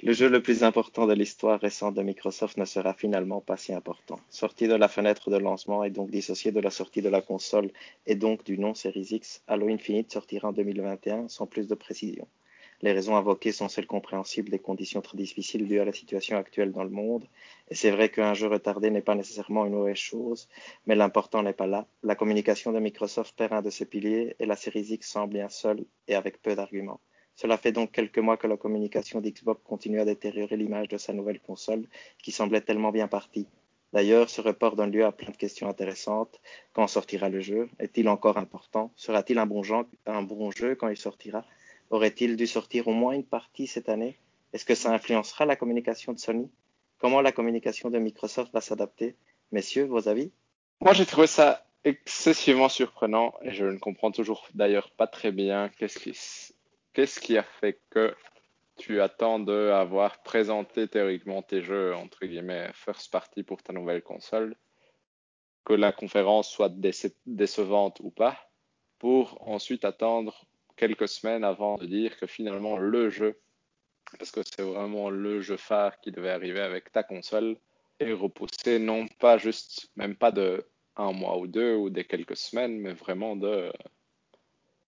Le 0.00 0.12
jeu 0.12 0.28
le 0.28 0.40
plus 0.40 0.62
important 0.62 1.08
de 1.08 1.12
l'histoire 1.12 1.58
récente 1.58 1.96
de 1.96 2.02
Microsoft 2.02 2.56
ne 2.56 2.64
sera 2.64 2.94
finalement 2.94 3.40
pas 3.40 3.56
si 3.56 3.72
important. 3.72 4.20
Sorti 4.30 4.68
de 4.68 4.74
la 4.74 4.86
fenêtre 4.86 5.28
de 5.28 5.38
lancement 5.38 5.82
et 5.82 5.90
donc 5.90 6.08
dissocié 6.08 6.52
de 6.52 6.60
la 6.60 6.70
sortie 6.70 7.02
de 7.02 7.08
la 7.08 7.20
console 7.20 7.72
et 8.06 8.14
donc 8.14 8.44
du 8.44 8.58
nom 8.58 8.74
Series 8.74 9.08
X, 9.10 9.42
Halo 9.48 9.66
Infinite 9.66 10.12
sortira 10.12 10.50
en 10.50 10.52
2021 10.52 11.26
sans 11.26 11.48
plus 11.48 11.66
de 11.66 11.74
précision. 11.74 12.28
Les 12.80 12.92
raisons 12.92 13.16
invoquées 13.16 13.50
sont 13.50 13.68
celles 13.68 13.88
compréhensibles 13.88 14.50
des 14.50 14.60
conditions 14.60 15.00
très 15.00 15.16
difficiles 15.16 15.66
dues 15.66 15.80
à 15.80 15.84
la 15.84 15.92
situation 15.92 16.36
actuelle 16.36 16.70
dans 16.70 16.84
le 16.84 16.90
monde. 16.90 17.26
Et 17.68 17.74
c'est 17.74 17.90
vrai 17.90 18.08
qu'un 18.08 18.34
jeu 18.34 18.46
retardé 18.46 18.90
n'est 18.90 19.02
pas 19.02 19.16
nécessairement 19.16 19.66
une 19.66 19.72
mauvaise 19.72 19.96
chose, 19.96 20.48
mais 20.86 20.94
l'important 20.94 21.42
n'est 21.42 21.52
pas 21.52 21.66
là. 21.66 21.88
La 22.04 22.14
communication 22.14 22.70
de 22.70 22.78
Microsoft 22.78 23.36
perd 23.36 23.52
un 23.52 23.62
de 23.62 23.70
ses 23.70 23.84
piliers 23.84 24.36
et 24.38 24.46
la 24.46 24.54
Series 24.54 24.92
X 24.92 25.10
semble 25.10 25.32
bien 25.32 25.48
seule 25.48 25.84
et 26.06 26.14
avec 26.14 26.40
peu 26.40 26.54
d'arguments. 26.54 27.00
Cela 27.40 27.56
fait 27.56 27.70
donc 27.70 27.92
quelques 27.92 28.18
mois 28.18 28.36
que 28.36 28.48
la 28.48 28.56
communication 28.56 29.20
d'Xbox 29.20 29.62
continue 29.62 30.00
à 30.00 30.04
détériorer 30.04 30.56
l'image 30.56 30.88
de 30.88 30.96
sa 30.96 31.12
nouvelle 31.12 31.38
console, 31.38 31.86
qui 32.20 32.32
semblait 32.32 32.62
tellement 32.62 32.90
bien 32.90 33.06
partie. 33.06 33.46
D'ailleurs, 33.92 34.28
ce 34.28 34.40
report 34.40 34.74
donne 34.74 34.90
lieu 34.90 35.04
à 35.04 35.12
plein 35.12 35.30
de 35.30 35.36
questions 35.36 35.68
intéressantes. 35.68 36.40
Quand 36.72 36.88
sortira 36.88 37.28
le 37.28 37.38
jeu? 37.38 37.68
Est-il 37.78 38.08
encore 38.08 38.38
important? 38.38 38.90
Sera-t-il 38.96 39.38
un, 39.38 39.46
bon 39.46 39.62
jeu, 39.62 40.74
quand 40.74 40.88
il 40.88 40.96
sortira? 40.96 41.44
Aurait-il 41.90 42.34
dû 42.34 42.48
sortir 42.48 42.88
au 42.88 42.92
moins 42.92 43.12
une 43.12 43.22
partie 43.22 43.68
cette 43.68 43.88
année? 43.88 44.18
Est-ce 44.52 44.64
que 44.64 44.74
ça 44.74 44.92
influencera 44.92 45.46
la 45.46 45.54
communication 45.54 46.12
de 46.12 46.18
Sony? 46.18 46.50
Comment 46.98 47.20
la 47.20 47.30
communication 47.30 47.88
de 47.88 48.00
Microsoft 48.00 48.52
va 48.52 48.60
s'adapter? 48.60 49.14
Messieurs, 49.52 49.84
vos 49.84 50.08
avis? 50.08 50.32
Moi, 50.80 50.92
j'ai 50.92 51.06
trouvé 51.06 51.28
ça 51.28 51.64
excessivement 51.84 52.68
surprenant 52.68 53.32
et 53.42 53.52
je 53.52 53.64
ne 53.64 53.78
comprends 53.78 54.10
toujours 54.10 54.48
d'ailleurs 54.54 54.90
pas 54.90 55.06
très 55.06 55.30
bien 55.30 55.70
qu'est-ce 55.78 56.00
qui 56.00 56.14
qu'est-ce 56.92 57.20
qui 57.20 57.36
a 57.36 57.42
fait 57.42 57.80
que 57.90 58.14
tu 58.76 59.00
attends 59.00 59.40
d'avoir 59.40 60.22
présenté 60.22 60.88
théoriquement 60.88 61.42
tes 61.42 61.62
jeux, 61.62 61.94
entre 61.94 62.26
guillemets, 62.26 62.70
first 62.74 63.10
party 63.10 63.42
pour 63.42 63.62
ta 63.62 63.72
nouvelle 63.72 64.02
console, 64.02 64.56
que 65.64 65.74
la 65.74 65.92
conférence 65.92 66.48
soit 66.48 66.72
décevante 67.26 68.00
ou 68.00 68.10
pas, 68.10 68.38
pour 68.98 69.46
ensuite 69.48 69.84
attendre 69.84 70.46
quelques 70.76 71.08
semaines 71.08 71.44
avant 71.44 71.76
de 71.76 71.86
dire 71.86 72.16
que 72.16 72.26
finalement 72.26 72.78
le 72.78 73.10
jeu, 73.10 73.38
parce 74.18 74.30
que 74.30 74.40
c'est 74.42 74.62
vraiment 74.62 75.10
le 75.10 75.40
jeu 75.40 75.56
phare 75.56 76.00
qui 76.00 76.12
devait 76.12 76.30
arriver 76.30 76.60
avec 76.60 76.92
ta 76.92 77.02
console, 77.02 77.56
est 77.98 78.12
repoussé 78.12 78.78
non 78.78 79.06
pas 79.18 79.38
juste, 79.38 79.90
même 79.96 80.16
pas 80.16 80.30
de 80.30 80.64
un 80.96 81.12
mois 81.12 81.38
ou 81.38 81.46
deux 81.46 81.74
ou 81.74 81.90
des 81.90 82.04
quelques 82.04 82.36
semaines, 82.36 82.78
mais 82.78 82.92
vraiment 82.92 83.36
de 83.36 83.72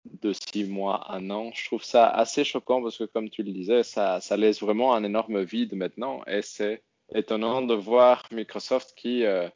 de 0.04 0.32
six 0.32 0.64
mois, 0.64 1.12
un 1.12 1.30
an. 1.30 1.50
Je 1.54 1.64
trouve 1.66 1.84
ça 1.84 2.08
assez 2.08 2.44
choquant 2.44 2.82
parce 2.82 2.98
que, 2.98 3.04
comme 3.04 3.30
tu 3.30 3.42
le 3.42 3.52
disais, 3.52 3.82
ça, 3.82 4.20
ça 4.20 4.36
laisse 4.36 4.60
vraiment 4.60 4.94
un 4.94 5.04
énorme 5.04 5.42
vide 5.42 5.74
maintenant. 5.74 6.22
Et 6.26 6.42
c'est 6.42 6.82
étonnant 7.14 7.62
de 7.62 7.74
voir 7.74 8.24
Microsoft 8.32 8.94
qui 8.96 9.24
euh, 9.24 9.48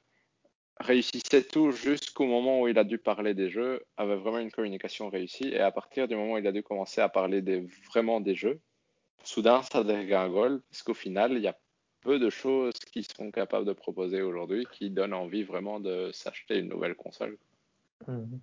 réussissait 0.80 1.44
tout 1.44 1.70
jusqu'au 1.70 2.26
moment 2.26 2.60
où 2.60 2.68
il 2.68 2.78
a 2.78 2.84
dû 2.84 2.98
parler 2.98 3.34
des 3.34 3.50
jeux, 3.50 3.84
avait 3.96 4.16
vraiment 4.16 4.38
une 4.38 4.50
communication 4.50 5.08
réussie. 5.08 5.48
Et 5.48 5.60
à 5.60 5.70
partir 5.70 6.08
du 6.08 6.16
moment 6.16 6.34
où 6.34 6.38
il 6.38 6.46
a 6.46 6.52
dû 6.52 6.62
commencer 6.62 7.00
à 7.00 7.08
parler 7.08 7.42
vraiment 7.90 8.20
des 8.20 8.34
jeux, 8.34 8.60
soudain, 9.24 9.62
ça 9.62 9.84
dégringole 9.84 10.62
parce 10.70 10.82
qu'au 10.82 10.94
final, 10.94 11.32
il 11.32 11.42
y 11.42 11.48
a 11.48 11.56
peu 12.00 12.18
de 12.18 12.30
choses 12.30 12.74
qu'ils 12.90 13.06
sont 13.06 13.30
capables 13.30 13.64
de 13.64 13.72
proposer 13.72 14.22
aujourd'hui 14.22 14.66
qui 14.72 14.90
donnent 14.90 15.14
envie 15.14 15.44
vraiment 15.44 15.78
de 15.78 16.10
s'acheter 16.12 16.58
une 16.58 16.68
nouvelle 16.68 16.96
console. 16.96 17.38
Mmh. 18.08 18.38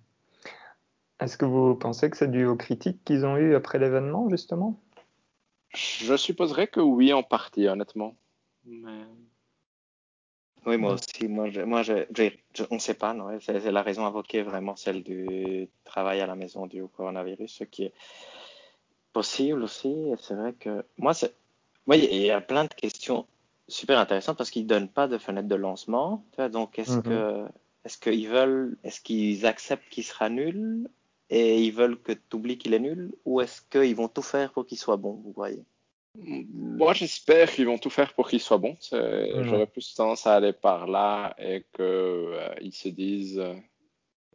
Est-ce 1.20 1.36
que 1.36 1.44
vous 1.44 1.74
pensez 1.74 2.08
que 2.10 2.16
c'est 2.16 2.30
dû 2.30 2.46
aux 2.46 2.56
critiques 2.56 3.04
qu'ils 3.04 3.26
ont 3.26 3.36
eues 3.36 3.54
après 3.54 3.78
l'événement, 3.78 4.28
justement? 4.30 4.80
Je 5.74 6.16
supposerais 6.16 6.66
que 6.66 6.80
oui, 6.80 7.12
en 7.12 7.22
partie, 7.22 7.68
honnêtement. 7.68 8.16
Oui, 10.66 10.76
moi 10.76 10.94
aussi. 10.94 11.28
Moi, 11.28 11.48
moi 11.64 11.82
on 12.70 12.74
ne 12.74 12.78
sait 12.80 12.94
pas. 12.94 13.14
C'est 13.40 13.70
la 13.70 13.82
raison 13.82 14.06
invoquée, 14.06 14.42
vraiment, 14.42 14.76
celle 14.76 15.02
du 15.02 15.68
travail 15.84 16.20
à 16.20 16.26
la 16.26 16.34
maison 16.34 16.66
du 16.66 16.82
coronavirus, 16.96 17.52
ce 17.52 17.64
qui 17.64 17.84
est 17.84 17.92
possible 19.12 19.62
aussi. 19.62 19.94
C'est 20.18 20.34
vrai 20.34 20.54
que 20.54 20.84
moi, 20.96 21.12
il 21.88 22.16
y 22.16 22.30
a 22.30 22.40
plein 22.40 22.64
de 22.64 22.74
questions 22.74 23.26
super 23.68 23.98
intéressantes 23.98 24.38
parce 24.38 24.50
qu'ils 24.50 24.64
ne 24.64 24.68
donnent 24.68 24.88
pas 24.88 25.06
de 25.06 25.18
fenêtre 25.18 25.48
de 25.48 25.54
lancement. 25.54 26.24
Donc, 26.50 26.78
est-ce 26.78 26.98
mm-hmm. 26.98 27.02
que 27.02 27.46
est-ce 27.84 27.98
qu'ils 27.98 28.28
veulent, 28.28 28.76
est-ce 28.84 29.00
qu'ils 29.00 29.46
acceptent 29.46 29.88
qu'il 29.88 30.04
sera 30.04 30.28
nul 30.28 30.88
et 31.30 31.62
ils 31.62 31.72
veulent 31.72 32.00
que 32.00 32.12
tu 32.12 32.36
oublies 32.36 32.58
qu'il 32.58 32.74
est 32.74 32.80
nul 32.80 33.12
ou 33.24 33.40
est-ce 33.40 33.62
qu'ils 33.62 33.94
vont 33.94 34.08
tout 34.08 34.22
faire 34.22 34.52
pour 34.52 34.66
qu'il 34.66 34.78
soit 34.78 34.96
bon, 34.96 35.12
vous 35.12 35.32
voyez? 35.32 35.64
Moi, 36.16 36.92
j'espère 36.92 37.52
qu'ils 37.52 37.66
vont 37.66 37.78
tout 37.78 37.88
faire 37.88 38.12
pour 38.14 38.28
qu'il 38.28 38.40
soit 38.40 38.58
bon. 38.58 38.76
J'aurais 38.90 39.68
plus 39.68 39.94
tendance 39.94 40.26
à 40.26 40.34
aller 40.34 40.52
par 40.52 40.88
là 40.88 41.34
et 41.38 41.64
qu'ils 41.72 41.84
euh, 41.84 42.70
se 42.72 42.88
disent, 42.88 43.38
euh, 43.38 43.54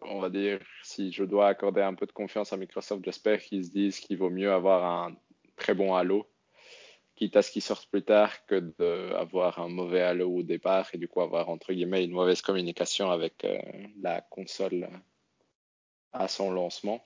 on 0.01 0.21
va 0.21 0.29
dire, 0.29 0.59
si 0.83 1.11
je 1.11 1.25
dois 1.25 1.49
accorder 1.49 1.81
un 1.81 1.93
peu 1.93 2.05
de 2.05 2.13
confiance 2.13 2.53
à 2.53 2.57
Microsoft, 2.57 3.03
j'espère 3.03 3.41
qu'ils 3.41 3.65
se 3.65 3.71
disent 3.71 3.99
qu'il 3.99 4.17
vaut 4.17 4.29
mieux 4.29 4.53
avoir 4.53 4.85
un 4.85 5.15
très 5.57 5.73
bon 5.73 5.95
Halo, 5.95 6.25
quitte 7.15 7.35
à 7.35 7.41
ce 7.41 7.51
qu'il 7.51 7.61
sorte 7.61 7.89
plus 7.89 8.03
tard 8.03 8.45
que 8.45 8.59
d'avoir 8.79 9.59
un 9.59 9.67
mauvais 9.67 10.01
Halo 10.01 10.29
au 10.29 10.43
départ 10.43 10.87
et 10.93 10.97
du 10.97 11.09
coup 11.09 11.21
avoir 11.21 11.49
entre 11.49 11.73
guillemets 11.73 12.05
une 12.05 12.11
mauvaise 12.11 12.41
communication 12.41 13.11
avec 13.11 13.43
euh, 13.43 13.57
la 14.01 14.21
console 14.21 14.87
à 16.15 16.27
son 16.27 16.51
lancement. 16.51 17.03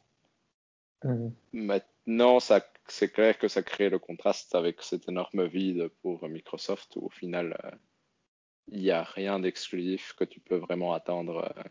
Mhm. 1.03 1.31
Maintenant, 1.53 2.39
c'est 2.39 3.09
clair 3.11 3.37
que 3.37 3.47
ça 3.47 3.63
crée 3.63 3.89
le 3.89 3.99
contraste 3.99 4.55
avec 4.55 4.81
cet 4.81 5.07
énorme 5.09 5.45
vide 5.45 5.89
pour 6.01 6.27
Microsoft 6.27 6.95
où 6.95 7.05
au 7.05 7.09
final, 7.09 7.57
euh, 7.63 7.71
il 8.71 8.81
n'y 8.81 8.91
a 8.91 9.03
rien 9.03 9.39
d'exclusif 9.39 10.13
que 10.17 10.23
tu 10.23 10.39
peux 10.39 10.57
vraiment 10.57 10.93
attendre 10.93 11.51
euh, 11.57 11.63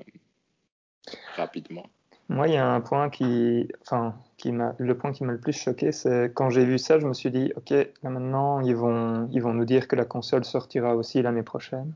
rapidement. 1.36 1.86
Moi, 2.30 2.48
il 2.48 2.54
y 2.54 2.58
a 2.58 2.66
un 2.66 2.82
point 2.82 3.08
qui, 3.08 3.68
enfin, 3.80 4.14
qui 4.36 4.52
m'a, 4.52 4.74
le 4.78 4.96
point 4.98 5.12
qui 5.12 5.24
m'a 5.24 5.32
le 5.32 5.40
plus 5.40 5.54
choqué, 5.54 5.92
c'est 5.92 6.30
quand 6.34 6.50
j'ai 6.50 6.66
vu 6.66 6.78
ça, 6.78 6.98
je 6.98 7.06
me 7.06 7.14
suis 7.14 7.30
dit, 7.30 7.52
ok, 7.56 7.70
là 7.70 8.10
maintenant, 8.10 8.60
ils 8.60 8.76
vont, 8.76 9.28
ils 9.32 9.40
vont 9.40 9.54
nous 9.54 9.64
dire 9.64 9.88
que 9.88 9.96
la 9.96 10.04
console 10.04 10.44
sortira 10.44 10.94
aussi 10.94 11.22
l'année 11.22 11.42
prochaine. 11.42 11.94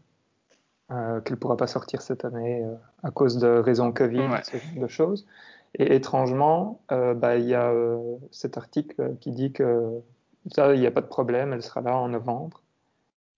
Euh, 0.92 1.20
qu'elle 1.20 1.34
ne 1.34 1.38
pourra 1.38 1.56
pas 1.56 1.66
sortir 1.66 2.02
cette 2.02 2.24
année 2.24 2.62
euh, 2.64 2.74
à 3.02 3.10
cause 3.10 3.38
de 3.38 3.46
raisons 3.46 3.92
Covid, 3.92 4.28
ce 4.42 4.56
genre 4.58 4.82
de 4.82 4.88
choses. 4.88 5.26
Et 5.78 5.94
étrangement, 5.94 6.82
euh, 6.90 7.14
bah, 7.14 7.36
il 7.36 7.46
y 7.46 7.54
a 7.54 7.72
cet 8.30 8.58
article 8.58 9.16
qui 9.20 9.30
dit 9.30 9.52
que 9.52 10.02
ça, 10.50 10.74
il 10.74 10.80
n'y 10.80 10.86
a 10.86 10.90
pas 10.90 11.00
de 11.00 11.06
problème, 11.06 11.52
elle 11.52 11.62
sera 11.62 11.80
là 11.80 11.96
en 11.96 12.08
novembre. 12.08 12.62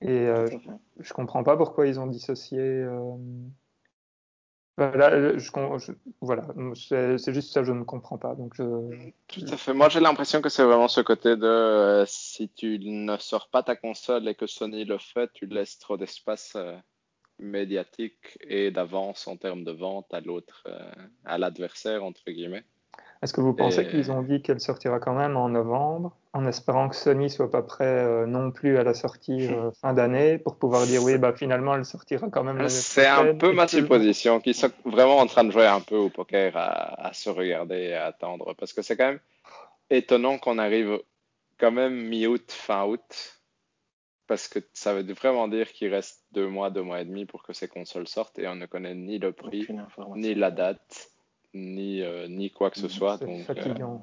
Et 0.00 0.26
je 0.26 1.10
ne 1.10 1.14
comprends 1.14 1.44
pas 1.44 1.56
pourquoi 1.56 1.86
ils 1.86 2.00
ont 2.00 2.06
dissocié. 2.06 2.86
Voilà, 4.76 5.38
je, 5.38 5.92
voilà 6.20 6.42
c'est 6.74 7.32
juste 7.32 7.52
ça, 7.52 7.62
je 7.62 7.70
ne 7.70 7.84
comprends 7.84 8.18
pas. 8.18 8.34
Donc 8.34 8.56
Tout 8.56 9.44
à 9.48 9.56
fait. 9.56 9.72
Moi, 9.72 9.88
j'ai 9.90 10.00
l'impression 10.00 10.40
que 10.40 10.48
c'est 10.48 10.64
vraiment 10.64 10.88
ce 10.88 11.02
côté 11.02 11.36
de 11.36 12.02
si 12.08 12.48
tu 12.48 12.80
ne 12.80 13.16
sors 13.18 13.48
pas 13.48 13.62
ta 13.62 13.76
console 13.76 14.26
et 14.26 14.34
que 14.34 14.48
Sony 14.48 14.84
le 14.84 14.98
fait, 14.98 15.30
tu 15.34 15.46
laisses 15.46 15.78
trop 15.78 15.96
d'espace 15.96 16.56
médiatique 17.38 18.38
et 18.42 18.70
d'avance 18.70 19.26
en 19.26 19.36
termes 19.36 19.64
de 19.64 19.72
vente 19.72 20.12
à 20.12 20.20
l'autre, 20.20 20.64
euh, 20.66 20.90
à 21.24 21.38
l'adversaire, 21.38 22.04
entre 22.04 22.22
guillemets. 22.28 22.64
Est-ce 23.22 23.32
que 23.32 23.40
vous 23.40 23.54
pensez 23.54 23.88
qu'ils 23.88 24.12
ont 24.12 24.22
dit 24.22 24.42
qu'elle 24.42 24.60
sortira 24.60 25.00
quand 25.00 25.14
même 25.14 25.36
en 25.36 25.48
novembre, 25.48 26.14
en 26.34 26.46
espérant 26.46 26.90
que 26.90 26.96
Sony 26.96 27.30
soit 27.30 27.50
pas 27.50 27.62
prêt 27.62 27.86
euh, 27.86 28.26
non 28.26 28.50
plus 28.50 28.76
à 28.76 28.84
la 28.84 28.92
sortie 28.92 29.46
euh, 29.46 29.70
fin 29.80 29.94
d'année 29.94 30.36
pour 30.36 30.56
pouvoir 30.56 30.84
dire 30.84 31.02
oui, 31.02 31.16
bah 31.16 31.32
finalement 31.32 31.74
elle 31.74 31.86
sortira 31.86 32.28
quand 32.28 32.44
même 32.44 32.68
C'est 32.68 33.06
un 33.06 33.34
peu 33.34 33.52
ma 33.52 33.66
supposition, 33.66 34.40
qu'ils 34.40 34.54
sont 34.54 34.70
vraiment 34.84 35.16
en 35.16 35.26
train 35.26 35.44
de 35.44 35.50
jouer 35.50 35.66
un 35.66 35.80
peu 35.80 35.96
au 35.96 36.10
poker 36.10 36.54
à, 36.56 37.06
à 37.06 37.12
se 37.14 37.30
regarder 37.30 37.76
et 37.76 37.94
à 37.94 38.04
attendre, 38.06 38.54
parce 38.58 38.74
que 38.74 38.82
c'est 38.82 38.96
quand 38.96 39.06
même 39.08 39.20
étonnant 39.88 40.36
qu'on 40.36 40.58
arrive 40.58 40.98
quand 41.58 41.72
même 41.72 41.94
mi-août, 41.94 42.52
fin 42.52 42.84
août, 42.84 43.40
parce 44.26 44.48
que 44.48 44.58
ça 44.72 44.94
veut 44.94 45.12
vraiment 45.12 45.48
dire 45.48 45.72
qu'il 45.72 45.92
reste 45.92 46.24
deux 46.32 46.48
mois, 46.48 46.70
deux 46.70 46.82
mois 46.82 47.00
et 47.00 47.04
demi 47.04 47.26
pour 47.26 47.42
que 47.42 47.52
ces 47.52 47.68
consoles 47.68 48.08
sortent 48.08 48.38
et 48.38 48.48
on 48.48 48.54
ne 48.54 48.66
connaît 48.66 48.94
ni 48.94 49.18
le 49.18 49.32
prix, 49.32 49.66
ni 50.16 50.34
la 50.34 50.50
date, 50.50 51.10
ni, 51.54 52.02
euh, 52.02 52.26
ni 52.28 52.50
quoi 52.50 52.70
que 52.70 52.78
ce 52.78 52.88
soit. 52.88 53.22
Euh, 53.22 53.98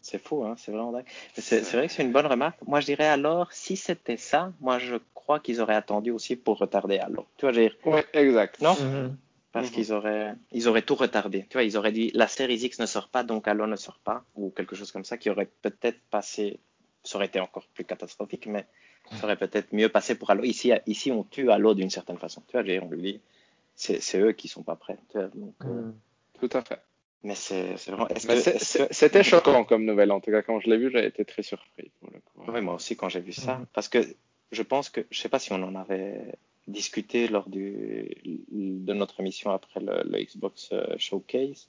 c'est 0.00 0.22
fou, 0.22 0.44
hein, 0.44 0.54
c'est 0.56 0.72
vraiment 0.72 0.92
dingue. 0.92 1.04
C'est 1.34 1.60
vrai 1.72 1.86
que 1.86 1.92
c'est 1.92 2.02
une 2.02 2.12
bonne 2.12 2.26
remarque. 2.26 2.58
Moi, 2.66 2.80
je 2.80 2.86
dirais 2.86 3.06
alors, 3.06 3.52
si 3.52 3.76
c'était 3.76 4.16
ça, 4.16 4.52
moi, 4.60 4.78
je 4.78 4.96
crois 5.14 5.40
qu'ils 5.40 5.60
auraient 5.60 5.74
attendu 5.74 6.10
aussi 6.10 6.36
pour 6.36 6.58
retarder 6.58 6.98
alors. 6.98 7.26
Tu 7.36 7.46
vois, 7.46 7.52
dire. 7.52 7.76
Oui, 7.84 8.00
exact. 8.12 8.60
Non? 8.60 8.72
Mm-hmm. 8.74 9.10
Parce 9.52 9.68
mm-hmm. 9.68 9.72
qu'ils 9.72 9.92
auraient, 9.92 10.34
ils 10.52 10.68
auraient 10.68 10.82
tout 10.82 10.94
retardé. 10.94 11.46
Tu 11.48 11.54
vois, 11.54 11.64
ils 11.64 11.76
auraient 11.76 11.92
dit 11.92 12.10
la 12.14 12.28
série 12.28 12.56
X 12.56 12.78
ne 12.78 12.86
sort 12.86 13.08
pas, 13.08 13.24
donc 13.24 13.46
Halo 13.46 13.66
ne 13.66 13.76
sort 13.76 13.98
pas, 14.02 14.24
ou 14.34 14.50
quelque 14.50 14.74
chose 14.74 14.90
comme 14.90 15.04
ça, 15.04 15.18
qui 15.18 15.30
aurait 15.30 15.48
peut-être 15.62 16.00
passé, 16.10 16.60
ça 17.04 17.16
aurait 17.16 17.26
été 17.26 17.40
encore 17.40 17.66
plus 17.74 17.84
catastrophique, 17.84 18.46
mais 18.46 18.66
ça 19.12 19.24
aurait 19.24 19.36
peut-être 19.36 19.72
mieux 19.72 19.88
passé 19.88 20.14
pour 20.14 20.30
Halo. 20.30 20.44
Ici, 20.44 20.72
ici 20.86 21.10
on 21.10 21.24
tue 21.24 21.50
Halo 21.50 21.74
d'une 21.74 21.90
certaine 21.90 22.18
façon. 22.18 22.42
Tu 22.48 22.52
vois, 22.60 22.62
on 22.82 22.90
lui 22.90 23.02
dit, 23.02 23.20
c'est 23.74 24.18
eux 24.20 24.32
qui 24.32 24.48
sont 24.48 24.62
pas 24.62 24.76
prêts. 24.76 24.98
Donc, 25.34 25.54
euh, 25.64 25.66
Mm. 25.66 25.94
Tout 26.40 26.56
à 26.56 26.62
fait. 26.62 26.80
Mais 27.22 27.34
c'est 27.34 27.76
c'est 27.76 27.90
vraiment. 27.92 28.08
C'était 28.90 29.22
choquant 29.22 29.64
comme 29.64 29.84
nouvelle. 29.84 30.10
En 30.10 30.20
tout 30.20 30.30
cas, 30.30 30.40
quand 30.42 30.58
je 30.60 30.70
l'ai 30.70 30.78
vu, 30.78 30.90
j'ai 30.90 31.04
été 31.04 31.24
très 31.26 31.42
surpris. 31.42 31.90
Pour 32.00 32.10
le 32.10 32.20
coup. 32.20 32.50
Oui, 32.50 32.60
moi 32.62 32.74
aussi 32.74 32.96
quand 32.96 33.10
j'ai 33.10 33.20
vu 33.20 33.32
ça, 33.32 33.56
Mhm. 33.58 33.66
parce 33.74 33.88
que 33.88 33.98
je 34.52 34.62
pense 34.62 34.88
que, 34.88 35.02
je 35.10 35.20
sais 35.20 35.28
pas 35.28 35.38
si 35.38 35.52
on 35.52 35.62
en 35.62 35.74
avait 35.74 36.34
discuté 36.66 37.28
lors 37.28 37.48
du, 37.50 38.16
de 38.52 38.92
notre 38.94 39.20
émission 39.20 39.50
après 39.50 39.80
le, 39.80 40.02
le 40.04 40.18
Xbox 40.24 40.70
euh, 40.72 40.96
Showcase, 40.96 41.68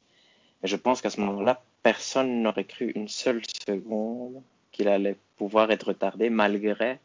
mais 0.61 0.69
je 0.69 0.75
pense 0.77 1.01
qu'à 1.01 1.09
ce 1.09 1.19
moment-là, 1.21 1.61
personne 1.83 2.41
n'aurait 2.43 2.63
cru 2.65 2.91
une 2.95 3.07
seule 3.09 3.41
seconde 3.67 4.41
qu'il 4.71 4.87
allait 4.87 5.17
pouvoir 5.37 5.69
être 5.71 5.89
retardé 5.89 6.29
malgré 6.29 6.99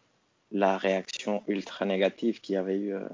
la 0.51 0.79
réaction 0.79 1.43
ultra 1.49 1.85
négative 1.85 2.41
qu'il 2.41 2.55
y 2.55 2.59
avait 2.59 2.79
eu 2.79 2.95
euh, 2.95 3.09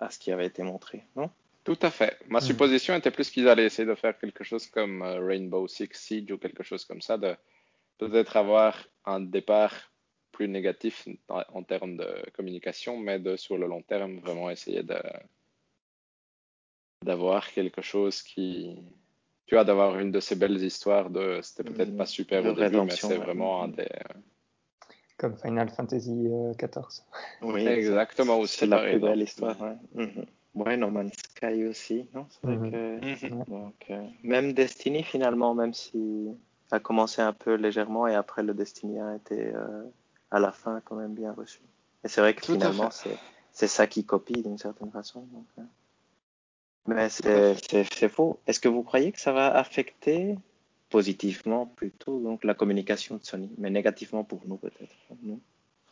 à 0.00 0.10
ce 0.10 0.18
qui 0.18 0.32
avait 0.32 0.46
été 0.46 0.62
montré, 0.62 1.04
non? 1.16 1.30
Tout 1.64 1.78
à 1.80 1.90
fait. 1.90 2.18
Ma 2.28 2.40
Mhm. 2.40 2.46
supposition 2.46 2.94
était 2.94 3.10
plus 3.10 3.30
qu'ils 3.30 3.48
allaient 3.48 3.64
essayer 3.64 3.88
de 3.88 3.94
faire 3.94 4.18
quelque 4.18 4.44
chose 4.44 4.66
comme 4.66 5.02
euh, 5.02 5.24
Rainbow 5.24 5.66
Six 5.66 5.88
Siege 5.92 6.30
ou 6.30 6.38
quelque 6.38 6.62
chose 6.62 6.84
comme 6.84 7.00
ça, 7.00 7.16
de 7.16 7.34
peut-être 7.98 8.36
avoir 8.36 8.86
un 9.06 9.20
départ 9.20 9.72
plus 10.30 10.48
négatif 10.48 11.08
en, 11.28 11.62
termes 11.62 11.96
de 11.96 12.22
communication, 12.36 12.98
mais 12.98 13.18
de 13.20 13.36
sur 13.36 13.56
le 13.56 13.66
long 13.66 13.82
terme 13.82 14.18
vraiment 14.18 14.50
essayer 14.50 14.82
de 14.82 15.00
d'avoir 17.04 17.52
quelque 17.52 17.82
chose 17.82 18.22
qui 18.22 18.76
tu 19.46 19.54
vois 19.54 19.64
d'avoir 19.64 19.98
une 19.98 20.10
de 20.10 20.20
ces 20.20 20.36
belles 20.36 20.62
histoires 20.64 21.10
de 21.10 21.40
c'était 21.42 21.62
peut-être 21.62 21.90
Mhm. 21.90 21.96
pas 21.96 22.06
super 22.06 22.42
De 22.42 22.48
au 22.48 22.52
début, 22.54 22.80
mais 22.80 22.96
c'est 22.96 23.16
ouais. 23.16 23.24
vraiment 23.24 23.62
un 23.62 23.68
Mhm. 23.68 23.76
des 23.76 23.88
Comme 25.16 25.36
Final 25.38 25.68
Fantasy 25.70 26.10
euh, 26.26 26.52
XIV. 26.54 27.02
Oui, 27.42 27.66
Exactement 27.68 28.38
aussi, 28.38 28.58
C'est 28.58 28.66
la 28.66 28.80
plus 28.80 28.98
belle 28.98 29.22
histoire, 29.22 29.60
ouais. 29.60 29.76
Mhm. 29.94 30.26
Ouais, 30.54 30.76
No 30.76 30.88
Man's 30.90 31.12
Sky 31.34 31.64
aussi, 31.66 32.08
non? 32.14 32.26
C'est 32.30 32.46
vrai 32.46 32.56
Mhm. 32.56 32.70
que. 32.70 33.26
Mhm. 33.26 33.44
Donc, 33.48 33.74
euh, 33.90 34.06
même 34.22 34.52
Destiny 34.52 35.02
finalement, 35.02 35.54
même 35.54 35.72
si 35.74 36.28
ça 36.68 36.76
a 36.76 36.80
commencé 36.80 37.22
un 37.22 37.32
peu 37.32 37.54
légèrement 37.54 38.06
et 38.06 38.14
après 38.14 38.42
le 38.42 38.54
Destiny 38.54 39.00
a 39.00 39.16
été 39.16 39.52
euh, 39.54 39.84
à 40.30 40.38
la 40.40 40.52
fin 40.52 40.80
quand 40.84 40.96
même 40.96 41.14
bien 41.14 41.32
reçu. 41.32 41.60
Et 42.04 42.08
c'est 42.08 42.20
vrai 42.20 42.34
que 42.34 42.44
Tout 42.44 42.52
finalement 42.52 42.90
c'est 42.90 43.16
c'est 43.52 43.68
ça 43.68 43.86
qui 43.86 44.04
copie 44.04 44.42
d'une 44.42 44.58
certaine 44.58 44.90
façon. 44.90 45.20
donc, 45.32 45.46
euh. 45.58 45.62
Mais 46.86 47.08
c'est 47.08 48.08
faux. 48.08 48.38
Est-ce 48.46 48.60
que 48.60 48.68
vous 48.68 48.82
croyez 48.82 49.10
que 49.12 49.20
ça 49.20 49.32
va 49.32 49.54
affecter 49.56 50.36
positivement 50.94 51.66
plutôt 51.66 52.20
donc 52.20 52.44
la 52.44 52.54
communication 52.54 53.16
de 53.16 53.24
Sony, 53.24 53.50
mais 53.58 53.68
négativement 53.68 54.22
pour 54.22 54.42
nous 54.46 54.58
peut-être? 54.58 54.94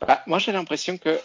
Bah, 0.00 0.22
moi, 0.28 0.38
j'ai 0.38 0.53
l'impression 0.53 0.96
que, 0.96 1.18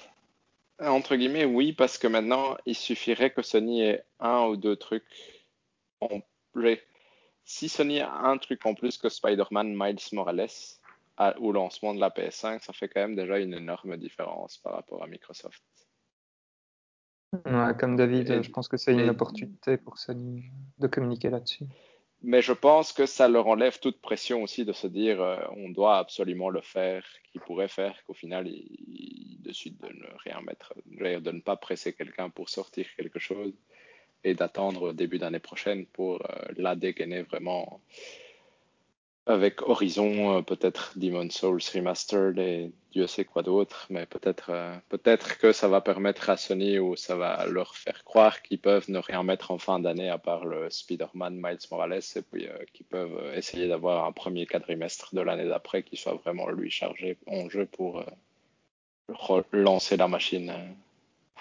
entre 0.79 1.15
guillemets, 1.15 1.45
oui, 1.45 1.73
parce 1.73 1.99
que 1.99 2.07
maintenant, 2.07 2.57
il 2.65 2.73
suffirait 2.73 3.29
que 3.29 3.43
Sony 3.43 3.83
ait 3.83 4.03
un 4.19 4.45
ou 4.47 4.57
deux 4.57 4.77
trucs 4.77 5.05
en 6.01 6.21
plus. 6.53 6.79
Si 7.45 7.69
Sony 7.69 7.99
a 7.99 8.11
un 8.11 8.39
truc 8.39 8.65
en 8.65 8.73
plus 8.73 8.97
que 8.97 9.09
Spider-Man 9.09 9.75
Miles 9.77 10.07
Morales 10.13 10.47
à- 11.15 11.37
au 11.39 11.51
lancement 11.51 11.93
de 11.93 11.99
la 11.99 12.09
PS5, 12.09 12.63
ça 12.63 12.73
fait 12.73 12.87
quand 12.89 13.01
même 13.01 13.15
déjà 13.15 13.37
une 13.37 13.53
énorme 13.53 13.95
différence 13.97 14.57
par 14.57 14.73
rapport 14.73 15.03
à 15.03 15.07
Microsoft. 15.07 15.61
Ouais, 17.45 17.77
comme 17.79 17.95
David, 17.95 18.27
Et- 18.31 18.41
je 18.41 18.49
pense 18.49 18.67
que 18.67 18.77
c'est 18.77 18.93
une 18.93 19.01
et- 19.01 19.09
opportunité 19.09 19.77
pour 19.77 19.99
Sony 19.99 20.45
de 20.79 20.87
communiquer 20.87 21.29
là-dessus. 21.29 21.65
Mais 22.23 22.41
je 22.41 22.53
pense 22.53 22.93
que 22.93 23.05
ça 23.05 23.27
leur 23.27 23.47
enlève 23.47 23.79
toute 23.79 24.01
pression 24.01 24.41
aussi 24.41 24.65
de 24.65 24.73
se 24.73 24.87
dire 24.87 25.21
euh, 25.21 25.37
on 25.55 25.69
doit 25.69 25.97
absolument 25.97 26.49
le 26.49 26.61
faire, 26.61 27.05
qu'ils 27.31 27.41
pourraient 27.41 27.67
faire, 27.67 27.95
qu'au 28.05 28.13
final 28.13 28.47
ils, 28.47 29.37
décident 29.41 29.87
de 29.87 29.93
ne 29.93 30.07
rien 30.25 30.41
mettre, 30.41 30.73
de 30.85 31.31
ne 31.31 31.39
pas 31.39 31.55
presser 31.55 31.93
quelqu'un 31.93 32.29
pour 32.29 32.49
sortir 32.49 32.85
quelque 32.97 33.19
chose 33.19 33.53
et 34.25 34.33
d'attendre 34.33 34.89
au 34.89 34.93
début 34.93 35.19
d'année 35.19 35.39
prochaine 35.39 35.85
pour 35.85 36.15
euh, 36.15 36.45
la 36.57 36.75
dégainer 36.75 37.21
vraiment 37.21 37.81
avec 39.27 39.61
Horizon, 39.61 40.37
euh, 40.37 40.41
peut-être 40.41 40.93
Demon's 40.95 41.33
Souls 41.33 41.59
Remastered 41.73 42.39
et 42.39 42.71
Dieu 42.93 43.07
sait 43.07 43.25
quoi 43.25 43.43
d'autre, 43.43 43.85
mais 43.89 44.05
peut-être 44.05 44.49
euh, 44.51 44.75
peut-être 44.87 45.37
que 45.37 45.51
ça 45.51 45.67
va 45.67 45.81
permettre 45.81 46.29
à 46.29 46.37
Sony 46.37 46.79
ou 46.79 46.95
ça 46.95 47.15
va 47.17 47.45
leur 47.45 47.75
faire 47.75 48.03
croire 48.05 48.41
qu'ils 48.41 48.59
peuvent 48.59 48.89
ne 48.89 48.99
rien 48.99 49.23
mettre 49.23 49.51
en 49.51 49.57
fin 49.57 49.79
d'année 49.79 50.09
à 50.09 50.17
part 50.17 50.45
le 50.45 50.69
Spider-Man 50.69 51.35
Miles 51.35 51.59
Morales 51.69 51.99
et 52.15 52.21
puis 52.21 52.47
euh, 52.47 52.57
qu'ils 52.73 52.85
peuvent 52.85 53.33
essayer 53.35 53.67
d'avoir 53.67 54.05
un 54.05 54.13
premier 54.13 54.45
quadrimestre 54.45 55.13
de 55.13 55.21
l'année 55.21 55.47
d'après 55.47 55.83
qui 55.83 55.97
soit 55.97 56.15
vraiment 56.15 56.49
lui 56.49 56.71
chargé 56.71 57.17
en 57.27 57.49
jeu 57.49 57.65
pour 57.65 58.03
relancer 59.09 59.97
la 59.97 60.07
machine 60.07 60.53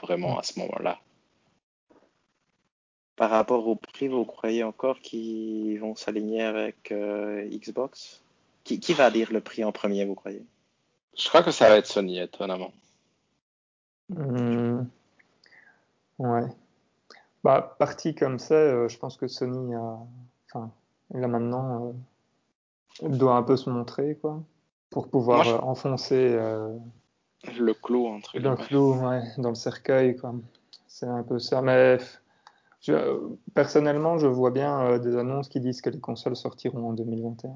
vraiment 0.02 0.38
à 0.38 0.42
ce 0.42 0.58
moment-là. 0.58 0.98
Par 3.16 3.30
rapport 3.30 3.66
au 3.66 3.76
prix, 3.76 4.08
vous 4.08 4.24
croyez 4.24 4.62
encore 4.62 5.00
qu'ils 5.00 5.80
vont 5.80 5.94
s'aligner 5.96 6.42
avec 6.42 6.92
euh, 6.92 7.48
Xbox? 7.48 8.22
Qui, 8.64 8.78
qui 8.80 8.92
va 8.94 9.10
dire 9.10 9.32
le 9.32 9.40
prix 9.40 9.64
en 9.64 9.72
premier, 9.72 10.04
vous 10.04 10.14
croyez? 10.14 10.44
Je 11.16 11.28
crois 11.28 11.42
que 11.42 11.50
ça 11.50 11.68
va 11.68 11.76
être 11.76 11.86
Sony, 11.86 12.18
étonnamment. 12.18 12.72
Hmm. 14.10 14.82
Ouais. 16.18 16.46
Bah, 17.42 17.76
parti 17.78 18.14
comme 18.14 18.38
ça, 18.38 18.54
euh, 18.54 18.88
je 18.88 18.98
pense 18.98 19.16
que 19.16 19.28
Sony 19.28 19.74
a, 19.74 19.98
enfin, 20.50 20.70
là 21.14 21.28
maintenant, 21.28 21.94
euh, 23.02 23.08
doit 23.08 23.36
un 23.36 23.42
peu 23.42 23.56
se 23.56 23.70
montrer, 23.70 24.16
quoi, 24.16 24.42
pour 24.90 25.08
pouvoir 25.08 25.44
Moi, 25.44 25.52
je- 25.52 25.56
euh, 25.56 25.60
enfoncer 25.60 26.28
euh, 26.32 26.76
Le 27.56 27.72
clou, 27.72 28.08
entre 28.08 28.36
le 28.38 28.56
clou, 28.56 28.94
ouais, 28.94 29.22
dans 29.38 29.50
le 29.50 29.54
cercueil, 29.54 30.16
quoi. 30.16 30.34
C'est 30.88 31.06
un 31.06 31.22
peu 31.22 31.38
ça. 31.38 31.62
Mais 31.62 31.98
je- 32.80 32.92
euh, 32.92 33.18
personnellement, 33.54 34.18
je 34.18 34.26
vois 34.26 34.50
bien 34.50 34.80
euh, 34.86 34.98
des 34.98 35.16
annonces 35.16 35.48
qui 35.48 35.60
disent 35.60 35.80
que 35.80 35.90
les 35.90 36.00
consoles 36.00 36.36
sortiront 36.36 36.88
en 36.90 36.92
2021. 36.92 37.52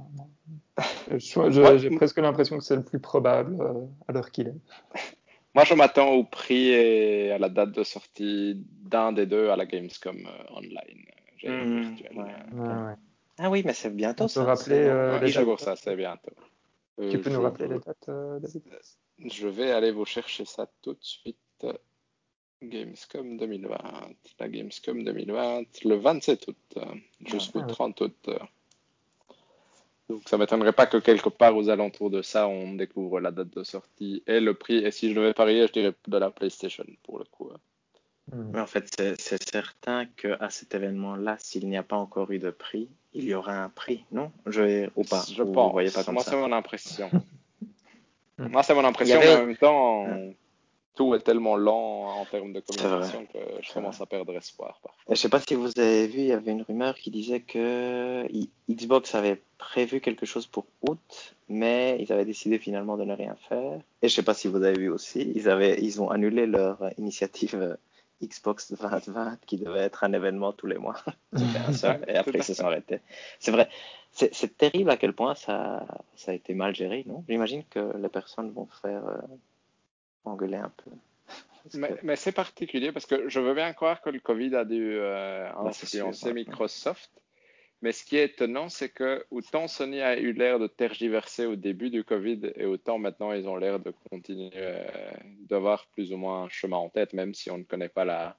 Je- 1.10 1.18
je- 1.18 1.60
Ouais. 1.62 1.78
J'ai 1.78 1.90
presque 1.90 2.18
l'impression 2.18 2.58
que 2.58 2.64
c'est 2.64 2.76
le 2.76 2.84
plus 2.84 3.00
probable 3.00 3.60
euh, 3.60 3.84
à 4.08 4.12
l'heure 4.12 4.30
qu'il 4.30 4.48
est. 4.48 4.54
Moi, 5.54 5.64
je 5.64 5.74
m'attends 5.74 6.10
au 6.12 6.22
prix 6.24 6.68
et 6.68 7.32
à 7.32 7.38
la 7.38 7.48
date 7.48 7.72
de 7.72 7.82
sortie 7.82 8.64
d'un 8.82 9.12
des 9.12 9.26
deux 9.26 9.50
à 9.50 9.56
la 9.56 9.66
Gamescom 9.66 10.16
euh, 10.16 10.54
online. 10.56 11.04
Hmm, 11.42 11.80
virtuel. 11.94 12.16
ouais. 12.18 12.58
Ouais, 12.60 12.68
ouais. 12.86 12.94
Ah 13.38 13.50
oui, 13.50 13.62
mais 13.64 13.72
c'est 13.72 13.90
bientôt 13.90 14.24
On 14.24 14.28
peut 14.28 14.40
rappeler, 14.40 14.76
euh, 14.86 15.18
les 15.18 15.32
dates 15.32 15.58
ça, 15.60 15.74
c'est 15.74 15.96
bientôt. 15.96 16.30
Euh, 17.00 17.10
Tu 17.10 17.18
peux 17.18 17.30
nous 17.30 17.40
rappeler 17.40 17.68
les 17.68 17.78
dates, 17.78 18.08
euh, 18.10 18.38
David? 18.38 18.62
Je 19.24 19.48
vais 19.48 19.70
aller 19.72 19.90
vous 19.90 20.04
chercher 20.04 20.44
ça 20.44 20.68
tout 20.82 20.92
de 20.92 20.98
suite. 21.02 21.38
Gamescom 22.62 23.36
2020. 23.38 23.78
La 24.38 24.48
Gamescom 24.48 25.02
2020, 25.04 25.84
le 25.84 25.94
27 25.96 26.48
août 26.48 26.56
euh, 26.76 26.84
jusqu'au 27.26 27.60
Ah 27.60 27.66
ouais. 27.66 27.72
30 27.72 28.00
août. 28.02 28.16
euh. 28.28 28.38
Donc 30.08 30.28
ça 30.28 30.36
m'étonnerait 30.38 30.72
pas 30.72 30.86
que 30.86 30.96
quelque 30.96 31.28
part 31.28 31.56
aux 31.56 31.68
alentours 31.68 32.10
de 32.10 32.20
ça, 32.22 32.48
on 32.48 32.74
découvre 32.74 33.20
la 33.20 33.30
date 33.30 33.50
de 33.56 33.62
sortie 33.62 34.22
et 34.26 34.40
le 34.40 34.54
prix. 34.54 34.78
Et 34.84 34.90
si 34.90 35.10
je 35.10 35.14
devais 35.14 35.32
parier, 35.34 35.66
je 35.68 35.72
dirais 35.72 35.94
de 36.08 36.16
la 36.18 36.30
PlayStation 36.30 36.84
pour 37.04 37.18
le 37.18 37.24
coup. 37.24 37.50
hein. 37.54 37.58
Hmm. 38.32 38.50
Mais 38.52 38.60
en 38.60 38.66
fait, 38.66 38.86
c'est 39.18 39.50
certain 39.50 40.06
qu'à 40.06 40.50
cet 40.50 40.74
événement-là, 40.74 41.36
s'il 41.38 41.68
n'y 41.68 41.76
a 41.76 41.82
pas 41.82 41.96
encore 41.96 42.30
eu 42.30 42.38
de 42.38 42.50
prix, 42.50 42.88
il 43.14 43.24
y 43.24 43.34
aura 43.34 43.54
un 43.64 43.68
prix, 43.68 44.04
non? 44.12 44.30
Je, 44.46 44.88
ou 44.96 45.02
pas? 45.04 45.24
Je 45.32 45.42
Vous 45.42 45.52
pense. 45.52 45.72
voyez 45.72 45.90
pas 45.90 46.04
comme 46.04 46.14
Moi, 46.14 46.22
ça? 46.22 46.30
c'est 46.32 46.36
mon 46.36 46.52
impression. 46.52 47.08
Hmm. 48.38 48.48
Moi, 48.48 48.62
c'est 48.62 48.74
mon 48.74 48.84
impression, 48.84 49.16
avait- 49.16 49.26
mais 49.36 49.42
en 49.42 49.46
même 49.46 49.56
temps, 49.56 50.06
tout 51.00 51.14
est 51.14 51.20
tellement 51.20 51.56
lent 51.56 52.20
en 52.20 52.26
termes 52.26 52.52
de 52.52 52.60
communication 52.60 53.24
que 53.32 53.38
je 53.62 53.72
commence 53.72 54.02
à 54.02 54.06
perdre 54.06 54.36
espoir 54.36 54.78
parfois. 54.82 55.02
Je 55.08 55.14
sais 55.14 55.30
pas 55.30 55.40
si 55.40 55.54
vous 55.54 55.70
avez 55.78 56.06
vu, 56.08 56.18
il 56.18 56.26
y 56.26 56.32
avait 56.32 56.50
une 56.52 56.60
rumeur 56.60 56.94
qui 56.94 57.10
disait 57.10 57.40
que 57.40 58.26
I- 58.30 58.50
Xbox 58.68 59.14
avait 59.14 59.40
prévu 59.56 60.02
quelque 60.02 60.26
chose 60.26 60.46
pour 60.46 60.66
août, 60.86 61.34
mais 61.48 61.96
ils 62.00 62.12
avaient 62.12 62.26
décidé 62.26 62.58
finalement 62.58 62.98
de 62.98 63.04
ne 63.04 63.14
rien 63.14 63.34
faire. 63.48 63.80
Et 64.02 64.08
je 64.10 64.14
sais 64.14 64.22
pas 64.22 64.34
si 64.34 64.46
vous 64.46 64.62
avez 64.62 64.78
vu 64.78 64.90
aussi, 64.90 65.32
ils 65.34 65.48
avaient, 65.48 65.78
ils 65.80 66.02
ont 66.02 66.10
annulé 66.10 66.44
leur 66.46 66.76
initiative 66.98 67.54
euh, 67.54 67.76
Xbox 68.22 68.70
2020 68.70 69.38
qui 69.46 69.56
devait 69.56 69.80
être 69.80 70.04
un 70.04 70.12
événement 70.12 70.52
tous 70.52 70.66
les 70.66 70.76
mois. 70.76 70.96
C'était 71.34 71.58
un 71.66 71.72
seul, 71.82 72.04
et 72.08 72.16
après 72.16 72.40
ils 72.40 72.44
se 72.44 72.52
sont 72.52 72.64
arrêtés. 72.66 73.00
C'est 73.38 73.52
vrai, 73.52 73.70
c'est 74.12 74.34
c'est 74.34 74.54
terrible 74.58 74.90
à 74.90 74.98
quel 74.98 75.14
point 75.14 75.34
ça, 75.34 75.86
ça 76.14 76.32
a 76.32 76.34
été 76.34 76.52
mal 76.52 76.74
géré, 76.74 77.04
non? 77.06 77.24
J'imagine 77.26 77.64
que 77.70 77.96
les 77.96 78.10
personnes 78.10 78.50
vont 78.50 78.66
faire 78.82 79.06
euh, 79.06 79.16
engueuler 80.24 80.56
un 80.58 80.72
peu. 80.84 80.90
Mais, 81.74 81.88
que- 81.88 81.98
mais 82.02 82.16
c'est 82.16 82.32
particulier 82.32 82.90
parce 82.92 83.06
que 83.06 83.28
je 83.28 83.38
veux 83.40 83.54
bien 83.54 83.72
croire 83.72 84.00
que 84.00 84.10
le 84.10 84.18
Covid 84.20 84.54
a 84.56 84.64
dû 84.64 84.94
euh, 84.94 85.48
Bah, 85.52 85.68
influencer 85.68 86.26
ouais. 86.28 86.32
Microsoft. 86.34 87.10
Mais 87.82 87.92
ce 87.92 88.04
qui 88.04 88.16
est 88.18 88.24
étonnant, 88.24 88.68
c'est 88.68 88.90
que 88.90 89.24
autant 89.30 89.66
Sony 89.66 90.00
a 90.02 90.18
eu 90.18 90.32
l'air 90.32 90.58
de 90.58 90.66
tergiverser 90.66 91.46
au 91.46 91.56
début 91.56 91.88
du 91.88 92.04
Covid 92.04 92.52
et 92.56 92.66
autant 92.66 92.98
maintenant 92.98 93.32
ils 93.32 93.48
ont 93.48 93.56
l'air 93.56 93.80
de 93.80 93.92
continuer 94.10 94.50
euh, 94.54 94.86
d'avoir 95.48 95.86
plus 95.88 96.12
ou 96.12 96.18
moins 96.18 96.42
un 96.44 96.48
chemin 96.50 96.76
en 96.76 96.90
tête, 96.90 97.14
même 97.14 97.32
si 97.32 97.50
on 97.50 97.56
ne 97.56 97.62
connaît 97.64 97.88
pas 97.88 98.04
la, 98.04 98.36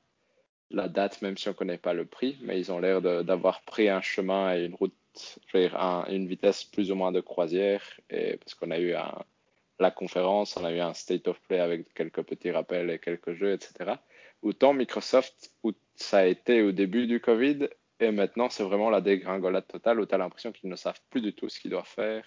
la 0.69 0.87
date, 0.87 1.23
même 1.23 1.37
si 1.37 1.47
on 1.47 1.51
ne 1.51 1.55
connaît 1.57 1.79
pas 1.79 1.93
le 1.93 2.05
prix. 2.05 2.37
Mais 2.41 2.59
ils 2.59 2.71
ont 2.71 2.77
l'air 2.79 3.01
d'avoir 3.01 3.61
pris 3.63 3.89
un 3.89 4.01
chemin 4.01 4.55
et 4.55 4.65
une 4.65 4.75
route, 4.75 4.93
je 5.47 5.57
veux 5.57 5.63
dire, 5.63 5.75
un- 5.81 6.05
une 6.09 6.27
vitesse 6.27 6.63
plus 6.63 6.91
ou 6.91 6.95
moins 6.95 7.11
de 7.11 7.19
croisière. 7.21 7.81
Et 8.11 8.37
parce 8.37 8.53
qu'on 8.53 8.69
a 8.69 8.77
eu 8.77 8.93
un, 8.93 9.23
la 9.81 9.91
conférence, 9.91 10.55
on 10.57 10.63
a 10.63 10.71
eu 10.71 10.79
un 10.79 10.93
state 10.93 11.27
of 11.27 11.39
play 11.41 11.59
avec 11.59 11.93
quelques 11.93 12.23
petits 12.23 12.51
rappels 12.51 12.89
et 12.89 12.99
quelques 12.99 13.33
jeux, 13.33 13.53
etc. 13.53 13.95
autant 14.41 14.73
Microsoft, 14.73 15.53
où 15.63 15.73
ça 15.95 16.19
a 16.19 16.25
été 16.25 16.61
au 16.61 16.71
début 16.71 17.07
du 17.07 17.19
Covid, 17.19 17.67
et 17.99 18.11
maintenant 18.11 18.49
c'est 18.49 18.63
vraiment 18.63 18.89
la 18.89 19.01
dégringolade 19.01 19.67
totale, 19.67 19.99
où 19.99 20.05
tu 20.05 20.15
as 20.15 20.17
l'impression 20.17 20.51
qu'ils 20.51 20.69
ne 20.69 20.75
savent 20.75 21.01
plus 21.09 21.21
du 21.21 21.33
tout 21.33 21.49
ce 21.49 21.59
qu'ils 21.59 21.71
doivent 21.71 21.87
faire 21.87 22.25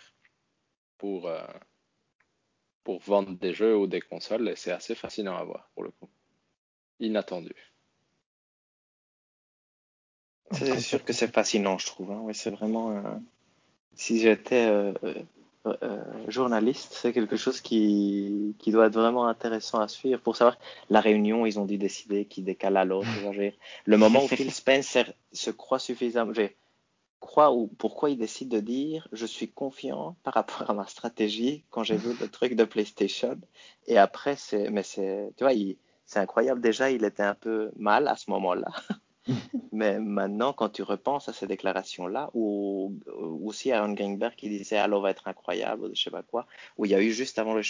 pour, 0.98 1.28
euh, 1.28 1.46
pour 2.82 3.00
vendre 3.00 3.32
des 3.38 3.54
jeux 3.54 3.76
ou 3.76 3.86
des 3.86 4.00
consoles, 4.00 4.48
et 4.48 4.56
c'est 4.56 4.72
assez 4.72 4.94
fascinant 4.94 5.36
à 5.36 5.44
voir 5.44 5.70
pour 5.74 5.84
le 5.84 5.90
coup. 5.90 6.10
Inattendu. 7.00 7.54
C'est 10.50 10.80
sûr 10.80 11.04
que 11.04 11.12
c'est 11.12 11.32
fascinant, 11.32 11.78
je 11.78 11.86
trouve. 11.86 12.12
Hein. 12.12 12.20
Oui, 12.22 12.34
c'est 12.34 12.50
vraiment. 12.50 12.92
Euh, 12.92 13.16
si 13.94 14.20
j'étais 14.20 14.66
euh, 14.66 14.92
journaliste, 16.28 16.92
c'est 16.92 17.12
quelque 17.12 17.36
chose 17.36 17.60
qui, 17.60 18.54
qui 18.58 18.70
doit 18.70 18.86
être 18.86 18.94
vraiment 18.94 19.26
intéressant 19.26 19.80
à 19.80 19.88
suivre 19.88 20.20
pour 20.20 20.36
savoir 20.36 20.58
la 20.90 21.00
réunion. 21.00 21.46
Ils 21.46 21.58
ont 21.58 21.64
dû 21.64 21.78
décider 21.78 22.26
qui 22.26 22.42
décale 22.42 22.76
à 22.76 22.84
l'autre. 22.84 23.08
Le 23.86 23.96
moment 23.96 24.24
où 24.24 24.28
Phil 24.28 24.52
Spencer 24.52 25.12
se 25.32 25.50
croit 25.50 25.78
suffisamment, 25.78 26.32
croit 27.24 27.52
ou 27.52 27.68
pourquoi 27.78 28.10
il 28.10 28.18
décide 28.18 28.50
de 28.50 28.60
dire 28.60 29.08
je 29.12 29.24
suis 29.24 29.50
confiant 29.50 30.16
par 30.22 30.34
rapport 30.34 30.70
à 30.70 30.74
ma 30.74 30.86
stratégie 30.86 31.64
quand 31.70 31.82
j'ai 31.82 31.96
vu 31.96 32.14
le 32.20 32.28
truc 32.28 32.54
de 32.54 32.64
PlayStation. 32.64 33.38
Et 33.86 33.96
après, 33.96 34.36
c'est, 34.36 34.70
mais 34.70 34.82
c'est, 34.82 35.32
tu 35.36 35.44
vois, 35.44 35.54
c'est 36.04 36.18
incroyable. 36.18 36.60
Déjà, 36.60 36.90
il 36.90 37.04
était 37.04 37.22
un 37.22 37.34
peu 37.34 37.72
mal 37.76 38.08
à 38.08 38.16
ce 38.16 38.30
moment-là. 38.30 38.68
Mais 39.72 39.98
maintenant, 39.98 40.52
quand 40.52 40.68
tu 40.68 40.82
repenses 40.82 41.28
à 41.28 41.32
ces 41.32 41.46
déclarations-là, 41.46 42.30
ou, 42.34 42.94
aussi 43.44 43.72
Aaron 43.72 43.92
Greenberg 43.92 44.34
qui 44.34 44.48
disait 44.48 44.76
Halo 44.76 45.00
va 45.00 45.10
être 45.10 45.28
incroyable, 45.28 45.90
je 45.94 46.02
sais 46.02 46.10
pas 46.10 46.22
quoi, 46.22 46.46
où 46.76 46.84
il 46.84 46.90
y 46.90 46.94
a 46.94 47.00
eu 47.00 47.10
juste 47.10 47.38
avant 47.38 47.54
le, 47.54 47.62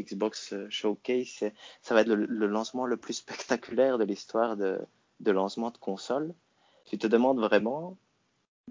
Xbox 0.00 0.54
Showcase, 0.68 1.44
ça 1.82 1.94
va 1.94 2.02
être 2.02 2.08
le, 2.08 2.46
lancement 2.46 2.86
le 2.86 2.96
plus 2.96 3.14
spectaculaire 3.14 3.98
de 3.98 4.04
l'histoire 4.04 4.56
de, 4.56 4.86
lancement 5.24 5.70
de 5.70 5.78
console. 5.78 6.34
Tu 6.84 6.98
te 6.98 7.06
demandes 7.06 7.40
vraiment 7.40 7.96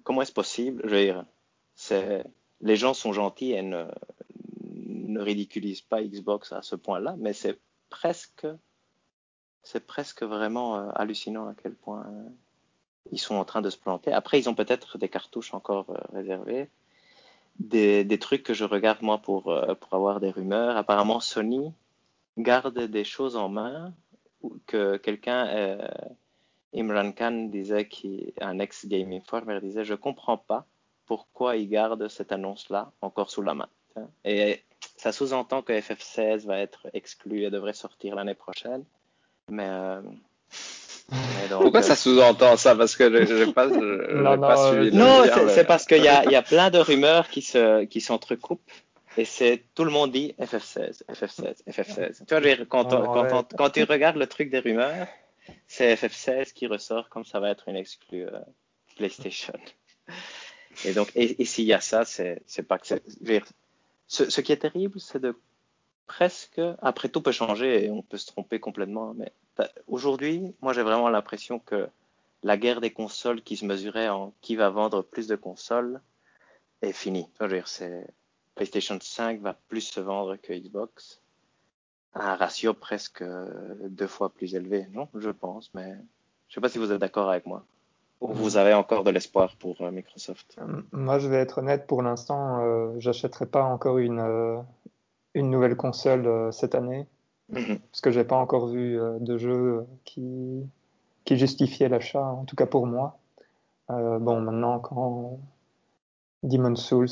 comment 0.04 0.22
est-ce 0.22 0.34
possible? 0.34 0.82
Je 0.86 0.90
veux 0.90 1.04
dire, 1.04 1.26
les 2.62 2.76
gens 2.76 2.94
sont 2.94 3.14
gentils 3.14 3.54
et 3.54 3.62
ne 3.64 5.20
ridiculisent 5.20 5.82
pas 5.82 6.04
Xbox 6.04 6.52
à 6.52 6.62
ce 6.62 6.76
point-là, 6.76 7.16
mais 7.18 7.34
c'est 7.34 7.60
presque 7.90 8.46
c'est 9.64 9.86
presque 9.86 10.24
vraiment 10.24 10.78
euh, 10.78 10.90
hallucinant 10.96 11.48
à 11.48 11.54
quel 11.62 11.74
point 11.74 12.06
euh, 12.08 12.30
ils 13.12 13.20
sont 13.20 13.36
en 13.36 13.46
train 13.46 13.62
de 13.62 13.70
se 13.70 13.78
planter. 13.78 14.12
Après, 14.12 14.40
ils 14.40 14.50
ont 14.50 14.56
peut-être 14.56 14.98
des 14.98 15.10
cartouches 15.10 15.54
encore 15.54 15.90
euh, 15.90 16.00
réservées. 16.14 16.70
Des, 17.60 18.20
trucs 18.20 18.44
que 18.44 18.54
je 18.54 18.64
regarde 18.64 19.02
moi 19.02 19.20
pour, 19.20 19.54
avoir 19.92 20.20
des 20.20 20.32
rumeurs. 20.32 20.78
Apparemment, 20.78 21.20
Sony 21.20 21.72
garde 22.38 22.80
des 22.80 23.04
choses 23.04 23.36
en 23.36 23.50
main 23.50 23.94
que 24.66 24.98
quelqu'un, 24.98 25.78
Imran 26.74 27.12
Khan 27.12 27.50
disait, 27.52 27.88
qui 27.88 28.34
un 28.40 28.58
ex-Game 28.58 29.12
Informer, 29.12 29.60
disait, 29.62 29.84
je 29.84 29.94
comprends 29.94 30.38
pas 30.38 30.66
pourquoi 31.06 31.58
ils 31.58 31.70
gardent 31.70 32.08
cette 32.08 32.32
annonce-là 32.32 32.94
encore 33.02 33.30
sous 33.30 33.44
la 33.44 33.54
main. 33.54 33.70
Et 34.24 34.64
ça 34.96 35.12
sous-entend 35.12 35.62
que 35.62 35.74
FF16 35.74 36.48
va 36.48 36.58
être 36.58 36.88
exclu 36.94 37.44
et 37.44 37.52
devrait 37.52 37.74
sortir 37.74 38.16
l'année 38.16 38.34
prochaine. 38.34 38.86
Mais, 39.52 39.68
euh, 39.68 40.02
Pourquoi 41.50 41.82
ça 41.82 41.94
euh, 41.94 41.96
sous-entend 41.96 42.56
ça? 42.56 42.74
Parce 42.76 42.96
que 42.96 43.26
je 43.26 43.34
n'ai 43.34 43.54
pas, 43.54 43.68
pas 44.38 44.72
suivi. 44.72 44.96
Non, 44.96 45.24
c'est 45.50 45.66
parce 45.66 45.86
qu'il 45.86 46.04
y 46.04 46.08
a, 46.08 46.24
y 46.26 46.36
a 46.36 46.42
plein 46.42 46.70
de 46.70 46.80
rumeurs 46.80 47.28
qui 47.28 47.42
se 47.42 47.84
qui 47.84 48.02
s'entrecoupent. 48.02 48.72
Et 49.18 49.26
c'est 49.26 49.66
tout 49.76 49.84
le 49.84 49.92
monde 49.92 50.14
dit 50.14 50.34
FF16, 50.40 51.04
FF16, 51.12 51.64
FF16. 51.70 52.26
Tu 52.26 52.34
vois, 52.34 52.66
quand, 52.66 52.86
quand, 52.86 53.56
quand, 53.58 53.70
tu 53.70 53.84
regardes 53.84 54.16
le 54.16 54.26
truc 54.26 54.50
des 54.50 54.60
rumeurs, 54.60 55.06
c'est 55.68 55.94
FF16 55.96 56.54
qui 56.54 56.66
ressort 56.66 57.10
comme 57.10 57.26
ça 57.26 57.42
va 57.42 57.50
être 57.50 57.68
une 57.68 57.76
exclue 57.76 58.26
euh, 58.26 58.40
PlayStation. 58.96 59.60
Et 60.86 60.94
donc, 60.94 61.12
et, 61.16 61.44
s'il 61.44 61.66
y 61.66 61.74
a 61.74 61.82
ça, 61.82 62.06
c'est 62.06 62.64
pas 62.66 62.78
que 62.78 62.88
c'est. 62.88 63.04
Ce, 64.08 64.30
ce 64.30 64.40
qui 64.40 64.54
est 64.54 64.58
terrible, 64.58 64.98
c'est 65.02 65.20
de 65.20 65.36
presque. 66.12 66.62
Après, 66.82 67.08
tout 67.08 67.22
peut 67.22 67.32
changer 67.32 67.86
et 67.86 67.90
on 67.90 68.02
peut 68.02 68.18
se 68.18 68.28
tromper 68.28 68.60
complètement. 68.60 69.14
Mais 69.14 69.32
aujourd'hui, 69.88 70.54
moi, 70.62 70.74
j'ai 70.74 70.84
vraiment 70.84 71.10
l'impression 71.10 71.58
que 71.60 71.88
la 72.44 72.58
guerre 72.58 72.82
des 72.82 72.92
consoles 72.92 73.42
qui 73.42 73.56
se 73.56 73.66
mesurait 73.66 74.10
en 74.10 74.34
qui 74.42 74.58
va 74.58 74.70
vendre 74.70 75.04
plus 75.04 75.28
de 75.28 75.38
consoles 75.38 76.02
est 76.82 76.92
finie. 76.92 77.28
Je 77.40 77.46
veux 77.46 77.54
dire, 77.54 77.70
c'est 77.70 78.08
PlayStation 78.56 79.00
5 79.02 79.40
va 79.40 79.54
plus 79.70 79.82
se 79.82 80.02
vendre 80.02 80.36
que 80.36 80.52
Xbox 80.52 81.22
à 82.14 82.34
un 82.34 82.36
ratio 82.36 82.74
presque 82.74 83.24
deux 83.88 84.08
fois 84.08 84.34
plus 84.34 84.54
élevé. 84.54 84.88
Non, 84.92 85.08
je 85.16 85.30
pense, 85.30 85.72
mais 85.74 85.96
je 86.50 86.56
sais 86.56 86.62
pas 86.62 86.68
si 86.68 86.78
vous 86.78 86.92
êtes 86.92 87.00
d'accord 87.00 87.30
avec 87.30 87.46
moi. 87.46 87.64
Ou 88.20 88.34
vous 88.34 88.58
avez 88.58 88.74
encore 88.74 89.06
de 89.06 89.12
l'espoir 89.12 89.56
pour 89.56 89.82
euh, 89.82 89.92
Microsoft 89.92 90.58
euh, 90.60 90.82
Moi, 90.92 91.18
je 91.20 91.28
vais 91.28 91.38
être 91.38 91.60
honnête, 91.60 91.88
pour 91.88 92.04
l'instant, 92.04 92.60
euh, 92.60 92.94
j'achèterai 93.00 93.48
pas 93.48 93.64
encore 93.64 93.98
une, 93.98 94.20
euh, 94.20 94.58
une 95.34 95.50
nouvelle 95.50 95.76
console 95.76 96.28
euh, 96.28 96.52
cette 96.52 96.76
année, 96.76 97.08
mhm. 97.50 97.80
parce 97.80 98.02
que 98.02 98.12
j'ai 98.12 98.24
pas 98.24 98.36
encore 98.36 98.68
vu 98.68 99.00
euh, 99.00 99.18
de 99.20 99.38
jeu 99.38 99.86
qui, 100.04 100.66
qui 101.26 101.38
justifiait 101.38 101.90
l'achat, 101.90 102.26
en 102.26 102.46
tout 102.46 102.56
cas 102.56 102.66
pour 102.66 102.88
moi. 102.88 103.18
Euh, 103.90 104.20
bon, 104.20 104.42
maintenant, 104.42 104.80
quand 104.80 105.40
Demon's 106.44 106.82
Souls 106.82 107.10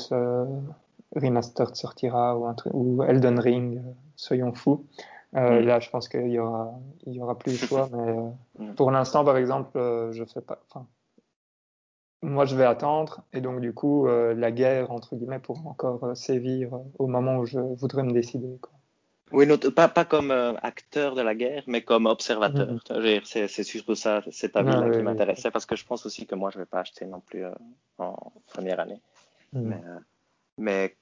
Remastered 1.16 1.74
sortira 1.74 2.36
ou, 2.36 2.46
un 2.46 2.54
ou 2.72 3.02
Elden 3.02 3.38
Ring, 3.38 3.82
soyons 4.16 4.52
fous. 4.52 4.84
Mhm. 5.32 5.60
Là, 5.60 5.80
je 5.80 5.90
pense 5.90 6.08
qu'il 6.08 6.28
y 6.28 6.38
aura, 6.38 6.72
il 7.06 7.14
y 7.14 7.20
aura 7.20 7.38
plus 7.38 7.52
de 7.60 7.66
choix, 7.66 7.88
mais 7.92 8.16
mhm. 8.58 8.74
pour 8.74 8.90
l'instant, 8.90 9.24
par 9.24 9.36
exemple, 9.36 9.78
je 10.12 10.24
fais 10.24 10.40
pas. 10.40 10.58
Enfin, 10.68 10.86
moi, 12.22 12.44
je 12.44 12.54
vais 12.54 12.64
attendre, 12.64 13.22
et 13.32 13.40
donc 13.40 13.60
du 13.60 13.72
coup, 13.72 14.06
euh, 14.06 14.34
la 14.34 14.50
guerre 14.50 14.90
entre 14.90 15.16
guillemets 15.16 15.38
pourra 15.38 15.62
encore 15.70 16.04
euh, 16.04 16.14
sévir 16.14 16.74
euh, 16.74 16.78
au 16.98 17.06
moment 17.06 17.38
où 17.38 17.46
je 17.46 17.58
voudrais 17.58 18.02
me 18.02 18.12
décider. 18.12 18.58
Quoi. 18.60 18.72
Oui, 19.32 19.46
pas, 19.74 19.88
pas 19.88 20.04
comme 20.04 20.32
acteur 20.60 21.14
de 21.14 21.22
la 21.22 21.36
guerre, 21.36 21.62
mais 21.66 21.82
comme 21.82 22.06
observateur. 22.06 22.68
Mm-hmm. 22.68 23.46
C'est 23.46 23.62
surtout 23.62 23.94
ça, 23.94 24.22
cet 24.30 24.56
avis-là 24.56 24.86
ah, 24.86 24.90
qui 24.90 25.02
m'intéressait, 25.02 25.52
parce 25.52 25.66
que 25.66 25.76
je 25.76 25.86
pense 25.86 26.04
aussi 26.04 26.26
que 26.26 26.34
moi, 26.34 26.50
je 26.52 26.58
vais 26.58 26.66
pas 26.66 26.80
acheter 26.80 27.06
non 27.06 27.20
plus 27.20 27.44
en 27.98 28.16
première 28.48 28.80
année. 28.80 29.00
Mm. 29.52 29.68
Mais, 29.68 29.82
mais, 30.58 30.96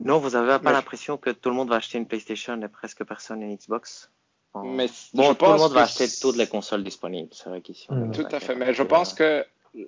non, 0.00 0.18
vous 0.18 0.36
avez 0.36 0.62
pas 0.62 0.72
l'impression 0.72 1.16
que 1.16 1.30
tout 1.30 1.48
le 1.48 1.56
monde 1.56 1.70
va 1.70 1.76
acheter 1.76 1.96
une 1.96 2.06
PlayStation 2.06 2.60
et 2.60 2.68
presque 2.68 3.04
personne 3.04 3.40
une 3.40 3.56
Xbox? 3.56 4.10
Mais 4.54 4.88
bon, 5.14 5.34
tout 5.34 5.44
le 5.44 5.58
monde 5.58 5.72
va 5.72 5.82
acheter 5.82 6.06
toutes 6.20 6.36
les 6.36 6.46
consoles 6.46 6.82
disponibles, 6.82 7.30
c'est 7.32 7.48
vrai 7.48 7.60
qu'ici. 7.60 7.86
Mm. 7.90 8.12
Tout 8.12 8.26
à 8.30 8.40
fait, 8.40 8.54
mais 8.54 8.74
je 8.74 8.82
pense 8.82 9.14
que 9.14 9.44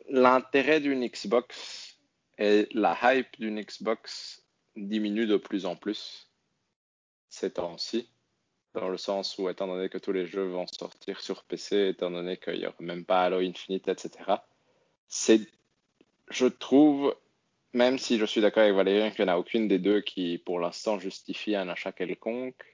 l'intérêt 0.08 0.80
d'une 0.80 1.06
Xbox 1.06 1.96
et 2.38 2.68
la 2.72 2.96
hype 3.02 3.38
d'une 3.38 3.60
Xbox 3.60 4.42
diminue 4.76 5.26
de 5.26 5.36
plus 5.36 5.66
en 5.66 5.76
plus 5.76 6.28
ces 7.28 7.50
temps-ci, 7.50 8.08
dans 8.74 8.88
le 8.88 8.96
sens 8.96 9.38
où, 9.38 9.48
étant 9.48 9.66
donné 9.66 9.88
que 9.88 9.98
tous 9.98 10.12
les 10.12 10.26
jeux 10.26 10.46
vont 10.46 10.66
sortir 10.66 11.20
sur 11.20 11.44
PC, 11.44 11.88
étant 11.88 12.10
donné 12.10 12.36
qu'il 12.36 12.58
n'y 12.58 12.66
aura 12.66 12.76
même 12.80 13.04
pas 13.04 13.22
Halo 13.22 13.38
Infinite, 13.38 13.88
etc., 13.88 14.10
c'est, 15.08 15.40
je 16.28 16.46
trouve, 16.46 17.14
même 17.72 17.98
si 17.98 18.18
je 18.18 18.24
suis 18.24 18.40
d'accord 18.40 18.62
avec 18.62 18.74
Valérie 18.74 19.12
qu'il 19.12 19.24
n'y 19.24 19.30
en 19.30 19.34
a 19.34 19.38
aucune 19.38 19.68
des 19.68 19.78
deux 19.78 20.00
qui, 20.00 20.38
pour 20.38 20.60
l'instant, 20.60 20.98
justifie 20.98 21.56
un 21.56 21.68
achat 21.68 21.92
quelconque, 21.92 22.69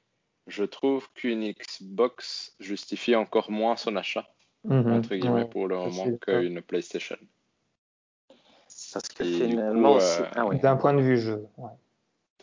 je 0.46 0.64
trouve 0.64 1.08
qu'une 1.14 1.52
Xbox 1.52 2.54
justifie 2.60 3.16
encore 3.16 3.50
moins 3.50 3.76
son 3.76 3.96
achat, 3.96 4.28
mhm. 4.64 4.92
entre 4.92 5.14
guillemets, 5.16 5.46
pour 5.46 5.66
le 5.66 5.76
moment, 5.76 6.16
qu'une 6.18 6.62
PlayStation. 6.62 7.16
Parce 8.92 9.08
que 9.08 9.24
finalement, 9.24 9.96
euh, 9.96 10.22
ah 10.34 10.44
d'un 10.54 10.76
point 10.76 10.94
de 10.94 11.00
vue 11.00 11.18
jeu. 11.18 11.46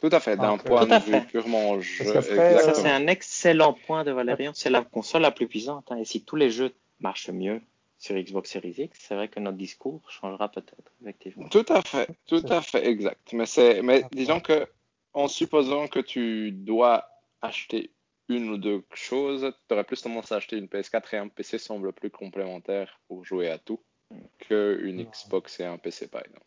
Tout 0.01 0.09
à 0.11 0.19
fait, 0.19 0.35
d'un 0.35 0.57
point 0.57 0.85
de 0.85 0.99
vue 1.05 1.21
purement 1.27 1.79
jeu. 1.79 2.05
Ça, 2.05 2.21
c'est 2.21 2.89
un 2.89 3.07
excellent 3.07 3.73
point 3.73 4.03
de 4.03 4.11
Valérian. 4.11 4.51
C'est 4.53 4.69
la 4.69 4.81
console 4.81 5.21
la 5.21 5.31
plus 5.31 5.47
puissante. 5.47 5.91
Hein. 5.91 5.97
Et 5.97 6.05
si 6.05 6.23
tous 6.23 6.35
les 6.35 6.49
jeux 6.49 6.73
marchent 6.99 7.29
mieux 7.29 7.61
sur 7.99 8.15
Xbox 8.15 8.51
Series 8.51 8.75
X, 8.77 8.99
c'est 9.01 9.15
vrai 9.15 9.29
que 9.29 9.39
notre 9.39 9.57
discours 9.57 10.01
changera 10.09 10.49
peut-être, 10.49 10.91
effectivement. 11.01 11.47
Tout 11.47 11.65
à 11.69 11.81
fait, 11.81 12.09
tout 12.25 12.43
à 12.49 12.61
fait, 12.61 12.85
exact. 12.85 13.31
Mais, 13.31 13.45
c'est, 13.45 13.81
mais 13.81 14.03
disons 14.11 14.41
que, 14.41 14.67
en 15.13 15.29
supposant 15.29 15.87
que 15.87 15.99
tu 15.99 16.51
dois 16.51 17.12
acheter 17.43 17.91
une 18.29 18.49
ou 18.49 18.57
deux 18.57 18.83
choses, 18.93 19.53
tu 19.67 19.73
aurais 19.73 19.83
plus 19.83 20.01
tendance 20.01 20.31
à 20.31 20.37
acheter 20.37 20.57
une 20.57 20.67
PS4 20.67 21.13
et 21.13 21.17
un 21.17 21.27
PC 21.27 21.57
semble 21.59 21.91
plus 21.93 22.09
complémentaire 22.09 22.99
pour 23.07 23.25
jouer 23.25 23.49
à 23.49 23.57
tout 23.57 23.79
qu'une 24.39 25.03
Xbox 25.03 25.59
et 25.59 25.65
un 25.65 25.77
PC 25.77 26.07
par 26.07 26.21
exemple. 26.25 26.45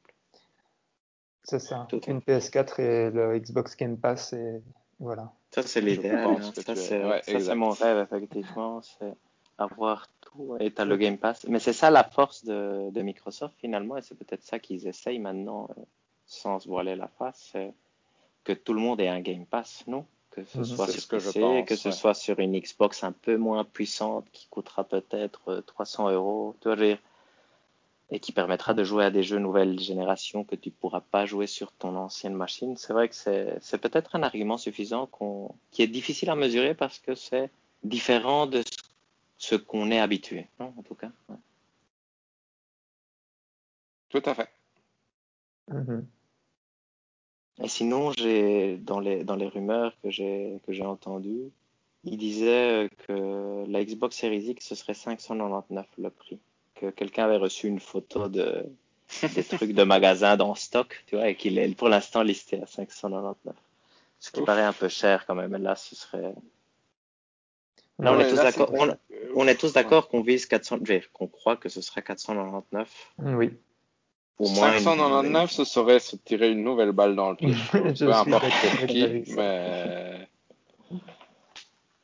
C'est 1.44 1.60
ça, 1.60 1.86
une 2.08 2.20
PS4 2.20 2.80
et 2.80 3.10
le 3.10 3.38
Xbox 3.38 3.76
Game 3.76 3.98
Pass 3.98 4.32
et 4.32 4.62
voilà. 4.98 5.32
Ça 5.50 5.62
c'est 5.62 5.80
l'idéal, 5.80 6.26
hein. 6.26 6.52
ça 6.54 6.74
c'est 6.74 7.54
mon 7.54 7.70
rêve 7.70 7.98
effectivement, 7.98 8.80
c'est 8.82 9.14
avoir 9.58 10.08
tout 10.20 10.56
et 10.58 10.72
tu 10.72 10.80
as 10.80 10.84
le 10.84 10.96
Game 10.96 11.18
Pass. 11.18 11.46
Mais 11.46 11.58
c'est 11.58 11.72
ça 11.72 11.90
la 11.90 12.04
force 12.04 12.44
de, 12.44 12.90
de 12.90 13.02
Microsoft 13.02 13.54
finalement 13.58 13.96
et 13.96 14.02
c'est 14.02 14.16
peut-être 14.16 14.42
ça 14.42 14.58
qu'ils 14.58 14.88
essayent 14.88 15.18
maintenant 15.18 15.68
euh, 15.76 15.82
sans 16.24 16.58
se 16.58 16.68
voiler 16.68 16.96
la 16.96 17.08
face, 17.08 17.54
que 18.42 18.52
tout 18.52 18.72
le 18.72 18.80
monde 18.80 19.00
ait 19.00 19.08
un 19.08 19.20
Game 19.20 19.46
Pass, 19.46 19.84
non? 19.86 20.06
Que 20.36 20.44
ce 20.44 20.58
Mhm. 20.58 20.64
soit 20.64 20.86
sur 20.88 21.00
ce 21.02 21.06
que 21.06 21.18
je 21.18 21.26
PC, 21.26 21.40
pense, 21.40 21.68
que 21.68 21.76
ce 21.76 21.88
ouais. 21.88 21.94
soit 21.94 22.14
sur 22.14 22.38
une 22.40 22.58
Xbox 22.58 23.02
un 23.04 23.12
peu 23.12 23.36
moins 23.36 23.64
puissante 23.64 24.26
qui 24.32 24.46
coûtera 24.48 24.84
peut-être 24.84 25.40
euh, 25.48 25.60
300 25.62 26.10
euros, 26.10 26.54
tu 26.60 26.68
vois, 26.68 26.76
je 26.76 26.80
veux 26.82 26.86
dire, 26.88 26.98
et 28.10 28.20
qui 28.20 28.30
permettra 28.32 28.72
de 28.74 28.84
jouer 28.84 29.04
à 29.04 29.10
des 29.10 29.22
jeux 29.24 29.38
nouvelle 29.38 29.80
génération 29.80 30.44
que 30.44 30.54
tu 30.54 30.70
pourras 30.70 31.00
pas 31.00 31.26
jouer 31.26 31.46
sur 31.48 31.72
ton 31.72 31.96
ancienne 31.96 32.34
machine. 32.34 32.76
C'est 32.76 32.92
vrai 32.92 33.08
que 33.08 33.14
c'est 33.16 33.56
c'est 33.60 33.78
peut-être 33.78 34.14
un 34.14 34.22
argument 34.22 34.58
suffisant 34.58 35.08
qui 35.72 35.82
est 35.82 35.88
difficile 35.88 36.30
à 36.30 36.36
mesurer 36.36 36.74
parce 36.74 36.98
que 37.00 37.14
c'est 37.16 37.50
différent 37.82 38.46
de 38.46 38.62
ce- 39.38 39.56
qu'on 39.56 39.90
est 39.90 39.98
habitué, 39.98 40.46
non, 40.60 40.72
en 40.76 40.82
tout 40.82 40.94
cas. 40.94 41.10
ouais. 41.28 41.36
Tout 44.08 44.22
à 44.24 44.34
fait. 44.34 44.48
Mhm. 45.68 46.06
Et 47.62 47.68
sinon, 47.68 48.12
j'ai 48.12 48.76
dans 48.78 49.00
les 49.00 49.24
dans 49.24 49.36
les 49.36 49.46
rumeurs 49.48 49.92
que 50.02 50.10
j'ai 50.10 50.60
que 50.66 50.72
j'ai 50.72 50.84
entendues, 50.84 51.50
il 52.04 52.18
disait 52.18 52.88
que 53.06 53.64
la 53.68 53.84
Xbox 53.84 54.16
Series 54.16 54.50
X 54.50 54.66
ce 54.68 54.74
serait 54.74 54.94
599 54.94 55.86
le 55.98 56.10
prix, 56.10 56.38
que 56.74 56.90
quelqu'un 56.90 57.24
avait 57.24 57.38
reçu 57.38 57.66
une 57.68 57.80
photo 57.80 58.28
de 58.28 58.66
des 59.34 59.44
trucs 59.44 59.72
de 59.72 59.82
magasin 59.84 60.36
dans 60.36 60.54
stock, 60.54 61.02
tu 61.06 61.16
vois, 61.16 61.28
et 61.28 61.36
qu'il 61.36 61.58
est 61.58 61.74
pour 61.74 61.88
l'instant 61.88 62.22
listé 62.22 62.60
à 62.62 62.66
599. 62.66 63.54
Ce 64.18 64.30
qui 64.30 64.40
Ouf. 64.40 64.46
paraît 64.46 64.62
un 64.62 64.72
peu 64.72 64.88
cher 64.88 65.26
quand 65.26 65.34
même. 65.34 65.54
Et 65.54 65.58
là, 65.58 65.76
ce 65.76 65.94
serait 65.94 66.34
Là, 67.98 68.12
on 68.12 68.16
Ouais, 68.18 68.24
est 68.24 68.28
tous 68.28 68.36
là, 68.36 68.44
d'accord. 68.44 68.68
c'est- 68.74 68.80
On, 69.34 69.42
on 69.42 69.48
est 69.48 69.54
tous 69.58 69.72
d'accord 69.72 70.08
qu'on 70.08 70.20
vise 70.20 70.44
400, 70.46 70.76
je 70.82 70.92
veux 70.92 70.98
dire, 71.00 71.10
qu'on 71.12 71.28
croit 71.28 71.56
que 71.56 71.68
ce 71.70 71.80
sera 71.80 72.02
499. 72.02 73.12
Oui, 73.18 73.50
Une- 74.38 74.46
599, 74.46 75.50
ce 75.50 75.64
serait 75.64 75.98
se 75.98 76.16
tirer 76.16 76.50
une 76.50 76.62
nouvelle 76.62 76.92
balle 76.92 77.16
dans 77.16 77.30
le 77.30 77.36
pied. 77.36 77.54
Peu 77.72 78.12
importe 78.12 78.44
pour 78.60 78.86
qui, 78.86 79.24
mais. 79.34 80.28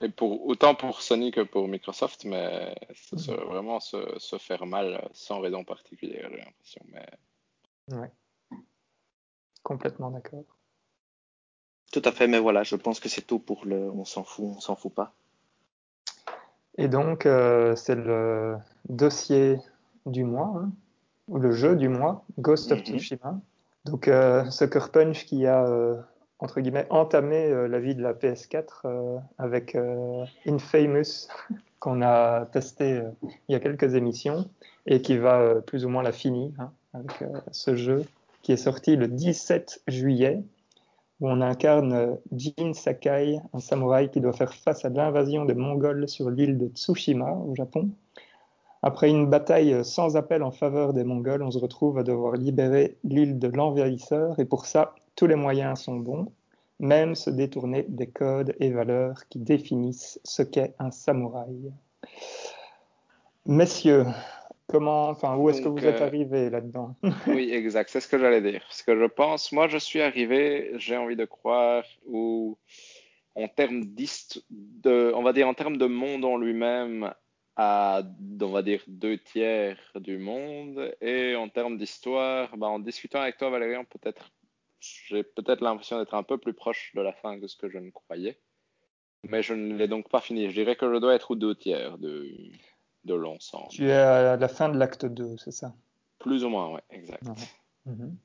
Et 0.01 0.09
pour, 0.09 0.47
autant 0.47 0.75
pour 0.75 1.01
Sony 1.01 1.31
que 1.31 1.43
pour 1.43 1.69
Microsoft, 1.69 2.25
mais 2.25 2.75
ce 2.95 3.17
serait 3.17 3.45
vraiment 3.45 3.79
se, 3.79 3.99
se 4.19 4.37
faire 4.37 4.67
mal 4.67 5.09
sans 5.13 5.41
raison 5.41 5.63
particulière, 5.63 6.29
j'ai 6.33 6.39
l'impression. 6.39 6.85
Mais 6.89 7.07
complètement 9.63 10.11
d'accord. 10.11 10.45
Tout 11.93 12.03
à 12.05 12.11
fait, 12.11 12.27
mais 12.27 12.41
voilà, 12.41 12.63
je 12.65 12.75
pense 12.75 12.99
que 12.99 13.09
c'est 13.09 13.23
tout 13.23 13.39
pour 13.39 13.65
le. 13.65 13.91
On 13.91 14.05
s'en 14.05 14.25
fout, 14.25 14.47
on 14.57 14.61
s'en 14.61 14.75
fout 14.75 14.93
pas. 14.93 15.15
Et 16.79 16.89
donc, 16.89 17.27
euh, 17.27 17.77
c'est 17.77 17.95
le 17.95 18.57
dossier 18.89 19.59
du 20.07 20.25
mois, 20.25 20.53
hein, 20.57 20.73
ou 21.29 21.39
le 21.39 21.53
jeu 21.53 21.77
du 21.77 21.89
mois, 21.89 22.25
Ghost 22.39 22.73
of 22.73 22.79
Mhm. 22.81 22.85
Tsushima. 22.85 23.41
Donc, 23.85 24.09
euh, 24.09 24.49
Sucker 24.51 24.87
Punch 24.93 25.25
qui 25.27 25.47
a, 25.47 25.65
euh, 25.67 25.97
entre 26.39 26.61
guillemets, 26.61 26.87
entamé 26.91 27.47
euh, 27.47 27.67
la 27.69 27.81
vie 27.81 27.95
de 27.95 28.03
la 28.03 28.15
PS4 28.15 28.83
euh, 28.85 29.19
avec 29.39 29.77
Infamous, 30.47 31.29
qu'on 31.81 32.01
a 32.03 32.47
testé 32.47 33.03
il 33.49 33.53
y 33.53 33.55
a 33.57 33.61
quelques 33.61 33.95
émissions, 33.95 34.49
et 34.87 35.03
qui 35.03 35.17
va 35.17 35.57
plus 35.67 35.85
ou 35.85 35.89
moins 35.89 36.03
la 36.03 36.13
finir 36.13 36.53
hein, 36.59 36.73
avec 36.95 37.25
ce 37.51 37.75
jeu 37.75 38.05
qui 38.43 38.53
est 38.53 38.57
sorti 38.57 38.97
le 38.97 39.09
17 39.09 39.83
juillet, 39.89 40.43
où 41.21 41.29
on 41.29 41.41
incarne 41.41 42.19
Jin 42.33 42.73
Sakai, 42.75 43.39
un 43.53 43.61
samouraï 43.61 44.11
qui 44.11 44.21
doit 44.21 44.33
faire 44.33 44.53
face 44.55 44.85
à 44.85 44.89
l'invasion 44.91 45.45
des 45.45 45.55
Mongols 45.55 46.09
sur 46.09 46.31
l'île 46.31 46.59
de 46.59 46.67
Tsushima, 46.69 47.31
au 47.33 47.55
Japon. 47.55 47.91
Après 48.85 49.09
une 49.09 49.31
bataille 49.31 49.85
sans 49.85 50.17
appel 50.17 50.43
en 50.43 50.51
faveur 50.51 50.93
des 50.93 51.05
Mongols, 51.05 51.43
on 51.43 51.53
se 51.53 51.59
retrouve 51.59 51.99
à 51.99 52.03
devoir 52.03 52.35
libérer 52.35 52.97
l'île 53.05 53.39
de 53.39 53.47
l'envahisseur, 53.47 54.41
et 54.41 54.45
pour 54.45 54.67
ça, 54.67 54.95
tous 55.15 55.29
les 55.29 55.37
moyens 55.37 55.81
sont 55.81 55.97
bons, 55.97 56.33
même 56.81 57.15
se 57.15 57.31
détourner 57.31 57.85
des 57.89 58.09
codes 58.09 58.57
et 58.59 58.71
valeurs 58.71 59.29
qui 59.29 59.39
définissent 59.39 60.21
ce 60.25 60.43
qu'est 60.43 60.75
un 60.81 60.91
samouraï. 60.91 61.73
Messieurs, 63.47 64.05
comment, 64.67 65.09
enfin, 65.11 65.37
où 65.37 65.49
est-ce 65.49 65.63
que 65.63 65.69
vous 65.69 65.87
êtes 65.87 66.01
euh, 66.01 66.07
arrivés 66.07 66.51
là-dedans? 66.51 66.97
Oui, 67.29 67.53
exact, 67.53 67.89
c'est 67.89 68.01
ce 68.01 68.09
que 68.09 68.19
j'allais 68.19 68.41
dire. 68.43 68.65
Ce 68.71 68.83
que 68.83 68.99
je 68.99 69.05
pense, 69.05 69.53
moi 69.53 69.69
je 69.69 69.79
suis 69.79 70.03
arrivé, 70.03 70.73
j'ai 70.77 70.97
envie 70.97 71.17
de 71.17 71.25
croire, 71.25 71.85
où 72.07 72.59
en 73.37 73.47
termes 73.47 73.85
de, 74.51 75.13
on 75.15 75.23
va 75.23 75.33
dire 75.33 75.47
en 75.47 75.55
termes 75.55 75.77
de 75.77 75.87
monde 75.87 76.25
en 76.25 76.37
lui-même, 76.37 77.13
à, 77.57 78.03
on 78.41 78.49
va 78.49 78.63
dire, 78.63 78.83
deux 78.87 79.19
tiers 79.19 79.79
du 79.97 80.19
monde, 80.19 80.95
et 81.01 81.37
en 81.37 81.49
termes 81.49 81.77
d'histoire, 81.77 82.57
bah, 82.57 82.69
en 82.69 82.79
discutant 82.79 83.21
avec 83.21 83.37
toi, 83.37 83.51
Valérian, 83.51 83.85
peut-être, 83.85 84.31
j'ai 84.81 85.23
peut-être 85.23 85.61
l'impression 85.61 85.99
d'être 85.99 86.15
un 86.15 86.23
peu 86.23 86.39
plus 86.39 86.55
proche 86.55 86.93
de 86.95 87.01
la 87.01 87.13
fin 87.13 87.39
que 87.39 87.47
ce 87.47 87.57
que 87.57 87.69
je 87.69 87.79
ne 87.79 87.91
croyais, 87.91 88.39
mais 89.25 89.43
je 89.43 89.55
ne 89.55 89.77
l'ai 89.77 89.89
donc 89.89 90.09
pas 90.09 90.21
fini. 90.21 90.49
Je 90.49 90.55
dirais 90.55 90.77
que 90.77 90.93
je 90.93 90.99
dois 90.99 91.15
être 91.15 91.33
aux 91.33 91.37
deux 91.37 91.55
tiers 91.55 91.99
de, 91.99 92.29
de 93.05 93.15
l'ensemble. 93.15 93.69
Tu 93.71 93.89
es 93.89 93.93
à 93.93 94.37
la 94.37 94.49
fin 94.49 94.69
de 94.69 94.79
l'acte 94.79 95.07
2, 95.07 95.37
c'est 95.37 95.53
ça? 95.53 95.75
Plus 96.19 96.45
ou 96.45 96.49
moins, 96.49 96.73
ouais, 96.73 96.83
exact. 96.91 97.23
Ouais. 97.23 97.93
Mhm. 97.93 98.17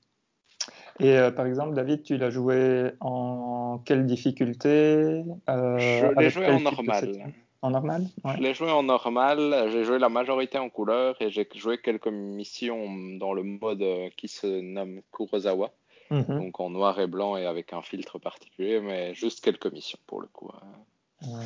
Et 1.00 1.18
euh, 1.18 1.32
par 1.32 1.46
exemple, 1.46 1.76
David, 1.76 2.04
tu 2.04 2.18
l'as 2.18 2.32
joué 2.32 2.92
en 3.02 3.80
quelle 3.86 4.06
difficulté? 4.06 5.24
Euh, 5.50 5.78
Je 5.78 6.20
l'ai 6.20 6.30
joué 6.30 6.48
en 6.48 6.60
normal. 6.60 7.34
En 7.62 7.72
normal? 7.72 8.06
Je 8.24 8.30
ouais. 8.30 8.38
l'ai 8.40 8.54
joué 8.54 8.70
en 8.72 8.84
normal, 8.84 9.70
j'ai 9.72 9.84
joué 9.84 9.98
la 10.00 10.10
majorité 10.10 10.58
en 10.60 10.70
couleur 10.70 11.16
et 11.22 11.32
j'ai 11.32 11.48
joué 11.56 11.80
quelques 11.80 12.08
missions 12.08 12.88
dans 13.18 13.34
le 13.34 13.44
mode 13.44 13.82
euh, 13.82 14.10
qui 14.16 14.28
se 14.28 14.48
nomme 14.62 15.02
Kurosawa, 15.12 15.72
Mhm. 16.12 16.24
donc 16.40 16.60
en 16.60 16.70
noir 16.70 17.00
et 17.00 17.08
blanc 17.08 17.36
et 17.36 17.46
avec 17.46 17.74
un 17.74 17.82
filtre 17.82 18.20
particulier, 18.20 18.80
mais 18.80 19.14
juste 19.16 19.44
quelques 19.44 19.72
missions 19.74 20.00
pour 20.08 20.22
le 20.22 20.28
coup. 20.28 20.50
hein. 20.54 21.28
Ouais. 21.28 21.46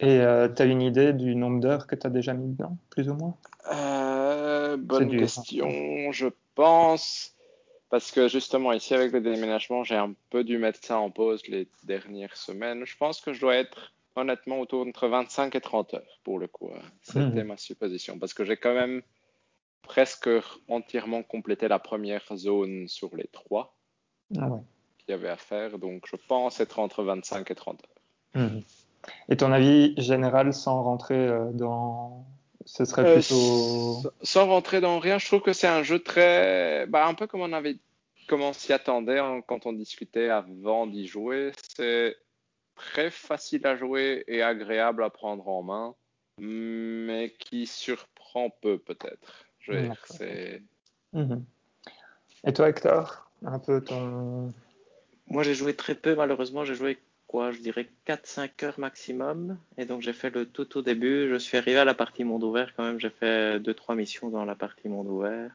Et 0.00 0.20
tu 0.54 0.62
as 0.62 0.64
une 0.66 0.82
idée 0.82 1.12
du 1.12 1.34
nombre 1.34 1.60
d'heures 1.60 1.86
que 1.88 1.96
tu 1.96 2.06
as 2.06 2.10
déjà 2.10 2.32
mis 2.34 2.46
dedans, 2.52 2.76
plus 2.90 3.08
ou 3.08 3.14
moins? 3.14 3.34
Euh, 3.72 4.76
bonne 4.76 5.08
dur. 5.08 5.20
question, 5.20 6.12
je 6.12 6.28
pense, 6.54 7.34
parce 7.90 8.12
que 8.12 8.28
justement 8.28 8.72
ici 8.72 8.94
avec 8.94 9.10
le 9.12 9.20
déménagement, 9.20 9.82
j'ai 9.82 9.96
un 9.96 10.12
peu 10.30 10.44
dû 10.44 10.58
mettre 10.58 10.78
ça 10.84 10.98
en 11.00 11.10
pause 11.10 11.42
les 11.48 11.66
dernières 11.82 12.36
semaines. 12.36 12.84
Je 12.84 12.96
pense 12.96 13.20
que 13.20 13.32
je 13.32 13.40
dois 13.40 13.56
être 13.56 13.92
honnêtement 14.18 14.60
autour 14.60 14.86
entre 14.86 15.08
25 15.08 15.54
et 15.54 15.60
30 15.60 15.94
heures 15.94 16.20
pour 16.24 16.38
le 16.38 16.46
coup. 16.48 16.70
hein. 16.74 16.82
C'était 17.02 17.20
Mhm. 17.42 17.44
ma 17.44 17.56
supposition, 17.56 18.18
parce 18.18 18.34
que 18.34 18.44
j'ai 18.44 18.56
quand 18.56 18.74
même 18.74 19.02
presque 19.82 20.28
entièrement 20.68 21.22
complété 21.22 21.68
la 21.68 21.78
première 21.78 22.24
zone 22.36 22.88
sur 22.88 23.14
les 23.16 23.26
trois 23.28 23.74
Ah 24.38 24.48
ouais. 24.48 24.60
qu'il 24.98 25.10
y 25.10 25.14
avait 25.14 25.28
à 25.30 25.36
faire, 25.36 25.78
donc 25.78 26.04
je 26.06 26.16
pense 26.28 26.60
être 26.60 26.78
entre 26.78 27.02
25 27.02 27.50
et 27.50 27.54
30 27.54 27.80
heures. 27.84 28.42
Mhm. 28.44 28.62
Et 29.30 29.36
ton 29.36 29.52
avis 29.52 29.94
général 29.96 30.52
sans 30.52 30.82
rentrer 30.82 31.14
euh, 31.16 31.50
dans... 31.52 32.26
Ce 32.66 32.84
serait 32.84 33.06
Euh, 33.06 33.14
plutôt... 33.14 34.02
sans 34.22 34.46
rentrer 34.46 34.82
dans 34.82 34.98
rien, 34.98 35.16
je 35.18 35.26
trouve 35.26 35.40
que 35.40 35.54
c'est 35.54 35.68
un 35.68 35.82
jeu 35.82 36.00
très, 36.00 36.86
bah, 36.86 37.06
un 37.06 37.14
peu 37.14 37.26
comme 37.26 37.40
on 37.40 37.52
avait, 37.54 37.76
comme 38.28 38.42
on 38.42 38.52
s'y 38.52 38.74
attendait 38.74 39.18
hein, 39.20 39.40
quand 39.46 39.64
on 39.64 39.72
discutait 39.72 40.28
avant 40.28 40.86
d'y 40.86 41.06
jouer. 41.06 41.52
C'est 41.74 42.14
très 42.78 43.10
facile 43.10 43.66
à 43.66 43.76
jouer 43.76 44.24
et 44.26 44.42
agréable 44.42 45.02
à 45.04 45.10
prendre 45.10 45.46
en 45.48 45.62
main, 45.62 45.94
mais 46.38 47.34
qui 47.38 47.66
surprend 47.66 48.50
peu 48.50 48.78
peut-être. 48.78 49.46
Je 49.60 49.72
veux 49.72 49.82
dire, 49.82 50.04
c'est 50.06 50.62
Mhm. 51.12 51.44
Et 52.44 52.52
toi, 52.52 52.68
Hector 52.68 53.30
Un 53.44 53.58
peu 53.58 53.82
ton... 53.82 54.52
Moi, 55.26 55.42
j'ai 55.42 55.54
joué 55.54 55.74
très 55.74 55.94
peu, 55.94 56.14
malheureusement. 56.14 56.64
J'ai 56.64 56.74
joué 56.74 56.98
quoi 57.26 57.52
Je 57.52 57.58
dirais 57.60 57.88
4-5 58.06 58.64
heures 58.64 58.78
maximum. 58.80 59.58
Et 59.76 59.84
donc, 59.84 60.02
j'ai 60.02 60.12
fait 60.12 60.30
le 60.30 60.46
tout 60.46 60.78
au 60.78 60.82
début. 60.82 61.28
Je 61.28 61.36
suis 61.36 61.58
arrivé 61.58 61.78
à 61.78 61.84
la 61.84 61.94
partie 61.94 62.24
monde 62.24 62.44
ouvert 62.44 62.74
quand 62.74 62.84
même. 62.84 63.00
J'ai 63.00 63.10
fait 63.10 63.58
2-3 63.60 63.96
missions 63.96 64.30
dans 64.30 64.44
la 64.44 64.54
partie 64.54 64.88
monde 64.88 65.08
ouvert. 65.08 65.50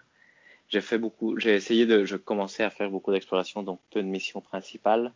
J'ai 0.69 0.81
fait 0.81 0.97
beaucoup. 0.97 1.39
J'ai 1.39 1.55
essayé 1.55 1.85
de. 1.85 2.05
Je 2.05 2.15
commençais 2.15 2.63
à 2.63 2.69
faire 2.69 2.89
beaucoup 2.89 3.11
d'exploration, 3.11 3.63
donc 3.63 3.79
peu 3.91 4.01
de 4.01 4.07
missions 4.07 4.41
principales. 4.41 5.11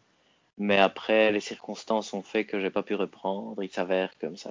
Mais 0.59 0.79
après, 0.79 1.31
les 1.31 1.39
circonstances 1.39 2.13
ont 2.13 2.23
fait 2.23 2.45
que 2.45 2.59
j'ai 2.59 2.71
pas 2.71 2.81
pu 2.81 2.95
reprendre. 2.95 3.61
Il 3.61 3.69
s'avère 3.69 4.17
comme 4.17 4.37
ça, 4.37 4.49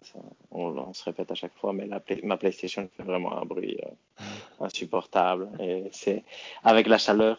on, 0.52 0.92
se 0.92 1.02
répète 1.02 1.32
à 1.32 1.34
chaque 1.34 1.54
fois, 1.54 1.72
mais 1.72 1.88
ma 2.22 2.36
PlayStation 2.36 2.88
fait 2.96 3.02
vraiment 3.02 3.36
un 3.36 3.44
bruit 3.44 3.76
euh, 3.84 4.24
insupportable. 4.60 5.48
Et 5.58 5.88
c'est 5.90 6.22
avec 6.62 6.86
la 6.86 6.98
chaleur, 6.98 7.38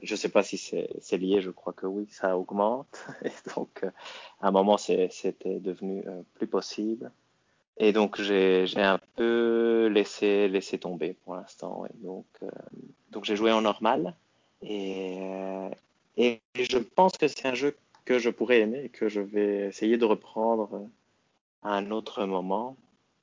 je 0.00 0.14
sais 0.14 0.28
pas 0.28 0.44
si 0.44 0.58
c'est 0.58 1.18
lié, 1.18 1.40
je 1.40 1.50
crois 1.50 1.72
que 1.72 1.86
oui, 1.86 2.06
ça 2.08 2.38
augmente. 2.38 3.04
Et 3.24 3.32
donc, 3.56 3.80
euh, 3.82 3.90
à 4.40 4.48
un 4.48 4.52
moment, 4.52 4.78
c'était 4.78 5.58
devenu 5.58 6.04
euh, 6.06 6.22
plus 6.34 6.46
possible. 6.46 7.10
Et 7.78 7.92
donc, 7.92 8.20
j'ai 8.20 8.64
un 8.76 9.00
peu 9.16 9.88
laissé 9.92 10.46
laissé 10.46 10.78
tomber 10.78 11.16
pour 11.24 11.34
l'instant. 11.34 11.80
ouais. 11.80 11.90
Donc, 11.94 12.26
donc 13.10 13.24
j'ai 13.24 13.34
joué 13.34 13.50
en 13.50 13.62
normal. 13.62 14.14
Et, 14.62 15.18
et 16.16 16.40
je 16.54 16.78
pense 16.78 17.16
que 17.18 17.26
c'est 17.26 17.46
un 17.46 17.54
jeu 17.54 17.76
que 18.04 18.18
je 18.18 18.30
pourrais 18.30 18.60
aimer 18.60 18.84
et 18.84 18.88
que 18.90 19.08
je 19.08 19.20
vais 19.20 19.66
essayer 19.68 19.96
de 19.98 20.04
reprendre 20.04 20.68
euh, 20.74 20.86
à 21.62 21.74
un 21.76 21.90
autre 21.90 22.24
moment 22.26 22.76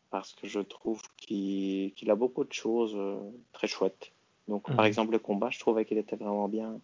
parce 0.09 0.33
que 0.33 0.47
je 0.47 0.59
trouve 0.59 1.01
qu'il 1.17 1.93
a 2.09 2.15
beaucoup 2.15 2.43
de 2.43 2.53
choses 2.53 2.95
euh, 2.95 3.17
très 3.53 3.67
chouettes. 3.67 4.11
Donc, 4.47 4.69
Mhm. 4.69 4.75
par 4.75 4.85
exemple, 4.85 5.11
le 5.13 5.19
combat, 5.19 5.49
je 5.49 5.59
trouvais 5.59 5.85
qu'il 5.85 5.97
était 5.97 6.15
vraiment 6.17 6.47
bien. 6.49 6.79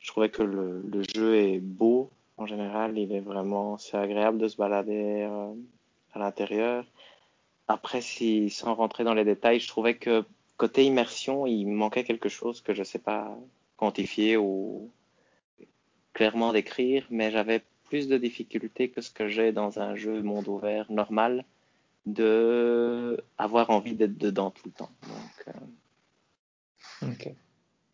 Je 0.00 0.08
trouvais 0.08 0.28
que 0.30 0.42
le, 0.42 0.82
le 0.82 1.02
jeu 1.02 1.36
est 1.36 1.58
beau 1.60 2.10
En 2.38 2.46
général, 2.46 2.98
il 2.98 3.12
est 3.12 3.20
vraiment, 3.20 3.78
c'est 3.78 3.96
agréable 3.96 4.38
de 4.38 4.48
se 4.48 4.56
balader 4.58 5.22
euh, 5.22 5.54
à 6.12 6.18
l'intérieur. 6.18 6.84
Après, 7.68 8.00
si, 8.02 8.50
sans 8.50 8.74
rentrer 8.74 9.04
dans 9.04 9.14
les 9.14 9.24
détails, 9.24 9.60
je 9.60 9.68
trouvais 9.68 9.96
que 9.96 10.24
côté 10.56 10.84
immersion, 10.84 11.46
il 11.46 11.66
manquait 11.66 12.04
quelque 12.04 12.28
chose 12.28 12.60
que 12.60 12.74
je 12.74 12.80
ne 12.80 12.84
sais 12.84 12.98
pas 12.98 13.36
quantifier 13.76 14.36
ou 14.36 14.90
clairement 16.16 16.54
décrire, 16.54 17.06
mais 17.10 17.30
j'avais 17.30 17.60
plus 17.84 18.08
de 18.08 18.16
difficultés 18.16 18.88
que 18.88 19.02
ce 19.02 19.10
que 19.10 19.28
j'ai 19.28 19.52
dans 19.52 19.80
un 19.80 19.94
jeu 19.96 20.22
monde 20.22 20.48
ouvert 20.48 20.90
normal 20.90 21.44
de 22.06 23.20
avoir 23.36 23.68
envie 23.68 23.94
d'être 23.94 24.16
dedans 24.16 24.50
tout 24.50 24.62
le 24.64 24.72
temps. 24.72 24.88
Euh, 27.02 27.12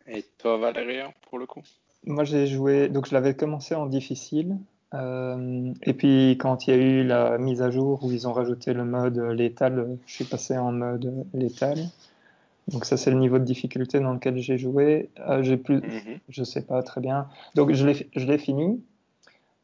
Et 0.07 0.23
toi, 0.37 0.57
Valérien, 0.57 1.13
pour 1.29 1.37
le 1.37 1.45
coup? 1.45 1.63
Moi, 2.05 2.23
j'ai 2.23 2.47
joué, 2.47 2.87
donc 2.87 3.07
je 3.07 3.13
l'avais 3.13 3.35
commencé 3.35 3.75
en 3.75 3.87
difficile. 3.87 4.57
Euh, 4.93 5.73
et 5.81 5.93
puis, 5.93 6.37
quand 6.39 6.65
il 6.65 6.69
y 6.69 6.73
a 6.73 6.81
eu 6.81 7.03
la 7.03 7.37
mise 7.37 7.61
à 7.61 7.71
jour 7.71 8.05
où 8.05 8.11
ils 8.13 8.25
ont 8.25 8.33
rajouté 8.33 8.73
le 8.73 8.85
mode 8.85 9.17
létal, 9.17 9.97
je 10.05 10.13
suis 10.13 10.25
passé 10.25 10.57
en 10.57 10.71
mode 10.71 11.25
létal. 11.33 11.89
Donc 12.67 12.85
ça, 12.85 12.97
c'est 12.97 13.11
le 13.11 13.17
niveau 13.17 13.39
de 13.39 13.43
difficulté 13.43 13.99
dans 13.99 14.13
lequel 14.13 14.37
j'ai 14.37 14.57
joué. 14.57 15.09
Euh, 15.19 15.43
j'ai 15.43 15.57
plus, 15.57 15.77
mhm. 15.77 16.19
je 16.29 16.43
sais 16.43 16.61
pas 16.61 16.81
très 16.83 17.01
bien. 17.01 17.27
Donc 17.55 17.71
je 17.73 17.85
l'ai 17.85 18.37
fini. 18.37 18.81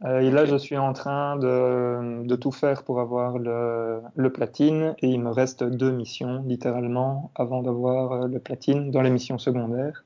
Euh, 0.05 0.19
et 0.19 0.31
là, 0.31 0.45
je 0.45 0.55
suis 0.55 0.77
en 0.77 0.93
train 0.93 1.35
de, 1.35 2.23
de 2.23 2.35
tout 2.35 2.51
faire 2.51 2.83
pour 2.83 3.01
avoir 3.01 3.37
le, 3.37 4.01
le, 4.15 4.31
platine 4.31 4.95
et 4.99 5.09
il 5.09 5.19
me 5.19 5.29
reste 5.29 5.63
deux 5.63 5.91
missions, 5.91 6.41
littéralement, 6.47 7.31
avant 7.35 7.61
d'avoir 7.61 8.13
euh, 8.13 8.27
le 8.27 8.39
platine 8.39 8.91
dans 8.91 9.01
les 9.01 9.09
missions 9.09 9.37
secondaires. 9.37 10.05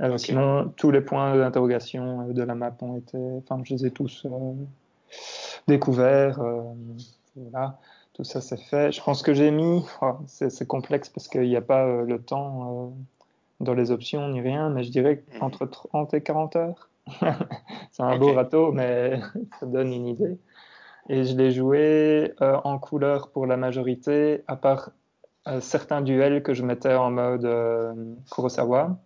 Alors 0.00 0.18
sinon, 0.18 0.72
tous 0.76 0.90
les 0.90 1.00
points 1.00 1.36
d'interrogation 1.36 2.28
euh, 2.28 2.32
de 2.32 2.42
la 2.42 2.54
map 2.54 2.76
ont 2.80 2.96
été, 2.96 3.18
enfin, 3.38 3.62
je 3.64 3.74
les 3.74 3.86
ai 3.86 3.90
tous 3.90 4.26
euh, 4.26 4.52
découverts. 5.68 6.40
Euh, 6.40 6.62
voilà, 7.36 7.78
tout 8.14 8.24
ça 8.24 8.40
c'est 8.40 8.60
fait. 8.60 8.92
Je 8.92 9.02
pense 9.02 9.22
que 9.22 9.34
j'ai 9.34 9.50
mis, 9.50 9.84
c'est 10.26 10.66
complexe 10.66 11.08
parce 11.08 11.28
qu'il 11.28 11.48
n'y 11.48 11.56
a 11.56 11.62
pas 11.62 12.02
le 12.02 12.18
temps 12.20 12.94
dans 13.60 13.74
les 13.74 13.90
options 13.90 14.28
ni 14.28 14.40
rien, 14.40 14.70
mais 14.70 14.84
je 14.84 14.90
dirais 14.90 15.22
mhm. 15.34 15.42
entre 15.42 15.66
30 15.66 16.14
et 16.14 16.22
40 16.22 16.56
heures. 16.56 16.88
c'est 17.90 18.02
un 18.02 18.16
beau 18.16 18.32
râteau, 18.32 18.72
mais 18.72 19.20
ça 19.60 19.66
donne 19.66 19.92
une 19.92 20.06
idée. 20.06 20.38
Et 21.08 21.24
je 21.24 21.36
l'ai 21.36 21.50
joué 21.50 22.32
euh, 22.40 22.56
en 22.64 22.78
couleur 22.78 23.28
pour 23.28 23.46
la 23.46 23.56
majorité, 23.56 24.42
à 24.46 24.56
part 24.56 24.90
euh, 25.46 25.60
certains 25.60 26.00
duels 26.00 26.42
que 26.42 26.54
je 26.54 26.62
mettais 26.62 26.94
en 26.94 27.10
mode 27.10 27.44
euh, 27.44 27.92
Kurosawa 28.32 28.96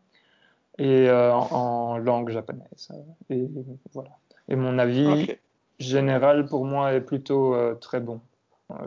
et 0.78 1.10
en, 1.10 1.98
langue 1.98 2.30
japonaise. 2.30 2.92
Et 3.30 3.48
voilà. 3.92 4.10
Et 4.48 4.54
mon 4.54 4.78
avis 4.78 5.34
général 5.80 6.46
pour 6.46 6.64
moi 6.64 6.92
est 6.92 7.00
plutôt 7.00 7.56
très 7.80 7.98
bon. 7.98 8.20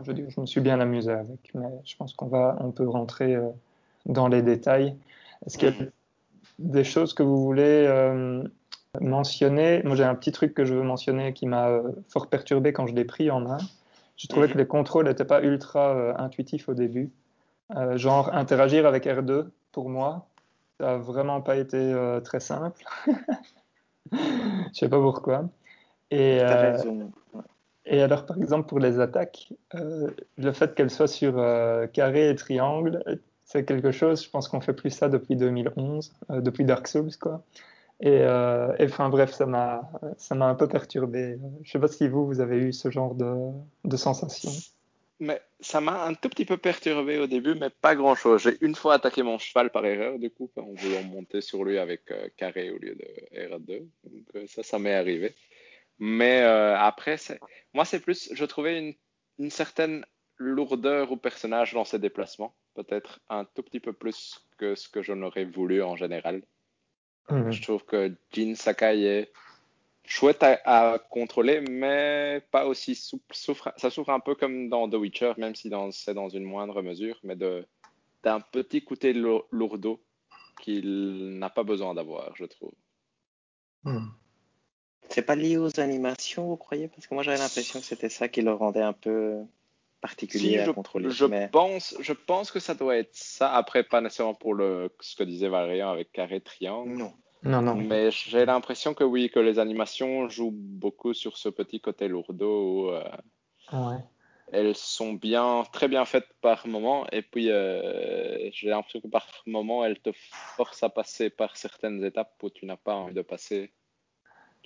Je 0.04 0.40
me 0.40 0.46
suis 0.46 0.60
bien 0.60 0.80
amusé 0.80 1.12
avec, 1.12 1.50
mais 1.54 1.68
je 1.84 1.96
pense 1.96 2.14
qu'on 2.14 2.28
va, 2.28 2.56
on 2.60 2.70
peut 2.70 2.88
rentrer 2.88 3.36
dans 4.06 4.28
les 4.28 4.42
détails. 4.42 4.96
Est-ce 5.46 5.58
qu'il 5.58 5.68
y 5.68 5.72
a 5.72 5.82
mhm. 5.82 5.90
des 6.58 6.84
choses 6.84 7.14
que 7.14 7.22
vous 7.22 7.42
voulez 7.42 7.86
mentionner? 9.00 9.82
Moi, 9.84 9.96
j'ai 9.96 10.04
un 10.04 10.14
petit 10.14 10.32
truc 10.32 10.54
que 10.54 10.64
je 10.64 10.74
veux 10.74 10.82
mentionner 10.82 11.32
qui 11.32 11.46
m'a 11.46 11.68
euh, 11.68 11.92
fort 12.08 12.26
perturbé 12.28 12.72
quand 12.72 12.86
je 12.86 12.94
l'ai 12.94 13.04
pris 13.04 13.30
en 13.30 13.40
main. 13.40 13.58
Je 14.16 14.26
trouvais 14.26 14.46
mhm. 14.46 14.52
que 14.52 14.58
les 14.58 14.66
contrôles 14.66 15.06
n'étaient 15.06 15.24
pas 15.24 15.42
ultra 15.42 15.94
euh, 15.94 16.14
intuitifs 16.16 16.68
au 16.68 16.74
début. 16.74 17.10
Euh, 17.76 17.96
genre, 17.96 18.32
interagir 18.34 18.86
avec 18.86 19.06
R2, 19.06 19.46
pour 19.72 19.88
moi, 19.88 20.26
ça 20.78 20.86
n'a 20.86 20.96
vraiment 20.98 21.40
pas 21.40 21.56
été 21.56 21.94
très 22.24 22.40
simple. 22.40 22.84
Je 24.12 24.18
sais 24.72 24.88
pas 24.88 25.00
pourquoi. 25.00 25.48
Et, 26.10 26.40
et 27.86 28.02
alors, 28.02 28.26
par 28.26 28.36
exemple, 28.38 28.68
pour 28.68 28.78
les 28.78 29.00
attaques, 29.00 29.52
le 29.72 30.52
fait 30.52 30.74
qu'elles 30.74 30.90
soient 30.90 31.08
sur 31.08 31.34
carré 31.92 32.30
et 32.30 32.34
triangle, 32.34 33.02
c'est 33.44 33.64
quelque 33.64 33.90
chose, 33.90 34.24
je 34.24 34.30
pense 34.30 34.48
qu'on 34.48 34.60
fait 34.60 34.72
plus 34.72 34.90
ça 34.90 35.08
depuis 35.08 35.36
2011, 35.36 36.12
depuis 36.30 36.64
Dark 36.64 36.86
Souls, 36.88 37.16
quoi. 37.20 37.44
Euh, 38.04 38.74
et, 38.78 38.84
enfin 38.84 39.08
bref, 39.08 39.32
ça 39.32 39.46
m'a 39.46 39.82
un 40.30 40.54
peu 40.54 40.68
perturbé. 40.68 41.38
Je 41.62 41.70
sais 41.70 41.78
pas 41.78 41.88
si 41.88 42.08
vous 42.08 42.26
vous 42.26 42.40
avez 42.40 42.56
eu 42.56 42.72
ce 42.72 42.90
genre 42.90 43.14
de, 43.14 43.34
de 43.84 43.96
sensation. 43.96 44.50
Mais 45.20 45.40
ça 45.60 45.80
m'a 45.80 46.04
un 46.04 46.14
tout 46.14 46.28
petit 46.28 46.44
peu 46.44 46.56
perturbé 46.56 47.18
au 47.20 47.28
début, 47.28 47.54
mais 47.54 47.70
pas 47.70 47.94
grand 47.94 48.16
chose. 48.16 48.42
J'ai 48.42 48.58
une 48.60 48.74
fois 48.74 48.94
attaqué 48.94 49.22
mon 49.22 49.38
cheval 49.38 49.70
par 49.70 49.86
erreur, 49.86 50.18
du 50.18 50.30
coup, 50.30 50.50
en 50.56 50.72
voulant 50.72 51.02
monter 51.04 51.40
sur 51.40 51.62
lui 51.62 51.78
avec 51.78 52.10
euh, 52.10 52.28
carré 52.36 52.72
au 52.72 52.78
lieu 52.78 52.96
de 52.96 53.38
R2. 53.38 53.86
Donc 54.04 54.24
euh, 54.34 54.44
ça, 54.48 54.64
ça 54.64 54.80
m'est 54.80 54.94
arrivé. 54.94 55.34
Mais 55.98 56.40
après, 56.42 57.16
moi, 57.74 57.84
c'est 57.84 58.00
plus, 58.00 58.30
je 58.32 58.44
trouvais 58.44 58.78
une, 58.78 58.94
une 59.38 59.50
certaine 59.50 60.04
lourdeur 60.36 61.12
au 61.12 61.16
personnage 61.16 61.72
dans 61.72 61.84
ses 61.84 61.98
déplacements, 61.98 62.54
peut-être 62.74 63.20
un 63.28 63.44
tout 63.44 63.62
petit 63.62 63.80
peu 63.80 63.92
plus 63.92 64.46
que 64.58 64.74
ce 64.74 64.88
que 64.88 65.02
je 65.02 65.12
n'aurais 65.12 65.44
voulu 65.44 65.82
en 65.82 65.96
général. 65.96 66.42
Mhm. 67.30 67.52
Je 67.52 67.62
trouve 67.62 67.84
que 67.84 68.14
Jin 68.32 68.54
Sakai 68.54 69.02
est 69.02 69.32
chouette 70.04 70.42
à, 70.42 70.98
contrôler, 71.10 71.60
mais 71.60 72.42
pas 72.50 72.66
aussi 72.66 72.94
souple. 72.94 73.34
ça 73.76 73.90
souffre 73.90 74.10
un 74.10 74.20
peu 74.20 74.34
comme 74.34 74.68
dans 74.68 74.88
The 74.88 74.94
Witcher, 74.94 75.34
même 75.38 75.54
si 75.54 75.70
c'est 75.92 76.14
dans 76.14 76.28
une 76.28 76.44
moindre 76.44 76.82
mesure, 76.82 77.18
mais 77.22 77.36
d'un 77.36 78.40
petit 78.40 78.84
côté 78.84 79.12
lourdeau 79.12 80.02
qu'il 80.60 81.38
n'a 81.38 81.50
pas 81.50 81.62
besoin 81.62 81.94
d'avoir, 81.94 82.34
je 82.36 82.44
trouve. 82.44 82.72
Mhm. 83.84 84.12
C'est 85.12 85.22
pas 85.22 85.36
lié 85.36 85.58
aux 85.58 85.78
animations, 85.78 86.46
vous 86.46 86.56
croyez? 86.56 86.88
Parce 86.88 87.06
que 87.06 87.14
moi 87.14 87.22
j'avais 87.22 87.38
l'impression 87.38 87.80
que 87.80 87.86
c'était 87.86 88.08
ça 88.08 88.28
qui 88.28 88.42
le 88.42 88.52
rendait 88.52 88.80
un 88.80 88.92
peu 88.92 89.38
particulier 90.00 90.58
à 90.58 90.72
contrôler. 90.72 91.10
Je, 91.10 91.26
pense, 91.48 91.94
je 92.00 92.12
pense 92.12 92.50
que 92.50 92.60
ça 92.60 92.74
doit 92.74 92.96
être 92.96 93.14
ça. 93.14 93.54
Après, 93.54 93.84
pas 93.84 94.00
nécessairement 94.00 94.34
pour 94.34 94.54
le, 94.54 94.90
ce 95.00 95.14
que 95.16 95.22
disait 95.22 95.48
Valérian 95.48 95.90
avec 95.90 96.12
carré 96.12 96.40
triangle. 96.40 96.94
Non. 96.94 97.12
Non, 97.44 97.60
non. 97.60 97.74
Mais 97.74 98.10
j'ai 98.10 98.44
l'impression 98.44 98.94
que 98.94 99.04
oui, 99.04 99.28
que 99.28 99.40
les 99.40 99.58
animations 99.58 100.28
jouent 100.28 100.54
beaucoup 100.54 101.12
sur 101.12 101.36
ce 101.36 101.48
petit 101.48 101.80
côté 101.80 102.06
lourdeau. 102.06 102.92
Euh, 102.92 103.02
ouais. 103.72 103.98
Elles 104.52 104.76
sont 104.76 105.14
bien, 105.14 105.64
très 105.72 105.88
bien 105.88 106.04
faites 106.04 106.28
par 106.40 106.66
moment. 106.68 107.06
Et 107.10 107.22
puis, 107.22 107.50
euh, 107.50 108.50
j'ai 108.52 108.68
l'impression 108.68 109.00
que 109.00 109.08
par 109.08 109.26
moment, 109.46 109.84
elles 109.84 109.98
te 109.98 110.10
forcent 110.12 110.82
à 110.82 110.88
passer 110.88 111.30
par 111.30 111.56
certaines 111.56 112.04
étapes 112.04 112.34
où 112.42 112.50
tu 112.50 112.66
n'as 112.66 112.76
pas 112.76 112.94
envie 112.94 113.14
de 113.14 113.22
passer, 113.22 113.72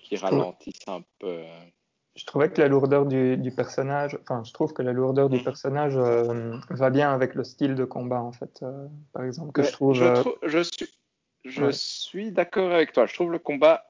qui 0.07 0.17
ralentissent 0.17 0.87
un 0.87 1.03
peu. 1.19 1.27
Euh, 1.27 1.61
je 2.15 2.25
trouvais 2.25 2.49
que 2.49 2.61
la 2.61 2.69
lourdeur 2.69 3.05
du, 3.05 3.37
du, 3.37 3.51
personnage, 3.51 4.19
enfin, 4.23 4.43
je 4.45 4.53
trouve 4.53 4.73
que 4.73 4.83
la 4.83 4.93
lourdeur 4.93 5.29
du 5.29 5.39
mm. 5.39 5.45
personnage 5.45 5.97
euh, 5.97 6.57
va 6.71 6.91
bien 6.91 7.13
avec 7.13 7.35
le 7.35 7.45
style 7.45 7.75
de 7.75 7.85
combat, 7.85 8.21
en 8.21 8.33
fait, 8.33 8.61
euh, 8.63 8.87
par 9.13 9.25
exemple, 9.25 9.53
que 9.53 9.63
je 9.63 9.73
trouve. 9.73 9.95
Je, 9.95 10.15
je 10.45 10.61
suis, 10.61 10.89
je 11.45 11.71
suis 11.71 12.33
d'accord 12.33 12.73
avec 12.73 12.93
toi. 12.93 13.07
Je 13.07 13.15
trouve 13.15 13.33
le 13.33 13.39
combat, 13.39 13.85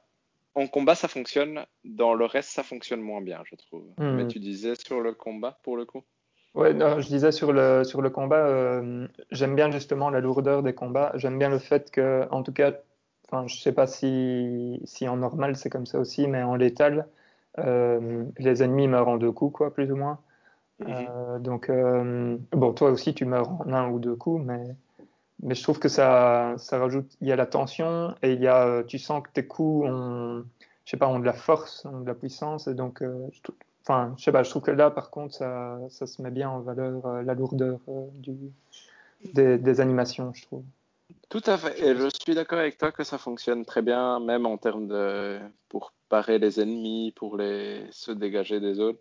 en 0.54 0.66
combat, 0.66 0.94
ça 0.94 1.06
fonctionne. 1.06 1.64
Dans 1.84 2.14
le 2.14 2.24
reste, 2.24 2.50
ça 2.50 2.62
fonctionne 2.62 3.00
moins 3.00 3.20
bien, 3.20 3.42
je 3.44 3.54
trouve. 3.54 3.84
Mm. 3.98 4.16
Mais 4.16 4.26
tu 4.26 4.40
disais 4.40 4.74
sur 4.74 5.00
le 5.00 5.12
combat, 5.12 5.58
pour 5.62 5.76
le 5.76 5.84
coup? 5.84 6.02
Ouais, 6.54 6.72
non, 6.72 7.00
je 7.00 7.06
disais 7.06 7.32
sur 7.32 7.52
le, 7.52 7.84
sur 7.84 8.00
le 8.00 8.08
combat, 8.08 8.80
j'aime 9.30 9.54
bien 9.54 9.70
justement 9.70 10.08
la 10.08 10.20
lourdeur 10.20 10.62
des 10.62 10.72
combats. 10.72 11.12
J'aime 11.16 11.38
bien 11.38 11.50
le 11.50 11.58
fait 11.58 11.90
que, 11.90 12.26
en 12.30 12.42
tout 12.42 12.52
cas, 12.52 12.72
enfin, 13.28 13.46
je 13.46 13.56
sais 13.56 13.72
pas 13.72 13.86
si, 13.86 14.80
si 14.84 15.08
en 15.08 15.16
normal 15.16 15.56
c'est 15.56 15.70
comme 15.70 15.86
ça 15.86 15.98
aussi, 15.98 16.28
mais 16.28 16.42
en 16.42 16.54
létal, 16.54 17.06
euh, 17.58 18.24
les 18.38 18.62
ennemis 18.62 18.88
meurent 18.88 19.08
en 19.08 19.16
deux 19.16 19.32
coups, 19.32 19.56
quoi, 19.56 19.72
plus 19.72 19.90
ou 19.90 19.96
moins. 19.96 20.18
Mhm. 20.80 20.86
Euh, 20.88 21.38
donc, 21.38 21.70
euh, 21.70 22.36
bon, 22.52 22.72
toi 22.72 22.90
aussi, 22.90 23.14
tu 23.14 23.24
meurs 23.24 23.50
en 23.50 23.72
un 23.72 23.88
ou 23.88 23.98
deux 23.98 24.14
coups, 24.14 24.44
mais, 24.44 24.76
mais 25.42 25.54
je 25.54 25.62
trouve 25.62 25.78
que 25.78 25.88
ça, 25.88 26.54
ça 26.58 26.78
rajoute. 26.78 27.16
Il 27.20 27.28
y 27.28 27.32
a 27.32 27.36
la 27.36 27.46
tension 27.46 28.14
et 28.22 28.32
il 28.32 28.40
y 28.40 28.48
a, 28.48 28.82
tu 28.84 28.98
sens 28.98 29.22
que 29.22 29.30
tes 29.32 29.46
coups 29.46 29.88
ont, 29.88 30.44
je 30.84 30.90
sais 30.90 30.96
pas, 30.96 31.08
ont 31.08 31.18
de 31.18 31.24
la 31.24 31.32
force, 31.32 31.86
ont 31.86 32.00
de 32.00 32.06
la 32.06 32.14
puissance, 32.14 32.68
et 32.68 32.74
donc, 32.74 33.02
je, 33.02 33.52
enfin, 33.82 34.14
je 34.18 34.24
sais 34.24 34.32
pas, 34.32 34.42
je 34.42 34.50
trouve 34.50 34.62
que 34.62 34.70
là, 34.70 34.90
par 34.90 35.10
contre, 35.10 35.34
ça, 35.34 35.78
ça 35.88 36.06
se 36.06 36.20
met 36.22 36.30
bien 36.30 36.50
en 36.50 36.60
valeur 36.60 37.22
la 37.22 37.34
lourdeur 37.34 37.78
du, 38.14 38.36
des, 39.32 39.58
des, 39.58 39.80
animations, 39.80 40.32
je 40.34 40.42
trouve. 40.42 40.62
Tout 41.28 41.42
à 41.46 41.58
fait. 41.58 41.80
Et 41.80 41.96
je 41.96 42.08
suis 42.22 42.34
d'accord 42.34 42.60
avec 42.60 42.78
toi 42.78 42.92
que 42.92 43.02
ça 43.02 43.18
fonctionne 43.18 43.64
très 43.64 43.82
bien, 43.82 44.20
même 44.20 44.46
en 44.46 44.58
termes 44.58 44.86
de 44.86 45.40
pour 45.68 45.92
parer 46.08 46.38
les 46.38 46.60
ennemis, 46.60 47.12
pour 47.16 47.36
les 47.36 47.84
se 47.90 48.12
dégager 48.12 48.60
des 48.60 48.78
autres. 48.78 49.00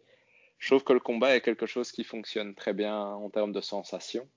Je 0.57 0.69
trouve 0.69 0.83
que 0.83 0.93
le 0.93 0.99
combat 0.99 1.35
est 1.35 1.41
quelque 1.41 1.65
chose 1.65 1.91
qui 1.91 2.03
fonctionne 2.03 2.55
très 2.55 2.73
bien 2.73 2.97
en 2.97 3.29
termes 3.29 3.51
de 3.51 3.61
sensation. 3.61 4.27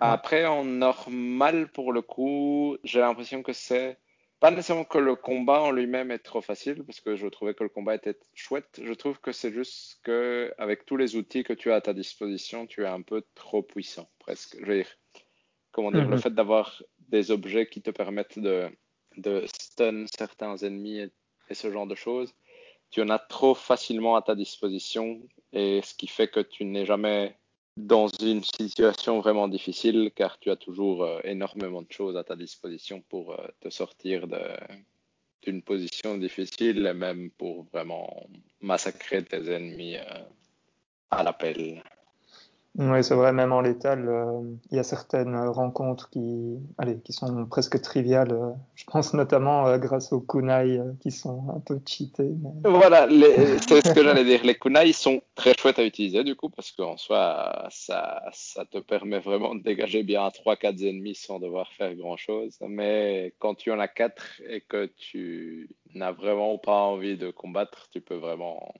Après, 0.00 0.44
en 0.44 0.64
normal, 0.64 1.70
pour 1.70 1.92
le 1.92 2.02
coup, 2.02 2.76
j'ai 2.82 2.98
l'impression 2.98 3.44
que 3.44 3.52
c'est 3.52 3.98
pas 4.40 4.50
nécessairement 4.50 4.84
que 4.84 4.98
le 4.98 5.14
combat 5.14 5.60
en 5.60 5.70
lui-même 5.70 6.10
est 6.10 6.18
trop 6.18 6.42
facile, 6.42 6.82
parce 6.84 7.00
que 7.00 7.14
je 7.14 7.28
trouvais 7.28 7.54
que 7.54 7.62
le 7.62 7.68
combat 7.68 7.94
était 7.94 8.18
chouette. 8.34 8.80
Je 8.82 8.92
trouve 8.92 9.20
que 9.20 9.30
c'est 9.30 9.52
juste 9.52 10.00
que 10.02 10.52
avec 10.58 10.84
tous 10.84 10.96
les 10.96 11.14
outils 11.14 11.44
que 11.44 11.52
tu 11.52 11.70
as 11.70 11.76
à 11.76 11.80
ta 11.80 11.94
disposition, 11.94 12.66
tu 12.66 12.82
es 12.82 12.88
un 12.88 13.02
peu 13.02 13.22
trop 13.36 13.62
puissant, 13.62 14.10
presque. 14.18 14.56
Je 14.60 14.66
veux 14.66 14.76
dire, 14.78 14.90
comment 15.74 15.90
dire, 15.90 16.08
le 16.08 16.16
mhm. 16.16 16.22
fait 16.22 16.34
d'avoir 16.34 16.82
des 17.08 17.30
objets 17.30 17.66
qui 17.66 17.82
te 17.82 17.90
permettent 17.90 18.38
de, 18.38 18.68
de 19.16 19.44
stun 19.46 20.06
certains 20.06 20.56
ennemis 20.58 21.10
et, 21.50 21.54
ce 21.54 21.70
genre 21.70 21.86
de 21.86 21.94
choses. 21.94 22.32
tu 22.90 23.02
en 23.02 23.10
as 23.10 23.18
trop 23.18 23.54
facilement 23.54 24.16
à 24.16 24.22
ta 24.22 24.34
disposition 24.34 25.20
et 25.52 25.82
ce 25.82 25.94
qui 25.94 26.06
fait 26.06 26.28
que 26.28 26.40
tu 26.40 26.64
n'es 26.64 26.86
jamais 26.86 27.36
dans 27.76 28.06
une 28.06 28.42
situation 28.42 29.20
vraiment 29.20 29.48
difficile 29.48 30.12
car 30.14 30.38
tu 30.38 30.50
as 30.50 30.56
toujours 30.56 31.02
euh, 31.02 31.20
énormément 31.24 31.82
de 31.82 31.90
choses 31.90 32.16
à 32.16 32.24
ta 32.24 32.36
disposition 32.36 33.02
pour 33.08 33.32
euh, 33.32 33.46
te 33.60 33.68
sortir 33.68 34.28
d'une 35.42 35.62
position 35.62 36.16
difficile 36.16 36.86
et 36.86 36.94
même 36.94 37.30
pour 37.32 37.64
vraiment 37.72 38.26
massacrer 38.60 39.24
tes 39.24 39.50
ennemis 39.50 39.96
euh, 39.96 40.22
à 41.10 41.24
l'appel. 41.24 41.82
Oui, 42.76 43.04
c'est 43.04 43.14
vrai, 43.14 43.32
même 43.32 43.52
en 43.52 43.60
létal, 43.60 44.08
euh, 44.08 44.42
il 44.72 44.76
y 44.76 44.80
a 44.80 44.82
certaines 44.82 45.36
rencontres 45.36 46.10
qui, 46.10 46.58
allez, 46.76 46.98
qui 47.04 47.12
sont 47.12 47.46
presque 47.46 47.80
triviales. 47.80 48.32
Euh, 48.32 48.50
je 48.74 48.84
pense 48.84 49.14
notamment 49.14 49.68
euh, 49.68 49.78
grâce 49.78 50.12
aux 50.12 50.20
kunai 50.20 50.80
qui 51.00 51.12
sont 51.12 51.44
un 51.54 51.60
peu 51.60 51.80
cheatés. 51.86 52.32
Voilà, 52.64 53.06
c'est 53.08 53.86
ce 53.86 53.94
que 53.94 54.02
j'allais 54.02 54.24
dire. 54.24 54.40
Les 54.42 54.56
kunai 54.56 54.92
sont 54.92 55.22
très 55.36 55.54
chouettes 55.56 55.78
à 55.78 55.84
utiliser 55.84 56.24
du 56.24 56.34
coup, 56.34 56.50
parce 56.50 56.72
qu'en 56.72 56.96
soi, 56.96 57.68
ça, 57.70 58.22
ça 58.32 58.64
te 58.64 58.78
permet 58.78 59.20
vraiment 59.20 59.54
de 59.54 59.62
dégager 59.62 60.02
bien 60.02 60.26
3-4 60.26 60.88
ennemis 60.88 61.14
sans 61.14 61.38
devoir 61.38 61.70
faire 61.74 61.94
grand-chose. 61.94 62.58
Mais 62.68 63.34
quand 63.38 63.54
tu 63.54 63.70
en 63.70 63.78
as 63.78 63.88
4 63.88 64.42
et 64.48 64.60
que 64.62 64.86
tu 64.96 65.70
n'as 65.94 66.10
vraiment 66.10 66.58
pas 66.58 66.80
envie 66.80 67.16
de 67.16 67.30
combattre, 67.30 67.88
tu 67.92 68.00
peux 68.00 68.16
vraiment 68.16 68.74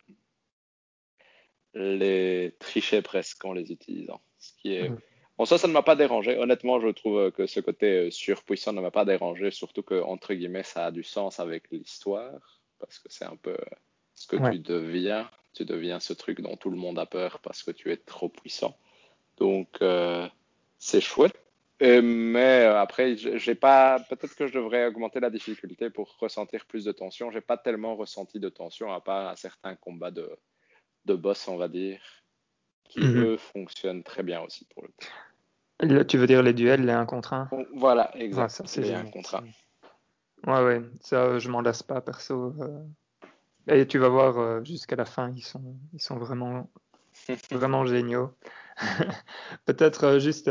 les 1.75 2.55
tricher 2.59 3.03
presque 3.03 3.45
en 3.45 3.53
les 3.53 3.73
utilisant. 3.73 4.21
Ce 4.39 4.53
qui 4.61 4.75
est... 4.75 4.91
Bon, 5.37 5.45
ça, 5.47 5.59
ça 5.59 5.67
ne 5.67 5.73
m'a 5.73 5.83
pas 5.83 5.97
dérangé. 5.97 6.39
Honnêtement, 6.39 6.81
je 6.81 6.89
trouve 6.89 7.33
que 7.33 7.47
ce 7.47 7.59
côté 7.59 8.07
euh, 8.07 8.11
surpuissant 8.11 8.73
ne 8.73 8.81
m'a 8.81 8.93
pas 8.93 9.05
dérangé, 9.05 9.51
surtout 9.51 9.83
que, 9.83 10.01
entre 10.01 10.33
guillemets, 10.33 10.63
ça 10.63 10.87
a 10.87 10.91
du 10.93 11.03
sens 11.03 11.41
avec 11.41 11.65
l'histoire, 11.73 12.61
parce 12.79 13.01
que 13.01 13.09
c'est 13.11 13.25
un 13.25 13.37
peu 13.37 13.57
ce 14.15 14.29
que 14.29 14.37
tu 14.51 14.61
deviens. 14.61 15.29
Tu 15.53 15.65
deviens 15.65 15.99
ce 16.01 16.13
truc 16.13 16.41
dont 16.41 16.57
tout 16.57 16.71
le 16.71 16.77
monde 16.77 16.99
a 16.99 17.07
peur 17.07 17.39
parce 17.41 17.63
que 17.63 17.71
tu 17.71 17.93
es 17.93 17.97
trop 17.97 18.29
puissant. 18.29 18.77
Donc, 19.39 19.69
euh, 19.83 20.29
c'est 20.79 21.01
chouette. 21.01 21.35
mais 21.81 22.65
euh, 22.67 22.81
après, 22.81 23.17
j'ai 23.17 23.55
pas. 23.57 23.99
Peut-être 24.09 24.35
que 24.37 24.47
je 24.47 24.53
devrais 24.53 24.87
augmenter 24.87 25.19
la 25.21 25.31
difficulté 25.31 25.91
pour 25.91 26.17
ressentir 26.19 26.65
plus 26.67 26.85
de 26.85 26.93
tension. 26.93 27.31
J'ai 27.33 27.41
pas 27.41 27.57
tellement 27.57 27.97
ressenti 27.97 28.39
de 28.39 28.49
tension 28.49 28.93
à 28.93 29.01
part 29.01 29.29
à 29.29 29.37
certains 29.37 29.77
combats 29.77 30.11
de, 30.11 30.29
de 31.05 31.15
boss, 31.15 31.49
on 31.49 31.57
va 31.57 31.69
dire, 31.69 32.01
qui 32.85 33.01
mhm. 33.01 33.25
eux 33.25 33.37
fonctionnent 33.37 34.03
très 34.03 34.23
bien 34.23 34.41
aussi 34.41 34.67
pour 34.67 34.83
le 34.83 34.89
coup. 34.89 36.05
tu 36.05 36.19
veux 36.19 36.27
dire 36.27 36.43
les 36.43 36.55
duels, 36.55 36.85
les 36.85 36.93
1 36.93 37.07
contre 37.07 37.33
1 37.33 37.49
Voilà, 37.75 38.17
exactement. 38.17 38.69
c'est 38.69 38.83
les 38.83 38.93
1 38.93 39.07
contre 39.07 39.37
1. 39.37 39.45
Ouais, 40.47 40.63
ouais, 40.63 40.83
ça, 41.01 41.39
je 41.39 41.49
m'en 41.49 41.63
lasse 41.63 41.83
pas, 41.83 42.01
perso. 42.01 42.55
Euh. 42.61 42.85
Et 43.67 43.87
tu 43.87 43.99
vas 43.99 44.09
voir, 44.09 44.39
euh, 44.39 44.63
jusqu'à 44.63 44.97
la 44.97 45.07
fin, 45.07 45.33
ils 45.35 45.43
sont, 45.43 45.77
ils 45.95 46.03
sont 46.03 46.19
vraiment, 46.19 46.71
vraiment 47.51 47.87
géniaux. 47.87 48.35
Peut-être 49.65 50.05
euh, 50.05 50.19
juste, 50.19 50.51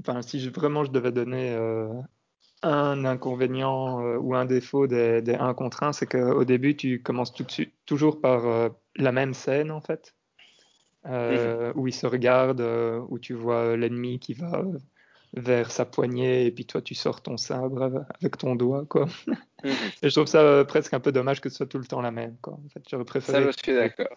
enfin, 0.00 0.22
si 0.22 0.40
je, 0.40 0.50
vraiment 0.50 0.84
je 0.84 0.90
devais 0.90 1.12
donner 1.12 1.56
un 2.62 3.04
inconvénient 3.04 4.00
ou 4.16 4.34
un 4.34 4.44
défaut 4.44 4.86
des, 4.86 5.22
des 5.22 5.34
1 5.34 5.54
contre 5.54 5.82
1, 5.82 5.92
c'est 5.92 6.06
qu'au 6.06 6.44
début, 6.44 6.76
tu 6.76 7.02
commences 7.02 7.32
tout 7.32 7.44
de 7.44 7.50
suite, 7.50 7.72
toujours 7.86 8.20
par 8.20 8.70
la 8.98 9.12
même 9.12 9.34
scène 9.34 9.70
en 9.70 9.80
fait, 9.80 10.14
euh, 11.06 11.72
où 11.74 11.86
ils 11.86 11.94
se 11.94 12.06
regardent, 12.06 12.60
euh, 12.60 13.00
où 13.08 13.18
tu 13.18 13.32
vois 13.32 13.76
l'ennemi 13.76 14.18
qui 14.18 14.34
va 14.34 14.62
vers 15.34 15.70
sa 15.70 15.84
poignée 15.84 16.46
et 16.46 16.50
puis 16.50 16.64
toi 16.64 16.80
tu 16.80 16.94
sors 16.94 17.22
ton 17.22 17.36
sabre 17.36 18.06
avec 18.20 18.38
ton 18.38 18.56
doigt 18.56 18.84
quoi. 18.86 19.06
Mhm. 19.64 19.72
et 20.04 20.08
je 20.08 20.14
trouve 20.14 20.28
ça 20.28 20.40
euh, 20.40 20.62
presque 20.62 20.94
un 20.94 21.00
peu 21.00 21.10
dommage 21.10 21.40
que 21.40 21.48
ce 21.48 21.56
soit 21.56 21.66
tout 21.66 21.78
le 21.78 21.84
temps 21.84 22.00
la 22.00 22.12
même 22.12 22.36
quoi. 22.40 22.52
En 22.52 22.68
fait, 22.68 22.80
j'aurais 22.88 23.04
préféré. 23.04 23.42
Ça 23.42 23.50
je 23.50 23.56
suis 23.60 23.74
d'accord. 23.74 24.16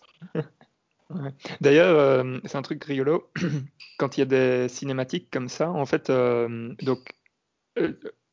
D'ailleurs, 1.61 2.23
c'est 2.45 2.57
un 2.57 2.61
truc 2.61 2.83
rigolo 2.83 3.31
quand 3.97 4.17
il 4.17 4.19
y 4.19 4.21
a 4.21 4.25
des 4.27 4.67
cinématiques 4.69 5.31
comme 5.31 5.49
ça. 5.49 5.71
En 5.71 5.87
fait, 5.87 6.11
donc 6.11 7.15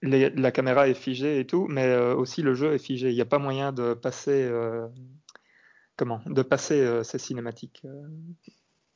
la 0.02 0.52
caméra 0.52 0.88
est 0.88 0.94
figée 0.94 1.40
et 1.40 1.46
tout, 1.46 1.66
mais 1.68 1.96
aussi 1.96 2.42
le 2.42 2.54
jeu 2.54 2.74
est 2.74 2.78
figé. 2.78 3.10
Il 3.10 3.14
n'y 3.14 3.20
a 3.20 3.26
pas 3.26 3.38
moyen 3.38 3.72
de 3.72 3.94
passer 3.94 4.48
comment 5.98 6.22
de 6.24 6.42
passer 6.42 6.80
euh, 6.80 7.02
ces 7.02 7.18
cinématiques. 7.18 7.82
Euh, 7.84 8.08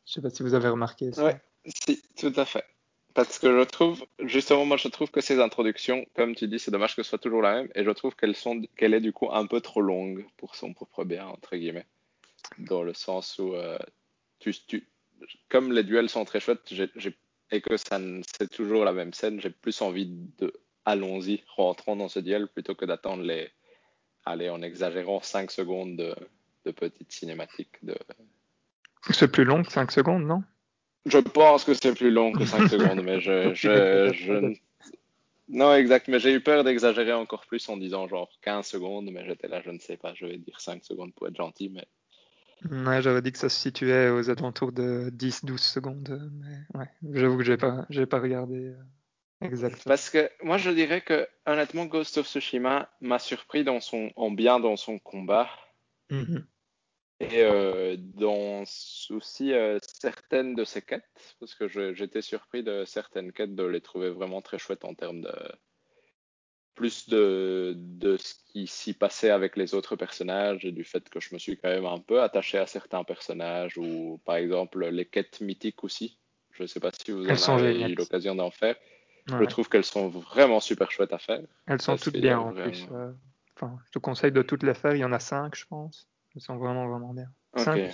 je 0.07 0.13
sais 0.13 0.23
pas 0.23 0.31
si 0.31 0.43
vous 0.43 0.55
avez 0.55 0.69
remarqué 0.69 1.13
ça. 1.13 1.27
Oui, 1.27 1.33
si, 1.67 2.03
tout 2.17 2.33
à 2.37 2.47
fait. 2.47 2.65
Parce 3.13 3.39
que 3.39 3.59
je 3.59 3.65
trouve, 3.65 4.07
justement, 4.21 4.65
moi 4.65 4.79
je 4.79 4.89
trouve 4.89 5.11
que 5.11 5.21
ces 5.21 5.39
introductions, 5.39 6.07
comme 6.15 6.35
tu 6.35 6.49
dis, 6.49 6.59
c'est 6.59 6.71
dommage 6.71 6.97
que 6.97 7.03
ce 7.03 7.11
soit 7.11 7.19
toujours 7.19 7.43
la 7.43 7.57
même, 7.57 7.69
et 7.75 7.85
je 7.85 7.91
trouve 7.91 8.15
qu'elle 8.17 8.95
est 8.95 9.01
du 9.01 9.13
coup 9.13 9.29
un 9.31 9.47
peu 9.47 9.61
trop 9.61 9.83
longue 9.83 10.25
pour 10.39 10.55
son 10.55 10.73
propre 10.73 11.05
bien, 11.05 11.27
entre 11.27 11.57
guillemets. 11.57 11.87
Dans 12.59 12.83
le 12.83 12.95
sens 12.95 13.39
où, 13.39 13.55
euh, 13.55 13.79
tu, 14.39 14.55
tu, 14.67 14.89
comme 15.51 15.73
les 15.73 15.85
duels 15.85 16.09
sont 16.09 16.25
très 16.25 16.41
chouettes, 16.41 16.73
et 17.51 17.61
que 17.61 17.77
ça, 17.77 18.01
c'est 18.39 18.49
toujours 18.49 18.87
la 18.87 18.93
même 18.93 19.13
scène, 19.13 19.41
j'ai 19.43 19.51
plus 19.51 19.83
envie 19.83 20.07
de, 20.39 20.55
allons-y, 20.85 21.43
rentrons 21.57 21.97
dans 21.97 22.09
ce 22.09 22.21
duel, 22.21 22.49
plutôt 22.49 22.75
que 22.75 22.85
d'attendre 22.85 23.23
les, 23.23 23.51
allez, 24.25 24.51
en 24.51 24.63
exagérant 24.63 25.21
5 25.21 25.51
secondes 25.51 25.97
de, 25.97 26.15
de 26.65 26.71
petites 26.71 27.13
cinématiques. 27.13 27.77
De... 27.83 27.97
C'est 29.11 29.31
plus 29.31 29.45
long 29.45 29.63
que 29.63 29.73
5 29.73 29.91
secondes, 29.91 30.25
non? 30.25 30.43
Je 31.07 31.19
pense 31.19 31.65
que 31.65 31.75
c'est 31.75 31.95
plus 31.95 32.11
long 32.11 32.33
que 32.33 32.45
5 32.45 32.69
secondes, 32.69 33.03
mais 33.03 33.21
je, 33.21 33.55
je, 33.55 34.13
je... 34.13 34.55
Non, 35.49 35.75
exact, 35.75 36.09
mais 36.09 36.19
j'ai 36.19 36.33
eu 36.33 36.41
peur 36.41 36.65
d'exagérer 36.65 37.13
encore 37.13 37.45
plus 37.47 37.69
en 37.69 37.77
disant 37.77 38.09
genre 38.09 38.31
15 38.41 38.65
secondes, 38.65 39.11
mais 39.13 39.27
j'étais 39.27 39.49
là, 39.49 39.61
je 39.63 39.71
ne 39.71 39.79
sais 39.79 39.99
pas, 39.99 40.15
je 40.15 40.25
vais 40.25 40.39
dire 40.39 40.59
5 40.59 40.83
secondes 40.85 41.13
pour 41.15 41.29
être 41.29 41.37
gentil, 41.37 41.69
mais... 41.69 41.87
Ouais, 42.71 43.03
j'avais 43.03 43.21
dit 43.23 43.33
que 43.33 43.39
ça 43.39 43.49
se 43.49 43.59
situait 43.59 44.09
aux 44.09 44.31
alentours 44.31 44.71
de 44.71 45.11
10-12 45.11 45.59
secondes, 45.59 46.31
mais 46.33 46.79
ouais, 46.79 46.89
j'avoue 47.13 47.37
que 47.37 47.43
j'ai 47.43 47.57
pas, 47.57 47.85
j'ai 47.91 48.07
pas 48.07 48.21
regardé 48.21 48.69
euh, 48.69 48.77
exactement. 49.43 49.83
Parce 49.87 50.11
que 50.11 50.31
moi, 50.43 50.59
je 50.59 50.71
dirais 50.71 51.01
que 51.01 51.29
honnêtement, 51.47 51.87
Ghost 51.87 52.19
of 52.19 52.27
Tsushima 52.27 52.91
m'a 53.01 53.19
surpris 53.19 53.65
dans 53.65 53.81
son, 53.81 54.11
en 54.17 54.31
bien 54.31 54.61
dans 54.61 54.77
son 54.77 54.99
combat. 54.99 55.49
Mm-hmm. 56.11 56.45
Et 57.21 57.43
euh, 57.43 57.97
dans 57.99 58.65
aussi 59.11 59.53
euh, 59.53 59.79
certaines 60.01 60.57
de 60.57 60.65
ces 60.65 60.83
quêtes, 60.83 61.37
parce 61.39 61.55
que 61.55 61.69
j'étais 61.95 62.21
surpris 62.21 62.65
de 62.65 62.85
certaines 62.85 63.33
quêtes 63.33 63.55
de 63.55 63.63
les 63.63 63.81
trouver 63.81 64.11
vraiment 64.11 64.43
très 64.43 64.59
chouettes 64.59 64.85
en 64.85 64.95
termes 64.95 65.21
de 65.21 65.33
plus 66.75 67.09
de, 67.09 67.75
de 67.77 68.17
ce 68.17 68.35
qui 68.49 68.67
s'y 68.67 68.95
passait 68.95 69.31
avec 69.31 69.57
les 69.57 69.75
autres 69.75 69.95
personnages 69.95 70.65
et 70.65 70.73
du 70.73 70.85
fait 70.85 71.09
que 71.11 71.21
je 71.21 71.35
me 71.35 71.39
suis 71.39 71.57
quand 71.57 71.69
même 71.69 71.87
un 71.87 72.01
peu 72.01 72.23
attaché 72.23 72.59
à 72.59 72.67
certains 72.67 73.05
personnages 73.05 73.77
ou 73.77 74.21
par 74.25 74.37
exemple 74.37 74.87
les 74.89 75.05
quêtes 75.05 75.41
mythiques 75.41 75.85
aussi. 75.85 76.19
Je 76.53 76.63
ne 76.63 76.67
sais 76.67 76.81
pas 76.81 76.91
si 76.93 77.13
vous 77.13 77.29
avez 77.29 77.81
eu 77.81 77.95
l'occasion 77.95 78.35
d'en 78.35 78.51
faire. 78.51 78.77
Je 79.27 79.45
trouve 79.45 79.69
qu'elles 79.69 79.85
sont 79.85 80.09
vraiment 80.09 80.61
super 80.61 80.91
chouettes 80.91 81.13
à 81.13 81.19
faire. 81.19 81.41
Elles 81.67 81.81
sont 81.81 81.97
toutes 81.97 82.17
bien 82.17 82.39
en 82.39 82.53
plus. 82.53 82.87
Enfin, 83.57 83.79
je 83.87 83.91
te 83.93 83.99
conseille 83.99 84.33
de 84.33 84.43
toutes 84.43 84.63
les 84.63 84.75
faire. 84.75 84.95
Il 84.95 85.01
y 85.01 85.05
en 85.05 85.13
a 85.13 85.21
cinq, 85.21 85.55
je 85.55 85.67
pense. 85.67 86.09
Elles 86.35 86.41
sont 86.41 86.57
vraiment, 86.57 86.89
vraiment 86.89 87.13
bien. 87.13 87.29
5 87.57 87.93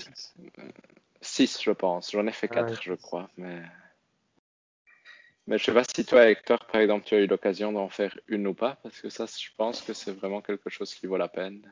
6 1.21 1.63
je 1.63 1.71
pense. 1.73 2.13
J'en 2.13 2.27
ai 2.27 2.33
fait 2.33 2.49
4, 2.49 2.81
je 2.81 2.95
crois. 2.95 3.29
Mais... 3.37 3.63
mais 5.47 5.59
je 5.59 5.65
sais 5.65 5.75
pas 5.75 5.83
si 5.83 6.05
toi, 6.05 6.31
Hector, 6.31 6.65
par 6.67 6.81
exemple, 6.81 7.05
tu 7.05 7.17
as 7.17 7.19
eu 7.19 7.27
l'occasion 7.27 7.73
d'en 7.73 7.89
faire 7.89 8.17
une 8.29 8.47
ou 8.47 8.55
pas, 8.55 8.79
parce 8.83 9.01
que 9.01 9.11
ça, 9.11 9.27
je 9.27 9.49
pense 9.57 9.83
que 9.83 9.93
c'est 9.93 10.13
vraiment 10.13 10.41
quelque 10.41 10.71
chose 10.71 10.95
qui 10.95 11.07
vaut 11.07 11.17
la 11.17 11.29
peine. 11.29 11.69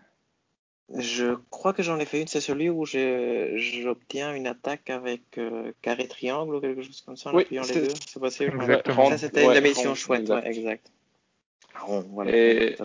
Je 0.94 1.34
crois 1.50 1.72
que 1.72 1.82
j'en 1.82 1.98
ai 1.98 2.04
fait 2.04 2.20
une, 2.20 2.28
c'est 2.28 2.40
celui 2.40 2.70
où 2.70 2.84
j'obtiens 2.84 4.34
une 4.34 4.46
attaque 4.46 4.88
avec 4.88 5.36
euh, 5.36 5.72
carré 5.82 6.06
triangle 6.06 6.54
ou 6.54 6.60
quelque 6.60 6.82
chose 6.82 7.00
comme 7.00 7.16
ça 7.16 7.30
en 7.30 7.34
oui, 7.34 7.42
appuyant 7.42 7.64
les 7.64 7.74
deux. 7.74 7.94
C'est 8.06 8.20
possible. 8.20 8.82
Ça, 8.86 9.18
c'était 9.18 9.44
une 9.44 9.60
mission 9.62 9.94
chouette, 9.96 10.22
exact. 10.22 10.46
exact. 10.46 10.90
voilà, 12.10 12.36
Et... 12.36 12.76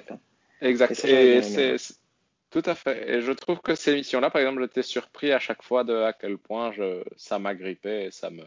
Exact. 0.61 1.05
Et 1.05 1.41
c'est 1.43 1.77
tout 2.51 2.63
à 2.65 2.75
fait. 2.75 3.09
Et 3.09 3.21
je 3.21 3.31
trouve 3.31 3.59
que 3.61 3.75
ces 3.75 3.93
missions-là, 3.93 4.29
par 4.29 4.41
exemple, 4.41 4.61
j'étais 4.61 4.83
surpris 4.83 5.31
à 5.31 5.39
chaque 5.39 5.63
fois 5.63 5.83
de 5.83 5.95
à 5.95 6.11
quel 6.11 6.37
point 6.37 6.71
je, 6.73 7.01
ça 7.15 7.39
m'agrippait 7.39 8.07
et 8.07 8.11
ça 8.11 8.29
me, 8.29 8.43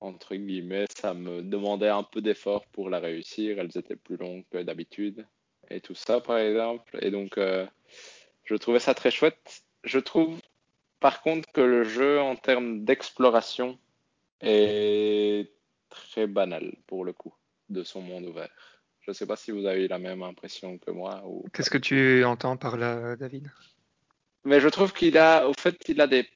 entre 0.00 0.34
guillemets, 0.34 0.86
ça 0.96 1.12
me 1.12 1.42
demandait 1.42 1.88
un 1.88 2.02
peu 2.02 2.22
d'effort 2.22 2.64
pour 2.66 2.88
la 2.88 2.98
réussir. 2.98 3.58
Elles 3.58 3.76
étaient 3.76 3.96
plus 3.96 4.16
longues 4.16 4.44
que 4.50 4.62
d'habitude 4.62 5.26
et 5.70 5.80
tout 5.80 5.94
ça, 5.94 6.20
par 6.20 6.38
exemple. 6.38 6.98
Et 7.02 7.10
donc, 7.10 7.36
euh, 7.36 7.66
je 8.48 8.54
trouvais 8.54 8.78
ça 8.78 8.94
très 8.94 9.10
chouette. 9.10 9.62
Je 9.84 9.98
trouve, 9.98 10.40
par 11.00 11.20
contre, 11.20 11.46
que 11.52 11.60
le 11.60 11.84
jeu, 11.84 12.18
en 12.18 12.34
termes 12.34 12.84
d'exploration, 12.84 13.78
est 14.40 15.52
très 15.90 16.26
banal 16.26 16.74
pour 16.86 17.04
le 17.04 17.12
coup 17.12 17.34
de 17.68 17.82
son 17.82 18.00
monde 18.00 18.24
ouvert. 18.24 18.50
Je 19.00 19.10
ne 19.10 19.14
sais 19.14 19.26
pas 19.26 19.36
si 19.36 19.50
vous 19.50 19.66
avez 19.66 19.86
la 19.86 19.98
même 19.98 20.22
impression 20.22 20.78
que 20.78 20.90
moi. 20.90 21.22
Ou... 21.26 21.44
Qu'est-ce 21.52 21.68
que 21.68 21.76
tu 21.76 22.24
entends 22.24 22.56
par 22.56 22.78
là, 22.78 23.16
David? 23.16 23.50
Mais 24.44 24.60
je 24.60 24.68
trouve 24.68 24.94
qu'il 24.94 25.18
a, 25.18 25.46
au 25.46 25.52
fait, 25.52 25.76
il 25.86 26.00
a 26.00 26.06
des, 26.06 26.26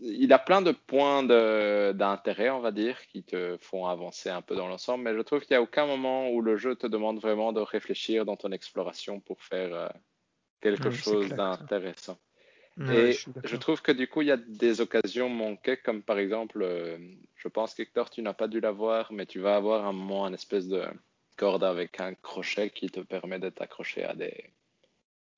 il 0.00 0.32
a 0.32 0.40
plein 0.40 0.60
de 0.60 0.72
points 0.72 1.22
d'intérêt, 1.22 2.50
on 2.50 2.60
va 2.60 2.72
dire, 2.72 3.00
qui 3.06 3.22
te 3.22 3.56
font 3.60 3.86
avancer 3.86 4.28
un 4.28 4.42
peu 4.42 4.56
dans 4.56 4.66
l'ensemble. 4.66 5.04
Mais 5.04 5.14
je 5.14 5.20
trouve 5.20 5.40
qu'il 5.40 5.54
n'y 5.54 5.58
a 5.58 5.62
aucun 5.62 5.86
moment 5.86 6.30
où 6.30 6.40
le 6.40 6.56
jeu 6.56 6.74
te 6.74 6.88
demande 6.88 7.20
vraiment 7.20 7.52
de 7.52 7.60
réfléchir 7.60 8.24
dans 8.24 8.36
ton 8.36 8.50
exploration 8.50 9.20
pour 9.20 9.40
faire 9.44 9.72
euh, 9.72 9.88
quelque 10.64 10.90
chose 10.90 11.28
d'intéressant. 11.28 12.18
Et 12.90 13.12
je 13.44 13.56
trouve 13.56 13.82
que 13.82 13.92
du 13.92 14.08
coup, 14.08 14.22
il 14.22 14.28
y 14.28 14.32
a 14.32 14.36
des 14.36 14.80
occasions 14.80 15.28
manquées, 15.28 15.76
comme 15.76 16.02
par 16.02 16.18
exemple, 16.18 16.60
euh, 16.62 16.98
je 17.36 17.46
pense 17.46 17.72
qu'Hector, 17.74 18.10
tu 18.10 18.20
n'as 18.20 18.32
pas 18.32 18.48
dû 18.48 18.58
l'avoir, 18.60 19.12
mais 19.12 19.26
tu 19.26 19.38
vas 19.38 19.54
avoir 19.54 19.86
un 19.86 19.92
moment, 19.92 20.26
une 20.26 20.34
espèce 20.34 20.66
de 20.66 20.82
corde 21.36 21.62
avec 21.62 22.00
un 22.00 22.14
crochet 22.14 22.70
qui 22.70 22.88
te 22.88 23.00
permet 23.00 23.38
d'être 23.38 23.62
accroché 23.62 24.02
à 24.02 24.14
des 24.14 24.50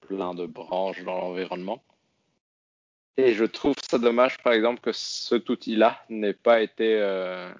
plein 0.01 0.33
de 0.35 0.47
branches 0.47 1.03
dans 1.05 1.18
l'environnement. 1.18 1.85
Et 3.18 3.35
je 3.35 3.45
trouve 3.45 3.74
ça 3.83 3.99
dommage, 3.99 4.43
par 4.43 4.55
exemple, 4.55 4.81
que 4.81 4.93
cet 4.93 5.49
outil-là 5.51 6.03
n'ait 6.09 6.35
pas 6.35 6.62
été, 6.62 6.99
euh, 7.01 7.53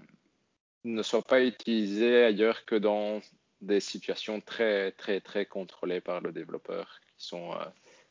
ne 0.85 1.03
soit 1.03 1.23
pas 1.23 1.43
utilisé 1.43 2.25
ailleurs 2.25 2.65
que 2.65 2.77
dans 2.77 3.21
des 3.61 3.81
situations 3.81 4.41
très, 4.41 4.93
très, 4.93 5.21
très 5.21 5.45
contrôlées 5.45 6.01
par 6.01 6.21
le 6.21 6.33
développeur, 6.33 7.01
euh, 7.33 7.65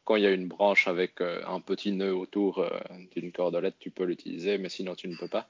quand 0.03 0.15
il 0.15 0.23
y 0.23 0.27
a 0.27 0.31
une 0.31 0.47
branche 0.47 0.87
avec 0.87 1.21
euh, 1.21 1.41
un 1.47 1.59
petit 1.59 1.91
nœud 1.91 2.15
autour 2.15 2.59
euh, 2.59 2.69
d'une 3.15 3.31
cordelette, 3.31 3.75
tu 3.79 3.91
peux 3.91 4.03
l'utiliser, 4.03 4.57
mais 4.57 4.69
sinon 4.69 4.95
tu 4.95 5.07
ne 5.07 5.17
peux 5.17 5.27
pas. 5.27 5.47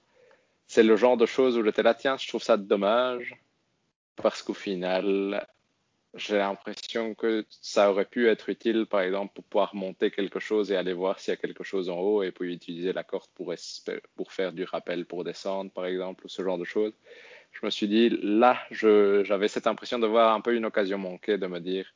C'est 0.68 0.84
le 0.84 0.96
genre 0.96 1.18
de 1.18 1.26
choses 1.26 1.58
où 1.58 1.64
j'étais 1.64 1.84
là, 1.84 1.94
tiens, 1.94 2.18
je 2.18 2.28
trouve 2.28 2.42
ça 2.42 2.58
dommage, 2.58 3.36
parce 4.16 4.42
qu'au 4.42 4.54
final, 4.54 5.46
j'ai 6.16 6.38
l'impression 6.38 7.14
que 7.14 7.46
ça 7.50 7.92
aurait 7.92 8.06
pu 8.06 8.30
être 8.30 8.50
utile, 8.50 8.86
par 8.86 9.02
exemple, 9.02 9.34
pour 9.34 9.44
pouvoir 9.44 9.76
monter 9.76 10.12
quelque 10.12 10.40
chose 10.40 10.72
et 10.72 10.78
aller 10.78 10.94
voir 10.94 11.20
s'il 11.20 11.34
y 11.34 11.34
a 11.34 11.38
quelque 11.38 11.64
chose 11.64 11.90
en 11.90 12.00
haut 12.00 12.24
et 12.24 12.32
puis 12.32 12.54
utiliser 12.54 12.94
la 12.94 13.04
corde 13.04 13.30
pour, 13.36 13.54
faire 14.32 14.54
du 14.54 14.64
rappel 14.64 15.06
pour 15.06 15.24
descendre, 15.24 15.72
par 15.72 15.86
exemple, 15.86 16.26
ou 16.26 16.30
ce 16.30 16.42
genre 16.42 16.58
de 16.58 16.64
choses. 16.64 16.94
Je 17.52 17.66
me 17.66 17.70
suis 17.70 17.88
dit, 17.88 18.10
là, 18.22 18.58
j'avais 18.72 19.48
cette 19.48 19.68
impression 19.68 20.00
de 20.00 20.08
voir 20.08 20.34
un 20.34 20.42
peu 20.42 20.56
une 20.56 20.66
occasion 20.66 20.98
manquée, 20.98 21.38
de 21.38 21.48
me 21.48 21.60
dire, 21.60 21.94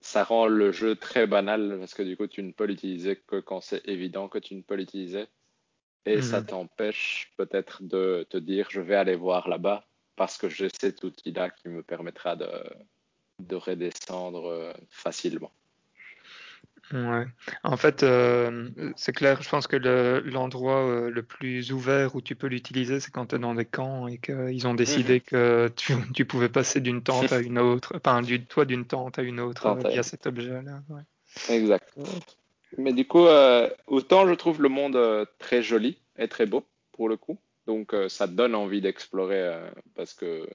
ça 0.00 0.24
rend 0.24 0.46
le 0.46 0.72
jeu 0.72 0.96
très 0.96 1.26
banal 1.26 1.76
parce 1.78 1.94
que 1.94 2.02
du 2.02 2.16
coup, 2.16 2.26
tu 2.26 2.42
ne 2.42 2.52
peux 2.52 2.64
l'utiliser 2.64 3.16
que 3.16 3.40
quand 3.40 3.60
c'est 3.60 3.86
évident 3.88 4.28
que 4.28 4.38
tu 4.38 4.54
ne 4.54 4.62
peux 4.62 4.74
l'utiliser. 4.76 5.26
Et 6.06 6.22
ça 6.22 6.40
Mhm. 6.40 6.46
t'empêche 6.46 7.32
peut-être 7.36 7.82
de 7.82 8.26
te 8.30 8.38
dire, 8.38 8.68
je 8.70 8.80
vais 8.80 8.94
aller 8.94 9.16
voir 9.16 9.48
là-bas 9.48 9.84
parce 10.16 10.38
que 10.38 10.48
j'ai 10.48 10.68
cet 10.80 11.04
outil-là 11.04 11.50
qui 11.50 11.68
me 11.68 11.82
permettra 11.82 12.36
de, 12.36 12.48
de 13.40 13.56
redescendre 13.56 14.46
euh, 14.46 14.72
facilement. 14.88 15.52
Ouais. 16.92 17.26
En 17.64 17.76
fait, 17.76 18.02
euh, 18.02 18.70
c'est 18.96 19.12
clair, 19.12 19.42
je 19.42 19.48
pense 19.50 19.66
que 19.66 19.76
le- 19.76 20.20
l'endroit 20.20 20.86
euh, 20.88 21.10
le 21.10 21.22
plus 21.22 21.70
ouvert 21.72 22.14
où 22.16 22.22
tu 22.22 22.34
peux 22.34 22.46
l'utiliser, 22.46 22.98
c'est 23.00 23.10
quand 23.10 23.26
tu 23.26 23.36
es 23.36 23.38
dans 23.38 23.54
des 23.54 23.66
camps 23.66 24.06
et 24.08 24.16
qu'ils 24.18 24.66
ont 24.66 24.70
Mhm. 24.70 24.76
décidé 24.76 25.20
que 25.20 25.68
tu, 25.76 25.92
tu 26.16 26.24
pouvais 26.24 26.48
passer 26.48 26.80
d'une 26.80 27.02
tente 27.02 27.30
à 27.32 27.40
une 27.40 27.58
autre, 27.58 27.92
enfin, 27.96 28.22
du 28.22 28.44
toit 28.46 28.64
d'une 28.64 28.86
tente 28.86 29.18
à 29.18 29.22
une 29.22 29.38
autre 29.40 29.66
euh, 29.66 29.88
via 29.88 30.02
cet 30.02 30.26
objet-là. 30.26 30.80
ouais. 30.88 31.02
Exact. 31.54 31.92
Mais 32.78 32.92
du 32.94 33.06
coup, 33.06 33.26
euh, 33.26 33.68
autant 33.86 34.26
je 34.26 34.34
trouve 34.34 34.62
le 34.62 34.68
monde 34.70 35.26
très 35.38 35.62
joli 35.62 35.98
et 36.16 36.28
très 36.28 36.46
beau 36.46 36.64
pour 36.92 37.08
le 37.08 37.16
coup. 37.18 37.38
Donc 37.66 37.94
ça 38.08 38.26
donne 38.26 38.54
envie 38.54 38.80
d'explorer 38.80 39.52
parce 39.94 40.14
que 40.14 40.48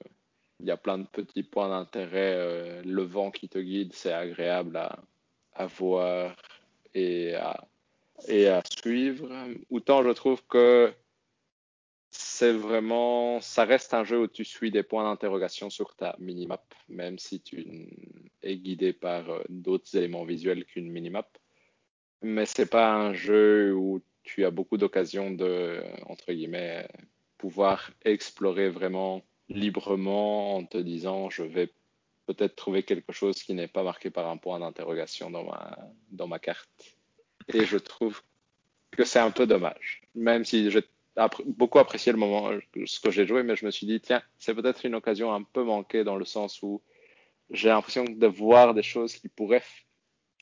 il 0.60 0.66
y 0.66 0.70
a 0.72 0.76
plein 0.76 0.98
de 0.98 1.06
petits 1.06 1.44
points 1.44 1.68
d'intérêt. 1.68 2.82
le 2.84 3.02
vent 3.02 3.30
qui 3.30 3.48
te 3.48 3.58
guide, 3.58 3.92
c'est 3.92 4.12
agréable 4.12 4.76
à, 4.76 4.98
à 5.54 5.66
voir 5.66 6.34
et 6.94 7.34
à, 7.34 7.66
et 8.28 8.48
à 8.48 8.62
suivre. 8.78 9.28
Autant 9.70 10.02
je 10.02 10.10
trouve 10.10 10.42
que 10.46 10.92
c'est 12.16 12.52
vraiment, 12.52 13.40
ça 13.40 13.64
reste 13.64 13.92
un 13.92 14.04
jeu 14.04 14.20
où 14.20 14.28
tu 14.28 14.44
suis 14.44 14.70
des 14.70 14.84
points 14.84 15.02
d'interrogation 15.02 15.68
sur 15.68 15.96
ta 15.96 16.14
minimap, 16.20 16.62
même 16.88 17.18
si 17.18 17.40
tu 17.40 17.88
es 18.42 18.56
guidé 18.56 18.92
par 18.92 19.30
euh, 19.30 19.42
d'autres 19.48 19.96
éléments 19.96 20.24
visuels 20.24 20.64
qu'une 20.64 20.90
minimap. 20.90 21.38
Mais 22.22 22.46
c'est 22.46 22.70
pas 22.70 22.94
un 22.94 23.14
jeu 23.14 23.74
où 23.74 24.00
tu 24.22 24.44
as 24.44 24.50
beaucoup 24.50 24.76
d'occasions 24.76 25.32
de, 25.32 25.82
entre 26.06 26.32
guillemets, 26.32 26.88
pouvoir 27.36 27.90
explorer 28.04 28.70
vraiment 28.70 29.22
librement 29.48 30.56
en 30.56 30.64
te 30.64 30.78
disant 30.78 31.30
je 31.30 31.42
vais 31.42 31.70
peut-être 32.26 32.56
trouver 32.56 32.82
quelque 32.82 33.12
chose 33.12 33.42
qui 33.42 33.54
n'est 33.54 33.68
pas 33.68 33.82
marqué 33.82 34.10
par 34.10 34.28
un 34.28 34.36
point 34.36 34.58
d'interrogation 34.58 35.30
dans 35.30 35.44
ma, 35.44 35.78
dans 36.10 36.26
ma 36.26 36.38
carte. 36.38 36.68
Et 37.52 37.64
je 37.64 37.76
trouve 37.76 38.22
que 38.90 39.04
c'est 39.04 39.18
un 39.18 39.30
peu 39.30 39.46
dommage. 39.46 40.02
Même 40.14 40.44
si 40.44 40.70
j'ai 40.70 40.84
beaucoup 41.46 41.78
apprécié 41.78 42.12
le 42.12 42.18
moment, 42.18 42.50
ce 42.86 43.00
que 43.00 43.10
j'ai 43.10 43.26
joué, 43.26 43.42
mais 43.42 43.56
je 43.56 43.66
me 43.66 43.70
suis 43.70 43.86
dit, 43.86 44.00
tiens, 44.00 44.22
c'est 44.38 44.54
peut-être 44.54 44.84
une 44.84 44.94
occasion 44.94 45.32
un 45.32 45.42
peu 45.42 45.62
manquée 45.62 46.04
dans 46.04 46.16
le 46.16 46.24
sens 46.24 46.62
où 46.62 46.82
j'ai 47.50 47.68
l'impression 47.68 48.04
de 48.04 48.26
voir 48.26 48.74
des 48.74 48.82
choses 48.82 49.14
qui 49.14 49.28
pourraient 49.28 49.64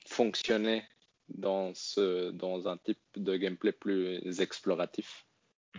fonctionner 0.07 0.85
dans 1.29 1.75
ce, 1.75 2.31
dans 2.31 2.69
un 2.69 2.77
type 2.77 3.01
de 3.17 3.37
gameplay 3.37 3.73
plus 3.73 4.41
exploratif, 4.41 5.27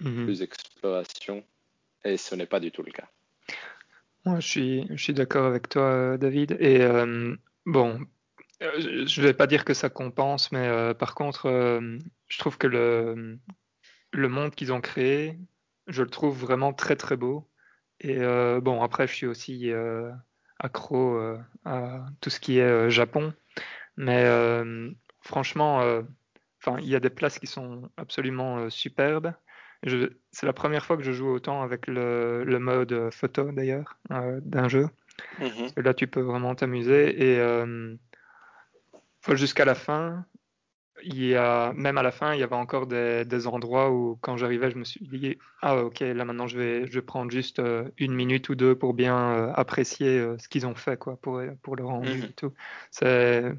Mhm. 0.01 0.25
plus 0.25 0.41
exploration, 0.41 1.43
et 2.03 2.17
ce 2.17 2.35
n'est 2.35 2.45
pas 2.45 2.59
du 2.59 2.71
tout 2.71 2.83
le 2.83 2.91
cas. 2.91 3.07
Je 4.25 4.95
suis, 4.95 5.13
d'accord 5.13 5.45
avec 5.45 5.67
toi, 5.69 5.83
euh, 5.83 6.17
David. 6.17 6.55
Et 6.59 6.81
euh, 6.81 7.35
bon, 7.65 7.99
euh, 8.61 9.05
je 9.05 9.21
vais 9.21 9.33
pas 9.33 9.47
dire 9.47 9.65
que 9.65 9.73
ça 9.73 9.89
compense, 9.89 10.51
mais 10.51 10.93
par 10.95 11.13
contre, 11.13 11.49
je 12.27 12.39
trouve 12.39 12.57
que 12.57 12.67
le, 12.67 14.27
monde 14.29 14.55
qu'ils 14.55 14.71
ont 14.71 14.81
créé, 14.81 15.37
je 15.87 16.03
le 16.03 16.09
trouve 16.09 16.39
vraiment 16.39 16.73
très 16.73 16.95
très 16.95 17.17
beau. 17.17 17.49
Et 17.99 18.19
bon, 18.61 18.81
après, 18.81 19.07
je 19.07 19.13
suis 19.13 19.27
aussi 19.27 19.71
accro 20.59 21.19
à 21.65 22.05
tout 22.21 22.29
ce 22.29 22.39
qui 22.39 22.59
est 22.59 22.89
Japon. 22.89 23.33
Mais 23.97 24.25
franchement, 25.21 26.01
il 26.79 26.87
y 26.87 26.95
a 26.95 26.99
des 27.01 27.09
places 27.09 27.39
qui 27.39 27.47
sont 27.47 27.89
absolument 27.97 28.69
superbes. 28.69 29.33
C'est 30.31 30.45
la 30.45 30.53
première 30.53 30.85
fois 30.85 30.97
que 30.97 31.03
je 31.03 31.11
joue 31.11 31.27
autant 31.27 31.61
avec 31.61 31.87
le, 31.87 32.43
le 32.43 32.59
mode 32.59 33.09
photo 33.11 33.51
d'ailleurs 33.51 33.97
euh, 34.11 34.39
d'un 34.41 34.69
jeu. 34.69 34.87
Mhm. 35.39 35.83
Là, 35.83 35.93
tu 35.93 36.07
peux 36.07 36.21
vraiment 36.21 36.55
t'amuser. 36.55 37.21
Et 37.21 37.39
euh, 37.39 37.95
jusqu'à 39.33 39.65
la 39.65 39.75
fin, 39.75 40.25
il 41.03 41.25
y 41.25 41.35
a, 41.35 41.73
même 41.73 41.97
à 41.97 42.03
la 42.03 42.11
fin, 42.11 42.33
il 42.33 42.39
y 42.39 42.43
avait 42.43 42.55
encore 42.55 42.87
des, 42.87 43.25
des 43.25 43.47
endroits 43.47 43.91
où, 43.91 44.17
quand 44.21 44.37
j'arrivais, 44.37 44.71
je 44.71 44.77
me 44.77 44.85
suis 44.85 45.05
dit, 45.05 45.37
ah 45.61 45.77
ok, 45.83 45.99
là 45.99 46.23
maintenant, 46.23 46.47
je 46.47 46.57
vais, 46.57 46.87
je 46.87 46.93
vais 46.93 47.01
prendre 47.01 47.29
juste 47.29 47.59
euh, 47.59 47.89
une 47.97 48.13
minute 48.13 48.47
ou 48.49 48.55
deux 48.55 48.75
pour 48.75 48.93
bien 48.93 49.51
apprécier 49.53 50.25
ce 50.37 50.47
qu'ils 50.47 50.65
ont 50.65 50.75
fait, 50.75 50.97
quoi, 50.97 51.17
pour, 51.17 51.41
pour 51.61 51.75
le 51.75 51.83
rendu 51.83 52.19
Mhm. 52.19 52.23
et 52.23 52.33
tout. 52.33 52.53
C'est, 52.89 53.51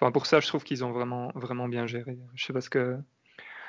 enfin, 0.00 0.10
pour 0.10 0.24
ça, 0.26 0.40
je 0.40 0.46
trouve 0.46 0.64
qu'ils 0.64 0.84
ont 0.84 0.92
vraiment, 0.92 1.32
vraiment 1.34 1.68
bien 1.68 1.86
géré. 1.86 2.18
Je 2.34 2.44
sais 2.46 2.52
pas 2.52 2.62
ce 2.62 2.70
que, 2.70 2.96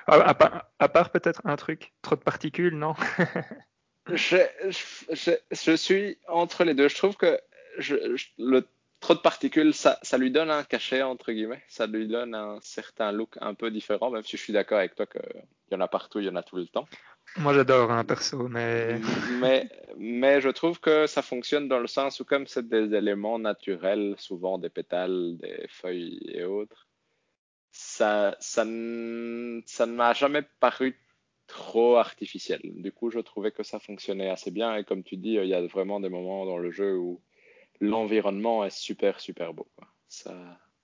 à, 0.08 0.34
part, 0.34 0.66
à 0.80 0.89
part 0.89 1.10
peut-être 1.12 1.41
un 1.45 1.55
truc, 1.55 1.93
trop 2.01 2.16
de 2.16 2.22
particules, 2.22 2.78
non? 2.78 2.93
Je, 4.14 4.38
je, 4.70 5.32
je, 5.51 5.76
suis 5.76 6.18
entre 6.30 6.64
les 6.64 6.74
deux. 6.74 6.88
Je 6.88 6.95
trouve 6.95 7.18
que 7.18 7.38
je, 7.78 7.95
le 8.38 8.66
trop 8.99 9.14
de 9.14 9.20
particules, 9.20 9.74
ça, 9.74 9.99
ça 10.01 10.18
lui 10.18 10.32
donne 10.32 10.49
un 10.49 10.64
cachet, 10.64 11.01
entre 11.01 11.32
guillemets. 11.32 11.64
Ça 11.68 11.88
lui 11.88 12.08
donne 12.08 12.34
un 12.34 12.60
certain 12.62 13.12
look 13.12 13.36
un 13.41 13.53
peu 13.53 13.70
différent, 13.70 14.10
même 14.10 14.24
si 14.24 14.38
je 14.38 14.41
suis 14.43 14.53
d'accord 14.53 14.80
avec 14.80 14.95
toi 14.95 15.05
qu'il 15.05 15.22
y 15.72 15.76
en 15.76 15.82
a 15.82 15.88
partout, 15.88 16.20
il 16.20 16.26
y 16.26 16.30
en 16.30 16.36
a 16.36 16.43
tout 16.43 16.55
le 16.55 16.68
temps. 16.68 16.88
Moi, 17.36 17.53
j'adore, 17.53 17.91
hein, 17.91 18.03
perso, 18.05 18.47
mais 18.47 18.99
Mais, 19.41 19.70
mais 19.97 20.41
je 20.41 20.49
trouve 20.49 20.80
que 20.80 21.05
ça 21.05 21.22
fonctionne 21.22 21.68
dans 21.68 21.80
le 21.80 21.88
sens 21.88 22.20
où, 22.20 22.26
comme 22.26 22.47
c'est 22.47 22.68
des 22.68 22.95
éléments 22.95 23.39
naturels, 23.39 24.16
souvent 24.18 24.58
des 24.58 24.70
pétales, 24.70 25.38
des 25.38 25.68
feuilles 25.68 26.20
et 26.34 26.45
autres, 26.45 26.87
ça, 27.78 28.36
ça, 28.40 28.64
ça 28.64 28.66
ne 28.66 29.94
m'a 29.94 30.14
jamais 30.14 30.42
paru 30.60 31.00
trop 31.46 31.98
artificiel. 31.98 32.60
Du 32.64 32.92
coup, 32.92 33.12
je 33.12 33.20
trouvais 33.20 33.52
que 33.52 33.62
ça 33.62 33.80
fonctionnait 33.80 34.32
assez 34.32 34.50
bien. 34.50 34.76
Et 34.76 34.84
comme 34.84 35.04
tu 35.04 35.16
dis, 35.16 35.34
il 35.36 35.48
y 35.48 35.54
a 35.54 35.62
vraiment 35.68 36.00
des 36.00 36.10
moments 36.10 36.48
dans 36.48 36.58
le 36.58 36.72
jeu 36.72 36.98
où 36.98 37.22
l'environnement 37.80 38.66
est 38.66 38.76
super, 38.76 39.20
super 39.20 39.54
beau, 39.54 39.68
quoi. 39.76 39.88
Ça... 40.08 40.34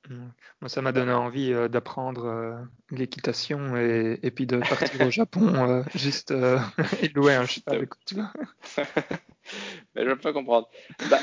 Mm. 0.07 0.27
Moi, 0.61 0.69
ça 0.69 0.83
m'a 0.83 0.91
donné 0.91 1.13
envie 1.13 1.51
euh, 1.51 1.67
d'apprendre 1.67 2.25
euh, 2.25 2.55
l'équitation 2.91 3.75
et, 3.75 4.19
et 4.21 4.29
puis 4.29 4.45
de 4.45 4.57
partir 4.57 5.01
au 5.01 5.09
Japon 5.11 5.51
euh, 5.55 5.81
juste 5.95 6.29
euh, 6.29 6.59
et 7.01 7.07
louer 7.09 7.33
un 7.33 7.47
cheval. 7.47 7.87
Mais 9.95 10.05
je 10.05 10.13
peux 10.13 10.31
comprendre. 10.31 10.69
Bah, 11.09 11.19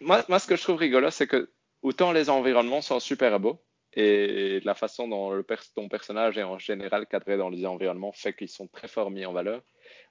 moi, 0.00 0.24
moi, 0.28 0.40
ce 0.40 0.48
que 0.48 0.56
je 0.56 0.62
trouve 0.62 0.76
rigolo, 0.76 1.10
c'est 1.10 1.28
que 1.28 1.52
autant 1.82 2.10
les 2.10 2.30
environnements 2.30 2.82
sont 2.82 2.98
super 2.98 3.38
beaux 3.38 3.60
et 3.94 4.60
la 4.60 4.74
façon 4.74 5.08
dont 5.08 5.30
le 5.30 5.46
ton 5.74 5.88
personnage 5.88 6.38
est 6.38 6.42
en 6.42 6.58
général 6.58 7.06
cadré 7.06 7.36
dans 7.36 7.48
les 7.48 7.64
environnements 7.64 8.12
fait 8.12 8.34
qu'ils 8.34 8.48
sont 8.48 8.66
très 8.66 8.88
fort 8.88 9.10
mis 9.10 9.24
en 9.24 9.32
valeur, 9.32 9.62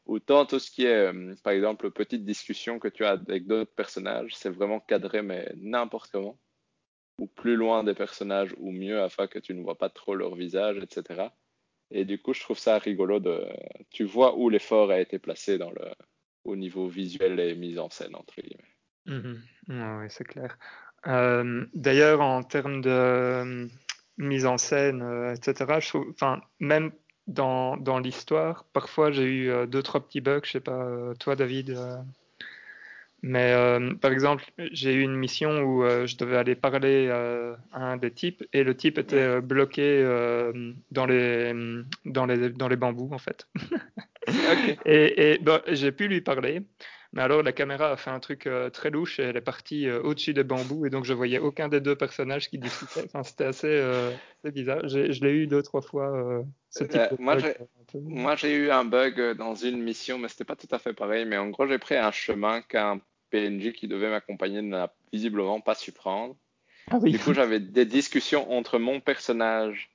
autant 0.06 0.46
tout 0.46 0.60
ce 0.60 0.72
qui 0.72 0.86
est, 0.86 1.14
euh, 1.14 1.36
par 1.44 1.54
exemple, 1.54 1.92
petites 1.92 2.26
discussions 2.26 2.80
que 2.80 2.88
tu 2.88 3.06
as 3.06 3.12
avec 3.12 3.48
d'autres 3.48 3.74
personnages, 3.74 4.36
c'est 4.36 4.50
vraiment 4.50 4.80
cadré, 4.80 5.22
mais 5.22 5.52
n'importe 5.58 6.12
comment, 6.12 6.40
ou 7.18 7.28
plus 7.28 7.56
loin 7.56 7.84
des 7.84 7.94
personnages, 7.94 8.56
ou 8.58 8.72
mieux 8.72 9.02
afin 9.02 9.28
que 9.28 9.40
tu 9.40 9.54
ne 9.54 9.62
vois 9.62 9.78
pas 9.78 9.90
trop 9.90 10.16
leur 10.16 10.36
visage, 10.36 10.78
etc. 10.78 11.30
Et 11.92 12.06
du 12.06 12.22
coup, 12.22 12.34
je 12.34 12.42
trouve 12.42 12.58
ça 12.58 12.80
rigolo 12.80 13.20
de, 13.20 13.46
tu 13.92 14.04
vois 14.04 14.36
où 14.38 14.50
l'effort 14.50 14.92
a 14.92 15.00
été 15.00 15.20
placé 15.20 15.58
dans 15.58 15.72
le, 15.72 15.92
au 16.44 16.56
niveau 16.56 16.88
visuel 16.88 17.40
et 17.40 17.56
mise 17.56 17.80
en 17.80 17.90
scène, 17.90 18.16
entre 18.16 18.42
guillemets. 18.42 18.64
Ouais, 19.68 19.98
ouais, 19.98 20.10
c'est 20.10 20.24
clair. 20.24 20.58
Euh, 21.08 21.66
D'ailleurs, 21.74 22.22
en 22.22 22.44
termes 22.44 22.82
de, 22.82 23.70
mise 24.18 24.46
en 24.46 24.58
scène, 24.58 25.02
euh, 25.02 25.34
etc. 25.34 25.80
Je 25.80 25.90
trouve, 25.90 26.08
enfin, 26.12 26.42
même 26.60 26.92
dans, 27.28 27.78
dans 27.78 28.00
l'histoire, 28.00 28.66
parfois 28.74 29.12
j'ai 29.12 29.24
eu 29.24 29.50
euh, 29.50 29.66
deux, 29.66 29.82
trois 29.82 30.02
petits 30.06 30.22
bugs, 30.22 30.42
je 30.44 30.52
sais 30.52 30.60
pas, 30.60 30.84
euh, 30.84 31.14
toi 31.16 31.36
David. 31.36 31.72
euh, 31.72 31.98
mais 33.26 33.56
par 34.02 34.12
exemple, 34.12 34.44
j'ai 34.74 34.94
eu 34.94 35.02
une 35.02 35.16
mission 35.16 35.62
où 35.62 35.86
je 36.06 36.18
devais 36.18 36.36
aller 36.36 36.56
parler 36.56 37.10
à 37.10 37.80
un 37.80 37.96
des 37.96 38.12
types 38.12 38.44
et 38.52 38.66
le 38.66 38.76
type 38.76 38.98
était 38.98 39.40
bloqué 39.40 40.04
dans, 40.92 41.06
les, 41.06 41.54
dans, 42.04 42.26
les, 42.26 42.50
dans 42.50 42.68
les 42.68 42.76
bambous 42.76 43.14
en 43.14 43.18
fait. 43.20 43.48
Et, 44.86 45.34
et 45.34 45.38
bon, 45.40 45.62
j'ai 45.68 45.92
pu 45.94 46.08
lui 46.08 46.22
parler, 46.22 46.64
mais 47.14 47.22
alors 47.22 47.44
la 47.44 47.52
caméra 47.52 47.92
a 47.92 47.96
fait 47.96 48.10
un 48.10 48.20
truc 48.20 48.48
euh, 48.48 48.72
très 48.72 48.90
louche 48.90 49.20
et 49.20 49.24
elle 49.24 49.38
est 49.38 49.42
partie 49.42 49.88
euh, 49.88 50.02
au-dessus 50.02 50.34
des 50.34 50.44
bambous 50.44 50.88
et 50.88 50.90
donc 50.90 51.06
je 51.06 51.14
voyais 51.14 51.38
aucun 51.38 51.70
des 51.70 51.80
deux 51.80 51.96
personnages 51.96 52.50
qui 52.50 52.58
discutaient. 52.58 53.06
Enfin, 53.06 53.22
c'était 53.22 53.46
assez, 53.46 53.68
euh, 53.68 54.12
assez 54.44 54.52
bizarre. 54.52 54.88
Je 54.88 55.24
l'ai 55.24 55.32
eu 55.32 55.46
deux, 55.46 55.62
trois 55.62 55.84
fois. 55.84 56.44
ce 56.72 56.84
type 56.84 57.00
de 57.00 57.22
moi, 57.22 57.38
j'ai-. 57.38 57.56
Moi, 57.94 58.36
eu 58.46 58.72
un 58.72 58.84
bug 58.84 59.38
dans 59.38 59.54
une 59.54 59.80
mission, 59.80 60.18
mais 60.18 60.28
c'était 60.28 60.44
pas 60.44 60.56
tout 60.56 60.68
à 60.72 60.80
fait 60.80 60.94
pareil. 60.94 61.26
Mais 61.26 61.38
en 61.38 61.50
gros, 61.50 61.68
j'ai 61.68 61.78
pris 61.78 61.96
un 61.96 62.12
chemin 62.12 62.62
qu'un 62.62 63.00
PNJ 63.30 63.74
qui 63.74 63.88
devait 63.88 64.10
m'accompagner 64.10 64.64
n'a 64.64 64.92
visiblement 65.12 65.62
pas 65.62 65.76
su 65.76 65.92
prendre. 65.92 66.36
Ah 66.90 66.98
oui. 67.00 67.12
Du 67.12 67.20
coup, 67.20 67.34
j'avais 67.34 67.60
des 67.60 67.86
discussions 67.86 68.52
entre 68.52 68.80
mon 68.80 69.00
personnage 69.00 69.92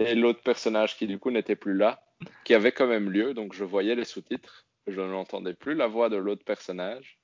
et 0.00 0.16
l'autre 0.16 0.42
personnage 0.42 0.96
qui, 0.96 1.06
du 1.06 1.20
coup, 1.20 1.30
n'était 1.30 1.54
plus 1.54 1.76
là, 1.76 2.02
qui 2.42 2.54
avaient 2.54 2.72
quand 2.72 2.88
même 2.88 3.08
lieu. 3.08 3.34
Donc, 3.34 3.54
je 3.54 3.62
voyais 3.62 3.94
les 3.94 4.04
sous-titres. 4.04 4.66
Je 4.90 5.00
n'entendais 5.00 5.54
plus 5.54 5.74
la 5.74 5.86
voix 5.86 6.08
de 6.08 6.16
l'autre 6.16 6.44
personnage. 6.44 7.18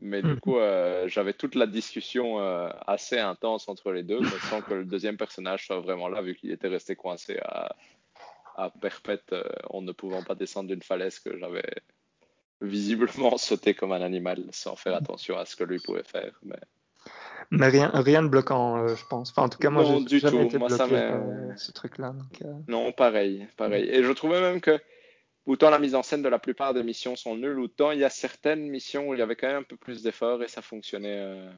Mais 0.00 0.20
du 0.22 0.30
Mhm. 0.30 0.40
coup, 0.40 0.58
euh, 0.58 1.06
j'avais 1.06 1.32
toute 1.32 1.54
la 1.54 1.66
discussion 1.66 2.40
euh, 2.40 2.68
assez 2.86 3.18
intense 3.18 3.68
entre 3.68 3.92
les 3.92 4.02
deux, 4.02 4.20
mais 4.20 4.38
sans 4.50 4.60
que 4.60 4.74
le 4.74 4.84
deuxième 4.84 5.16
personnage 5.16 5.66
soit 5.66 5.78
vraiment 5.80 6.08
là, 6.08 6.22
vu 6.22 6.34
qu'il 6.34 6.50
était 6.50 6.66
resté 6.68 6.96
coincé 6.96 7.38
à, 7.44 7.76
à 8.56 8.70
perpète 8.70 9.32
euh, 9.32 9.44
en 9.70 9.80
ne 9.82 9.92
pouvant 9.92 10.22
pas 10.22 10.34
descendre 10.34 10.68
d'une 10.68 10.82
falaise 10.82 11.20
que 11.20 11.38
j'avais 11.38 11.62
visiblement 12.60 13.36
sauté 13.38 13.74
comme 13.74 13.92
un 13.92 14.02
animal 14.02 14.44
sans 14.50 14.74
faire 14.74 14.94
attention 14.96 15.38
à 15.38 15.44
ce 15.44 15.54
que 15.54 15.64
lui 15.64 15.78
pouvait 15.78 16.02
faire. 16.02 16.36
Mais 16.42 16.58
Mais 17.52 17.68
rien, 17.68 17.90
rien 17.94 18.22
de 18.22 18.28
bloquant, 18.28 18.78
euh, 18.78 18.94
je 18.96 19.04
pense. 19.06 19.30
Enfin, 19.30 19.42
en 19.42 19.48
tout 19.48 19.58
cas, 19.58 19.70
moi, 19.70 19.84
non, 19.84 20.00
du 20.00 20.18
jamais 20.18 20.42
tout. 20.42 20.48
été 20.48 20.58
Moi, 20.58 20.68
bloqué 20.68 20.96
ce 21.56 21.70
truc-là. 21.70 22.12
donc, 22.12 22.52
Non, 22.66 22.90
pareil, 22.92 23.46
pareil. 23.56 23.88
Et 23.88 24.02
je 24.02 24.10
trouvais 24.12 24.40
même 24.40 24.60
que 24.60 24.80
autant 25.46 25.70
la 25.70 25.78
mise 25.78 25.94
en 25.94 26.02
scène 26.02 26.22
de 26.22 26.28
la 26.28 26.38
plupart 26.38 26.74
des 26.74 26.82
missions 26.82 27.16
sont 27.16 27.36
nulles, 27.36 27.58
autant 27.58 27.90
il 27.90 27.98
y 27.98 28.04
a 28.04 28.10
certaines 28.10 28.68
missions 28.68 29.08
où 29.08 29.14
il 29.14 29.20
y 29.20 29.22
avait 29.22 29.36
quand 29.36 29.48
même 29.48 29.58
un 29.58 29.62
peu 29.62 29.76
plus 29.76 30.02
d'efforts 30.02 30.42
et 30.42 30.48
ça 30.48 30.62
fonctionnait 30.62 31.20
euh, 31.20 31.50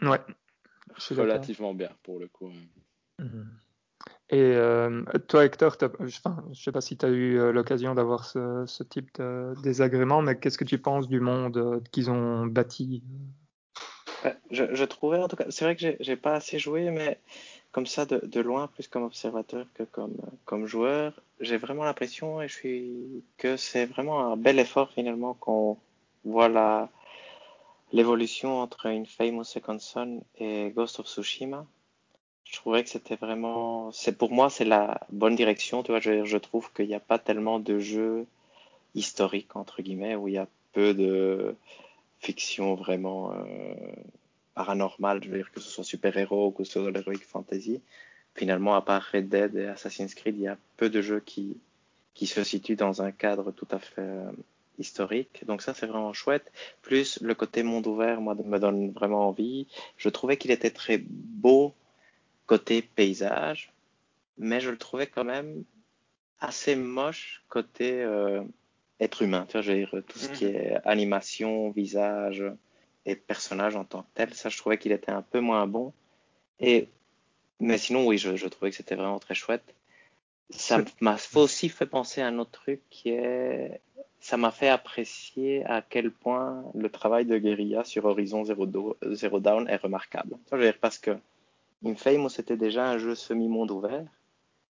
Ouais, 0.00 0.20
relativement 1.10 1.74
bien 1.74 1.90
pour 2.02 2.18
le 2.18 2.28
coup. 2.28 2.50
Mhm. 3.18 3.50
Et 4.30 4.40
euh, 4.40 5.04
toi, 5.28 5.44
Hector, 5.44 5.76
enfin, 6.00 6.44
je 6.52 6.62
sais 6.62 6.72
pas 6.72 6.80
si 6.80 6.96
tu 6.96 7.04
as 7.04 7.10
eu 7.10 7.38
euh, 7.38 7.52
l'occasion 7.52 7.94
d'avoir 7.94 8.24
ce, 8.24 8.64
ce 8.66 8.82
type 8.82 9.10
de 9.18 9.52
désagrément, 9.62 10.22
mais 10.22 10.38
qu'est-ce 10.38 10.56
que 10.56 10.64
tu 10.64 10.78
penses 10.78 11.06
du 11.06 11.20
monde 11.20 11.82
qu'ils 11.92 12.10
ont 12.10 12.46
bâti? 12.46 13.02
Je, 14.50 14.74
je 14.74 14.84
trouvais 14.84 15.18
en 15.18 15.28
tout 15.28 15.36
cas, 15.36 15.46
c'est 15.50 15.64
vrai 15.64 15.76
que 15.76 15.96
j'ai 16.00 16.16
pas 16.16 16.34
assez 16.34 16.58
joué, 16.58 16.90
mais 16.90 17.20
comme 17.72 17.86
ça 17.86 18.04
de, 18.04 18.40
loin, 18.40 18.68
plus 18.68 18.86
comme 18.86 19.02
observateur 19.02 19.66
que 19.74 19.82
comme, 19.82 20.16
comme 20.44 20.66
joueur, 20.66 21.14
j'ai 21.40 21.56
vraiment 21.56 21.84
l'impression 21.84 22.42
et 22.42 22.48
je 22.48 22.54
suis 22.54 23.24
que 23.38 23.56
c'est 23.56 23.86
vraiment 23.86 24.32
un 24.32 24.36
bel 24.36 24.58
effort 24.58 24.90
finalement 24.92 25.34
qu'on 25.34 25.78
voit 26.24 26.48
la 26.48 26.90
l'évolution 27.92 28.60
entre 28.60 28.86
une 28.86 29.06
Famous 29.06 29.44
Second 29.44 29.78
Son 29.78 30.22
et 30.38 30.70
Ghost 30.74 31.00
of 31.00 31.06
Tsushima. 31.06 31.66
Je 32.44 32.56
trouvais 32.56 32.82
que 32.82 32.90
c'était 32.90 33.16
vraiment, 33.16 33.92
c'est 33.92 34.16
pour 34.16 34.30
moi 34.32 34.50
c'est 34.50 34.64
la 34.64 35.00
bonne 35.10 35.36
direction, 35.36 35.82
tu 35.82 35.92
vois. 35.92 36.00
Je, 36.00 36.24
je 36.24 36.38
trouve 36.38 36.72
qu'il 36.72 36.88
n'y 36.88 36.94
a 36.94 37.00
pas 37.00 37.18
tellement 37.18 37.58
de 37.58 37.78
jeux 37.78 38.26
historiques 38.94 39.56
entre 39.56 39.82
guillemets 39.82 40.14
où 40.16 40.28
il 40.28 40.34
y 40.34 40.38
a 40.38 40.48
peu 40.72 40.94
de 40.94 41.54
fiction 42.20 42.74
vraiment 42.74 43.32
euh, 43.32 43.74
paranormale, 44.54 45.22
je 45.22 45.28
veux 45.30 45.36
dire 45.36 45.50
que 45.52 45.60
ce 45.60 45.70
soit 45.70 45.84
super-héros 45.84 46.48
ou 46.48 46.50
que 46.50 46.64
ce 46.64 46.72
soit 46.72 46.82
de 46.92 46.98
l'heroic 46.98 47.20
fantasy. 47.26 47.80
Finalement, 48.34 48.74
à 48.74 48.82
part 48.82 49.06
Red 49.12 49.28
Dead 49.28 49.56
et 49.56 49.66
Assassin's 49.66 50.14
Creed, 50.14 50.36
il 50.36 50.42
y 50.42 50.48
a 50.48 50.56
peu 50.76 50.88
de 50.88 51.02
jeux 51.02 51.20
qui, 51.20 51.58
qui 52.14 52.26
se 52.26 52.42
situent 52.44 52.76
dans 52.76 53.02
un 53.02 53.12
cadre 53.12 53.52
tout 53.52 53.68
à 53.70 53.78
fait 53.78 54.00
euh, 54.00 54.30
historique. 54.78 55.44
Donc 55.46 55.62
ça, 55.62 55.74
c'est 55.74 55.86
vraiment 55.86 56.12
chouette. 56.12 56.50
Plus 56.82 57.20
le 57.20 57.34
côté 57.34 57.62
monde 57.62 57.86
ouvert, 57.86 58.20
moi, 58.20 58.34
me 58.34 58.58
donne 58.58 58.90
vraiment 58.90 59.28
envie. 59.28 59.66
Je 59.96 60.08
trouvais 60.08 60.36
qu'il 60.36 60.50
était 60.50 60.70
très 60.70 60.98
beau 60.98 61.74
côté 62.46 62.82
paysage, 62.82 63.70
mais 64.38 64.60
je 64.60 64.70
le 64.70 64.78
trouvais 64.78 65.06
quand 65.06 65.24
même 65.24 65.64
assez 66.40 66.74
moche 66.74 67.42
côté 67.48 68.02
euh, 68.02 68.42
être 68.98 69.22
humain. 69.22 69.44
Tu 69.46 69.52
vois, 69.52 69.60
je 69.62 69.72
veux 69.72 69.78
dire, 69.78 70.02
tout 70.08 70.18
ce 70.18 70.28
qui 70.30 70.46
Mhm. 70.46 70.54
est 70.56 70.76
animation, 70.84 71.70
visage 71.70 72.44
et 73.06 73.16
personnage 73.16 73.76
en 73.76 73.84
tant 73.84 74.02
que 74.02 74.08
tel, 74.14 74.34
ça, 74.34 74.48
je 74.48 74.56
trouvais 74.56 74.78
qu'il 74.78 74.92
était 74.92 75.12
un 75.12 75.22
peu 75.22 75.40
moins 75.40 75.66
bon. 75.66 75.92
Et, 76.60 76.88
mais 77.60 77.78
sinon, 77.78 78.06
oui, 78.06 78.18
je, 78.18 78.36
je 78.36 78.46
trouvais 78.48 78.70
que 78.70 78.76
c'était 78.76 78.94
vraiment 78.94 79.18
très 79.18 79.34
chouette. 79.34 79.74
Ça 80.50 80.84
m'a 81.00 81.16
aussi 81.34 81.68
fait 81.68 81.86
penser 81.86 82.20
à 82.20 82.26
un 82.26 82.38
autre 82.38 82.50
truc 82.50 82.80
qui 82.90 83.08
est, 83.10 83.80
ça 84.20 84.36
m'a 84.36 84.50
fait 84.50 84.68
apprécier 84.68 85.64
à 85.64 85.80
quel 85.82 86.10
point 86.10 86.62
le 86.74 86.90
travail 86.90 87.24
de 87.24 87.38
guérilla 87.38 87.84
sur 87.84 88.04
Horizon 88.04 88.44
Zero, 88.44 88.66
Do- 88.66 88.96
Zero 89.12 89.40
Dawn 89.40 89.66
est 89.68 89.76
remarquable. 89.76 90.36
Ça, 90.50 90.56
je 90.56 90.62
veux 90.62 90.70
dire, 90.70 90.78
parce 90.78 90.98
que 90.98 91.16
Infamous, 91.84 92.28
c'était 92.28 92.56
déjà 92.56 92.88
un 92.90 92.98
jeu 92.98 93.14
semi-monde 93.14 93.70
ouvert. 93.70 94.04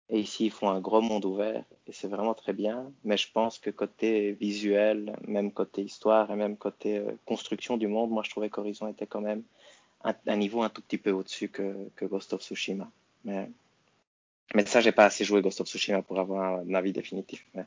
Et 0.09 0.19
ici, 0.19 0.45
ils 0.47 0.51
font 0.51 0.69
un 0.69 0.79
gros 0.81 1.01
monde 1.01 1.25
ouvert 1.25 1.63
et 1.87 1.91
c'est 1.91 2.07
vraiment 2.07 2.33
très 2.33 2.53
bien. 2.53 2.91
Mais 3.03 3.17
je 3.17 3.31
pense 3.31 3.59
que 3.59 3.69
côté 3.69 4.33
visuel, 4.33 5.15
même 5.27 5.51
côté 5.51 5.83
histoire 5.83 6.31
et 6.31 6.35
même 6.35 6.57
côté 6.57 6.97
euh, 6.97 7.11
construction 7.25 7.77
du 7.77 7.87
monde, 7.87 8.09
moi, 8.11 8.23
je 8.23 8.29
trouvais 8.31 8.49
qu'Horizon 8.49 8.87
était 8.87 9.07
quand 9.07 9.21
même 9.21 9.43
un, 10.03 10.15
un 10.27 10.35
niveau 10.37 10.63
un 10.63 10.69
tout 10.69 10.81
petit 10.81 10.97
peu 10.97 11.11
au-dessus 11.11 11.49
que, 11.49 11.89
que 11.95 12.05
Ghost 12.05 12.33
of 12.33 12.41
Tsushima. 12.41 12.89
Mais, 13.25 13.49
mais 14.55 14.65
ça, 14.65 14.81
j'ai 14.81 14.91
pas 14.91 15.05
assez 15.05 15.23
joué 15.25 15.41
Ghost 15.41 15.61
of 15.61 15.67
Tsushima 15.67 16.01
pour 16.01 16.19
avoir 16.19 16.59
un 16.59 16.73
avis 16.73 16.93
définitif. 16.93 17.45
Mais 17.55 17.65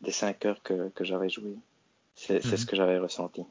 des 0.00 0.12
5 0.12 0.44
heures 0.46 0.62
que, 0.62 0.90
que 0.90 1.04
j'avais 1.04 1.28
joué, 1.30 1.54
c'est 2.16 2.42
c'est 2.42 2.56
Mhm. 2.56 2.58
ce 2.58 2.66
que 2.66 2.76
j'avais 2.76 2.98
ressenti. 2.98 3.44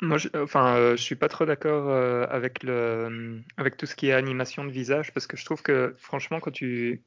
Moi, 0.00 0.18
je, 0.18 0.28
enfin, 0.36 0.76
euh, 0.76 0.96
je 0.96 1.02
suis 1.02 1.16
pas 1.16 1.28
trop 1.28 1.44
d'accord 1.44 1.88
euh, 1.88 2.24
avec 2.30 2.62
le, 2.62 3.42
avec 3.56 3.76
tout 3.76 3.86
ce 3.86 3.96
qui 3.96 4.08
est 4.08 4.12
animation 4.12 4.64
de 4.64 4.70
visage 4.70 5.12
parce 5.12 5.26
que 5.26 5.36
je 5.36 5.44
trouve 5.44 5.62
que, 5.62 5.94
franchement, 5.98 6.38
quand 6.40 6.52
tu, 6.52 7.02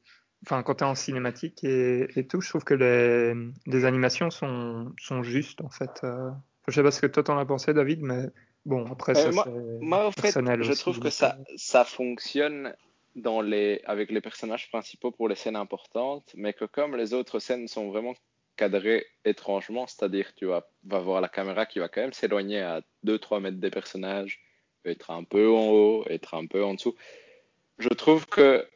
enfin, 0.45 0.61
quand 0.63 0.75
t'es 0.75 0.85
en 0.85 0.95
cinématique 0.95 1.63
et, 1.63 2.07
et 2.19 2.27
tout, 2.27 2.41
je 2.41 2.49
trouve 2.49 2.65
que 2.65 2.73
les, 2.73 3.33
les 3.65 3.85
animations 3.85 4.29
sont, 4.29 4.93
sont 4.99 5.23
justes 5.23 5.61
en 5.61 5.69
fait. 5.69 6.01
Euh, 6.03 6.29
je 6.67 6.73
sais 6.75 6.83
pas 6.83 6.91
ce 6.91 7.01
que 7.01 7.07
toi 7.07 7.23
t'en 7.23 7.37
as 7.37 7.45
pensé, 7.45 7.73
David, 7.73 8.01
mais 8.01 8.25
bon, 8.65 8.85
après 8.91 9.13
Euh, 9.15 9.15
ça 9.15 9.31
moi, 9.31 9.47
moi, 9.79 10.07
au 10.07 10.11
fait, 10.11 10.21
personnel 10.23 10.61
je 10.63 10.71
aussi. 10.71 10.81
trouve 10.81 10.99
que 10.99 11.09
ça, 11.09 11.37
euh, 11.39 11.43
ça 11.55 11.85
fonctionne 11.85 12.75
dans 13.15 13.41
les, 13.41 13.81
avec 13.85 14.11
les 14.11 14.21
personnages 14.21 14.69
principaux 14.69 15.11
pour 15.11 15.27
les 15.29 15.35
scènes 15.35 15.55
importantes, 15.55 16.31
mais 16.35 16.53
que 16.53 16.65
comme 16.65 16.95
les 16.95 17.13
autres 17.13 17.39
scènes 17.39 17.67
sont 17.67 17.89
vraiment 17.89 18.13
cadrées 18.55 19.05
étrangement, 19.25 19.87
c'est-à-dire 19.87 20.33
tu 20.35 20.45
vas, 20.45 20.67
voir 20.83 21.21
la 21.21 21.29
caméra 21.29 21.65
qui 21.65 21.79
va 21.79 21.87
quand 21.87 22.01
même 22.01 22.13
s'éloigner 22.13 22.61
à 22.61 22.81
2-3 23.05 23.41
mètres 23.41 23.57
des 23.57 23.71
personnages, 23.71 24.41
être 24.85 25.11
un 25.11 25.23
peu 25.23 25.49
en 25.49 25.69
haut, 25.69 26.05
être 26.09 26.33
un 26.33 26.45
peu 26.45 26.63
en 26.63 26.73
dessous. 26.73 26.95
Je 27.77 27.89
trouve 27.89 28.25
que 28.27 28.67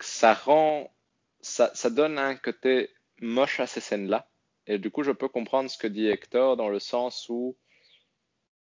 ça 0.00 0.34
rend, 0.34 0.92
ça, 1.40 1.70
ça 1.74 1.90
donne 1.90 2.18
un 2.18 2.36
côté 2.36 2.90
moche 3.20 3.60
à 3.60 3.66
ces 3.66 3.80
scènes-là. 3.80 4.28
Et 4.66 4.78
du 4.78 4.90
coup, 4.90 5.02
je 5.02 5.12
peux 5.12 5.28
comprendre 5.28 5.70
ce 5.70 5.78
que 5.78 5.86
dit 5.86 6.06
Hector 6.06 6.56
dans 6.56 6.68
le 6.68 6.78
sens 6.78 7.28
où 7.28 7.56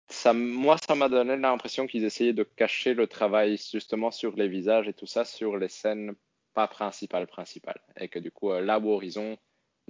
ça, 0.09 0.33
moi, 0.33 0.77
ça 0.87 0.95
m'a 0.95 1.09
donné 1.09 1.37
l'impression 1.37 1.87
qu'ils 1.87 2.05
essayaient 2.05 2.33
de 2.33 2.43
cacher 2.43 2.95
le 2.95 3.07
travail 3.07 3.57
justement 3.57 4.11
sur 4.11 4.37
les 4.37 4.49
visages 4.49 4.89
et 4.89 4.93
tout 4.93 5.07
ça 5.07 5.25
sur 5.25 5.57
les 5.57 5.69
scènes 5.69 6.15
pas 6.53 6.67
principales 6.67 7.27
principales. 7.27 7.81
Et 7.97 8.09
que 8.09 8.19
du 8.19 8.31
coup, 8.31 8.51
euh, 8.51 8.61
là 8.61 8.79
où 8.79 8.91
Horizon 8.91 9.39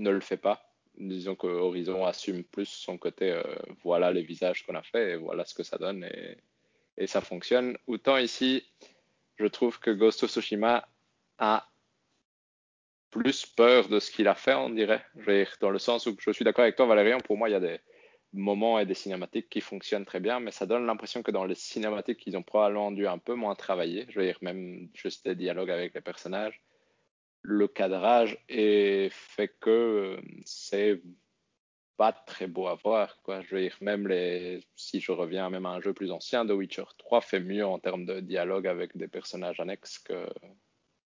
ne 0.01 0.11
le 0.11 0.21
fait 0.21 0.37
pas, 0.37 0.71
disons 0.99 1.35
que 1.35 1.47
Horizon 1.47 2.05
assume 2.05 2.45
plus 2.45 2.69
son 2.69 2.99
côté, 2.99 3.31
euh, 3.31 3.43
voilà 3.83 4.13
les 4.13 4.23
visages 4.23 4.65
qu'on 4.65 4.75
a 4.75 4.83
fait 4.83 5.13
et 5.13 5.17
voilà 5.17 5.45
ce 5.45 5.55
que 5.55 5.63
ça 5.63 5.79
donne 5.79 6.05
et, 6.05 7.07
ça 7.07 7.23
fonctionne. 7.23 7.79
Autant 7.87 8.19
ici, 8.19 8.63
je 9.39 9.47
trouve 9.47 9.81
que 9.81 9.91
Ghost 9.91 10.23
of 10.23 10.31
Tsushima 10.31 10.87
a 11.39 11.67
plus 13.11 13.47
peur 13.47 13.89
de 13.89 13.99
ce 14.01 14.11
qu'il 14.11 14.29
a 14.29 14.35
fait, 14.35 14.53
on 14.53 14.69
dirait. 14.69 15.03
Dans 15.63 15.71
le 15.71 15.79
sens 15.79 16.05
où 16.05 16.15
je 16.19 16.31
suis 16.31 16.45
d'accord 16.45 16.65
avec 16.65 16.77
toi, 16.77 16.85
Valérian, 16.85 17.19
pour 17.21 17.39
moi, 17.39 17.49
il 17.49 17.53
y 17.53 17.55
a 17.55 17.61
des 17.61 17.81
moments 18.35 18.79
et 18.79 18.85
des 18.85 18.95
cinématiques 18.95 19.49
qui 19.49 19.63
fonctionnent 19.63 20.05
très 20.05 20.21
bien, 20.21 20.41
mais 20.41 20.51
ça 20.51 20.67
donne 20.67 20.85
l'impression 20.85 21.23
que 21.23 21.31
dans 21.31 21.47
les 21.47 21.55
cinématiques, 21.55 22.23
ils 22.27 22.37
ont 22.37 22.43
probablement 22.43 22.93
dû 22.93 23.07
un 23.07 23.19
peu 23.19 23.33
moins 23.33 23.55
travailler. 23.55 24.05
Je 24.11 24.21
veux 24.21 24.27
dire, 24.27 24.39
même 24.43 24.91
juste 24.93 25.25
des 25.25 25.35
dialogues 25.35 25.71
avec 25.71 25.95
les 25.95 26.03
personnages. 26.03 26.61
Le 27.43 27.69
cadrage 27.69 28.39
est 28.49 29.11
fait 29.13 29.49
que 29.61 29.71
euh, 29.71 30.21
c'est 30.45 31.01
pas 31.97 32.13
très 32.13 32.47
beau 32.47 32.67
à 32.67 32.77
voir. 32.77 33.19
Quoi. 33.23 33.43
Je 33.43 33.55
veux 33.55 33.61
dire, 33.61 33.77
même 33.81 34.09
les, 34.09 34.63
si 34.77 35.01
je 35.01 35.13
reviens 35.13 35.51
même 35.51 35.67
à 35.67 35.71
un 35.71 35.81
jeu 35.81 35.93
plus 35.93 36.11
ancien, 36.13 36.47
The 36.47 36.53
Witcher 36.53 36.85
3 36.99 37.21
fait 37.21 37.41
mieux 37.41 37.67
en 37.67 37.79
termes 37.79 38.07
de 38.07 38.21
dialogue 38.21 38.67
avec 38.67 38.97
des 38.97 39.09
personnages 39.09 39.61
annexes 39.61 39.99
que, 39.99 40.27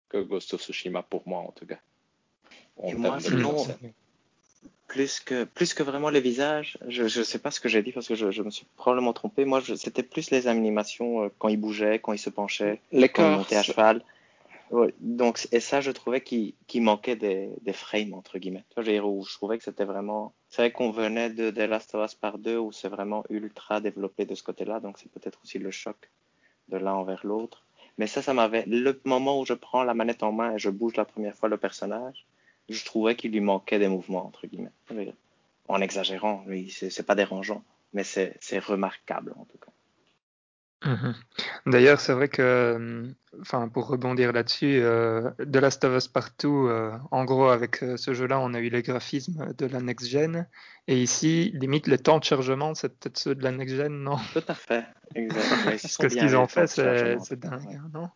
que 0.09 0.17
Ghost 0.17 0.53
of 0.53 0.61
Tsushima 0.61 1.03
pour 1.03 1.27
moi 1.27 1.41
en 1.41 1.51
tout 1.51 1.65
cas. 1.67 1.79
Et 2.83 2.93
moi, 2.95 3.19
sinon, 3.19 3.55
plus 4.87 5.19
que, 5.19 5.45
plus 5.45 5.73
que 5.73 5.83
vraiment 5.83 6.09
les 6.09 6.19
visages, 6.19 6.77
je 6.87 7.03
ne 7.03 7.23
sais 7.23 7.39
pas 7.39 7.51
ce 7.51 7.59
que 7.59 7.69
j'ai 7.69 7.81
dit 7.83 7.91
parce 7.91 8.07
que 8.07 8.15
je, 8.15 8.31
je, 8.31 8.43
me 8.43 8.49
suis 8.49 8.65
probablement 8.75 9.13
trompé. 9.13 9.45
Moi, 9.45 9.61
c'était 9.75 10.03
plus 10.03 10.31
les 10.31 10.47
animations 10.47 11.25
euh, 11.25 11.29
quand 11.39 11.47
il 11.47 11.57
bougeait, 11.57 11.99
quand 11.99 12.13
il 12.13 12.19
se 12.19 12.29
penchait, 12.29 12.81
les 12.91 13.07
quand 13.07 13.31
il 13.31 13.37
montait 13.37 13.55
à 13.55 13.63
cheval. 13.63 14.03
Donc, 14.99 15.47
et 15.51 15.59
ça, 15.59 15.81
je 15.81 15.91
trouvais 15.91 16.21
qu'il 16.21 16.55
manquait 16.75 17.15
des, 17.15 17.73
frames, 17.73 18.13
entre 18.13 18.37
guillemets. 18.37 18.63
Tu 18.69 18.81
vois, 18.81 18.83
je 18.83 19.33
trouvais 19.33 19.57
que 19.57 19.63
c'était 19.63 19.83
vraiment. 19.83 20.33
C'est 20.49 20.61
vrai 20.61 20.71
qu'on 20.71 20.91
venait 20.91 21.29
de 21.29 21.51
The 21.51 21.69
Last 21.69 21.93
of 21.95 22.05
Us 22.05 22.15
par 22.15 22.37
deux, 22.37 22.57
où 22.57 22.71
c'est 22.71 22.87
vraiment 22.87 23.23
ultra 23.29 23.81
développé 23.81 24.25
de 24.25 24.35
ce 24.35 24.43
côté-là, 24.43 24.79
donc 24.79 24.97
c'est 24.97 25.11
peut-être 25.11 25.39
aussi 25.43 25.59
le 25.59 25.71
choc 25.71 26.09
de 26.69 26.77
l'un 26.77 26.93
envers 26.93 27.25
l'autre. 27.25 27.65
Mais 27.97 28.07
ça, 28.07 28.21
ça 28.21 28.33
m'avait. 28.33 28.65
Le 28.65 28.99
moment 29.03 29.39
où 29.41 29.45
je 29.45 29.53
prends 29.53 29.83
la 29.83 29.93
manette 29.93 30.23
en 30.23 30.31
main 30.31 30.55
et 30.55 30.59
je 30.59 30.69
bouge 30.69 30.95
la 30.95 31.05
première 31.05 31.35
fois 31.35 31.49
le 31.49 31.57
personnage, 31.57 32.25
je 32.69 32.85
trouvais 32.85 33.15
qu'il 33.15 33.31
lui 33.31 33.41
manquait 33.41 33.79
des 33.79 33.89
mouvements, 33.89 34.25
entre 34.25 34.47
guillemets. 34.47 34.71
En 35.67 35.81
exagérant, 35.81 36.43
oui, 36.47 36.69
c'est 36.69 37.05
pas 37.05 37.15
dérangeant, 37.15 37.63
mais 37.93 38.03
c'est 38.03 38.59
remarquable 38.59 39.33
en 39.37 39.45
tout 39.45 39.57
cas. 39.57 39.71
Mhm. 40.83 41.13
D'ailleurs, 41.67 41.99
c'est 41.99 42.13
vrai 42.13 42.27
que, 42.27 43.13
enfin, 43.39 43.67
pour 43.67 43.87
rebondir 43.87 44.31
là-dessus, 44.33 44.79
euh, 44.81 45.29
The 45.37 45.57
Last 45.57 45.83
of 45.83 45.95
Us 45.95 46.07
Partout, 46.07 46.67
euh, 46.67 46.91
en 47.11 47.23
gros, 47.23 47.49
avec 47.49 47.83
euh, 47.83 47.97
ce 47.97 48.13
jeu-là, 48.13 48.39
on 48.39 48.53
a 48.55 48.59
eu 48.59 48.69
les 48.69 48.81
graphismes 48.81 49.53
de 49.57 49.65
la 49.67 49.79
next-gen, 49.79 50.47
et 50.87 50.99
ici, 50.99 51.51
limite, 51.53 51.85
les 51.85 51.99
temps 51.99 52.17
de 52.17 52.23
chargement, 52.23 52.73
c'est 52.73 52.89
peut-être 52.89 53.17
ceux 53.19 53.35
de 53.35 53.43
la 53.43 53.51
next-gen, 53.51 53.91
non? 53.91 54.17
Tout 54.33 54.43
à 54.47 54.55
fait, 54.55 54.85
exactement. 55.13 55.61
Parce 55.65 55.97
que 55.97 56.09
ce 56.09 56.15
qu'ils 56.15 56.35
ont 56.35 56.47
fait, 56.47 56.67
c'est 56.67 57.39
dingue, 57.39 57.67
ouais. 57.67 57.77
non? 57.93 58.09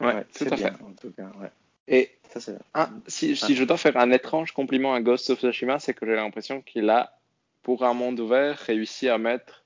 Ouais, 0.00 0.24
tout 0.34 0.46
à 0.50 0.56
fait. 0.56 0.72
En 0.82 0.92
tout 0.92 1.12
cas, 1.12 1.30
ouais. 1.40 1.50
Et 1.88 2.18
ça, 2.38 2.52
ah, 2.74 2.90
si, 3.06 3.34
si 3.34 3.56
je 3.56 3.64
dois 3.64 3.76
faire 3.76 3.96
un 3.96 4.10
étrange 4.12 4.52
compliment 4.52 4.94
à 4.94 5.00
Ghost 5.00 5.30
of 5.30 5.40
Tsushima, 5.40 5.78
c'est 5.78 5.94
que 5.94 6.06
j'ai 6.06 6.14
l'impression 6.14 6.60
qu'il 6.60 6.88
a, 6.90 7.18
pour 7.62 7.84
un 7.84 7.94
monde 7.94 8.20
ouvert, 8.20 8.58
réussi 8.58 9.08
à 9.08 9.18
mettre 9.18 9.59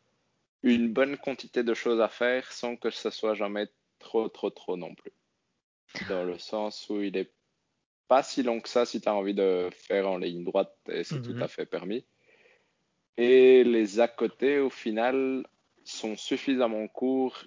une 0.64 0.92
bonne 0.92 1.18
quantité 1.18 1.62
de 1.62 1.74
choses 1.74 2.00
à 2.00 2.08
faire 2.08 2.50
sans 2.50 2.76
que 2.76 2.90
ce 2.90 3.10
soit 3.10 3.34
jamais 3.34 3.68
trop, 3.98 4.28
trop, 4.28 4.50
trop 4.50 4.76
non 4.76 4.94
plus. 4.94 5.12
Dans 6.08 6.24
le 6.24 6.38
sens 6.38 6.88
où 6.88 7.02
il 7.02 7.16
est 7.16 7.32
pas 8.08 8.22
si 8.22 8.42
long 8.42 8.60
que 8.60 8.68
ça 8.68 8.86
si 8.86 9.00
tu 9.00 9.08
as 9.08 9.14
envie 9.14 9.34
de 9.34 9.68
faire 9.72 10.08
en 10.08 10.16
ligne 10.16 10.42
droite 10.42 10.74
et 10.88 11.04
c'est 11.04 11.22
tout 11.22 11.36
à 11.40 11.48
fait 11.48 11.66
permis. 11.66 12.04
Et 13.16 13.62
les 13.62 14.00
à 14.00 14.08
côté, 14.08 14.58
au 14.58 14.70
final, 14.70 15.46
sont 15.84 16.16
suffisamment 16.16 16.88
courts 16.88 17.44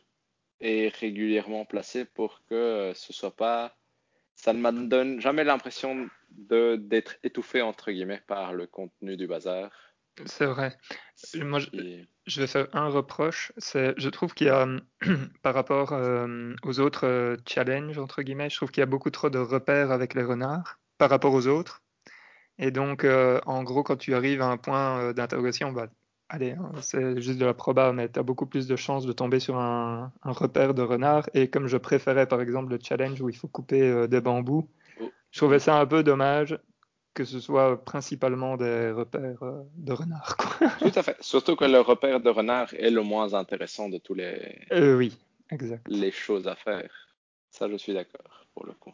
et 0.61 0.89
régulièrement 0.89 1.65
placés 1.65 2.06
pour 2.06 2.44
que 2.45 2.94
ce 2.95 3.14
soit 3.14 3.35
pas. 3.35 3.76
Ça 4.35 4.53
ne 4.53 4.60
me 4.60 4.88
donne 4.88 5.19
jamais 5.19 5.44
l'impression 5.44 6.07
d'être 6.30 7.18
étouffé, 7.23 7.64
entre 7.64 7.91
guillemets, 7.91 8.22
par 8.27 8.53
le 8.53 8.68
contenu 8.68 9.18
du 9.18 9.27
bazar. 9.27 9.72
C'est 10.26 10.45
vrai. 10.45 10.76
Moi, 11.35 11.60
je, 11.60 11.68
je, 12.26 12.41
vais 12.41 12.48
faire 12.48 12.68
un 12.73 12.88
reproche. 12.88 13.52
C'est, 13.57 13.94
je 13.98 14.10
trouve 14.10 14.34
qu'il 14.34 14.48
y 14.48 14.49
a, 14.49 14.68
par 15.41 15.53
rapport 15.53 15.94
euh, 15.94 16.53
aux 16.64 16.80
autres 16.80 17.06
euh, 17.06 17.38
challenges, 17.48 17.98
entre 17.98 18.22
guillemets, 18.22 18.49
je 18.49 18.56
trouve 18.56 18.72
qu'il 18.72 18.81
y 18.81 18.84
a 18.84 18.88
beaucoup 18.88 19.10
trop 19.10 19.30
de 19.30 19.39
repères 19.39 19.91
avec 19.91 20.14
les 20.14 20.23
renards 20.23 20.80
par 20.98 21.10
rapport 21.10 21.34
aux 21.34 21.48
autres. 21.48 21.84
Et 22.57 22.72
donc, 22.72 23.03
euh, 23.03 23.39
en 23.45 23.64
gros, 23.64 23.84
quand 23.84 23.98
tu 23.98 24.15
arrives 24.15 24.41
à 24.41 24.48
un 24.48 24.57
point 24.57 25.14
d'interrogation, 25.14 25.72
bah, 25.72 25.88
allez, 26.30 26.52
hein, 26.52 26.72
c'est 26.81 27.22
juste 27.22 27.38
de 27.38 27.45
la 27.45 27.53
proba, 27.53 27.94
mais 27.94 28.10
tu 28.10 28.19
as 28.19 28.23
beaucoup 28.23 28.48
plus 28.48 28.68
de 28.68 28.76
chances 28.76 29.06
de 29.06 29.14
tomber 29.14 29.39
sur 29.39 29.57
un, 29.57 30.11
un, 30.23 30.31
repère 30.31 30.73
de 30.73 30.81
renard. 30.81 31.30
Et 31.35 31.49
comme 31.49 31.68
je 31.68 31.77
préférais, 31.77 32.27
par 32.27 32.41
exemple, 32.41 32.72
le 32.72 32.80
challenge 32.81 33.22
où 33.22 33.30
il 33.30 33.38
faut 33.38 33.48
couper 33.48 34.07
des 34.07 34.22
bambous, 34.22 34.68
oh. 34.99 35.11
je 35.31 35.39
trouvais 35.39 35.60
ça 35.60 35.80
un 35.80 35.85
peu 35.85 36.02
dommage 36.02 36.57
que 37.18 37.26
ce 37.26 37.39
soit 37.39 37.84
principalement 37.84 38.57
des 38.57 38.91
repères 38.91 39.41
euh, 39.41 39.64
de 39.76 39.91
renard. 39.91 40.38
Quoi. 40.38 40.69
Tout 40.80 40.91
à 40.94 41.02
fait. 41.02 41.18
Surtout 41.19 41.56
que 41.56 41.65
le 41.65 41.80
repère 41.80 42.19
de 42.19 42.30
renard 42.30 42.72
est 42.76 42.91
le 42.91 43.02
moins 43.02 43.34
intéressant 43.34 43.89
de 43.89 43.98
tous 43.98 44.14
les, 44.14 44.56
euh, 44.72 44.95
oui, 44.95 45.18
exact. 45.49 45.88
les 45.88 46.11
choses 46.11 46.48
à 46.48 46.56
faire. 46.56 46.91
Ça, 47.49 47.68
je 47.68 47.76
suis 47.76 47.95
d'accord 47.95 48.45
pour 48.53 48.68
le 48.68 48.73
coup. 48.73 48.94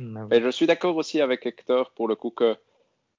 Ah 0.00 0.26
Et 0.32 0.40
je 0.40 0.50
suis 0.50 0.66
d'accord 0.66 0.96
aussi 0.96 1.20
avec 1.20 1.46
Hector 1.46 1.92
pour 1.92 2.08
le 2.08 2.16
coup 2.16 2.30
que 2.30 2.56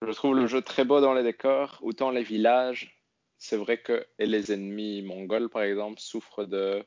je 0.05 0.11
trouve 0.11 0.35
le 0.35 0.47
jeu 0.47 0.61
très 0.61 0.83
beau 0.83 0.99
dans 0.99 1.13
les 1.13 1.23
décors, 1.23 1.79
autant 1.81 2.11
les 2.11 2.23
villages, 2.23 3.01
c'est 3.37 3.57
vrai 3.57 3.77
que 3.77 4.05
et 4.19 4.25
les 4.25 4.51
ennemis 4.51 5.01
mongols 5.01 5.47
par 5.47 5.61
exemple 5.61 6.01
souffrent 6.01 6.43
de 6.43 6.83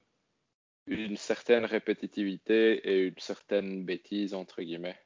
une 0.86 1.16
certaine 1.16 1.64
répétitivité 1.64 2.90
et 2.90 3.06
une 3.06 3.18
certaine 3.18 3.86
bêtise 3.86 4.34
entre 4.34 4.60
guillemets. 4.60 4.98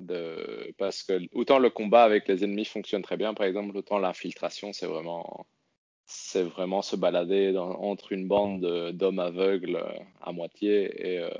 De... 0.00 0.74
Parce 0.78 1.02
que 1.02 1.20
autant 1.32 1.58
le 1.58 1.70
combat 1.70 2.04
avec 2.04 2.28
les 2.28 2.44
ennemis 2.44 2.64
fonctionne 2.64 3.02
très 3.02 3.16
bien, 3.16 3.34
par 3.34 3.46
exemple, 3.46 3.76
autant 3.76 3.98
l'infiltration, 3.98 4.72
c'est 4.72 4.86
vraiment, 4.86 5.46
c'est 6.06 6.42
vraiment 6.42 6.82
se 6.82 6.96
balader 6.96 7.52
dans... 7.52 7.70
entre 7.80 8.12
une 8.12 8.28
bande 8.28 8.92
d'hommes 8.92 9.18
aveugles 9.20 9.76
euh, 9.76 9.98
à 10.20 10.32
moitié 10.32 11.14
et 11.14 11.18
euh, 11.18 11.30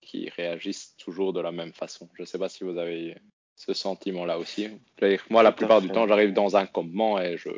qui 0.00 0.28
réagissent 0.30 0.96
toujours 0.96 1.32
de 1.32 1.40
la 1.40 1.52
même 1.52 1.72
façon. 1.72 2.08
Je 2.14 2.22
ne 2.22 2.26
sais 2.26 2.38
pas 2.38 2.48
si 2.48 2.64
vous 2.64 2.78
avez 2.78 3.16
ce 3.56 3.72
sentiment-là 3.72 4.38
aussi. 4.38 4.68
Moi, 5.30 5.42
la 5.42 5.52
plupart 5.52 5.80
du 5.80 5.88
temps, 5.88 6.06
j'arrive 6.06 6.32
dans 6.32 6.56
un 6.56 6.66
campement 6.66 7.18
et 7.20 7.36
je, 7.38 7.48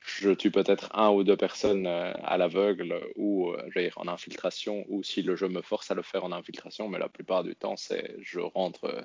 je 0.00 0.30
tue 0.30 0.50
peut-être 0.50 0.90
un 0.94 1.10
ou 1.10 1.24
deux 1.24 1.36
personnes 1.36 1.86
euh, 1.86 2.12
à 2.24 2.38
l'aveugle 2.38 3.00
ou 3.16 3.50
euh, 3.50 3.90
en 3.96 4.08
infiltration, 4.08 4.84
ou 4.88 5.02
si 5.02 5.22
le 5.22 5.36
jeu 5.36 5.48
me 5.48 5.62
force 5.62 5.90
à 5.90 5.94
le 5.94 6.02
faire 6.02 6.24
en 6.24 6.32
infiltration, 6.32 6.88
mais 6.88 6.98
la 6.98 7.08
plupart 7.08 7.44
du 7.44 7.54
temps, 7.54 7.76
c'est 7.76 8.16
je 8.20 8.40
rentre 8.40 8.84
euh, 8.84 9.02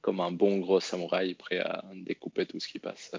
comme 0.00 0.20
un 0.20 0.32
bon 0.32 0.58
gros 0.58 0.80
samouraï 0.80 1.34
prêt 1.34 1.58
à 1.58 1.84
découper 1.94 2.46
tout 2.46 2.58
ce 2.58 2.66
qui 2.66 2.80
passe. 2.80 3.12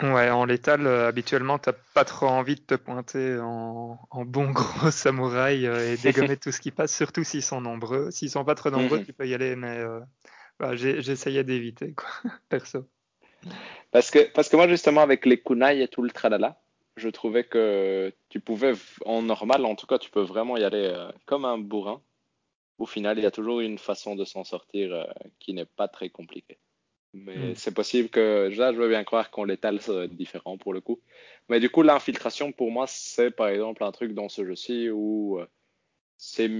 Ouais, 0.00 0.30
en 0.30 0.44
létal, 0.44 0.86
habituellement, 0.86 1.58
t'as 1.58 1.72
pas 1.72 2.04
trop 2.04 2.26
envie 2.26 2.54
de 2.54 2.60
te 2.60 2.74
pointer 2.74 3.38
en, 3.40 3.98
bon 4.26 4.50
gros 4.50 4.90
samouraï 4.90 5.64
et 5.64 5.96
dégommer 5.96 6.36
tout 6.36 6.52
ce 6.52 6.60
qui 6.60 6.70
passe, 6.70 6.94
surtout 6.94 7.24
s'ils 7.24 7.42
sont 7.42 7.62
nombreux. 7.62 8.10
S'ils 8.10 8.30
sont 8.30 8.44
pas 8.44 8.54
trop 8.54 8.70
nombreux, 8.70 8.98
mhm. 8.98 9.06
tu 9.06 9.12
peux 9.14 9.26
y 9.26 9.34
aller, 9.34 9.56
mais 9.56 9.82
bah, 10.60 10.76
j'essayais 10.76 11.44
d'éviter, 11.44 11.94
quoi, 11.94 12.30
perso. 12.48 12.86
Parce 13.90 14.10
que, 14.10 14.30
parce 14.32 14.48
que 14.48 14.56
moi, 14.56 14.68
justement, 14.68 15.00
avec 15.00 15.26
les 15.26 15.40
kunai 15.40 15.82
et 15.82 15.88
tout 15.88 16.02
le 16.02 16.10
tralala, 16.10 16.60
je 16.96 17.08
trouvais 17.08 17.44
que 17.44 18.12
tu 18.28 18.40
pouvais, 18.40 18.72
en 19.04 19.22
normal, 19.22 19.64
en 19.64 19.74
tout 19.74 19.86
cas, 19.86 19.98
tu 19.98 20.10
peux 20.10 20.22
vraiment 20.22 20.56
y 20.56 20.64
aller 20.64 20.90
euh, 20.92 21.10
comme 21.26 21.44
un 21.44 21.58
bourrin. 21.58 22.00
Au 22.78 22.86
final, 22.86 23.18
il 23.18 23.22
y 23.22 23.26
a 23.26 23.30
toujours 23.30 23.60
une 23.60 23.78
façon 23.78 24.16
de 24.16 24.24
s'en 24.24 24.44
sortir 24.44 24.94
euh, 24.94 25.04
qui 25.38 25.54
n'est 25.54 25.66
pas 25.66 25.88
très 25.88 26.10
compliquée. 26.10 26.58
Mais 27.14 27.36
hmm. 27.36 27.54
c'est 27.54 27.72
possible 27.72 28.08
que, 28.08 28.50
là, 28.56 28.72
je 28.72 28.78
veux 28.78 28.88
bien 28.88 29.04
croire 29.04 29.30
qu'on 29.30 29.44
l'étale, 29.44 29.76
être 29.76 30.14
différent 30.14 30.58
pour 30.58 30.74
le 30.74 30.80
coup. 30.80 31.00
Mais 31.48 31.60
du 31.60 31.70
coup, 31.70 31.82
l'infiltration, 31.82 32.52
pour 32.52 32.70
moi, 32.70 32.86
c'est 32.86 33.30
par 33.30 33.48
exemple 33.48 33.84
un 33.84 33.92
truc 33.92 34.12
dans 34.12 34.28
ce 34.28 34.44
jeu-ci 34.44 34.90
où 34.90 35.38
euh, 35.38 35.46
c'est 36.18 36.50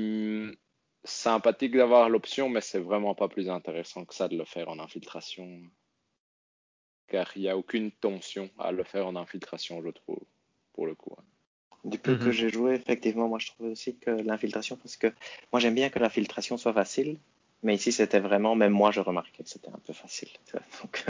sympathique 1.04 1.76
d'avoir 1.76 2.08
l'option, 2.08 2.48
mais 2.48 2.60
c'est 2.60 2.78
vraiment 2.78 3.14
pas 3.14 3.28
plus 3.28 3.48
intéressant 3.48 4.04
que 4.04 4.14
ça 4.14 4.28
de 4.28 4.36
le 4.36 4.44
faire 4.44 4.68
en 4.68 4.78
infiltration 4.78 5.62
car 7.08 7.30
il 7.36 7.42
n'y 7.42 7.48
a 7.48 7.56
aucune 7.56 7.90
tension 7.90 8.50
à 8.58 8.72
le 8.72 8.84
faire 8.84 9.06
en 9.06 9.16
infiltration, 9.16 9.82
je 9.82 9.90
trouve, 9.90 10.20
pour 10.72 10.86
le 10.86 10.94
coup. 10.94 11.14
Hein. 11.18 11.22
Du 11.84 11.98
peu 11.98 12.16
que 12.16 12.24
mhm. 12.24 12.32
j'ai 12.32 12.48
joué, 12.48 12.74
effectivement, 12.74 13.28
moi 13.28 13.38
je 13.38 13.46
trouvais 13.46 13.70
aussi 13.70 13.96
que 13.96 14.10
l'infiltration, 14.10 14.76
parce 14.76 14.96
que 14.96 15.06
moi 15.52 15.60
j'aime 15.60 15.74
bien 15.74 15.88
que 15.88 16.00
l'infiltration 16.00 16.56
soit 16.56 16.72
facile, 16.72 17.18
mais 17.62 17.76
ici 17.76 17.92
c'était 17.92 18.18
vraiment, 18.18 18.56
même 18.56 18.72
moi 18.72 18.90
je 18.90 19.00
remarquais 19.00 19.44
que 19.44 19.48
c'était 19.48 19.68
un 19.68 19.80
peu 19.86 19.92
facile. 19.92 20.28
Donc, 20.82 21.04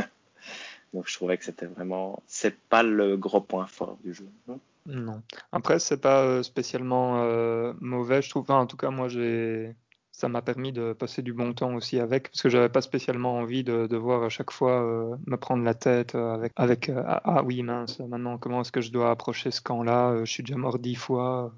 donc 0.92 1.08
je 1.08 1.14
trouvais 1.14 1.36
que 1.38 1.44
c'était 1.44 1.66
vraiment, 1.66 2.22
c'est 2.26 2.56
pas 2.68 2.82
le 2.82 3.16
gros 3.16 3.40
point 3.40 3.66
fort 3.66 3.98
du 4.04 4.14
jeu. 4.14 4.28
Non, 4.46 4.60
non. 4.86 5.22
Après 5.50 5.78
c'est 5.78 6.00
pas 6.00 6.22
euh, 6.22 6.42
spécialement 6.42 7.22
euh, 7.22 7.72
mauvais, 7.80 8.22
je 8.22 8.30
trouve. 8.30 8.50
en 8.50 8.66
tout 8.66 8.76
cas 8.76 8.90
moi 8.90 9.08
j'ai 9.08 9.74
ça 10.16 10.30
m'a 10.30 10.40
permis 10.40 10.72
de 10.72 10.94
passer 10.94 11.20
du 11.20 11.34
bon 11.34 11.52
temps 11.52 11.74
aussi 11.74 12.00
avec, 12.00 12.30
parce 12.30 12.40
que 12.40 12.48
j'avais 12.48 12.70
pas 12.70 12.80
spécialement 12.80 13.36
envie 13.36 13.64
de, 13.64 13.86
de 13.86 13.96
voir 13.98 14.22
à 14.22 14.30
chaque 14.30 14.50
fois 14.50 14.82
euh, 14.82 15.14
me 15.26 15.36
prendre 15.36 15.62
la 15.62 15.74
tête 15.74 16.14
euh, 16.14 16.32
avec, 16.32 16.54
avec 16.56 16.88
euh, 16.88 17.02
ah, 17.06 17.20
ah, 17.22 17.42
oui 17.42 17.62
mince, 17.62 17.98
maintenant 18.00 18.38
comment 18.38 18.62
est-ce 18.62 18.72
que 18.72 18.80
je 18.80 18.90
dois 18.90 19.10
approcher 19.10 19.50
ce 19.50 19.60
camp-là 19.60 20.24
Je 20.24 20.32
suis 20.32 20.42
déjà 20.42 20.56
mort 20.56 20.78
dix 20.78 20.94
fois. 20.94 21.52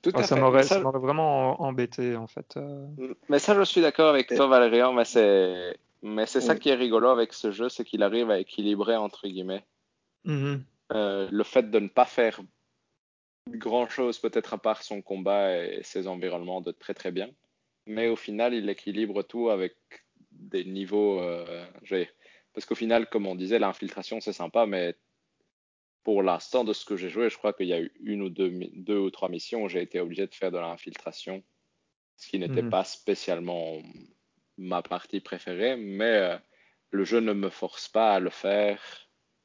Tout 0.00 0.12
à 0.14 0.22
ça 0.22 0.36
m'aurait 0.36 0.62
vraiment 0.62 1.60
embêté 1.60 2.16
en 2.16 2.26
fait. 2.26 2.58
Mais 3.28 3.38
ça, 3.38 3.54
je 3.54 3.64
suis 3.64 3.82
d'accord 3.82 4.08
avec 4.08 4.28
toi, 4.28 4.46
Valérian, 4.46 4.94
mais 4.94 5.04
c'est 5.04 5.76
mais 6.02 6.24
c'est 6.24 6.40
ça 6.40 6.56
qui 6.56 6.70
est 6.70 6.74
rigolo 6.76 7.08
avec 7.08 7.34
ce 7.34 7.50
jeu, 7.50 7.68
c'est 7.68 7.84
qu'il 7.84 8.02
arrive 8.02 8.30
à 8.30 8.38
équilibrer 8.38 8.96
entre 8.96 9.28
guillemets 9.28 9.62
mm-hmm. 10.24 10.60
le 11.30 11.44
fait 11.44 11.70
de 11.70 11.78
ne 11.78 11.88
pas 11.88 12.06
faire 12.06 12.40
grand 13.50 13.90
chose 13.90 14.18
peut-être 14.18 14.54
à 14.54 14.58
part 14.58 14.82
son 14.82 15.02
combat 15.02 15.54
et 15.54 15.82
ses 15.82 16.08
environnements 16.08 16.62
de 16.62 16.72
très 16.72 16.94
très 16.94 17.10
bien 17.10 17.28
mais 17.86 18.08
au 18.08 18.16
final, 18.16 18.54
il 18.54 18.68
équilibre 18.68 19.22
tout 19.22 19.50
avec 19.50 19.74
des 20.32 20.64
niveaux. 20.64 21.20
Euh, 21.20 21.66
Parce 22.52 22.66
qu'au 22.66 22.74
final, 22.74 23.08
comme 23.08 23.26
on 23.26 23.34
disait, 23.34 23.58
l'infiltration, 23.58 24.20
c'est 24.20 24.32
sympa, 24.32 24.66
mais 24.66 24.96
pour 26.02 26.22
l'instant, 26.22 26.64
de 26.64 26.72
ce 26.72 26.84
que 26.84 26.96
j'ai 26.96 27.10
joué, 27.10 27.28
je 27.30 27.36
crois 27.36 27.52
qu'il 27.52 27.66
y 27.68 27.72
a 27.72 27.80
eu 27.80 27.92
une 28.00 28.22
ou 28.22 28.30
deux, 28.30 28.50
deux 28.74 28.98
ou 28.98 29.10
trois 29.10 29.28
missions 29.28 29.64
où 29.64 29.68
j'ai 29.68 29.82
été 29.82 30.00
obligé 30.00 30.26
de 30.26 30.34
faire 30.34 30.50
de 30.50 30.58
l'infiltration, 30.58 31.42
ce 32.16 32.28
qui 32.28 32.38
n'était 32.38 32.62
Mhm. 32.62 32.70
pas 32.70 32.84
spécialement 32.84 33.78
ma 34.56 34.82
partie 34.82 35.20
préférée, 35.20 35.76
mais 35.76 36.16
euh, 36.16 36.36
le 36.90 37.04
jeu 37.04 37.20
ne 37.20 37.32
me 37.32 37.50
force 37.50 37.88
pas 37.88 38.14
à 38.14 38.20
le 38.20 38.30
faire 38.30 38.80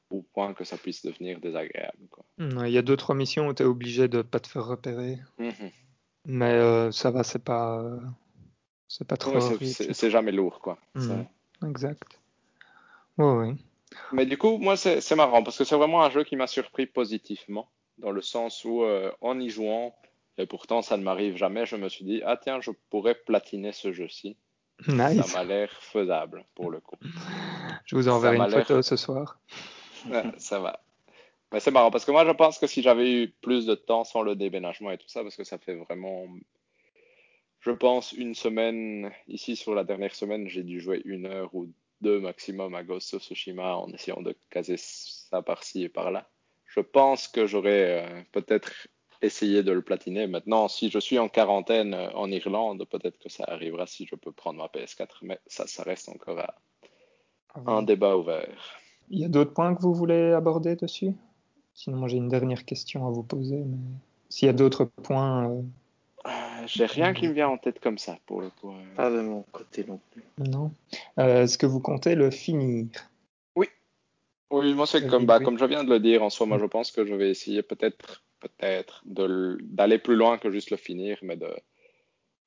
au 0.09 0.21
point 0.21 0.53
que 0.53 0.63
ça 0.63 0.77
puisse 0.77 1.05
devenir 1.05 1.39
désagréable. 1.39 2.07
Quoi. 2.09 2.25
Ouais, 2.39 2.71
Il 2.71 2.73
y 2.73 2.77
a 2.77 2.81
deux, 2.81 2.95
trois 2.97 3.15
missions 3.15 3.47
où 3.47 3.53
tu 3.53 3.63
es 3.63 3.65
obligé 3.65 4.07
de 4.07 4.21
pas 4.21 4.39
te 4.39 4.47
faire 4.47 4.65
repérer. 4.65 5.17
Mhm. 5.37 5.71
Mais 6.25 6.53
euh, 6.53 6.91
ça 6.91 7.11
va, 7.11 7.23
c'est 7.23 7.43
pas, 7.43 7.83
c'est 8.87 9.07
pas 9.07 9.17
trop 9.17 9.33
Ouais, 9.35 9.57
c'est- 9.93 10.09
jamais 10.09 10.31
lourd, 10.31 10.59
quoi. 10.59 10.77
C'est- 10.97 11.67
Exact. 11.67 12.19
Ouais, 13.17 13.31
ouais. 13.31 13.55
Mais 14.11 14.25
du 14.25 14.37
coup, 14.37 14.57
moi, 14.57 14.75
c'est 14.77 15.15
marrant 15.15 15.43
parce 15.43 15.57
que 15.57 15.63
c'est 15.63 15.75
vraiment 15.75 16.03
un 16.03 16.09
jeu 16.09 16.23
qui 16.23 16.35
m'a 16.35 16.47
surpris 16.47 16.85
positivement, 16.85 17.69
dans 17.97 18.11
le 18.11 18.21
sens 18.21 18.65
où, 18.65 18.83
euh, 18.83 19.11
en 19.21 19.39
y 19.39 19.49
jouant, 19.49 19.95
et 20.37 20.45
pourtant 20.45 20.81
ça 20.81 20.97
ne 20.97 21.03
m'arrive 21.03 21.37
jamais, 21.37 21.65
je 21.65 21.75
me 21.77 21.87
suis 21.87 22.03
dit, 22.03 22.21
ah 22.25 22.37
tiens, 22.41 22.59
je 22.61 22.71
pourrais 22.89 23.15
platiner 23.15 23.71
ce 23.71 23.91
jeu-ci. 23.93 24.35
Nice. 24.87 25.25
Ça 25.25 25.37
m'a 25.37 25.45
l'air 25.45 25.71
faisable 25.71 26.45
pour 26.53 26.69
le 26.69 26.81
coup. 26.81 26.97
Je 27.85 27.95
vous 27.95 28.09
enverrai 28.09 28.35
une 28.35 28.49
photo 28.49 28.81
ce 28.81 28.97
soir. 28.97 29.39
Ouais, 30.09 30.23
ça 30.37 30.59
va. 30.59 30.81
Mais 31.51 31.59
c'est 31.59 31.71
marrant 31.71 31.89
parce 31.89 32.05
que 32.05 32.11
moi, 32.11 32.25
je 32.25 32.31
pense 32.31 32.59
que 32.59 32.67
si 32.67 32.81
j'avais 32.83 33.23
eu 33.23 33.29
plus 33.41 33.65
de 33.65 33.73
temps 33.73 34.03
sans 34.03 34.21
le 34.21 34.35
déménagement 34.35 34.91
et 34.91 34.97
tout 34.97 35.07
ça, 35.07 35.23
parce 35.23 35.35
que 35.35 35.43
ça 35.43 35.57
fait 35.57 35.73
vraiment, 35.73 36.25
je 37.65 37.71
pense, 37.71 38.11
une 38.13 38.35
semaine, 38.35 39.11
ici 39.27 39.55
sur 39.55 39.73
la 39.73 39.83
dernière 39.83 40.13
semaine, 40.13 40.47
j'ai 40.47 40.61
dû 40.61 40.79
jouer 40.79 41.01
une 41.03 41.25
heure 41.25 41.49
ou 41.55 41.67
deux 42.01 42.19
maximum 42.19 42.75
à 42.75 42.83
Ghost 42.83 43.13
of 43.15 43.23
Tsushima 43.23 43.75
en 43.77 43.91
essayant 43.91 44.21
de 44.21 44.35
caser 44.51 44.75
ça 44.77 45.41
par-ci 45.41 45.81
et 45.83 45.89
par-là. 45.89 46.29
Je 46.67 46.79
pense 46.81 47.27
que 47.27 47.47
j'aurais 47.47 48.03
euh, 48.05 48.21
peut-être 48.33 48.71
essayé 49.23 49.63
de 49.63 49.71
le 49.71 49.81
platiner. 49.81 50.27
Maintenant, 50.27 50.67
si 50.67 50.91
je 50.91 50.99
suis 50.99 51.17
en 51.17 51.27
quarantaine 51.27 51.95
euh, 51.95 52.11
en 52.13 52.29
Irlande, 52.29 52.85
peut-être 52.87 53.17
que 53.17 53.29
ça 53.29 53.45
arrivera 53.47 53.87
si 53.87 54.05
je 54.05 54.15
peux 54.15 54.31
prendre 54.31 54.59
ma 54.59 54.67
PS4, 54.67 55.19
mais 55.23 55.39
ça, 55.47 55.65
ça 55.65 55.81
reste 55.83 56.09
encore 56.09 56.39
à- 56.39 56.55
un 57.65 57.81
débat 57.81 58.15
ouvert. 58.17 58.79
Il 59.09 59.19
y 59.19 59.25
a 59.25 59.29
d'autres 59.29 59.53
points 59.53 59.73
que 59.73 59.81
vous 59.81 59.93
voulez 59.93 60.33
aborder 60.33 60.75
dessus? 60.75 61.13
Sinon, 61.73 62.07
j'ai 62.07 62.17
une 62.17 62.29
dernière 62.29 62.65
question 62.65 63.07
à 63.07 63.09
vous 63.09 63.23
poser. 63.23 63.57
Mais... 63.57 63.77
S'il 64.29 64.45
y 64.47 64.49
a 64.49 64.53
d'autres 64.53 64.85
points, 64.85 65.49
Euh, 65.49 65.61
J'ai 66.65 66.85
rien 66.85 67.13
qui 67.13 67.27
me 67.27 67.33
vient 67.33 67.49
en 67.49 67.57
tête 67.57 67.79
comme 67.79 67.97
ça 67.97 68.17
pour 68.25 68.41
le 68.41 68.49
coup. 68.49 68.71
euh. 68.71 68.95
Pas 68.95 69.09
de 69.11 69.21
mon 69.21 69.43
côté 69.51 69.83
non 69.85 69.99
plus. 70.11 70.23
non. 70.37 70.71
Euh, 71.19 71.43
Est-ce 71.43 71.57
que 71.57 71.65
vous 71.65 71.79
comptez 71.79 72.15
le 72.15 72.31
finir? 72.31 72.87
Oui, 74.51 74.73
moi 74.73 74.85
c'est 74.85 75.01
Oui, 75.03 75.09
comme, 75.09 75.25
bah, 75.25 75.37
oui. 75.39 75.43
comme 75.45 75.57
je 75.57 75.65
viens 75.65 75.83
de 75.83 75.89
le 75.89 75.99
dire 75.99 76.21
en 76.23 76.29
soi, 76.29 76.45
moi 76.45 76.59
je 76.59 76.65
pense 76.65 76.91
que 76.91 77.03
je 77.05 77.13
vais 77.15 77.29
essayer 77.31 77.63
peut-être 77.63 78.23
peut-être 78.39 79.01
de 79.05 79.23
l- 79.25 79.57
d'aller 79.61 79.97
plus 79.97 80.15
loin 80.15 80.37
que 80.37 80.51
juste 80.51 80.69
le 80.69 80.77
finir, 80.77 81.17
mais 81.23 81.35
de, 81.35 81.49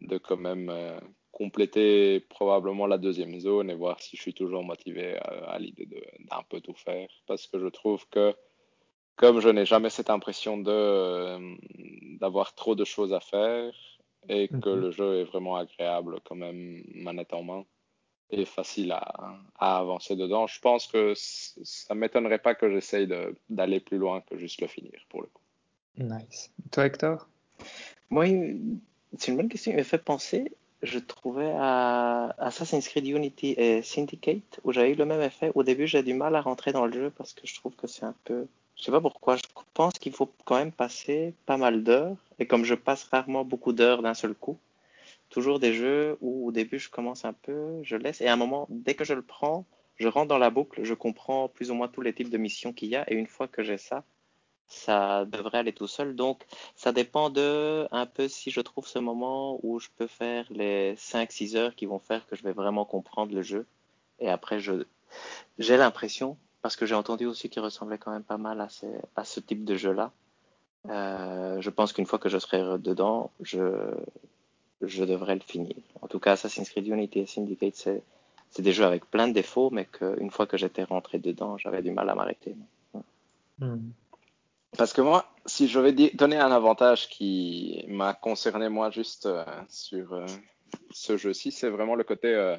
de 0.03 0.17
quand 0.17 0.37
même 0.37 0.71
euh, 0.71 0.99
compléter 1.33 2.21
probablement 2.21 2.87
la 2.87 2.99
deuxième 2.99 3.39
zone 3.41 3.69
et 3.69 3.75
voir 3.75 4.01
si 4.01 4.17
je 4.17 4.23
suis 4.23 4.33
toujours 4.33 4.63
motivé 4.63 5.17
à, 5.19 5.51
à 5.51 5.59
l'idée 5.59 5.87
de- 5.87 6.05
d'un 6.31 6.43
peu 6.49 6.61
tout 6.61 6.75
faire. 6.75 7.09
Parce 7.27 7.47
que 7.49 7.59
je 7.59 7.67
trouve 7.67 8.07
que 8.11 8.33
comme 9.17 9.41
je 9.41 9.49
n'ai 9.49 9.67
jamais 9.67 9.91
cette 9.91 10.09
impression 10.09 10.57
de 10.57 10.71
euh, 10.71 11.55
d'avoir 12.21 12.55
trop 12.55 12.77
de 12.77 12.85
choses 12.85 13.13
à 13.13 13.21
faire 13.21 13.73
et 14.29 14.49
que 14.49 14.69
le 14.69 14.91
jeu 14.91 15.21
est 15.21 15.25
vraiment 15.25 15.57
agréable 15.57 16.21
quand 16.25 16.35
même 16.35 16.83
manette 16.95 17.33
en 17.33 17.43
main 17.43 17.65
et 18.31 18.45
facile 18.45 18.93
à, 18.93 19.39
à 19.59 19.79
avancer 19.79 20.15
dedans, 20.15 20.47
je 20.47 20.61
pense 20.61 20.87
que 20.87 21.15
ça 21.17 21.95
m'étonnerait 21.95 22.39
pas 22.39 22.55
que 22.55 22.71
j'essaye 22.71 23.07
de- 23.07 23.35
d'aller 23.49 23.81
plus 23.81 23.97
loin 23.97 24.21
que 24.21 24.37
juste 24.37 24.61
le 24.61 24.67
finir 24.67 25.01
pour 25.09 25.23
le 25.23 25.29
coup. 25.29 25.43
Nice. 25.97 26.53
Toi, 26.71 26.87
Hector? 26.87 27.27
Moi, 28.11 28.27
c'est 29.17 29.31
une 29.33 29.37
bonne 29.39 29.49
question. 29.49 29.73
Il 29.73 29.77
m'a 29.79 29.85
fait 29.85 29.99
penser, 29.99 30.53
je 30.83 30.99
trouvais 30.99 31.53
à 31.57 32.35
Assassin's 32.39 32.87
Creed 32.87 33.07
Unity 33.07 33.55
et 33.57 33.83
Syndicate, 33.83 34.61
où 34.63 34.73
j'avais 34.73 34.93
eu 34.93 34.95
le 34.95 35.07
même 35.07 35.23
effet. 35.23 35.51
Au 35.55 35.63
début, 35.63 35.87
j'ai 35.87 36.03
du 36.03 36.15
mal 36.15 36.37
à 36.37 36.41
rentrer 36.43 36.73
dans 36.73 36.87
le 36.87 36.93
jeu 36.93 37.11
parce 37.17 37.33
que 37.33 37.47
je 37.47 37.55
trouve 37.55 37.75
que 37.77 37.87
c'est 37.87 38.05
un 38.05 38.15
peu. 38.25 38.47
Je 38.79 38.85
sais 38.85 38.93
pas 38.93 39.01
pourquoi. 39.01 39.37
Je 39.37 39.43
pense 39.75 39.95
qu'il 39.95 40.13
faut 40.13 40.31
quand 40.45 40.57
même 40.57 40.73
passer 40.73 41.35
pas 41.47 41.57
mal 41.57 41.83
d'heures. 41.83 42.17
Et 42.39 42.47
comme 42.47 42.65
je 42.65 42.75
passe 42.75 43.05
rarement 43.05 43.45
beaucoup 43.45 43.73
d'heures 43.73 44.03
d'un 44.03 44.15
seul 44.15 44.35
coup, 44.35 44.59
toujours 45.31 45.59
des 45.59 45.73
jeux 45.75 46.17
où 46.21 46.49
au 46.49 46.53
début 46.53 46.79
je 46.79 46.89
commence 46.91 47.25
un 47.25 47.33
peu, 47.33 47.83
je 47.83 47.97
laisse. 47.97 48.21
Et 48.21 48.29
à 48.29 48.33
un 48.33 48.37
moment, 48.37 48.67
dès 48.71 48.95
que 48.95 49.05
je 49.05 49.15
le 49.15 49.23
prends, 49.23 49.67
je 49.97 50.09
rentre 50.09 50.29
dans 50.29 50.39
la 50.39 50.51
boucle, 50.51 50.85
je 50.85 50.95
comprends 50.95 51.49
plus 51.49 51.71
ou 51.71 51.75
moins 51.75 51.89
tous 51.89 52.03
les 52.03 52.15
types 52.15 52.31
de 52.31 52.39
missions 52.39 52.73
qu'il 52.73 52.89
y 52.89 52.97
a. 52.97 53.11
Et 53.11 53.15
une 53.15 53.27
fois 53.27 53.49
que 53.49 53.63
j'ai 53.65 53.79
ça, 53.79 54.05
ça 54.69 55.25
devrait 55.25 55.59
aller 55.59 55.73
tout 55.73 55.89
seul. 55.89 56.15
Donc, 56.15 56.45
ça 56.77 56.93
dépend 56.93 57.31
de 57.31 57.89
un 57.91 58.07
peu 58.07 58.29
si 58.29 58.51
je 58.51 58.61
trouve 58.61 58.87
ce 58.87 58.99
moment 58.99 59.59
où 59.63 59.81
je 59.81 59.89
peux 59.97 60.07
faire 60.07 60.47
les 60.51 60.95
5-6 60.97 61.57
heures 61.57 61.75
qui 61.75 61.87
vont 61.87 61.99
faire 61.99 62.27
que 62.27 62.37
je 62.37 62.43
vais 62.45 62.53
vraiment 62.53 62.85
comprendre 62.85 63.35
le 63.35 63.43
jeu. 63.43 63.67
Et 64.21 64.29
après, 64.29 64.61
je, 64.61 64.85
j'ai 65.59 65.77
l'impression, 65.77 66.37
parce 66.63 66.77
que 66.77 66.87
j'ai 66.87 66.95
entendu 66.95 67.27
aussi 67.27 67.49
qu'il 67.49 67.63
ressemblait 67.63 67.99
quand 67.99 68.11
même 68.11 68.23
pas 68.23 68.39
mal 68.39 68.61
à, 68.61 68.69
ces, 68.69 68.91
à 69.17 69.25
ce 69.25 69.41
type 69.41 69.65
de 69.65 69.77
jeu-là. 69.77 70.13
Euh, 70.89 71.61
je 71.61 71.71
pense 71.71 71.93
qu'une 71.93 72.07
fois 72.07 72.19
que 72.19 72.29
je 72.29 72.39
serai 72.39 72.79
dedans, 72.79 73.31
je, 73.41 73.95
je 74.83 75.05
devrais 75.05 75.35
le 75.35 75.41
finir. 75.41 75.75
En 76.03 76.09
tout 76.09 76.19
cas, 76.19 76.33
Assassin's 76.33 76.69
Creed 76.71 76.87
Unity 76.87 77.21
et 77.21 77.27
Syndicate, 77.27 77.75
c'est, 77.75 78.03
c'est 78.51 78.63
des 78.63 78.73
jeux 78.73 78.85
avec 78.85 79.11
plein 79.11 79.29
de 79.29 79.33
défauts, 79.33 79.71
mais 79.71 79.85
qu'une 79.85 80.31
fois 80.31 80.47
que 80.47 80.57
j'étais 80.57 80.85
rentré 80.85 81.19
dedans, 81.19 81.59
j'avais 81.59 81.83
du 81.83 81.91
mal 81.91 82.09
à 82.09 82.15
m'arrêter. 82.15 82.55
Hmm. 83.59 83.91
Parce 84.77 84.93
que 84.93 85.01
moi, 85.01 85.27
si 85.47 85.67
je 85.67 85.79
vais 85.81 85.93
donner 85.93 86.37
un 86.37 86.53
avantage 86.53 87.09
qui 87.09 87.85
m'a 87.89 88.15
concerné 88.15 88.69
moi 88.69 88.91
juste 88.91 89.27
euh, 89.27 89.45
sur 89.69 90.13
euh, 90.13 90.27
ce 90.91 91.17
jeu-ci, 91.17 91.51
c'est 91.51 91.71
vraiment 91.71 91.95
le 91.95 92.05
côté 92.05 92.35
euh, 92.35 92.57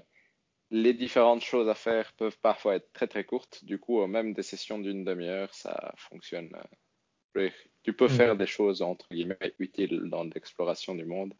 les 0.71 0.93
différentes 0.93 1.43
choses 1.43 1.67
à 1.69 1.75
faire 1.75 2.13
peuvent 2.13 2.37
parfois 2.39 2.75
être 2.75 2.91
très 2.93 3.07
très 3.07 3.23
courtes. 3.23 3.63
Du 3.65 3.79
coup, 3.79 4.05
même 4.07 4.33
des 4.33 4.43
sessions 4.43 4.79
d'une 4.79 5.03
demi-heure, 5.03 5.53
ça 5.53 5.93
fonctionne. 5.97 6.49
euh, 6.55 7.49
tu 7.83 7.93
peux 7.93 8.07
Mhm. 8.07 8.11
faire 8.11 8.35
des 8.35 8.45
choses 8.47 8.81
entre 8.81 9.07
guillemets 9.09 9.53
utiles 9.59 10.03
dans 10.05 10.23
l'exploration 10.23 10.95
du 10.95 11.05
monde 11.05 11.33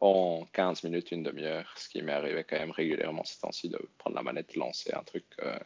en 0.00 0.46
15 0.52 0.84
minutes, 0.84 1.10
une 1.12 1.22
demi-heure, 1.22 1.72
ce 1.76 1.88
qui 1.88 2.02
m'est 2.02 2.12
arrivé 2.12 2.44
quand 2.44 2.58
même 2.58 2.70
régulièrement 2.70 3.24
ces 3.24 3.40
temps-ci 3.40 3.68
de 3.68 3.78
prendre 3.98 4.16
la 4.16 4.22
manette, 4.22 4.56
lancer 4.56 4.92
un 4.94 5.02
truc, 5.02 5.24
euh, 5.42 5.58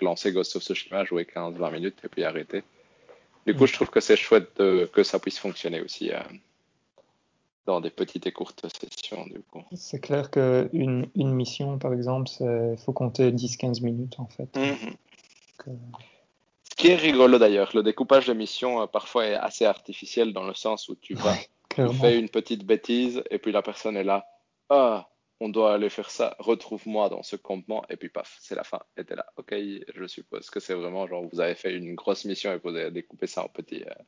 lancer 0.00 0.32
Ghost 0.32 0.56
of 0.56 0.62
Tsushima, 0.62 1.04
jouer 1.04 1.24
15-20 1.24 1.70
minutes 1.70 1.98
et 2.04 2.08
puis 2.08 2.24
arrêter. 2.24 2.62
Du 3.46 3.54
coup, 3.54 3.60
Mhm. 3.60 3.66
je 3.68 3.72
trouve 3.74 3.90
que 3.90 4.00
c'est 4.00 4.16
chouette 4.16 4.56
de- 4.58 4.86
que 4.92 5.02
ça 5.02 5.18
puisse 5.18 5.38
fonctionner 5.38 5.80
aussi 5.80 6.12
euh, 6.12 6.20
dans 7.66 7.80
des 7.80 7.90
petites 7.90 8.26
et 8.26 8.32
courtes 8.32 8.64
sessions, 8.80 9.26
du 9.26 9.40
coup. 9.40 9.62
C'est 9.74 10.00
clair 10.00 10.30
qu'une 10.30 11.08
une 11.14 11.32
mission, 11.32 11.78
par 11.78 11.92
exemple, 11.92 12.30
il 12.40 12.76
faut 12.78 12.92
compter 12.92 13.32
10-15 13.32 13.82
minutes 13.82 14.18
en 14.18 14.26
fait. 14.26 14.56
Mhm. 14.56 14.76
Donc, 15.66 15.68
euh, 15.68 15.72
Ce 16.70 16.76
qui 16.76 16.88
est 16.88 16.96
rigolo 16.96 17.38
d'ailleurs, 17.38 17.70
le 17.74 17.82
découpage 17.82 18.26
des 18.26 18.34
missions 18.34 18.82
euh, 18.82 18.86
parfois 18.86 19.26
est 19.26 19.34
assez 19.34 19.64
artificiel 19.64 20.32
dans 20.32 20.46
le 20.46 20.54
sens 20.54 20.88
où 20.88 20.94
tu 20.94 21.14
vas, 21.14 21.36
tu 21.74 21.92
fais 21.94 22.18
une 22.18 22.28
petite 22.28 22.64
bêtise 22.64 23.22
et 23.30 23.38
puis 23.38 23.52
la 23.52 23.62
personne 23.62 23.96
est 23.96 24.04
là, 24.04 24.26
ah, 24.70 25.08
on 25.40 25.48
doit 25.48 25.74
aller 25.74 25.90
faire 25.90 26.10
ça, 26.10 26.34
retrouve-moi 26.38 27.08
dans 27.08 27.22
ce 27.22 27.36
campement 27.36 27.84
et 27.90 27.96
puis 27.96 28.08
paf, 28.08 28.38
c'est 28.40 28.54
la 28.54 28.64
fin. 28.64 28.80
Et 28.96 29.04
t'es 29.04 29.16
là, 29.16 29.26
ok, 29.36 29.54
je 29.94 30.06
suppose 30.06 30.48
que 30.50 30.60
c'est 30.60 30.74
vraiment 30.74 31.06
genre 31.06 31.24
vous 31.30 31.40
avez 31.40 31.54
fait 31.54 31.74
une 31.74 31.94
grosse 31.94 32.24
mission 32.24 32.52
et 32.52 32.58
vous 32.62 32.70
avez 32.70 32.90
découpé 32.90 33.26
ça 33.26 33.44
en 33.44 33.48
petits, 33.48 33.82
euh, 33.82 34.02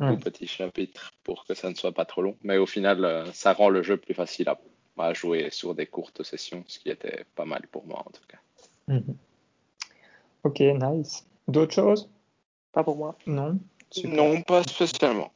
Ouais. 0.00 0.14
tout 0.16 0.20
petits 0.20 0.46
chapitres 0.46 1.12
pour 1.24 1.44
que 1.44 1.54
ça 1.54 1.68
ne 1.70 1.74
soit 1.74 1.92
pas 1.92 2.04
trop 2.06 2.22
long. 2.22 2.36
Mais 2.42 2.56
au 2.56 2.66
final, 2.66 3.04
euh, 3.04 3.24
ça 3.32 3.52
rend 3.52 3.68
le 3.68 3.82
jeu 3.82 3.96
plus 3.96 4.14
facile 4.14 4.48
à, 4.48 4.58
à 4.98 5.12
jouer 5.14 5.48
sur 5.50 5.74
des 5.74 5.86
courtes 5.86 6.22
sessions, 6.22 6.64
ce 6.66 6.78
qui 6.78 6.88
était 6.90 7.24
pas 7.34 7.44
mal 7.44 7.66
pour 7.70 7.86
moi 7.86 8.00
en 8.06 8.10
tout 8.10 8.22
cas. 8.28 8.38
Mhm. 8.88 9.16
Ok, 10.44 10.60
nice. 10.60 11.26
D'autres 11.48 11.74
choses? 11.74 12.08
Pas 12.72 12.82
pour 12.84 12.96
moi. 12.96 13.16
Non 13.26 13.58
Super. 13.90 14.10
Non, 14.16 14.40
pas 14.42 14.62
spécialement. 14.62 15.32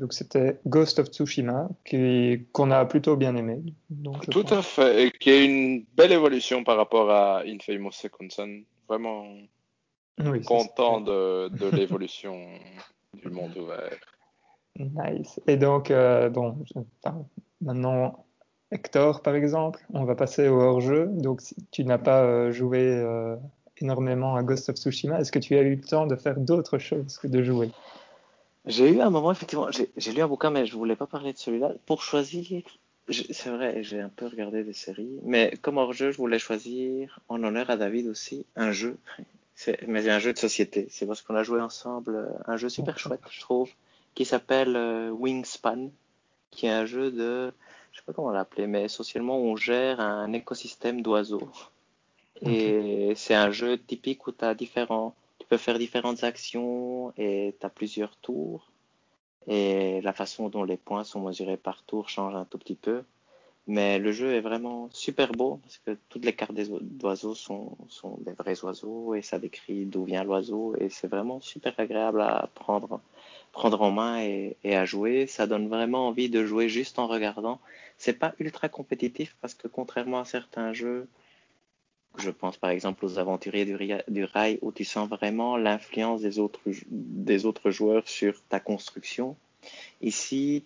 Donc 0.00 0.12
c'était 0.12 0.58
Ghost 0.66 0.98
of 0.98 1.06
Tsushima 1.06 1.68
qui 1.84 2.46
qu'on 2.52 2.72
a 2.72 2.84
plutôt 2.84 3.14
bien 3.16 3.36
aimé. 3.36 3.62
Donc 3.90 4.28
Tout 4.28 4.42
pense. 4.42 4.52
à 4.52 4.62
fait, 4.62 5.04
et 5.06 5.10
qui 5.12 5.30
est 5.30 5.44
une 5.44 5.84
belle 5.94 6.10
évolution 6.10 6.64
par 6.64 6.76
rapport 6.76 7.10
à 7.12 7.42
Infamous 7.46 7.92
Second 7.92 8.28
Son. 8.28 8.62
Vraiment 8.88 9.24
Oui, 10.18 10.42
ça, 10.42 10.48
content 10.48 11.00
de, 11.00 11.48
de 11.48 11.68
l'évolution 11.76 12.44
du 13.14 13.28
monde 13.30 13.56
ouvert. 13.56 13.98
Nice. 14.76 15.40
Et 15.46 15.56
donc 15.56 15.90
euh, 15.90 16.28
bon, 16.28 16.58
maintenant 17.60 18.24
Hector 18.72 19.22
par 19.22 19.34
exemple, 19.36 19.84
on 19.92 20.04
va 20.04 20.14
passer 20.16 20.48
au 20.48 20.60
hors-jeu. 20.60 21.06
Donc 21.12 21.40
si 21.40 21.54
tu 21.70 21.84
n'as 21.84 21.98
pas 21.98 22.24
euh, 22.24 22.50
joué 22.50 22.80
euh, 22.80 23.36
énormément 23.78 24.34
à 24.34 24.42
Ghost 24.42 24.68
of 24.68 24.76
Tsushima, 24.76 25.20
est-ce 25.20 25.30
que 25.30 25.38
tu 25.38 25.56
as 25.56 25.62
eu 25.62 25.76
le 25.76 25.80
temps 25.80 26.06
de 26.06 26.16
faire 26.16 26.38
d'autres 26.38 26.78
choses 26.78 27.18
que 27.18 27.28
de 27.28 27.42
jouer? 27.42 27.70
J'ai 28.66 28.90
eu 28.90 29.00
un 29.00 29.10
moment, 29.10 29.30
effectivement, 29.30 29.70
j'ai 29.70 29.90
j'ai 29.96 30.12
lu 30.12 30.22
un 30.22 30.28
bouquin, 30.28 30.50
mais 30.50 30.66
je 30.66 30.74
voulais 30.74 30.96
pas 30.96 31.06
parler 31.06 31.32
de 31.32 31.38
celui-là. 31.38 31.72
Pour 31.86 32.02
choisir 32.02 32.62
C'est 33.08 33.50
vrai, 33.50 33.82
j'ai 33.82 34.00
un 34.00 34.08
peu 34.08 34.26
regardé 34.26 34.64
des 34.64 34.72
séries, 34.72 35.20
mais 35.22 35.52
comme 35.60 35.76
hors-jeu, 35.76 36.10
je 36.10 36.16
voulais 36.16 36.38
choisir, 36.38 37.20
en 37.28 37.44
honneur 37.44 37.68
à 37.70 37.76
David 37.76 38.08
aussi, 38.08 38.46
un 38.56 38.72
jeu. 38.72 38.96
Mais 39.86 40.08
un 40.08 40.18
jeu 40.18 40.32
de 40.32 40.38
société. 40.38 40.86
C'est 40.90 41.06
parce 41.06 41.22
qu'on 41.22 41.36
a 41.36 41.42
joué 41.42 41.60
ensemble 41.60 42.16
euh, 42.16 42.28
un 42.46 42.56
jeu 42.56 42.68
super 42.68 42.98
chouette, 42.98 43.20
je 43.30 43.40
trouve, 43.40 43.70
qui 44.14 44.24
s'appelle 44.24 44.76
euh, 44.76 45.10
Wingspan, 45.10 45.90
qui 46.50 46.66
est 46.66 46.70
un 46.70 46.86
jeu 46.86 47.10
de, 47.10 47.52
je 47.92 47.98
sais 47.98 48.04
pas 48.04 48.12
comment 48.12 48.30
l'appeler, 48.30 48.66
mais 48.66 48.84
essentiellement 48.84 49.38
on 49.38 49.56
gère 49.56 50.00
un 50.00 50.32
écosystème 50.32 51.02
d'oiseaux. 51.02 51.48
Et 52.42 53.12
c'est 53.16 53.34
un 53.34 53.52
jeu 53.52 53.78
typique 53.78 54.26
où 54.26 54.32
tu 54.32 54.44
as 54.44 54.54
différents, 54.54 55.14
tu 55.38 55.46
peux 55.46 55.56
faire 55.56 55.78
différentes 55.78 56.24
actions 56.24 57.12
et 57.16 57.54
tu 57.58 57.64
as 57.64 57.70
plusieurs 57.70 58.16
tours 58.16 58.68
et 59.46 60.00
la 60.00 60.12
façon 60.12 60.48
dont 60.48 60.64
les 60.64 60.76
points 60.76 61.04
sont 61.04 61.20
mesurés 61.20 61.56
par 61.56 61.82
tour 61.82 62.08
change 62.08 62.34
un 62.34 62.44
tout 62.44 62.58
petit 62.58 62.74
peu. 62.74 63.02
Mais 63.66 63.98
le 63.98 64.12
jeu 64.12 64.34
est 64.34 64.42
vraiment 64.42 64.90
super 64.92 65.32
beau 65.32 65.58
parce 65.62 65.78
que 65.78 65.96
toutes 66.10 66.24
les 66.24 66.34
cartes 66.34 66.52
d'oiseaux 66.52 67.34
sont, 67.34 67.78
sont 67.88 68.18
des 68.20 68.32
vrais 68.32 68.62
oiseaux 68.62 69.14
et 69.14 69.22
ça 69.22 69.38
décrit 69.38 69.86
d'où 69.86 70.04
vient 70.04 70.22
l'oiseau 70.22 70.74
et 70.78 70.90
c'est 70.90 71.08
vraiment 71.08 71.40
super 71.40 71.72
agréable 71.78 72.20
à 72.20 72.50
prendre, 72.54 73.00
prendre 73.52 73.80
en 73.80 73.90
main 73.90 74.20
et, 74.20 74.58
et, 74.64 74.76
à 74.76 74.84
jouer. 74.84 75.26
Ça 75.26 75.46
donne 75.46 75.68
vraiment 75.68 76.08
envie 76.08 76.28
de 76.28 76.44
jouer 76.44 76.68
juste 76.68 76.98
en 76.98 77.06
regardant. 77.06 77.58
C'est 77.96 78.18
pas 78.18 78.34
ultra 78.38 78.68
compétitif 78.68 79.34
parce 79.40 79.54
que 79.54 79.66
contrairement 79.66 80.20
à 80.20 80.24
certains 80.26 80.74
jeux, 80.74 81.08
je 82.18 82.30
pense 82.30 82.58
par 82.58 82.70
exemple 82.70 83.06
aux 83.06 83.18
aventuriers 83.18 83.64
du, 83.64 83.76
du 84.08 84.24
rail 84.24 84.58
où 84.60 84.72
tu 84.72 84.84
sens 84.84 85.08
vraiment 85.08 85.56
l'influence 85.56 86.20
des 86.20 86.38
autres, 86.38 86.60
des 86.90 87.46
autres 87.46 87.70
joueurs 87.70 88.06
sur 88.08 88.42
ta 88.50 88.60
construction. 88.60 89.36
Ici, 90.02 90.64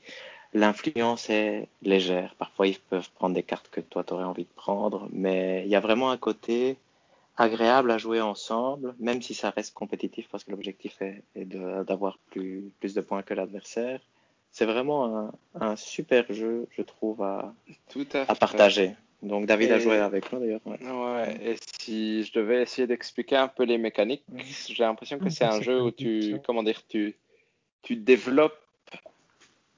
l'influence 0.52 1.30
est 1.30 1.68
légère. 1.82 2.34
Parfois, 2.38 2.66
ils 2.66 2.78
peuvent 2.78 3.10
prendre 3.14 3.34
des 3.34 3.42
cartes 3.42 3.68
que 3.70 3.80
toi, 3.80 4.04
tu 4.04 4.14
aurais 4.14 4.24
envie 4.24 4.44
de 4.44 4.54
prendre, 4.54 5.08
mais 5.12 5.62
il 5.64 5.70
y 5.70 5.76
a 5.76 5.80
vraiment 5.80 6.10
un 6.10 6.16
côté 6.16 6.76
agréable 7.36 7.90
à 7.90 7.98
jouer 7.98 8.20
ensemble, 8.20 8.94
même 8.98 9.22
si 9.22 9.32
ça 9.32 9.50
reste 9.50 9.72
compétitif 9.72 10.28
parce 10.30 10.44
que 10.44 10.50
l'objectif 10.50 11.00
est, 11.00 11.22
d'avoir 11.36 12.18
plus, 12.30 12.70
plus 12.80 12.94
de 12.94 13.00
points 13.00 13.22
que 13.22 13.32
l'adversaire. 13.32 14.00
C'est 14.50 14.64
vraiment 14.64 15.16
un, 15.16 15.32
un, 15.60 15.76
super 15.76 16.24
jeu, 16.32 16.66
je 16.76 16.82
trouve, 16.82 17.22
à, 17.22 17.54
Tout 17.90 18.06
à, 18.14 18.30
à 18.30 18.34
partager. 18.34 18.94
Donc 19.22 19.46
David 19.46 19.72
a 19.72 19.78
joué 19.78 19.96
avec 19.96 20.32
moi 20.32 20.40
d'ailleurs. 20.40 20.60
Ouais. 20.64 20.78
ouais. 20.80 21.52
et 21.52 21.56
si 21.78 22.24
je 22.24 22.32
devais 22.32 22.62
essayer 22.62 22.86
d'expliquer 22.86 23.36
un 23.36 23.48
peu 23.48 23.64
les 23.64 23.78
mécaniques, 23.78 24.24
j'ai 24.68 24.84
l'impression 24.84 25.18
que 25.18 25.28
c'est 25.28 25.44
un 25.44 25.60
jeu 25.60 25.82
où 25.82 25.90
tu, 25.90 26.36
comment 26.44 26.62
dire, 26.62 26.82
tu, 26.88 27.14
tu 27.82 27.96
développes 27.96 28.58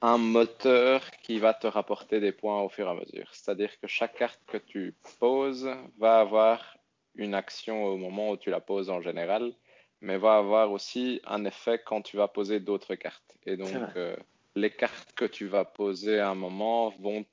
un 0.01 0.17
moteur 0.17 1.09
qui 1.23 1.39
va 1.39 1.53
te 1.53 1.67
rapporter 1.67 2.19
des 2.19 2.31
points 2.31 2.61
au 2.61 2.69
fur 2.69 2.87
et 2.87 2.89
à 2.89 2.93
mesure. 2.95 3.29
C'est-à-dire 3.33 3.79
que 3.79 3.87
chaque 3.87 4.15
carte 4.15 4.41
que 4.47 4.57
tu 4.57 4.95
poses 5.19 5.69
va 5.97 6.19
avoir 6.19 6.77
une 7.15 7.35
action 7.35 7.85
au 7.85 7.97
moment 7.97 8.31
où 8.31 8.37
tu 8.37 8.49
la 8.49 8.61
poses 8.61 8.89
en 8.89 9.01
général, 9.01 9.53
mais 10.01 10.17
va 10.17 10.37
avoir 10.37 10.71
aussi 10.71 11.21
un 11.25 11.45
effet 11.45 11.79
quand 11.85 12.01
tu 12.01 12.17
vas 12.17 12.27
poser 12.27 12.59
d'autres 12.59 12.95
cartes. 12.95 13.37
Et 13.45 13.57
donc, 13.57 13.75
euh, 13.95 14.15
les 14.55 14.71
cartes 14.71 15.13
que 15.13 15.25
tu 15.25 15.45
vas 15.45 15.65
poser 15.65 16.19
à 16.19 16.29
un 16.29 16.35
moment 16.35 16.89
vont 16.99 17.25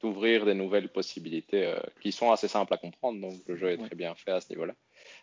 t'ouvrir 0.00 0.44
des 0.44 0.54
nouvelles 0.54 0.90
possibilités 0.90 1.66
euh, 1.66 1.78
qui 2.00 2.12
sont 2.12 2.32
assez 2.32 2.48
simples 2.48 2.74
à 2.74 2.78
comprendre. 2.78 3.20
Donc, 3.20 3.40
le 3.46 3.56
jeu 3.56 3.70
est 3.70 3.78
très 3.78 3.94
bien 3.94 4.14
fait 4.14 4.32
à 4.32 4.40
ce 4.40 4.50
niveau-là. 4.50 4.74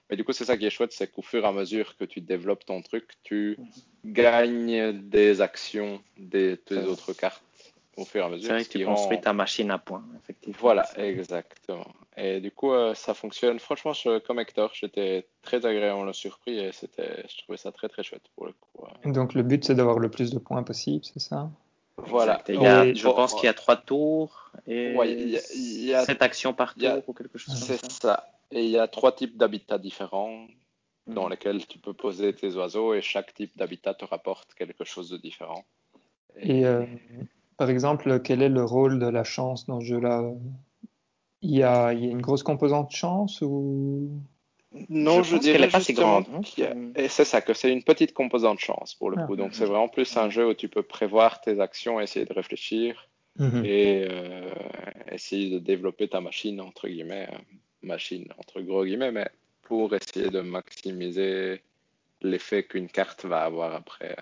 Mais 0.10 0.18
du 0.18 0.24
coup, 0.24 0.34
c'est 0.34 0.46
ça 0.46 0.58
qui 0.58 0.66
est 0.66 0.70
chouette, 0.70 0.92
c'est 0.92 1.08
qu'au 1.08 1.22
fur 1.22 1.44
et 1.44 1.48
à 1.48 1.52
mesure 1.52 1.96
que 1.98 2.04
tu 2.04 2.22
développes 2.22 2.66
ton 2.66 2.82
truc, 2.82 3.12
tu 3.24 3.58
gagnes 4.06 4.92
des 5.10 5.42
actions 5.42 6.02
des 6.18 6.58
tes 6.58 6.80
autres 6.80 7.14
cartes 7.14 7.42
au 7.96 8.06
fur 8.06 8.24
et 8.24 8.26
à 8.26 8.30
mesure. 8.30 8.48
C'est 8.48 8.54
vrai 8.54 8.66
que 8.66 8.70
tu 8.70 8.86
rend... 8.86 8.96
construis 8.96 9.22
ta 9.22 9.34
machine 9.34 9.72
à 9.72 9.78
points, 9.78 10.04
effectivement. 10.22 10.58
Voilà, 10.60 10.86
exactement. 10.98 11.88
Et 12.18 12.42
du 12.42 12.52
coup, 12.52 12.72
euh, 12.74 12.94
ça 12.94 13.14
fonctionne. 13.14 13.60
Franchement, 13.60 13.94
je, 13.94 14.20
comme 14.20 14.40
Hector, 14.40 14.72
j'étais 14.74 15.26
très 15.42 15.66
agréablement 15.66 16.12
surpris 16.14 16.60
et 16.60 16.72
c'était, 16.72 17.24
je 17.28 17.38
trouvais 17.42 17.58
ça 17.58 17.72
très 17.72 17.90
très 17.90 18.04
chouette 18.04 18.24
pour 18.36 18.46
le 18.46 18.54
coup. 18.54 18.86
Donc 19.06 19.34
le 19.34 19.42
but, 19.42 19.64
c'est 19.64 19.76
d'avoir 19.76 20.00
le 20.00 20.10
plus 20.10 20.32
de 20.32 20.40
points 20.40 20.64
possible, 20.64 21.04
c'est 21.06 21.20
ça? 21.20 21.50
Voilà. 21.98 22.44
Il 22.50 22.62
y 22.62 22.68
a, 22.68 22.94
je 22.94 23.08
pense 23.08 23.34
qu'il 23.36 23.46
y 23.46 23.48
a 23.48 23.54
trois 23.54 23.78
tours 23.78 24.52
et 24.68 24.96
ouais, 24.96 25.12
il 25.12 25.30
y 25.30 25.38
a, 25.38 25.42
il 25.56 25.86
y 25.86 25.94
a, 25.94 26.06
sept 26.06 26.22
actions 26.22 26.54
par 26.54 26.76
tour 26.76 26.90
a, 26.90 26.98
ou 27.08 27.14
quelque 27.14 27.38
chose 27.38 27.54
comme 27.54 27.64
ça. 27.64 27.78
C'est 27.78 27.92
ça. 27.92 28.32
Et 28.56 28.66
il 28.66 28.70
y 28.70 28.78
a 28.78 28.88
trois 28.88 29.12
types 29.12 29.38
d'habitats 29.38 29.80
différents 29.80 30.48
dans 31.08 31.28
lesquels 31.28 31.66
tu 31.68 31.80
peux 31.80 31.94
poser 31.94 32.34
tes 32.34 32.56
oiseaux 32.56 32.94
et 32.94 33.02
chaque 33.02 33.34
type 33.34 33.58
d'habitat 33.58 33.94
te 33.94 34.06
rapporte 34.06 34.54
quelque 34.54 34.86
chose 34.86 35.10
de 35.10 35.18
différent. 35.18 35.66
Et, 36.38 36.60
et 36.60 36.66
euh, 36.66 36.86
par 37.58 37.70
exemple, 37.70 38.22
quel 38.22 38.42
est 38.42 38.50
le 38.50 38.64
rôle 38.64 39.00
de 39.00 39.08
la 39.08 39.24
chance 39.24 39.66
dans 39.66 39.80
ce 39.82 39.86
jeu-là? 39.86 40.32
Il 41.42 41.52
y, 41.52 41.64
a, 41.64 41.92
il 41.94 42.06
y 42.06 42.08
a 42.08 42.12
une 42.12 42.22
grosse 42.22 42.44
composante 42.44 42.92
chance 42.92 43.42
ou? 43.42 44.22
Non, 44.90 45.24
je, 45.24 45.36
je 45.36 45.42
dirais 45.42 45.68
pas 45.68 45.82
si 45.82 45.94
grande. 45.94 46.26
Et 46.96 47.10
c'est 47.10 47.26
ça, 47.26 47.42
que 47.42 47.54
c'est 47.54 47.72
une 47.72 47.84
petite 47.84 48.14
composante 48.14 48.60
chance 48.60 48.96
pour 48.96 49.10
le 49.10 49.18
Ah. 49.20 49.26
coup. 49.26 49.36
Donc 49.36 49.54
c'est 49.54 49.66
vraiment 49.66 49.90
plus 49.90 50.16
un 50.18 50.30
jeu 50.30 50.48
où 50.48 50.54
tu 50.54 50.70
peux 50.70 50.84
prévoir 50.84 51.42
tes 51.42 51.60
actions, 51.60 52.00
essayer 52.00 52.26
de 52.26 52.34
réfléchir 52.34 53.10
Mhm. 53.40 53.66
et 53.66 54.06
euh, 54.10 54.50
essayer 55.12 55.50
de 55.50 55.60
développer 55.60 56.08
ta 56.08 56.22
machine, 56.22 56.62
entre 56.62 56.88
guillemets, 56.88 57.28
machine, 57.84 58.27
entre 58.38 58.61
gros 58.61 58.85
guillemets, 58.85 59.11
mais 59.11 59.30
pour 59.64 59.93
essayer 59.95 60.30
de 60.30 60.41
maximiser 60.41 61.61
l'effet 62.22 62.64
qu'une 62.64 62.89
carte 62.89 63.26
va 63.26 63.43
avoir 63.43 63.73
après. 63.73 64.15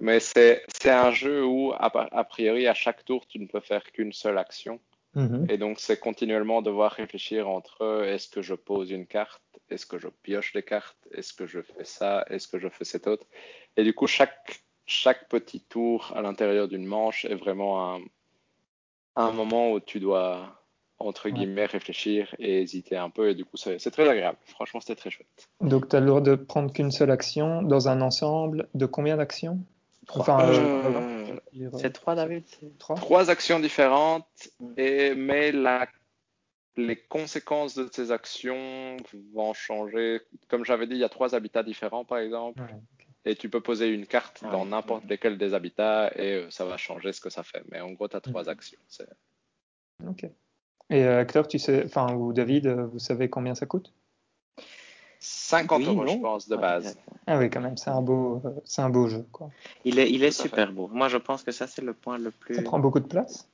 Mais 0.00 0.20
c'est 0.20 0.64
un 0.86 1.12
jeu 1.12 1.44
où, 1.44 1.72
a, 1.72 1.86
a 1.86 2.24
priori, 2.24 2.66
à 2.66 2.74
chaque 2.74 3.04
tour, 3.04 3.26
tu 3.26 3.38
ne 3.38 3.46
peux 3.46 3.60
faire 3.60 3.84
qu'une 3.92 4.12
seule 4.12 4.38
action. 4.38 4.80
Mhm. 5.14 5.46
Et 5.48 5.58
donc, 5.58 5.78
c'est 5.78 5.98
continuellement 5.98 6.60
devoir 6.60 6.92
réfléchir 6.92 7.48
entre 7.48 8.04
est-ce 8.04 8.28
que 8.28 8.42
je 8.42 8.54
pose 8.54 8.90
une 8.90 9.06
carte, 9.06 9.42
est-ce 9.70 9.86
que 9.86 9.98
je 9.98 10.08
pioche 10.08 10.52
des 10.52 10.62
cartes, 10.62 10.98
est-ce 11.12 11.32
que 11.32 11.46
je 11.46 11.62
fais 11.62 11.84
ça, 11.84 12.24
est-ce 12.30 12.48
que 12.48 12.58
je 12.58 12.68
fais 12.68 12.84
cet 12.84 13.06
autre? 13.06 13.26
Et 13.76 13.84
du 13.84 13.94
coup, 13.94 14.08
chaque, 14.08 14.62
chaque 14.86 15.28
petit 15.28 15.60
tour 15.60 16.12
à 16.16 16.22
l'intérieur 16.22 16.66
d'une 16.66 16.84
manche 16.84 17.24
est 17.24 17.36
vraiment 17.36 17.94
un, 17.94 18.00
un 19.16 19.30
moment 19.30 19.70
où 19.72 19.80
tu 19.80 20.00
dois, 20.00 20.63
entre 20.98 21.28
guillemets, 21.28 21.66
réfléchir 21.66 22.34
et 22.38 22.62
hésiter 22.62 22.96
un 22.96 23.10
peu. 23.10 23.30
Et 23.30 23.34
du 23.34 23.44
coup, 23.44 23.56
c'est 23.56 23.78
c'est 23.78 23.90
très 23.90 24.08
agréable. 24.08 24.38
Franchement, 24.46 24.80
c'était 24.80 24.94
très 24.94 25.10
chouette. 25.10 25.48
Donc 25.60 25.88
tu 25.88 25.96
as 25.96 26.00
le 26.00 26.06
droit 26.06 26.20
de 26.20 26.34
prendre 26.34 26.72
qu'une 26.72 26.90
seule 26.90 27.10
action 27.10 27.62
dans 27.62 27.88
un 27.88 28.00
ensemble 28.00 28.68
de 28.74 28.86
combien 28.86 29.16
d'actions? 29.16 29.58
Enfin, 30.08 30.48
Euh, 30.48 30.68
euh, 30.84 31.70
C'est 31.78 31.92
trois, 31.92 32.14
David 32.14 32.44
trois 32.78 32.96
trois 32.96 33.30
actions 33.30 33.58
différentes, 33.58 34.26
et, 34.76 35.14
mais 35.14 35.50
la, 35.50 35.88
les 36.76 36.96
conséquences 36.96 37.74
de 37.74 37.88
ces 37.90 38.12
actions 38.12 38.96
vont 39.32 39.54
changer. 39.54 40.20
Comme 40.48 40.64
j'avais 40.64 40.86
dit, 40.86 40.94
il 40.94 41.00
y 41.00 41.04
a 41.04 41.08
trois 41.08 41.34
habitats 41.34 41.62
différents, 41.62 42.04
par 42.04 42.18
exemple. 42.18 42.60
Ouais, 42.60 43.32
Et 43.32 43.34
tu 43.34 43.48
peux 43.48 43.62
poser 43.62 43.88
une 43.88 44.06
carte 44.06 44.42
Ah 44.44 44.50
dans 44.50 44.64
ouais. 44.64 44.70
n'importe 44.70 45.06
lesquels 45.06 45.38
des 45.38 45.54
habitats 45.54 46.12
et 46.16 46.34
euh, 46.34 46.50
ça 46.50 46.66
va 46.66 46.76
changer 46.76 47.12
ce 47.14 47.20
que 47.22 47.30
ça 47.30 47.42
fait. 47.42 47.62
Mais 47.70 47.80
en 47.80 47.92
gros, 47.92 48.06
tu 48.08 48.16
as 48.16 48.20
trois 48.20 48.48
actions. 48.48 48.80
C'est- 48.88 49.08
Ok. 50.06 50.26
Et 50.90 51.02
euh, 51.04 51.20
acteur, 51.20 51.48
tu 51.48 51.58
sais, 51.58 51.84
enfin, 51.84 52.14
ou 52.14 52.32
David, 52.32 52.66
euh, 52.66 52.86
vous 52.86 52.98
savez 52.98 53.28
combien 53.30 53.54
ça 53.54 53.66
coûte? 53.66 53.92
50 55.18 55.78
Oui, 55.80 55.86
euros, 55.86 56.04
non. 56.04 56.12
je 56.12 56.18
pense, 56.20 56.48
de 56.48 56.54
Ouais, 56.56 56.60
base. 56.60 56.98
Ah 57.26 57.38
oui, 57.38 57.48
quand 57.48 57.60
même, 57.62 57.78
c'est 57.78 57.88
un 57.90 58.02
beau, 58.02 58.42
euh, 58.44 58.50
c'est 58.64 58.82
un 58.82 58.90
beau 58.90 59.08
jeu, 59.08 59.24
quoi. 59.32 59.50
Il 59.84 59.98
est, 59.98 60.10
il 60.10 60.22
est 60.22 60.30
super 60.30 60.70
beau. 60.72 60.88
Moi, 60.88 61.08
je 61.08 61.16
pense 61.16 61.42
que 61.42 61.50
ça, 61.52 61.66
c'est 61.66 61.80
le 61.82 61.94
point 61.94 62.18
le 62.18 62.30
plus. 62.30 62.56
Ça 62.56 62.62
prend 62.62 62.78
beaucoup 62.78 63.00
de 63.00 63.06
place 63.06 63.48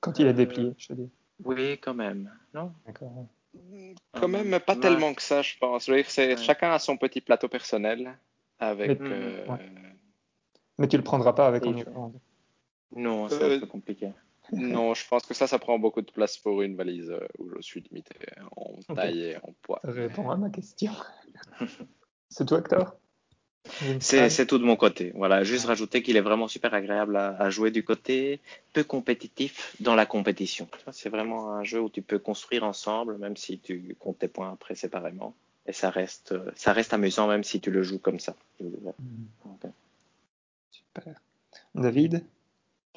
quand 0.00 0.18
il 0.18 0.26
est 0.26 0.30
Euh, 0.30 0.32
déplié, 0.34 0.74
je 0.76 0.88
veux 0.92 0.96
dire. 0.96 1.08
Oui, 1.44 1.78
quand 1.78 1.94
même. 1.94 2.30
Non? 2.52 2.72
D'accord. 2.86 3.26
Quand 4.12 4.28
même, 4.28 4.48
mais 4.48 4.60
pas 4.60 4.74
Ouais. 4.74 4.80
tellement 4.80 5.14
que 5.14 5.22
ça, 5.22 5.40
je 5.40 5.56
pense. 5.58 5.86
Je 5.86 5.92
veux 5.92 5.96
dire, 5.96 6.10
c'est- 6.10 6.28
Ouais. 6.34 6.36
Chacun 6.36 6.70
a 6.72 6.78
son 6.78 6.98
petit 6.98 7.22
plateau 7.22 7.48
personnel 7.48 8.16
avec. 8.58 9.00
Mais- 9.00 9.08
euh, 9.10 9.46
Ouais. 9.46 9.58
Mais 10.78 10.88
tu 10.88 10.96
le 10.98 11.02
prendras 11.02 11.32
pas 11.32 11.46
avec. 11.46 11.64
Non, 11.64 13.28
c'est 13.28 13.42
Euh, 13.42 13.56
un 13.56 13.60
peu 13.60 13.66
compliqué. 13.66 14.10
Non, 14.52 14.94
je 14.94 15.06
pense 15.06 15.24
que 15.26 15.34
ça, 15.34 15.46
ça 15.46 15.58
prend 15.58 15.78
beaucoup 15.78 16.02
de 16.02 16.10
place 16.10 16.38
pour 16.38 16.62
une 16.62 16.76
valise 16.76 17.10
euh, 17.10 17.20
où 17.38 17.50
je 17.56 17.60
suis 17.60 17.80
limité 17.80 18.14
en 18.56 18.94
taille 18.94 19.22
et 19.22 19.36
en 19.38 19.52
poids. 19.62 19.80
Ça 19.84 19.90
répond 19.92 20.30
à 20.30 20.36
ma 20.36 20.50
question. 20.50 20.92
c'est 22.28 22.46
toi, 22.46 22.58
Hector? 22.58 22.96
C'est 24.00 24.46
tout 24.46 24.58
de 24.58 24.64
mon 24.64 24.76
côté. 24.76 25.12
Voilà, 25.14 25.44
juste 25.44 25.66
rajouter 25.66 26.02
qu'il 26.02 26.16
est 26.16 26.22
vraiment 26.22 26.48
super 26.48 26.72
agréable 26.74 27.16
à, 27.16 27.36
à 27.36 27.50
jouer 27.50 27.70
du 27.70 27.84
côté 27.84 28.40
peu 28.72 28.82
compétitif 28.84 29.76
dans 29.80 29.94
la 29.94 30.06
compétition. 30.06 30.66
C'est 30.92 31.10
vraiment 31.10 31.52
un 31.52 31.62
jeu 31.62 31.80
où 31.80 31.90
tu 31.90 32.02
peux 32.02 32.18
construire 32.18 32.64
ensemble, 32.64 33.18
même 33.18 33.36
si 33.36 33.58
tu 33.58 33.94
comptes 33.98 34.18
tes 34.18 34.28
points 34.28 34.52
après 34.52 34.74
séparément. 34.74 35.34
Et 35.66 35.72
ça 35.72 35.90
reste, 35.90 36.34
ça 36.56 36.72
reste 36.72 36.94
amusant 36.94 37.28
même 37.28 37.44
si 37.44 37.60
tu 37.60 37.70
le 37.70 37.82
joues 37.82 37.98
comme 37.98 38.18
ça. 38.18 38.34
Mhm. 38.60 38.92
Super. 40.70 41.20
David? 41.74 42.24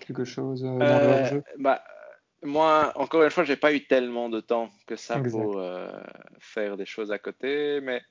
Quelque 0.05 0.25
chose 0.25 0.63
euh, 0.63 0.67
dans 0.79 0.83
Euh, 0.85 0.99
le 0.99 1.07
hors-jeu 1.07 1.43
bah, 1.57 1.83
moi, 2.43 2.91
encore 2.95 3.23
une 3.23 3.29
fois, 3.29 3.43
j'ai 3.45 3.55
pas 3.55 3.73
eu 3.73 3.85
tellement 3.85 4.29
de 4.29 4.41
temps 4.41 4.69
que 4.85 4.95
ça 4.97 5.17
Exact. 5.17 5.31
pour 5.31 5.57
euh, 5.57 5.89
faire 6.39 6.75
des 6.77 6.85
choses 6.85 7.11
à 7.11 7.17
côté, 7.17 7.79
mais 7.81 8.01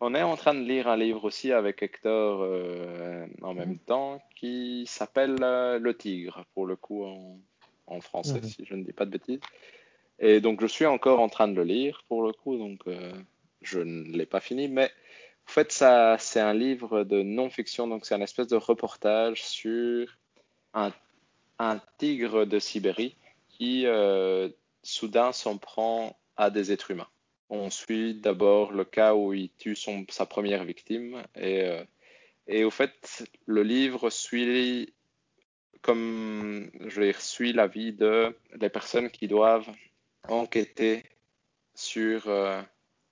on 0.00 0.14
est 0.14 0.22
en 0.22 0.36
train 0.36 0.54
de 0.54 0.60
lire 0.60 0.88
un 0.88 0.96
livre 0.96 1.24
aussi 1.24 1.52
avec 1.52 1.82
Hector 1.82 2.40
euh, 2.42 3.26
en 3.42 3.54
même 3.54 3.78
temps 3.78 4.22
qui 4.36 4.84
s'appelle 4.86 5.36
euh, 5.42 5.78
Le 5.78 5.96
Tigre. 5.96 6.44
Pour 6.54 6.66
le 6.66 6.76
coup, 6.76 7.04
en 7.86 8.00
français, 8.00 8.40
Mhm. 8.40 8.48
si 8.48 8.64
je 8.66 8.74
ne 8.74 8.84
dis 8.84 8.92
pas 8.92 9.06
de 9.06 9.10
bêtises. 9.10 9.40
Et 10.18 10.40
donc, 10.40 10.60
je 10.60 10.66
suis 10.66 10.86
encore 10.86 11.20
en 11.20 11.28
train 11.28 11.48
de 11.48 11.54
le 11.54 11.64
lire 11.64 12.04
pour 12.08 12.22
le 12.22 12.32
coup, 12.32 12.56
donc 12.58 12.80
euh, 12.86 13.12
je 13.62 13.80
ne 13.80 14.12
l'ai 14.16 14.26
pas 14.26 14.40
fini. 14.40 14.68
Mais 14.68 14.90
en 15.46 15.50
fait, 15.50 15.72
ça, 15.72 16.16
c'est 16.18 16.40
un 16.40 16.52
livre 16.54 17.04
de 17.04 17.22
non-fiction, 17.22 17.86
donc 17.88 18.04
c'est 18.04 18.14
un 18.14 18.20
espèce 18.20 18.48
de 18.48 18.56
reportage 18.56 19.42
sur 19.44 20.18
un, 20.74 20.92
un 21.58 21.80
tigre 21.98 22.44
de 22.44 22.58
Sibérie 22.58 23.16
qui 23.48 23.86
euh, 23.86 24.48
soudain 24.82 25.32
s'en 25.32 25.58
prend 25.58 26.18
à 26.36 26.50
des 26.50 26.72
êtres 26.72 26.90
humains. 26.90 27.08
On 27.50 27.70
suit 27.70 28.14
d'abord 28.14 28.72
le 28.72 28.84
cas 28.84 29.14
où 29.14 29.32
il 29.32 29.50
tue 29.58 29.74
son, 29.74 30.04
sa 30.10 30.26
première 30.26 30.64
victime 30.64 31.22
et, 31.34 31.62
euh, 31.62 31.82
et 32.46 32.64
au 32.64 32.70
fait, 32.70 33.24
le 33.46 33.62
livre 33.62 34.10
suit 34.10 34.92
comme 35.82 36.70
je 36.86 37.00
vais 37.00 37.06
dire, 37.06 37.20
suit 37.20 37.52
la 37.52 37.66
vie 37.66 37.92
de 37.92 38.36
les 38.60 38.68
personnes 38.68 39.10
qui 39.10 39.28
doivent 39.28 39.70
enquêter 40.28 41.04
sur 41.74 42.28
euh, 42.28 42.60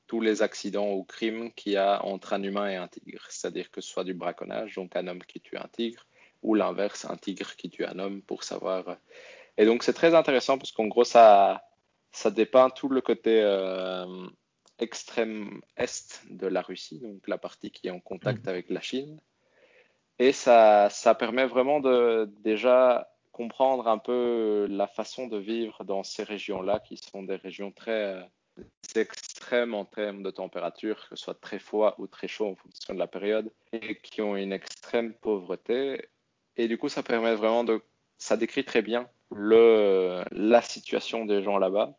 tous 0.07 0.21
les 0.21 0.43
accidents 0.43 0.93
ou 0.93 1.05
crimes 1.05 1.53
qu'il 1.53 1.73
y 1.73 1.77
a 1.77 2.05
entre 2.05 2.33
un 2.33 2.43
humain 2.43 2.69
et 2.69 2.77
un 2.77 2.89
tigre. 2.89 3.25
C'est-à-dire 3.29 3.71
que 3.71 3.81
ce 3.81 3.89
soit 3.89 4.05
du 4.05 4.15
braconnage, 4.15 4.75
donc 4.75 4.97
un 4.97 5.07
homme 5.07 5.23
qui 5.23 5.41
tue 5.41 5.57
un 5.57 5.69
tigre, 5.71 6.07
ou 6.43 6.55
l'inverse, 6.55 7.05
un 7.05 7.17
tigre 7.17 7.57
qui 7.57 7.71
tue 7.71 7.85
un 7.85 7.99
homme 7.99 8.23
pour 8.23 8.45
savoir. 8.45 8.89
euh. 8.89 8.95
Et 9.59 9.65
donc 9.65 9.83
c'est 9.83 9.93
très 9.93 10.15
intéressant 10.15 10.59
parce 10.59 10.73
qu'en 10.73 10.87
gros 10.87 11.05
ça, 11.05 11.65
ça 12.13 12.31
dépeint 12.31 12.71
tout 12.71 12.89
le 12.89 13.01
côté 13.01 13.41
euh, 13.43 14.27
extrême 14.79 15.61
est 15.77 16.23
de 16.31 16.47
la 16.47 16.63
Russie, 16.63 16.99
donc 17.01 17.27
la 17.29 17.39
partie 17.39 17.71
qui 17.71 17.89
est 17.89 17.91
en 17.91 18.01
contact 18.01 18.49
avec 18.49 18.71
la 18.71 18.81
Chine. 18.81 19.21
Et 20.19 20.33
ça, 20.33 20.89
ça 20.91 21.15
permet 21.15 21.47
vraiment 21.47 21.81
de 21.81 22.31
déjà 22.43 23.11
comprendre 23.33 23.87
un 23.87 23.99
peu 23.99 24.67
la 24.71 24.87
façon 24.87 25.27
de 25.27 25.37
vivre 25.37 25.85
dans 25.85 26.03
ces 26.03 26.23
régions-là, 26.23 26.81
qui 26.81 26.97
sont 26.97 27.23
des 27.23 27.37
régions 27.37 27.71
très 27.71 28.15
euh, 28.15 28.23
extrêmes 28.95 29.75
en 29.75 29.85
termes 29.85 30.23
de 30.23 30.31
température, 30.31 30.97
que 31.09 31.17
ce 31.17 31.25
soit 31.25 31.39
très 31.39 31.59
froid 31.59 31.95
ou 31.99 32.07
très 32.07 32.29
chaud 32.29 32.49
en 32.49 32.57
fonction 32.57 32.95
de 32.95 32.99
la 32.99 33.07
période, 33.07 33.53
et 33.73 33.99
qui 34.01 34.23
ont 34.23 34.37
une 34.37 34.55
extrême 34.55 35.13
pauvreté. 35.13 36.09
Et 36.57 36.69
du 36.69 36.79
coup, 36.79 36.89
ça 36.89 37.03
permet 37.03 37.35
vraiment 37.35 37.65
de, 37.65 37.81
ça 38.19 38.37
décrit 38.37 38.65
très 38.65 38.83
bien 38.83 39.09
le, 39.31 40.23
la 40.31 40.63
situation 40.63 41.27
des 41.27 41.43
gens 41.43 41.59
là-bas, 41.59 41.97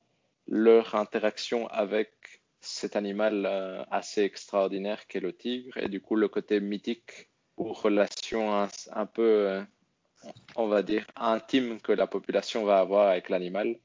leur 0.47 0.95
interaction 0.95 1.67
avec 1.67 2.11
cet 2.59 2.95
animal 2.95 3.45
euh, 3.45 3.83
assez 3.91 4.23
extraordinaire 4.23 5.07
qu'est 5.07 5.19
le 5.19 5.33
tigre, 5.33 5.77
et 5.77 5.89
du 5.89 6.01
coup 6.01 6.15
le 6.15 6.27
côté 6.27 6.59
mythique 6.59 7.29
ou 7.55 7.73
relation 7.73 8.53
un, 8.53 8.67
un 8.91 9.05
peu, 9.05 9.21
euh, 9.23 9.63
on 10.55 10.67
va 10.67 10.83
dire, 10.83 11.05
intime 11.15 11.79
que 11.81 11.91
la 11.91 12.07
population 12.07 12.65
va 12.65 12.79
avoir 12.79 13.09
avec 13.09 13.29
l'animal. 13.29 13.77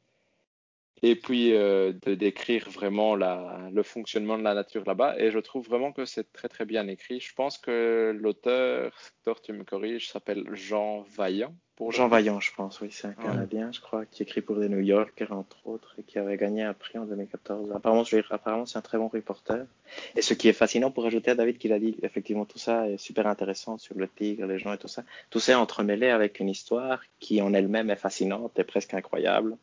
Et 1.04 1.16
puis 1.16 1.52
euh, 1.54 1.92
de 2.06 2.14
décrire 2.14 2.70
vraiment 2.70 3.16
la, 3.16 3.68
le 3.72 3.82
fonctionnement 3.82 4.38
de 4.38 4.44
la 4.44 4.54
nature 4.54 4.84
là-bas. 4.86 5.16
Et 5.18 5.30
je 5.32 5.38
trouve 5.40 5.66
vraiment 5.66 5.90
que 5.92 6.04
c'est 6.04 6.32
très 6.32 6.48
très 6.48 6.64
bien 6.64 6.86
écrit. 6.86 7.18
Je 7.20 7.34
pense 7.34 7.58
que 7.58 8.16
l'auteur, 8.16 8.92
tu 9.42 9.52
me 9.52 9.64
corriges, 9.64 10.08
s'appelle 10.10 10.44
Jean 10.52 11.02
Vaillant. 11.16 11.54
Pour 11.74 11.90
Jean. 11.90 12.06
Vaillant, 12.06 12.38
je 12.38 12.52
pense, 12.54 12.80
oui, 12.82 12.88
c'est 12.92 13.08
un 13.08 13.10
Ouais. 13.10 13.24
Canadien, 13.24 13.72
je 13.72 13.80
crois, 13.80 14.04
qui 14.06 14.22
écrit 14.22 14.42
pour 14.42 14.56
les 14.56 14.68
New 14.68 14.78
Yorkers, 14.80 15.32
entre 15.32 15.66
autres, 15.66 15.94
et 15.98 16.02
qui 16.02 16.18
avait 16.18 16.36
gagné 16.36 16.62
un 16.62 16.74
prix 16.74 16.98
en 16.98 17.06
2014. 17.06 17.72
Apparemment, 17.72 18.04
je 18.04 18.18
apparemment 18.30 18.66
c'est 18.66 18.78
un 18.78 18.82
très 18.82 18.98
bon 18.98 19.08
reporter. 19.08 19.66
Et 20.14 20.22
ce 20.22 20.34
qui 20.34 20.48
est 20.48 20.52
fascinant, 20.52 20.90
pour 20.90 21.06
ajouter 21.06 21.32
à 21.32 21.34
David 21.34 21.58
qu'il 21.58 21.72
a 21.72 21.78
dit, 21.80 21.96
effectivement, 22.02 22.44
tout 22.44 22.58
ça 22.58 22.88
est 22.88 22.98
super 22.98 23.26
intéressant 23.26 23.78
sur 23.78 23.96
le 23.96 24.06
tigre, 24.06 24.46
les 24.46 24.58
gens 24.58 24.72
et 24.72 24.78
tout 24.78 24.86
ça. 24.86 25.02
Tout 25.30 25.40
ça 25.40 25.52
est 25.52 25.56
entremêlé 25.56 26.08
avec 26.10 26.38
une 26.38 26.50
histoire 26.50 27.00
qui 27.18 27.40
en 27.42 27.54
elle-même 27.54 27.90
est 27.90 27.96
fascinante 27.96 28.56
et 28.58 28.64
presque 28.64 28.94
incroyable, 28.94 29.56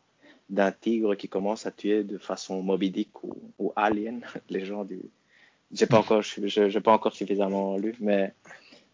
d'un 0.50 0.72
tigre 0.72 1.14
qui 1.14 1.28
commence 1.28 1.64
à 1.64 1.70
tuer 1.70 2.04
de 2.04 2.18
façon 2.18 2.62
Moby 2.62 2.90
Dick 2.90 3.24
ou, 3.24 3.34
ou 3.58 3.72
Alien, 3.76 4.24
les 4.50 4.64
gens 4.64 4.84
du... 4.84 5.00
J'ai 5.72 5.86
pas 5.86 5.98
encore, 6.00 6.20
je 6.22 6.78
pas 6.80 6.92
encore 6.92 7.14
suffisamment 7.14 7.76
lu, 7.76 7.94
mais, 8.00 8.34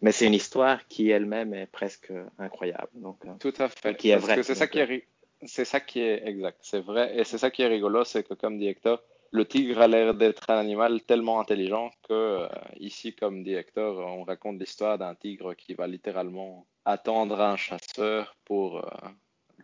mais 0.03 0.12
c'est 0.12 0.27
une 0.27 0.35
histoire 0.35 0.87
qui 0.89 1.09
elle-même 1.09 1.55
est 1.55 1.66
presque 1.66 2.12
incroyable. 2.39 2.91
Donc, 2.95 3.16
euh, 3.24 3.31
Tout 3.41 3.55
à 3.59 3.69
fait. 3.70 3.97
Qui 3.97 4.11
est 4.11 4.15
Parce 4.16 4.24
vrai, 4.27 4.37
que 4.37 4.43
c'est 4.43 4.55
ça 4.55 4.66
qui 4.66 4.78
est, 4.81 4.85
ri- 4.85 5.05
c'est 5.43 5.65
ça 5.65 5.81
qui 5.81 6.01
est 6.01 6.27
exact, 6.28 6.59
c'est 6.61 6.81
vrai. 6.81 7.19
Et 7.19 7.24
c'est 7.24 7.39
ça 7.39 7.51
qui 7.51 7.62
est 7.62 7.66
rigolo, 7.66 8.05
c'est 8.05 8.23
que 8.28 8.35
comme 8.35 8.59
dit 8.59 8.69
Hector, 8.69 9.03
le 9.31 9.47
tigre 9.47 9.81
a 9.81 9.89
l'air 9.89 10.12
d'être 10.15 10.51
un 10.51 10.59
animal 10.59 11.03
tellement 11.03 11.41
intelligent 11.41 11.91
que 12.07 12.12
euh, 12.12 12.49
ici, 12.78 13.15
comme 13.15 13.43
dit 13.43 13.55
Hector, 13.55 13.99
on 13.99 14.24
raconte 14.24 14.61
l'histoire 14.61 14.99
d'un 14.99 15.15
tigre 15.15 15.55
qui 15.55 15.73
va 15.73 15.87
littéralement 15.87 16.66
attendre 16.85 17.41
un 17.41 17.57
chasseur 17.57 18.37
pour 18.45 18.78
euh, 18.78 18.83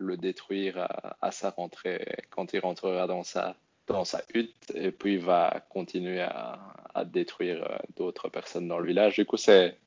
le 0.03 0.17
détruire 0.17 0.87
à, 1.21 1.31
sa 1.31 1.49
rentrée 1.49 2.05
quand 2.29 2.53
il 2.53 2.59
rentrera 2.59 3.07
dans 3.07 3.23
sa 3.23 3.55
dans 3.87 4.05
sa 4.05 4.23
hutte 4.33 4.71
et 4.75 4.91
puis 4.91 5.15
il 5.15 5.19
va 5.19 5.61
continuer 5.69 6.21
à, 6.21 6.57
à 6.93 7.05
détruire 7.05 7.63
euh, 7.69 7.77
d'autres 7.95 8.29
personnes 8.29 8.67
dans 8.67 8.79
le 8.79 8.87
village. 8.87 9.15
Du 9.15 9.25
coup, 9.25 9.37
c'est 9.37 9.77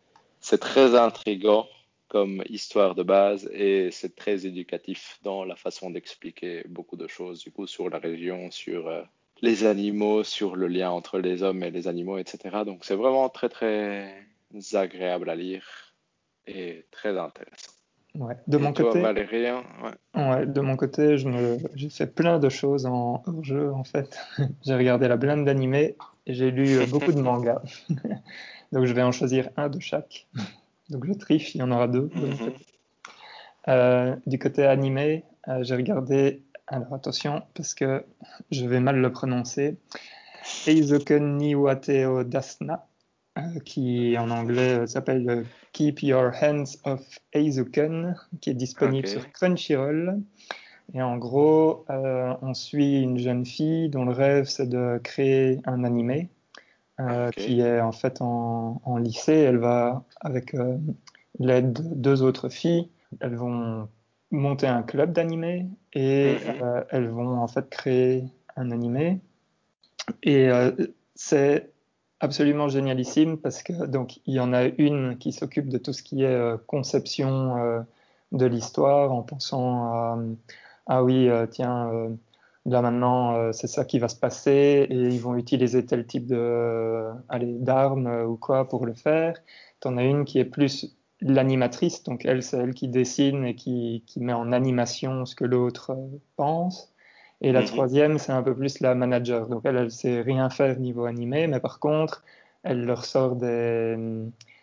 très 0.61 0.95
intriguant 0.95 1.67
comme 2.09 2.43
histoire 2.49 2.95
de 2.95 3.03
base 3.03 3.49
et 3.53 3.91
c'est 3.91 4.15
très 4.15 4.47
éducatif 4.47 5.19
dans 5.23 5.45
la 5.45 5.57
façon 5.57 5.91
d'expliquer 5.91 6.63
beaucoup 6.69 6.97
de 6.97 7.07
choses, 7.07 7.41
du 7.41 7.51
coup, 7.51 7.67
sur 7.67 7.91
la 7.91 7.99
région, 7.99 8.51
sur 8.51 8.87
euh, 8.89 9.03
les 9.43 9.65
animaux, 9.65 10.23
sur 10.23 10.57
le 10.57 10.69
lien 10.69 10.91
entre 10.91 11.19
les 11.19 11.43
hommes 11.43 11.63
et 11.63 11.71
les 11.71 11.89
animaux, 11.89 12.19
etc. 12.19 12.65
Donc, 12.65 12.85
c'est 12.85 12.95
vraiment 12.95 13.29
très, 13.29 13.49
très 13.49 14.27
agréable 14.75 15.29
à 15.31 15.35
lire 15.35 15.95
et 16.47 16.87
très 16.91 17.19
intéressant. 17.19 17.76
Ouais. 18.19 18.37
De 18.47 18.57
mon 18.57 18.73
côté, 18.73 19.01
Valérien, 19.01 19.63
ouais. 19.83 20.23
ouais, 20.23 20.47
de 20.47 20.61
mon 20.61 20.77
côté, 20.77 21.19
je 21.19 21.29
me, 21.29 21.59
j'ai 21.75 21.91
fait 21.91 22.07
plein 22.07 22.39
de 22.39 22.49
choses 22.49 22.87
en 22.87 23.23
hors-jeu 23.27 23.73
en 23.73 23.85
fait. 23.85 24.19
j'ai 24.65 24.75
regardé 24.75 25.07
la 25.09 25.17
blinde 25.17 25.45
d'animés 25.45 25.97
et 26.27 26.33
j'ai 26.35 26.51
lu 26.51 26.79
euh, 26.79 26.87
beaucoup 26.87 27.13
de 27.13 27.21
mangas. 27.23 27.61
Donc 28.73 28.87
je 28.87 28.93
vais 28.95 29.03
en 29.03 29.13
choisir 29.13 29.51
un 29.57 29.69
de 29.69 29.81
chaque. 29.81 30.27
Donc 30.89 31.05
je 31.07 31.13
triche, 31.13 31.55
il 31.55 31.59
y 31.59 31.63
en 31.63 31.71
aura 31.71 31.89
deux 31.89 32.11
Mhm. 32.15 32.39
côté. 32.39 32.57
Euh, 33.69 34.17
du 34.27 34.39
côté 34.39 34.65
animé, 34.65 35.25
euh, 35.49 35.63
j'ai 35.63 35.75
regardé, 35.75 36.43
alors 36.69 36.95
attention, 36.95 37.43
parce 37.55 37.75
que 37.75 38.05
je 38.51 38.65
vais 38.67 38.81
mal 38.81 38.97
le 38.97 39.11
prononcer, 39.13 39.77
Eizoken 40.67 41.37
Niwateo 41.37 42.23
Dasna, 42.25 42.87
euh, 43.39 43.43
qui 43.65 44.17
en 44.19 44.31
anglais 44.31 44.87
s'appelle 44.87 45.45
Keep 45.77 46.05
Your 46.05 46.33
Hands 46.41 46.65
Off 46.85 47.19
Eizoken, 47.35 48.17
qui 48.41 48.49
est 48.49 48.55
disponible 48.55 49.07
sur 49.07 49.31
Crunchyroll. 49.31 50.23
Et 50.95 51.03
en 51.03 51.19
gros, 51.19 51.85
euh, 51.91 52.33
on 52.41 52.55
suit 52.55 53.03
une 53.03 53.19
jeune 53.19 53.45
fille 53.45 53.91
dont 53.91 54.07
le 54.07 54.13
rêve 54.13 54.47
c'est 54.47 54.71
de 54.71 54.99
créer 55.05 55.61
un 55.67 55.85
animé, 55.85 56.31
euh, 56.99 57.29
Ok. 57.29 57.35
qui 57.35 57.61
est 57.61 57.79
en 57.83 57.93
fait 57.93 58.23
en, 58.23 58.81
en 58.87 58.97
lycée. 58.97 59.35
Elle 59.35 59.59
va, 59.59 60.03
avec 60.23 60.55
euh, 60.55 60.79
l'aide 61.41 61.75
de 61.75 61.95
deux 61.95 62.23
autres 62.23 62.49
filles, 62.49 62.89
elles 63.21 63.37
vont 63.37 63.87
monter 64.31 64.69
un 64.69 64.83
club 64.83 65.13
d'animé 65.13 65.69
et 65.93 66.37
Mhm. 66.37 66.85
elles 66.89 67.09
vont 67.11 67.37
en 67.37 67.49
fait 67.49 67.69
créer 67.69 68.25
un 68.57 68.71
animé. 68.71 69.21
Et 70.23 70.49
c'est 71.15 71.71
absolument 72.21 72.69
génialissime 72.69 73.39
parce 73.39 73.63
que 73.63 73.87
donc 73.87 74.21
il 74.27 74.35
y 74.35 74.41
en 74.41 74.53
a 74.53 74.65
une 74.65 75.19
qui 75.19 75.33
s'occupe 75.33 75.69
de 75.69 75.79
tout 75.79 75.93
ce 75.93 76.03
qui 76.03 76.23
est 76.23 76.27
euh, 76.27 76.57
conception 76.67 77.57
euh, 77.59 77.81
de 78.33 78.47
l'histoire 78.47 79.13
en 79.13 79.23
pensant 79.23 79.93
à 79.93 80.19
ah 80.87 81.03
oui 81.05 81.29
euh, 81.29 81.47
tiens 81.47 81.91
euh, 81.93 82.09
là 82.65 82.81
maintenant 82.83 83.35
euh, 83.37 83.53
c'est 83.53 83.67
ça 83.67 83.85
qui 83.85 83.99
va 83.99 84.09
se 84.09 84.17
passer 84.17 84.87
et 84.89 84.95
ils 84.95 85.21
vont 85.21 85.37
utiliser 85.37 85.85
tel 85.85 86.07
type 86.07 86.27
de 86.27 86.37
euh, 86.37 87.13
d'armes 87.31 88.07
euh, 88.07 88.27
ou 88.27 88.37
quoi 88.37 88.69
pour 88.69 88.87
le 88.87 88.95
faire. 88.95 89.37
T'en 89.81 89.97
as 89.97 90.05
une 90.05 90.25
qui 90.25 90.39
est 90.39 90.45
plus 90.45 90.97
l'animatrice 91.21 92.03
donc 92.05 92.25
elle 92.25 92.43
c'est 92.43 92.59
elle 92.59 92.75
qui 92.75 92.89
dessine 92.89 93.45
et 93.45 93.55
qui, 93.57 94.05
qui 94.07 94.21
met 94.21 94.33
en 94.33 94.53
animation 94.53 95.25
ce 95.27 95.35
que 95.35 95.45
l'autre 95.45 95.91
euh, 95.93 96.19
pense. 96.37 96.93
Et 97.43 97.53
la 97.53 97.61
Mhm. 97.61 97.67
troisième, 97.67 98.19
c'est 98.19 98.33
un 98.33 98.43
peu 98.43 98.55
plus 98.55 98.81
la 98.81 98.95
manager. 98.95 99.47
Donc 99.49 99.63
elle, 99.65 99.77
elle 99.77 99.91
sait 99.91 100.21
rien 100.23 100.49
faire 100.51 100.79
niveau 100.79 101.05
animé, 101.05 101.47
mais 101.47 101.61
par 101.61 101.79
contre, 101.81 102.25
elle 102.63 102.85
leur 102.85 103.05
sort 103.05 103.37
des... 103.37 103.97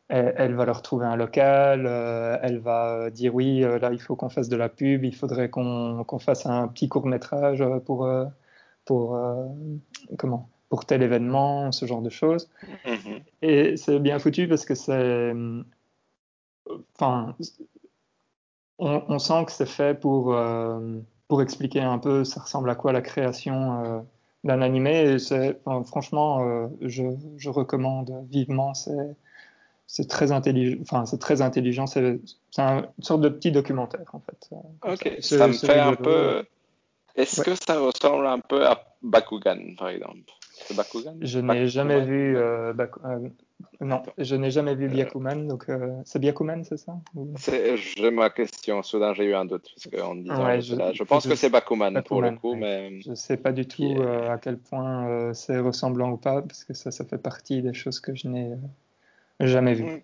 Elle, 0.10 0.34
elle 0.38 0.54
va 0.54 0.66
leur 0.66 0.82
trouver 0.82 1.06
un 1.06 1.16
local, 1.16 1.86
euh, 1.88 2.38
elle 2.42 2.60
va 2.60 3.10
dire 3.10 3.34
oui, 3.34 3.64
euh, 3.64 3.80
là 3.80 3.92
il 3.94 4.02
faut 4.02 4.16
qu'on 4.18 4.30
fasse 4.30 4.50
de 4.50 4.58
la 4.58 4.68
pub, 4.70 5.06
il 5.06 5.16
faudrait 5.16 5.50
qu'on 5.50 6.04
qu'on 6.04 6.20
fasse 6.20 6.46
un 6.46 6.68
petit 6.68 6.90
court 6.90 7.08
métrage 7.08 7.64
pour, 7.86 8.06
euh, 8.06 8.26
pour, 8.86 9.16
euh, 9.16 9.48
comment, 10.18 10.50
pour 10.70 10.86
tel 10.86 11.04
événement, 11.04 11.72
ce 11.72 11.86
genre 11.86 12.02
de 12.02 12.10
choses. 12.10 12.50
Mhm. 12.86 13.22
Et 13.42 13.78
c'est 13.78 14.00
bien 14.00 14.20
foutu 14.20 14.48
parce 14.48 14.66
que 14.66 14.76
c'est... 14.76 15.34
Enfin, 16.96 17.36
on, 18.78 19.04
on 19.08 19.20
sent 19.20 19.46
que 19.46 19.52
c'est 19.52 19.66
fait 19.66 20.00
pour, 20.00 20.34
euh, 20.36 21.00
pour 21.34 21.42
expliquer 21.42 21.82
un 21.82 21.98
peu 21.98 22.24
ça 22.24 22.42
ressemble 22.42 22.70
à 22.70 22.76
quoi 22.76 22.92
la 22.92 23.02
création 23.02 23.84
euh, 23.84 24.00
d'un 24.44 24.62
animé. 24.62 25.14
Et 25.14 25.18
c'est, 25.18 25.60
enfin, 25.66 25.84
franchement, 25.84 26.48
euh, 26.48 26.68
je, 26.82 27.06
je 27.38 27.50
recommande 27.50 28.14
vivement. 28.30 28.76
C'est, 28.76 29.16
c'est 29.88 30.08
très 30.08 30.32
intelligent. 30.32 30.78
Enfin, 30.84 31.08
c'est 31.08 31.18
très 31.18 31.42
intelligent. 31.42 31.88
C'est 31.88 32.20
une 32.60 32.88
sorte 33.00 33.22
de 33.22 33.30
petit 33.30 33.52
documentaire 33.52 34.06
en 34.14 34.20
fait. 34.20 34.48
Ok, 34.84 35.12
ça, 35.22 35.48
me 35.48 35.54
fait 35.54 35.80
un 35.80 35.96
peu. 35.96 36.46
Est-ce 37.16 37.42
que 37.42 37.56
ça 37.56 37.80
ressemble 37.80 38.28
un 38.28 38.40
peu 38.40 38.68
à 38.68 38.86
Bakugan, 39.02 39.74
par 39.76 39.90
exemple? 39.90 40.32
Bakugan? 40.72 41.16
Je 41.22 41.40
n'ai 41.40 41.68
jamais 41.68 42.02
vu 42.02 42.38
euh, 42.38 42.74
euh, 43.06 43.30
non, 43.82 44.04
je 44.18 44.36
n'ai 44.36 44.52
jamais 44.52 44.76
vu 44.76 44.88
Byakuman, 44.88 45.48
donc 45.48 45.68
euh, 45.68 45.90
c'est 46.06 46.20
Byakuman, 46.20 46.64
c'est 46.64 46.78
ça? 46.78 46.94
J'ai 47.98 48.12
ma 48.12 48.30
question, 48.30 48.82
soudain 48.84 49.14
j'ai 49.14 49.26
eu 49.26 49.34
un 49.34 49.46
doute, 49.46 49.70
parce 49.76 49.96
qu'en 49.96 50.16
disant 50.16 50.60
je, 50.94 51.04
pense 51.04 51.28
que 51.28 51.36
c'est 51.36 51.50
Bakuman, 51.50 52.02
pour 52.04 52.22
le 52.22 52.32
coup, 52.32 52.56
mais... 52.56 53.02
Je 53.02 53.10
ne 53.10 53.16
sais 53.16 53.38
pas 53.38 53.52
du 53.52 53.68
tout 53.68 54.02
à 54.30 54.38
quel 54.38 54.58
point 54.58 55.34
c'est 55.34 55.60
ressemblant 55.60 56.12
ou 56.12 56.18
pas, 56.18 56.42
parce 56.42 56.64
que 56.64 56.74
ça, 56.74 56.92
ça 56.92 57.04
fait 57.04 57.18
partie 57.18 57.62
des 57.62 57.74
choses 57.74 58.00
que 58.00 58.16
je 58.16 58.28
n'ai 58.28 58.52
jamais 59.40 59.74
vues. 59.74 60.02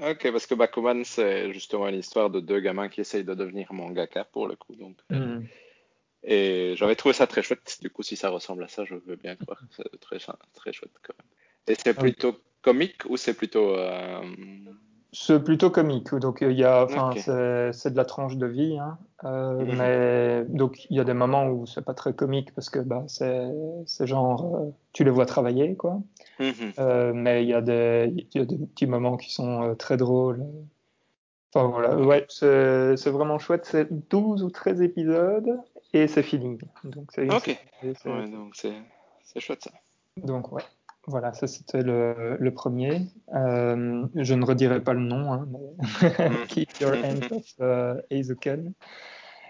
Ok, 0.00 0.30
parce 0.30 0.46
que 0.46 0.54
Bakuman, 0.54 1.02
c'est 1.04 1.52
justement 1.52 1.88
une 1.88 1.98
histoire 1.98 2.30
de 2.30 2.38
deux 2.40 2.60
gamins 2.60 2.88
qui 2.88 3.00
essayent 3.00 3.24
de 3.24 3.34
devenir 3.34 3.72
mangaka, 3.72 4.24
pour 4.24 4.46
le 4.46 4.54
coup, 4.54 4.74
donc... 4.74 4.96
Hmm. 5.10 5.40
Et 6.24 6.74
j'avais 6.76 6.96
trouvé 6.96 7.12
ça 7.12 7.26
très 7.26 7.42
chouette. 7.42 7.78
Du 7.80 7.90
coup, 7.90 8.02
si 8.02 8.16
ça 8.16 8.30
ressemble 8.30 8.64
à 8.64 8.68
ça, 8.68 8.84
je 8.84 8.94
veux 8.94 9.16
bien 9.16 9.36
croire. 9.36 9.60
C'est 9.70 10.00
très, 10.00 10.18
très 10.54 10.72
chouette 10.72 10.92
quand 11.02 11.14
même. 11.18 11.26
Et 11.68 11.78
c'est 11.82 11.94
plutôt 11.94 12.36
comique 12.62 13.02
ou 13.08 13.16
c'est 13.16 13.34
plutôt. 13.34 13.74
Euh... 13.76 14.20
C'est 15.12 15.42
plutôt 15.42 15.70
comique. 15.70 16.14
Donc, 16.14 16.38
il 16.42 16.52
y 16.52 16.64
a, 16.64 16.84
enfin, 16.84 17.12
c'est 17.72 17.90
de 17.90 17.96
la 17.96 18.04
tranche 18.04 18.36
de 18.36 18.46
vie. 18.46 18.78
Hein. 18.78 18.98
Euh, 19.24 19.64
mhm. 19.64 19.76
Mais 19.78 20.44
donc, 20.48 20.84
il 20.90 20.96
y 20.96 21.00
a 21.00 21.04
des 21.04 21.14
moments 21.14 21.48
où 21.48 21.66
c'est 21.66 21.84
pas 21.84 21.94
très 21.94 22.12
comique 22.12 22.54
parce 22.54 22.68
que 22.68 22.78
bah, 22.78 23.04
c'est 23.06 24.06
genre, 24.06 24.56
euh, 24.56 24.70
tu 24.92 25.04
les 25.04 25.10
vois 25.10 25.24
travailler, 25.24 25.76
quoi. 25.76 26.02
Mhm. 26.40 26.72
Euh, 26.78 27.12
mais 27.14 27.42
il 27.42 27.48
y, 27.48 27.54
a 27.54 27.62
des, 27.62 28.12
il 28.14 28.38
y 28.38 28.42
a 28.42 28.44
des 28.44 28.58
petits 28.58 28.86
moments 28.86 29.16
qui 29.16 29.32
sont 29.32 29.74
très 29.76 29.96
drôles. 29.96 30.44
Enfin, 31.54 31.68
voilà. 31.68 31.96
Ouais, 31.96 32.26
c'est 32.28 33.10
vraiment 33.10 33.38
chouette. 33.38 33.64
C'est 33.64 33.88
12 34.10 34.42
ou 34.42 34.50
13 34.50 34.82
épisodes 34.82 35.58
et 35.92 36.06
c'est 36.06 36.22
fini. 36.22 36.58
Donc, 36.84 37.10
c'est 37.14 37.30
ok. 37.30 37.58
donc 38.30 38.54
c'est 38.54 39.40
chouette 39.40 39.64
ça. 39.64 39.70
Donc, 40.16 40.52
ouais. 40.52 40.62
Voilà, 41.06 41.32
ça 41.32 41.46
c'était 41.46 41.82
le, 41.82 42.36
le, 42.38 42.52
premier. 42.52 43.00
Euh, 43.34 44.06
je 44.14 44.34
ne 44.34 44.44
redirai 44.44 44.82
pas 44.82 44.92
le 44.92 45.00
nom, 45.00 45.32
hein, 45.32 45.48
mais 45.50 46.46
Keep 46.48 46.80
Your 46.80 46.92
Hands 46.92 47.26
Off 47.30 47.54
uh, 47.60 48.20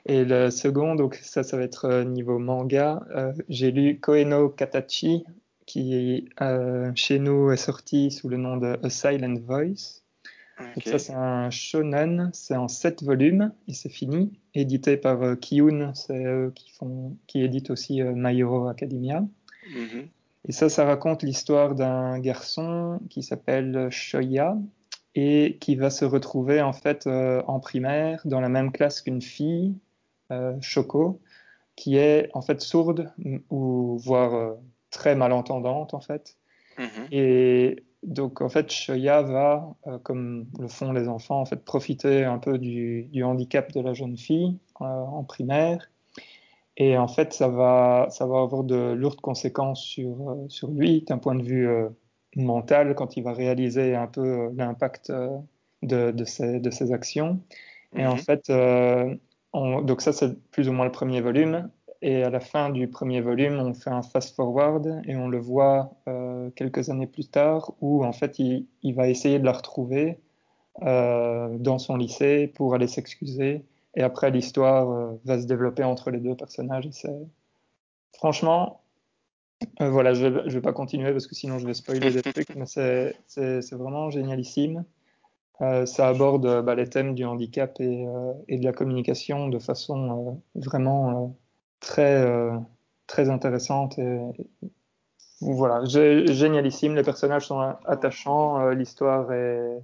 Et 0.06 0.24
le 0.24 0.50
second, 0.50 0.94
donc 0.94 1.16
ça, 1.16 1.42
ça 1.42 1.56
va 1.56 1.64
être 1.64 1.86
euh, 1.86 2.04
niveau 2.04 2.38
manga. 2.38 3.02
Euh, 3.10 3.32
J'ai 3.48 3.72
lu 3.72 3.98
Koeno 3.98 4.50
Katachi, 4.50 5.24
qui 5.66 6.28
euh, 6.40 6.92
chez 6.94 7.18
nous 7.18 7.50
est 7.50 7.56
sorti 7.56 8.12
sous 8.12 8.28
le 8.28 8.36
nom 8.36 8.56
de 8.56 8.78
A 8.84 8.88
Silent 8.88 9.34
Voice. 9.40 10.04
Donc 10.74 10.84
ça, 10.84 10.98
c'est 10.98 11.14
un 11.14 11.50
shonen, 11.50 12.30
c'est 12.32 12.56
en 12.56 12.68
sept 12.68 13.02
volumes 13.02 13.52
et 13.68 13.74
c'est 13.74 13.88
fini, 13.88 14.32
édité 14.54 14.96
par 14.96 15.22
euh, 15.22 15.36
Kiyun, 15.36 15.94
c'est 15.94 16.24
eux 16.24 16.52
qui, 16.54 16.70
font, 16.70 17.16
qui 17.26 17.42
éditent 17.42 17.70
aussi 17.70 18.02
euh, 18.02 18.12
My 18.14 18.38
Hero 18.38 18.66
Academia. 18.66 19.24
Mm-hmm. 19.72 20.08
Et 20.48 20.52
ça, 20.52 20.68
ça 20.68 20.84
raconte 20.84 21.22
l'histoire 21.22 21.74
d'un 21.74 22.18
garçon 22.18 23.00
qui 23.10 23.22
s'appelle 23.22 23.88
Shoya 23.90 24.56
et 25.14 25.58
qui 25.60 25.74
va 25.74 25.90
se 25.90 26.04
retrouver 26.04 26.62
en 26.62 26.72
fait 26.72 27.06
euh, 27.06 27.42
en 27.46 27.60
primaire 27.60 28.22
dans 28.24 28.40
la 28.40 28.48
même 28.48 28.70
classe 28.70 29.02
qu'une 29.02 29.20
fille, 29.22 29.74
euh, 30.30 30.56
Shoko, 30.60 31.20
qui 31.76 31.96
est 31.96 32.30
en 32.34 32.42
fait 32.42 32.60
sourde 32.60 33.12
ou 33.50 33.98
voire 33.98 34.34
euh, 34.34 34.54
très 34.90 35.16
malentendante 35.16 35.92
en 35.92 36.00
fait. 36.00 36.36
Mm-hmm. 36.78 37.08
Et 37.10 37.84
donc 38.02 38.40
en 38.40 38.48
fait 38.48 38.70
Shoya 38.70 39.22
va, 39.22 39.74
euh, 39.86 39.98
comme 39.98 40.46
le 40.58 40.68
font 40.68 40.92
les 40.92 41.08
enfants, 41.08 41.40
en 41.40 41.44
fait 41.44 41.64
profiter 41.64 42.24
un 42.24 42.38
peu 42.38 42.58
du, 42.58 43.04
du 43.04 43.24
handicap 43.24 43.72
de 43.72 43.80
la 43.80 43.92
jeune 43.92 44.16
fille 44.16 44.56
euh, 44.80 44.84
en 44.84 45.24
primaire 45.24 45.90
et 46.76 46.96
en 46.96 47.08
fait, 47.08 47.32
ça 47.32 47.48
va, 47.48 48.06
ça 48.10 48.24
va 48.26 48.40
avoir 48.40 48.62
de 48.62 48.92
lourdes 48.92 49.20
conséquences 49.20 49.82
sur, 49.82 50.30
euh, 50.30 50.48
sur 50.48 50.70
lui 50.70 51.02
d'un 51.02 51.18
point 51.18 51.34
de 51.34 51.42
vue 51.42 51.68
mental 52.36 52.94
quand 52.94 53.16
il 53.16 53.24
va 53.24 53.32
réaliser 53.32 53.96
un 53.96 54.06
peu 54.06 54.52
l'impact 54.54 55.10
de, 55.82 56.12
de, 56.12 56.24
ses, 56.24 56.60
de 56.60 56.70
ses 56.70 56.92
actions. 56.92 57.40
Et 57.96 58.06
en 58.06 58.14
mhm. 58.14 58.18
fait, 58.18 58.52
on, 59.52 59.82
donc 59.82 60.02
ça, 60.02 60.12
c'est 60.12 60.40
plus 60.52 60.68
ou 60.68 60.72
moins 60.72 60.84
le 60.84 60.92
premier 60.92 61.20
volume. 61.20 61.68
Et 62.00 62.22
à 62.22 62.30
la 62.30 62.40
fin 62.40 62.70
du 62.70 62.88
premier 62.88 63.20
volume, 63.20 63.58
on 63.58 63.74
fait 63.74 63.90
un 63.90 64.02
fast-forward 64.02 65.02
et 65.04 65.16
on 65.16 65.28
le 65.28 65.38
voit 65.38 65.90
euh, 66.06 66.50
quelques 66.50 66.90
années 66.90 67.08
plus 67.08 67.28
tard 67.28 67.72
où 67.80 68.04
en 68.04 68.12
fait, 68.12 68.38
il, 68.38 68.66
il 68.82 68.94
va 68.94 69.08
essayer 69.08 69.38
de 69.40 69.44
la 69.44 69.52
retrouver 69.52 70.18
euh, 70.82 71.48
dans 71.58 71.78
son 71.78 71.96
lycée 71.96 72.46
pour 72.46 72.74
aller 72.74 72.86
s'excuser 72.86 73.64
et 73.98 74.02
après, 74.02 74.30
l'histoire 74.30 74.90
euh, 74.90 75.20
va 75.24 75.40
se 75.40 75.46
développer 75.46 75.82
entre 75.82 76.12
les 76.12 76.20
deux 76.20 76.36
personnages. 76.36 76.88
Franchement, 78.12 78.80
voilà, 79.80 80.14
je 80.14 80.26
ne 80.26 80.50
vais, 80.50 80.60
pas 80.60 80.72
continuer 80.72 81.10
parce 81.10 81.26
que 81.26 81.34
sinon 81.34 81.58
je 81.58 81.66
vais 81.66 81.74
spoiler 81.74 82.12
des 82.12 82.22
trucs, 82.32 82.54
mais 82.54 82.66
c'est 82.66 83.72
vraiment 83.72 84.10
génialissime. 84.10 84.84
Euh, 85.60 85.84
ça 85.86 86.06
aborde 86.06 86.62
bah, 86.62 86.76
les 86.76 86.88
thèmes 86.88 87.16
du 87.16 87.24
handicap 87.24 87.80
et, 87.80 88.06
et, 88.46 88.58
de 88.58 88.64
la 88.64 88.72
communication 88.72 89.48
de 89.48 89.58
façon 89.58 90.40
vraiment 90.54 91.36
très, 91.80 92.26
très 93.06 93.30
intéressante 93.30 93.98
et, 93.98 94.18
voilà, 95.40 95.84
génialissime. 95.84 96.96
Les 96.96 97.02
personnages 97.02 97.46
sont 97.46 97.60
attachants, 97.84 98.60
euh, 98.60 98.74
l'histoire 98.74 99.32
est, 99.32 99.80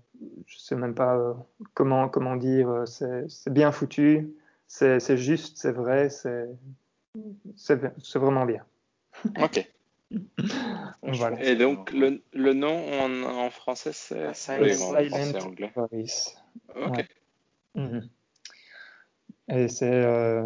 je 0.47 0.59
sais 0.59 0.75
même 0.75 0.95
pas 0.95 1.17
euh, 1.17 1.33
comment 1.75 2.09
comment 2.09 2.37
dire, 2.37 2.69
euh, 2.69 2.87
c'est 3.29 3.53
bien 3.53 3.71
foutu, 3.71 4.35
c'est 4.67 5.17
juste, 5.17 5.59
c'est 5.59 5.73
vrai, 5.73 6.11
c'est 6.11 6.49
c'est 7.57 8.19
vraiment 8.19 8.45
bien. 8.45 8.65
Ok. 9.41 9.71
voilà. 11.03 11.43
Et 11.43 11.55
donc 11.55 11.93
le, 11.93 12.21
le 12.33 12.53
nom 12.53 12.77
en, 13.01 13.23
en 13.23 13.51
français 13.51 13.93
c'est 13.93 14.35
Silent, 14.35 14.97
anglais. 15.45 15.73
Voice. 15.75 16.37
Ok. 16.75 17.07
Mhm. 17.77 18.09
Et 19.49 19.69
c'est 19.69 20.43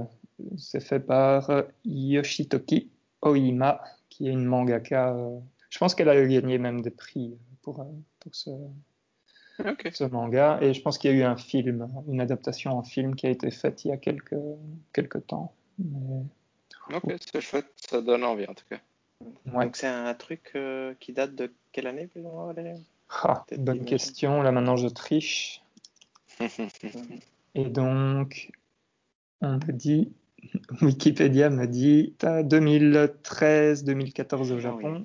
c'est 0.56 0.81
fait 0.81 1.01
par 1.01 1.51
Yoshitoki 1.85 2.90
Oima 3.23 3.82
qui 4.09 4.28
est 4.28 4.32
une 4.32 4.44
mangaka. 4.44 5.15
Euh, 5.15 5.39
je 5.70 5.78
pense 5.78 5.94
qu'elle 5.94 6.09
a 6.09 6.27
gagné 6.27 6.59
même 6.59 6.81
des 6.81 6.90
prix 6.90 7.36
pour, 7.62 7.81
euh, 7.81 7.85
pour 8.20 8.35
ce, 8.35 8.51
ce 9.93 10.05
manga. 10.05 10.59
Et 10.62 10.74
je 10.74 10.82
pense 10.82 10.98
qu'il 10.98 11.10
y 11.10 11.15
a 11.15 11.16
eu 11.16 11.23
un 11.23 11.36
film, 11.36 11.89
une 12.09 12.20
adaptation 12.20 12.77
en 12.77 12.82
film 12.82 13.15
qui 13.15 13.27
a 13.27 13.31
été 13.31 13.51
faite 13.51 13.85
il 13.85 13.89
y 13.89 13.93
a 13.93 13.97
quelques, 13.97 14.36
quelques 14.93 15.27
temps. 15.27 15.52
Ok, 16.93 17.15
c'est 17.32 17.40
chouette, 17.40 17.70
ça 17.77 18.01
donne 18.01 18.24
envie 18.24 18.47
en 18.47 18.55
tout 18.55 18.65
cas. 18.69 18.78
Donc 19.47 19.77
c'est 19.77 19.86
un 19.86 20.15
truc 20.15 20.52
euh, 20.55 20.94
qui 21.01 21.12
date 21.12 21.35
de 21.35 21.52
quelle 21.73 21.86
année 21.86 22.06
plus 22.06 22.20
ou 22.20 22.31
moins 22.31 22.55
ah, 23.10 23.44
Bonne 23.56 23.85
question, 23.85 24.43
là 24.43 24.52
maintenant 24.52 24.77
je 24.77 24.89
triche. 24.89 25.62
Et 27.55 27.65
donc, 27.65 28.51
on 29.40 29.55
me 29.55 29.73
dit 29.73 30.12
Wikipédia 30.82 31.48
me 31.51 31.66
dit 31.66 32.15
2013-2014 32.20 34.52
au 34.52 34.59
Japon, 34.59 35.02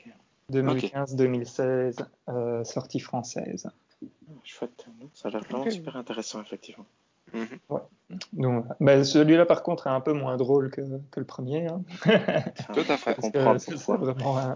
2015-2016 0.52 2.06
euh, 2.30 2.64
sortie 2.64 3.00
française. 3.00 3.68
Chouette, 4.44 4.88
ça 5.14 5.30
a 5.30 5.32
l'air 5.32 5.44
vraiment 5.44 5.70
super 5.70 5.96
intéressant 5.96 6.42
effectivement. 6.42 6.86
Mhm. 7.34 7.60
Ouais. 7.70 7.82
Donc, 8.34 8.66
bah, 8.80 9.04
celui-là 9.04 9.46
par 9.46 9.64
contre 9.64 9.88
est 9.88 9.92
un 9.92 10.02
peu 10.02 10.14
moins 10.14 10.38
drôle 10.38 10.70
que, 10.70 10.82
que 11.10 11.20
le 11.20 11.26
premier. 11.26 11.68
Hein. 11.68 11.82
Tout 12.74 12.86
à 12.88 12.98
fait, 12.98 13.18
C'est 13.60 13.74
vraiment 13.96 14.56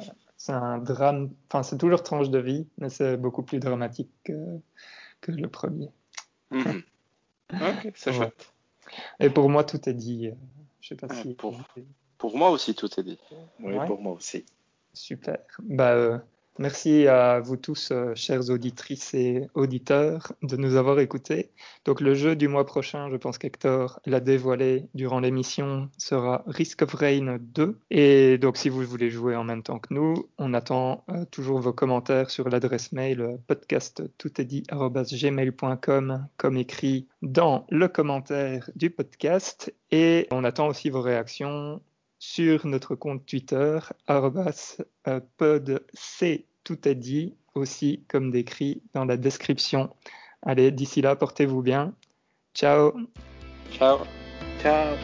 un, 0.49 0.78
drame, 0.78 1.32
enfin 1.49 1.64
c'est 1.64 1.78
toujours 1.78 2.04
tranche 2.04 2.30
de 2.30 2.38
vie, 2.38 2.68
mais 2.78 2.90
c'est 2.90 3.18
beaucoup 3.18 3.41
plus 3.41 3.60
dramatique 3.60 4.12
que, 4.24 4.60
que 5.22 5.32
le 5.32 5.48
premier. 5.48 5.90
Mhm. 6.52 6.84
Ok, 7.54 7.91
c'est 7.95 8.14
chouette. 8.14 8.54
Et 9.20 9.30
pour 9.30 9.49
moi 9.49 9.64
tout 9.64 9.90
est 9.90 9.94
dit. 9.94 10.32
Je 10.88 10.96
sais 10.96 11.08
pas 11.08 11.14
si. 11.14 11.34
Pour, 11.34 11.60
pour 12.18 12.38
moi 12.38 12.50
aussi, 12.50 12.74
tout 12.74 12.88
est 12.98 13.04
dit. 13.04 13.20
Oui, 13.60 13.76
pour 13.86 14.02
moi 14.02 14.14
aussi. 14.14 14.46
Super. 14.94 15.40
Bah, 15.60 15.92
euh, 15.92 16.18
merci 16.60 17.08
à 17.08 17.40
vous 17.40 17.58
tous, 17.58 17.90
euh, 17.92 18.14
chères 18.16 18.50
auditrices 18.50 19.14
et 19.14 19.48
auditeurs, 19.54 20.34
de 20.42 20.58
nous 20.58 20.76
avoir 20.76 21.00
écoutés. 21.00 21.52
Donc, 21.86 22.02
le 22.02 22.14
jeu 22.14 22.36
du 22.36 22.48
mois 22.48 22.66
prochain, 22.66 23.10
je 23.10 23.18
pense 23.18 23.38
qu'Hector 23.38 24.00
l'a 24.06 24.20
dévoilé 24.20 24.86
durant 24.94 25.20
l'émission, 25.20 25.90
sera 25.98 26.44
Risk 26.48 26.82
of 26.82 26.94
Rain 26.94 27.38
2. 27.40 27.80
Et 27.92 28.38
donc, 28.38 28.58
si 28.58 28.70
vous 28.70 28.84
voulez 28.84 29.10
jouer 29.10 29.36
en 29.36 29.44
même 29.44 29.64
temps 29.64 29.80
que 29.80 29.94
nous, 29.94 30.30
on 30.38 30.54
attend 30.54 31.04
euh, 31.10 31.26
toujours 31.32 31.60
vos 31.60 31.74
commentaires 31.74 32.30
sur 32.30 32.50
l'adresse 32.50 32.92
mail 32.92 33.40
podcast 33.48 34.04
gmail.com 35.14 36.28
comme 36.38 36.58
écrit 36.58 37.08
dans 37.22 37.66
le 37.70 37.88
commentaire 37.88 38.70
du 38.76 38.90
podcast. 38.90 39.74
Et 39.92 40.28
on 40.32 40.44
attend 40.44 40.68
aussi 40.68 40.90
vos 40.90 41.02
réactions 41.02 41.82
sur 42.19 42.65
notre 42.65 42.95
compte 42.95 43.26
Twitter, 43.26 43.80
euh, 44.10 45.19
pod, 45.38 45.85
tout 46.64 46.88
est 46.88 46.95
dit, 46.95 47.35
aussi, 47.56 48.03
comme 48.07 48.31
décrit 48.31 48.81
dans 48.94 49.06
la 49.06 49.18
description. 49.18 49.89
Allez, 50.41 50.72
d'ici 50.72 51.02
là, 51.02 51.15
portez-vous 51.15 51.61
bien. 51.61 51.94
Ciao. 52.53 52.94
Ciao. 53.72 53.99
Ciao. 54.61 54.95